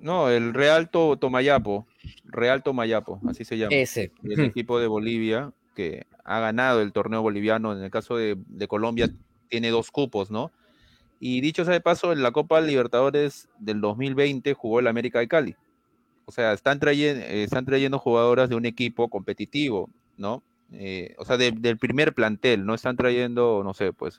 no, 0.00 0.30
el 0.30 0.52
Real 0.52 0.90
Tomayapo, 0.90 1.86
Real 2.24 2.62
Tomayapo, 2.62 3.20
así 3.26 3.44
se 3.44 3.56
llama. 3.56 3.74
Ese. 3.74 4.12
El 4.22 4.40
equipo 4.40 4.78
de 4.78 4.86
Bolivia 4.86 5.52
que 5.74 6.06
ha 6.24 6.40
ganado 6.40 6.80
el 6.80 6.92
torneo 6.92 7.22
boliviano, 7.22 7.72
en 7.72 7.82
el 7.82 7.90
caso 7.90 8.16
de, 8.16 8.36
Colombia 8.68 9.10
tiene 9.48 9.70
dos 9.70 9.90
cupos, 9.90 10.30
¿no? 10.30 10.50
Y 11.20 11.40
dicho 11.40 11.64
sea 11.64 11.74
de 11.74 11.80
paso, 11.80 12.12
en 12.12 12.22
la 12.22 12.32
Copa 12.32 12.60
Libertadores 12.60 13.48
del 13.58 13.80
2020 13.80 14.54
jugó 14.54 14.80
el 14.80 14.86
América 14.86 15.20
de 15.20 15.28
Cali. 15.28 15.56
O 16.26 16.32
sea, 16.32 16.52
están 16.52 16.80
trayendo, 16.80 17.24
eh, 17.24 17.44
están 17.44 17.64
trayendo 17.64 17.98
jugadoras 17.98 18.48
de 18.48 18.56
un 18.56 18.66
equipo 18.66 19.08
competitivo, 19.08 19.90
¿no? 20.16 20.42
Eh, 20.72 21.14
o 21.18 21.24
sea, 21.24 21.36
del 21.36 21.78
primer 21.78 22.14
plantel, 22.14 22.64
no 22.64 22.74
están 22.74 22.96
trayendo, 22.96 23.62
no 23.62 23.74
sé, 23.74 23.92
pues 23.92 24.18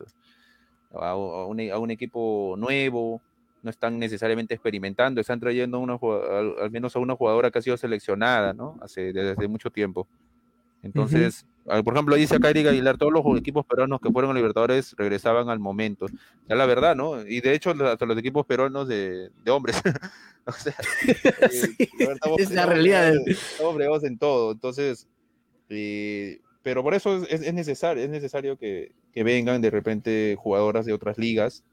a, 0.94 1.16
un, 1.16 1.92
equipo 1.92 2.56
nuevo, 2.58 3.22
no 3.62 3.70
están 3.70 4.00
necesariamente 4.00 4.54
experimentando, 4.54 5.20
están 5.20 5.40
trayendo 5.40 5.84
al, 6.62 6.72
menos 6.72 6.96
a 6.96 7.00
una 7.00 7.16
jugadora 7.16 7.52
que 7.52 7.60
ha 7.60 7.62
sido 7.62 7.78
seleccionada, 7.78 8.54
¿no? 8.54 8.78
Hace, 8.82 9.12
desde 9.12 9.48
mucho 9.48 9.70
tiempo. 9.70 10.08
Entonces, 10.86 11.46
por 11.84 11.96
ejemplo, 11.96 12.16
dice 12.16 12.36
acá 12.36 12.52
Eric 12.52 12.68
Aguilar, 12.68 12.98
todos 12.98 13.12
los 13.12 13.26
equipos 13.38 13.66
peruanos 13.66 14.00
que 14.00 14.12
fueron 14.12 14.30
a 14.30 14.34
Libertadores 14.36 14.94
regresaban 14.96 15.50
al 15.50 15.60
momento. 15.60 16.06
Ya 16.48 16.56
la 16.56 16.68
verdad, 16.68 16.96
¿no? 16.96 17.26
Y 17.26 17.42
de 17.42 17.56
hecho, 17.56 17.72
hasta 17.72 18.06
los 18.06 18.18
equipos 18.18 18.46
peruanos 18.46 18.88
de, 18.88 19.32
hombres. 19.50 19.82
o 20.46 20.52
sea, 20.52 20.76
eh, 21.08 21.90
es 22.38 22.52
la 22.52 22.68
realidad. 22.68 23.14
Estamos 23.26 24.04
en 24.04 24.20
todo. 24.20 24.52
Entonces, 24.52 25.08
eh, 25.70 26.40
pero 26.62 26.84
por 26.84 26.94
eso 26.94 27.24
es, 27.26 27.52
necesario, 27.52 28.04
es 28.04 28.10
necesario 28.10 28.58
que, 28.58 28.94
vengan 29.16 29.62
de 29.62 29.72
repente 29.72 30.36
jugadoras 30.38 30.86
de 30.86 30.94
otras 30.94 31.18
ligas 31.18 31.64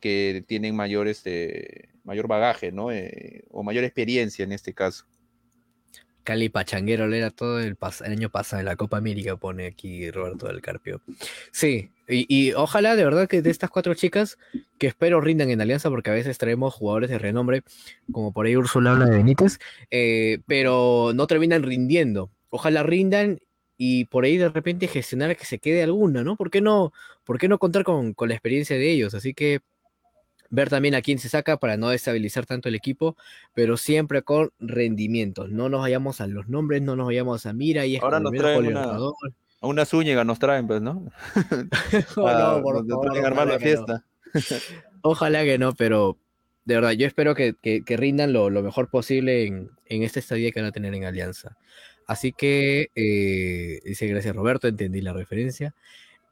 que 0.00 0.42
tienen 0.46 0.74
mayor, 0.74 1.06
este, 1.06 1.90
mayor 2.02 2.28
bagaje, 2.28 2.72
¿no? 2.72 2.90
Eh, 2.92 3.44
o 3.50 3.62
mayor 3.62 3.84
experiencia 3.84 4.42
en 4.42 4.52
este 4.52 4.72
caso. 4.72 5.04
Cali 6.26 6.48
Pachanguero 6.48 7.10
era 7.14 7.30
todo 7.30 7.60
el, 7.60 7.78
año 8.04 8.30
pasado 8.30 8.58
en 8.58 8.66
la 8.66 8.74
Copa 8.74 8.98
América, 8.98 9.36
pone 9.36 9.66
aquí 9.66 10.10
Roberto 10.10 10.48
del 10.48 10.60
Carpio. 10.60 11.00
Sí, 11.52 11.92
y, 12.08 12.52
ojalá 12.52 12.96
de 12.96 13.04
verdad 13.04 13.28
que 13.28 13.42
de 13.42 13.50
estas 13.50 13.70
cuatro 13.70 13.94
chicas, 13.94 14.36
que 14.76 14.88
espero 14.88 15.20
rindan 15.20 15.50
en 15.50 15.60
alianza, 15.60 15.88
porque 15.88 16.10
a 16.10 16.14
veces 16.14 16.36
traemos 16.36 16.74
jugadores 16.74 17.10
de 17.10 17.18
renombre, 17.18 17.62
como 18.10 18.32
por 18.32 18.46
ahí 18.46 18.56
Úrsula 18.56 18.90
habla 18.90 19.06
de 19.06 19.18
Benítez, 19.18 19.60
eh, 19.92 20.40
pero 20.46 21.12
no 21.14 21.28
terminan 21.28 21.62
rindiendo. 21.62 22.32
Ojalá 22.50 22.82
rindan 22.82 23.38
y 23.78 24.06
por 24.06 24.24
ahí 24.24 24.36
de 24.36 24.48
repente 24.48 24.88
gestionar 24.88 25.36
que 25.36 25.44
se 25.44 25.60
quede 25.60 25.84
alguna, 25.84 26.24
¿no? 26.24 26.36
¿Por 26.36 26.50
qué 26.50 26.60
no, 26.60 26.92
por 27.24 27.38
qué 27.38 27.46
no 27.46 27.58
contar 27.58 27.84
con, 27.84 28.14
con 28.14 28.28
la 28.28 28.34
experiencia 28.34 28.76
de 28.76 28.90
ellos? 28.90 29.14
Así 29.14 29.32
que 29.32 29.60
ver 30.50 30.68
también 30.70 30.94
a 30.94 31.02
quién 31.02 31.18
se 31.18 31.28
saca 31.28 31.56
para 31.58 31.76
no 31.76 31.88
destabilizar 31.90 32.46
tanto 32.46 32.68
el 32.68 32.74
equipo, 32.74 33.16
pero 33.54 33.76
siempre 33.76 34.22
con 34.22 34.52
rendimientos. 34.58 35.50
No 35.50 35.68
nos 35.68 35.80
vayamos 35.80 36.20
a 36.20 36.26
los 36.26 36.48
nombres, 36.48 36.82
no 36.82 36.96
nos 36.96 37.06
vayamos 37.06 37.46
a 37.46 37.52
mira 37.52 37.86
y 37.86 37.96
es 37.96 38.02
Ahora 38.02 38.20
nos 38.20 38.32
traen 38.32 38.66
una, 38.66 38.82
a 39.60 39.66
una 39.66 39.84
Zúñiga 39.84 40.24
nos 40.24 40.38
traen, 40.38 40.66
pues, 40.66 40.82
¿no? 40.82 41.10
no, 42.16 42.62
por 42.62 42.86
favor, 42.86 43.24
armar 43.24 43.48
la 43.48 43.58
fiesta. 43.58 44.04
ojalá 45.02 45.44
que 45.44 45.58
no, 45.58 45.74
pero 45.74 46.18
de 46.64 46.74
verdad, 46.74 46.92
yo 46.92 47.06
espero 47.06 47.34
que, 47.34 47.54
que, 47.62 47.96
rindan 47.96 48.32
lo, 48.32 48.50
lo, 48.50 48.62
mejor 48.62 48.90
posible 48.90 49.46
en, 49.46 49.70
en 49.86 50.02
esta 50.02 50.18
estadía 50.18 50.50
que 50.50 50.60
van 50.60 50.68
a 50.68 50.72
tener 50.72 50.94
en 50.94 51.04
Alianza. 51.04 51.56
Así 52.06 52.32
que, 52.32 52.90
eh, 52.94 53.80
dice 53.84 54.06
gracias 54.06 54.34
Roberto, 54.34 54.68
entendí 54.68 55.00
la 55.00 55.12
referencia. 55.12 55.74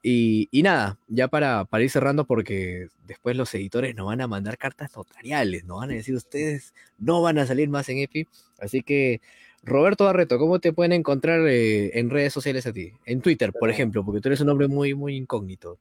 Y, 0.06 0.60
nada, 0.62 0.98
ya 1.08 1.28
para, 1.28 1.64
para, 1.64 1.82
ir 1.82 1.88
cerrando, 1.88 2.26
porque 2.26 2.88
después 3.06 3.36
los 3.36 3.54
editores 3.54 3.94
nos 3.94 4.04
van 4.04 4.20
a 4.20 4.26
mandar 4.26 4.58
cartas 4.58 4.94
notariales, 4.94 5.64
nos 5.64 5.78
van 5.78 5.92
a 5.92 5.94
decir 5.94 6.14
ustedes 6.14 6.74
no 6.98 7.22
van 7.22 7.38
a 7.38 7.46
salir 7.46 7.70
más 7.70 7.88
en 7.88 7.96
EPI. 8.00 8.28
Así 8.60 8.82
que, 8.82 9.22
Roberto 9.62 10.04
Barreto, 10.04 10.38
¿cómo 10.38 10.58
te 10.58 10.74
pueden 10.74 10.92
encontrar 10.92 11.40
eh, 11.48 11.98
en 11.98 12.10
redes 12.10 12.34
sociales 12.34 12.66
a 12.66 12.72
ti? 12.74 12.92
En 13.06 13.22
Twitter, 13.22 13.50
por 13.58 13.70
ejemplo, 13.70 14.04
porque 14.04 14.20
tú 14.20 14.28
eres 14.28 14.42
un 14.42 14.50
hombre 14.50 14.68
muy, 14.68 14.92
muy 14.92 15.16
incógnito. 15.16 15.78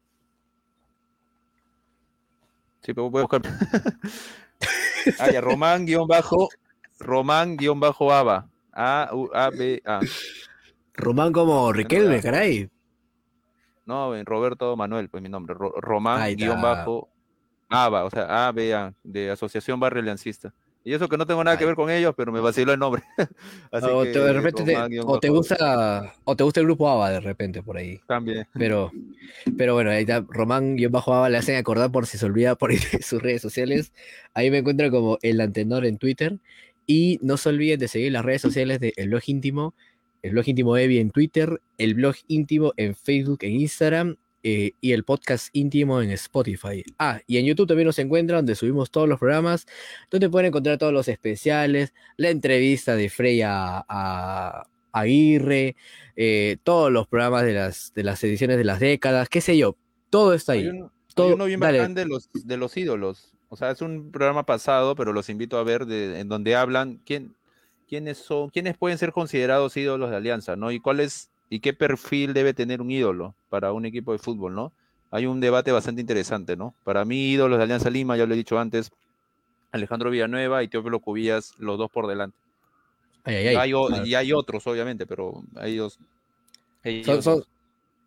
Sí, 2.80 2.94
pero 2.94 3.10
voy 3.10 3.20
a 3.20 3.24
buscar. 3.24 3.42
ah, 5.20 5.32
ya, 5.34 5.42
Román 5.42 5.86
guion 5.86 6.08
bajo, 6.08 6.48
Román 6.98 7.58
guion 7.58 7.82
bajo 7.82 8.14
Aba. 8.14 8.48
A, 8.72 9.10
U, 9.12 9.30
A, 9.34 9.50
B, 9.50 9.82
A. 9.84 10.00
Román 10.94 11.34
como 11.34 11.74
Riquelme, 11.74 12.22
caray. 12.22 12.70
No, 13.86 14.14
Roberto 14.24 14.76
Manuel, 14.76 15.10
pues 15.10 15.22
mi 15.22 15.30
nombre. 15.30 15.56
Román, 15.56 16.36
guion 16.36 16.62
bajo, 16.62 17.10
ABA, 17.70 18.06
o 18.06 18.10
sea, 18.10 18.48
ABA, 18.48 18.94
de 19.04 19.32
Asociación 19.32 19.80
Barrio 19.80 20.02
Aliancista. 20.02 20.54
Y 20.86 20.94
eso 20.94 21.08
que 21.08 21.18
no 21.18 21.26
tengo 21.26 21.42
nada 21.44 21.58
que 21.58 21.66
ver 21.66 21.76
con 21.76 21.90
ellos, 21.90 22.14
pero 22.16 22.32
me 22.34 22.42
vaciló 22.42 22.74
el 22.74 22.80
nombre. 22.80 23.04
Así 23.72 23.88
o 23.90 24.04
te, 24.04 24.20
de 24.20 24.34
repente 24.34 24.64
te, 24.64 25.00
o 25.00 25.20
te 25.20 25.30
gusta 25.30 26.14
o 26.26 26.36
te 26.36 26.44
gusta 26.44 26.60
el 26.60 26.66
grupo 26.66 26.90
ABA 26.90 27.12
de 27.12 27.20
repente 27.22 27.64
por 27.64 27.78
ahí. 27.78 28.02
También. 28.06 28.46
Pero, 28.54 28.92
pero 29.58 29.76
bueno, 29.76 29.92
ahí 29.92 30.02
está 30.02 30.26
Román 30.28 30.76
guion 30.76 30.92
bajo 30.92 31.14
ABA 31.14 31.30
le 31.30 31.38
hacen 31.38 31.56
acordar 31.56 31.90
por 31.90 32.06
si 32.06 32.18
se 32.18 32.26
olvida 32.26 32.56
por 32.56 32.74
sus 33.02 33.22
redes 33.22 33.42
sociales. 33.42 33.94
Ahí 34.34 34.52
me 34.52 34.58
encuentran 34.58 34.92
como 34.92 35.18
el 35.22 35.40
antenor 35.40 35.86
en 35.86 35.98
Twitter. 35.98 36.40
Y 36.86 37.18
no 37.22 37.38
se 37.38 37.48
olviden 37.48 37.80
de 37.80 37.88
seguir 37.88 38.12
las 38.12 38.26
redes 38.26 38.42
sociales 38.42 38.82
de 38.82 38.92
El 38.98 39.08
Blog 39.08 39.22
Íntimo 39.28 39.74
el 40.24 40.32
blog 40.32 40.48
íntimo 40.48 40.78
Evi 40.78 40.98
en 40.98 41.12
Twitter, 41.12 41.62
el 41.78 41.94
blog 41.94 42.16
íntimo 42.28 42.74
en 42.78 42.96
Facebook, 42.96 43.40
en 43.42 43.60
Instagram 43.60 44.16
eh, 44.42 44.72
y 44.80 44.94
el 44.94 45.04
podcast 45.04 45.50
íntimo 45.54 46.02
en 46.02 46.12
Spotify. 46.12 46.84
Ah, 46.98 47.20
y 47.28 47.38
en 47.38 47.46
YouTube 47.46 47.68
también 47.68 47.88
nos 47.88 48.00
encuentran 48.00 48.40
donde 48.40 48.56
subimos 48.56 48.90
todos 48.90 49.08
los 49.08 49.20
programas, 49.20 49.66
donde 50.10 50.30
pueden 50.30 50.48
encontrar 50.48 50.78
todos 50.78 50.94
los 50.94 51.10
especiales, 51.10 51.94
la 52.18 52.30
entrevista 52.30 52.96
de 52.96 53.10
Freya 53.10 53.84
a, 53.88 54.68
Aguirre, 54.94 55.76
eh, 56.16 56.58
todos 56.64 56.92
los 56.92 57.08
programas 57.08 57.44
de 57.44 57.54
las, 57.54 57.94
de 57.94 58.04
las 58.04 58.24
ediciones 58.24 58.58
de 58.58 58.64
las 58.64 58.80
décadas, 58.80 59.28
qué 59.28 59.42
sé 59.42 59.58
yo, 59.58 59.76
todo 60.10 60.34
está 60.34 60.54
ahí. 60.54 60.70
Hay 61.18 61.32
uno 61.32 61.46
bien 61.46 61.60
bacán 61.60 61.94
de 61.94 62.06
los, 62.06 62.30
de 62.34 62.58
los 62.58 62.78
ídolos. 62.78 63.34
O 63.50 63.56
sea, 63.56 63.72
es 63.72 63.82
un 63.82 64.12
programa 64.12 64.46
pasado, 64.46 64.96
pero 64.96 65.14
los 65.14 65.30
invito 65.30 65.58
a 65.58 65.64
ver 65.64 65.86
de, 65.86 66.20
en 66.20 66.30
donde 66.30 66.56
hablan 66.56 67.00
quién, 67.06 67.36
quiénes 67.88 68.18
son, 68.18 68.50
quiénes 68.50 68.78
pueden 68.78 68.98
ser 68.98 69.12
considerados 69.12 69.76
ídolos 69.78 70.10
de 70.10 70.18
Alianza, 70.18 70.56
¿no? 70.56 70.72
Y 70.72 70.80
cuál 70.80 71.00
es 71.00 71.30
y 71.50 71.60
qué 71.60 71.74
perfil 71.74 72.34
debe 72.34 72.54
tener 72.54 72.82
un 72.82 72.90
ídolo 72.90 73.36
para 73.50 73.74
un 73.74 73.86
equipo 73.86 74.12
de 74.12 74.18
fútbol, 74.18 74.56
¿no? 74.56 74.72
Hay 75.12 75.28
un 75.28 75.40
debate 75.40 75.72
bastante 75.72 76.02
interesante, 76.02 76.58
¿no? 76.58 76.74
Para 76.84 77.06
mí, 77.06 77.32
ídolos 77.32 77.60
de 77.60 77.64
Alianza 77.64 77.92
Lima, 77.92 78.18
ya 78.18 78.26
lo 78.26 78.34
he 78.34 78.38
dicho 78.38 78.58
antes, 78.58 78.92
Alejandro 79.72 80.10
Villanueva 80.10 80.64
y 80.64 80.68
Teófilo 80.68 81.00
Cubillas, 81.00 81.54
los 81.60 81.78
dos 81.78 81.92
por 81.92 82.08
delante. 82.08 82.38
y, 83.28 83.32
hay, 83.32 84.34
otros, 84.34 84.66
obviamente, 84.66 85.06
pero 85.06 85.44
ellos. 85.62 86.00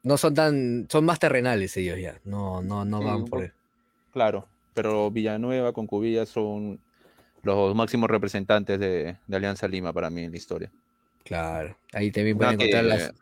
no 0.02 0.16
son 0.16 0.34
tan. 0.34 0.86
Son 0.90 1.04
más 1.04 1.20
terrenales 1.20 1.76
ellos 1.76 1.98
ya. 2.00 2.20
No, 2.24 2.62
no, 2.62 2.84
no 2.84 3.00
van 3.00 3.24
por. 3.26 3.52
Claro, 4.12 4.48
pero 4.74 5.10
Villanueva 5.10 5.72
con 5.72 5.86
Cubillas 5.86 6.28
son 6.28 6.80
los 7.46 7.74
máximos 7.74 8.10
representantes 8.10 8.78
de, 8.78 9.16
Alianza 9.30 9.68
Lima 9.68 9.92
para 9.92 10.10
mí 10.10 10.24
en 10.24 10.30
la 10.32 10.36
historia. 10.36 10.70
Claro, 11.24 11.76
ahí 11.92 12.10
también 12.10 12.36
pueden 12.36 12.54
encontrar 12.54 12.84
las. 12.84 13.14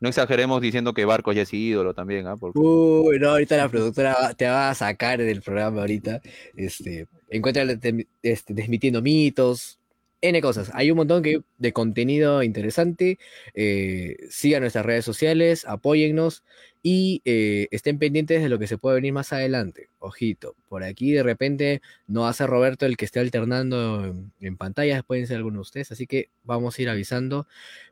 No 0.00 0.08
exageremos 0.08 0.60
diciendo 0.60 0.94
que 0.94 1.04
Barcos 1.04 1.36
ya 1.36 1.42
es 1.42 1.54
ídolo 1.54 1.94
también, 1.94 2.26
¿ah? 2.26 2.36
Uy, 2.54 3.20
no, 3.20 3.30
ahorita 3.30 3.56
la 3.56 3.68
productora 3.68 4.34
te 4.34 4.46
va 4.46 4.70
a 4.70 4.74
sacar 4.74 5.20
del 5.20 5.42
programa 5.42 5.82
ahorita. 5.82 6.20
Este, 6.56 7.06
encuentra 7.30 7.62
este, 7.62 8.54
desmitiendo 8.54 9.00
mitos, 9.00 9.78
N 10.20 10.40
cosas. 10.40 10.72
Hay 10.74 10.90
un 10.90 10.96
montón 10.96 11.22
de 11.22 11.72
contenido 11.72 12.42
interesante. 12.42 13.20
Eh, 13.54 14.16
sigan 14.28 14.62
nuestras 14.62 14.84
redes 14.84 15.04
sociales, 15.04 15.64
apóyennos 15.68 16.42
y 16.82 17.22
eh, 17.24 17.68
estén 17.70 17.98
pendientes 17.98 18.42
de 18.42 18.48
lo 18.48 18.58
que 18.58 18.66
se 18.66 18.76
puede 18.76 18.96
venir 18.96 19.12
más 19.12 19.32
adelante. 19.32 19.88
Ojito, 20.00 20.56
por 20.68 20.82
aquí 20.82 21.12
de 21.12 21.22
repente 21.22 21.80
no 22.08 22.26
hace 22.26 22.46
Roberto 22.46 22.86
el 22.86 22.96
que 22.96 23.04
esté 23.04 23.20
alternando 23.20 24.14
en, 24.40 24.56
pantalla, 24.56 25.02
pueden 25.02 25.26
ser 25.26 25.36
algunos 25.36 25.58
de 25.58 25.62
ustedes, 25.62 25.92
así 25.92 26.06
que 26.06 26.28
vamos 26.42 26.78
a 26.78 26.82
ir 26.82 26.88
avisando. 26.88 27.46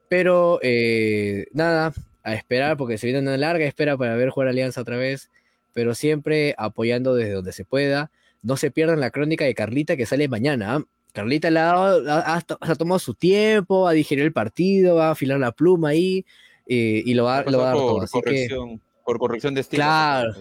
Pero 0.09 0.59
eh, 0.63 1.47
nada, 1.53 1.93
a 2.25 2.35
esperar 2.35 2.77
porque 2.77 2.99
se 2.99 3.07
viene 3.07 3.21
una 3.21 3.37
larga 3.37 3.65
espera 3.65 3.97
para 3.97 4.17
ver 4.17 4.31
jugar 4.31 4.49
Alianza 4.49 4.81
otra 4.81 4.97
vez, 4.97 5.31
pero 5.73 5.95
siempre 5.95 6.55
apoyando 6.59 7.15
desde 7.15 7.33
donde 7.33 7.53
se 7.53 7.65
pueda. 7.65 8.11
No 8.43 8.57
se 8.57 8.71
pierdan 8.73 9.01
la 9.01 9.11
crónica 9.11 9.45
de 9.45 9.55
Carlita 9.55 9.97
que 9.97 10.07
sale 10.07 10.27
mañana. 10.27 10.77
¿ah? 10.77 10.85
Carlita 11.13 11.49
ha, 11.49 12.37
ha, 12.37 12.75
tomado 12.75 12.99
su 12.99 13.15
tiempo, 13.15 13.87
ha 13.87 13.93
digerido 13.93 14.27
el 14.27 14.33
partido, 14.33 14.97
va 14.97 15.09
a 15.09 15.11
afilar 15.13 15.39
la 15.39 15.53
pluma 15.53 15.91
ahí 15.91 16.19
eh, 16.19 16.25
y 16.73 17.15
lo 17.15 17.25
va, 17.25 17.43
lo 17.43 17.59
va 17.59 17.65
a 17.65 17.75
dar 17.75 17.77
por 17.77 18.09
Corrección, 18.09 18.81
por 19.05 19.19
corrección 19.19 19.55
de 19.55 19.63
estilo. 19.63 19.83
Claro. 19.83 20.35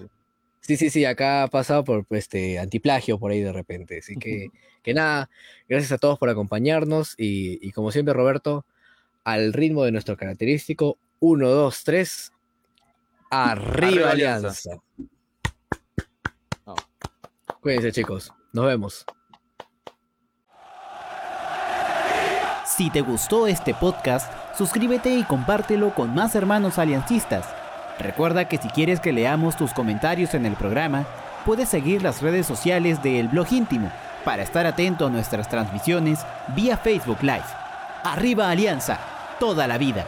Sí, 0.61 0.77
sí, 0.77 0.91
sí, 0.91 1.03
acá 1.03 1.43
ha 1.43 1.47
pasado 1.47 1.83
por 1.83 2.05
este 2.11 2.59
antiplagio 2.59 3.17
por 3.17 3.31
ahí 3.31 3.41
de 3.41 3.51
repente. 3.51 3.97
Así 3.97 4.15
que, 4.17 4.49
que 4.83 4.93
nada, 4.93 5.29
gracias 5.67 5.91
a 5.93 5.97
todos 5.97 6.19
por 6.19 6.29
acompañarnos 6.29 7.15
y, 7.17 7.71
como 7.71 7.91
siempre, 7.91 8.13
Roberto, 8.13 8.65
al 9.23 9.53
ritmo 9.53 9.83
de 9.83 9.91
nuestro 9.91 10.15
característico 10.15 10.99
1, 11.21 11.49
2, 11.49 11.83
3, 11.83 12.31
arriba, 13.31 14.11
Alianza. 14.11 14.79
Cuídense 17.61 17.91
chicos, 17.91 18.31
nos 18.53 18.65
vemos. 18.67 19.05
Si 22.67 22.91
te 22.91 23.01
gustó 23.01 23.47
este 23.47 23.73
podcast, 23.73 24.31
suscríbete 24.59 25.15
y 25.15 25.23
compártelo 25.23 25.95
con 25.95 26.13
más 26.13 26.35
hermanos 26.35 26.79
aliancistas. 26.79 27.45
Recuerda 27.97 28.49
que 28.49 28.57
si 28.57 28.67
quieres 28.67 28.99
que 28.99 29.13
leamos 29.13 29.55
tus 29.55 29.71
comentarios 29.73 30.33
en 30.33 30.45
el 30.45 30.55
programa, 30.55 31.05
puedes 31.45 31.69
seguir 31.69 32.03
las 32.03 32.21
redes 32.21 32.45
sociales 32.45 33.01
de 33.01 33.21
El 33.21 33.29
Blog 33.29 33.47
Íntimo 33.53 33.89
para 34.25 34.43
estar 34.43 34.65
atento 34.65 35.07
a 35.07 35.09
nuestras 35.09 35.47
transmisiones 35.47 36.19
vía 36.49 36.75
Facebook 36.75 37.19
Live. 37.21 37.45
Arriba 38.03 38.49
Alianza, 38.49 38.99
toda 39.39 39.65
la 39.65 39.77
vida. 39.77 40.05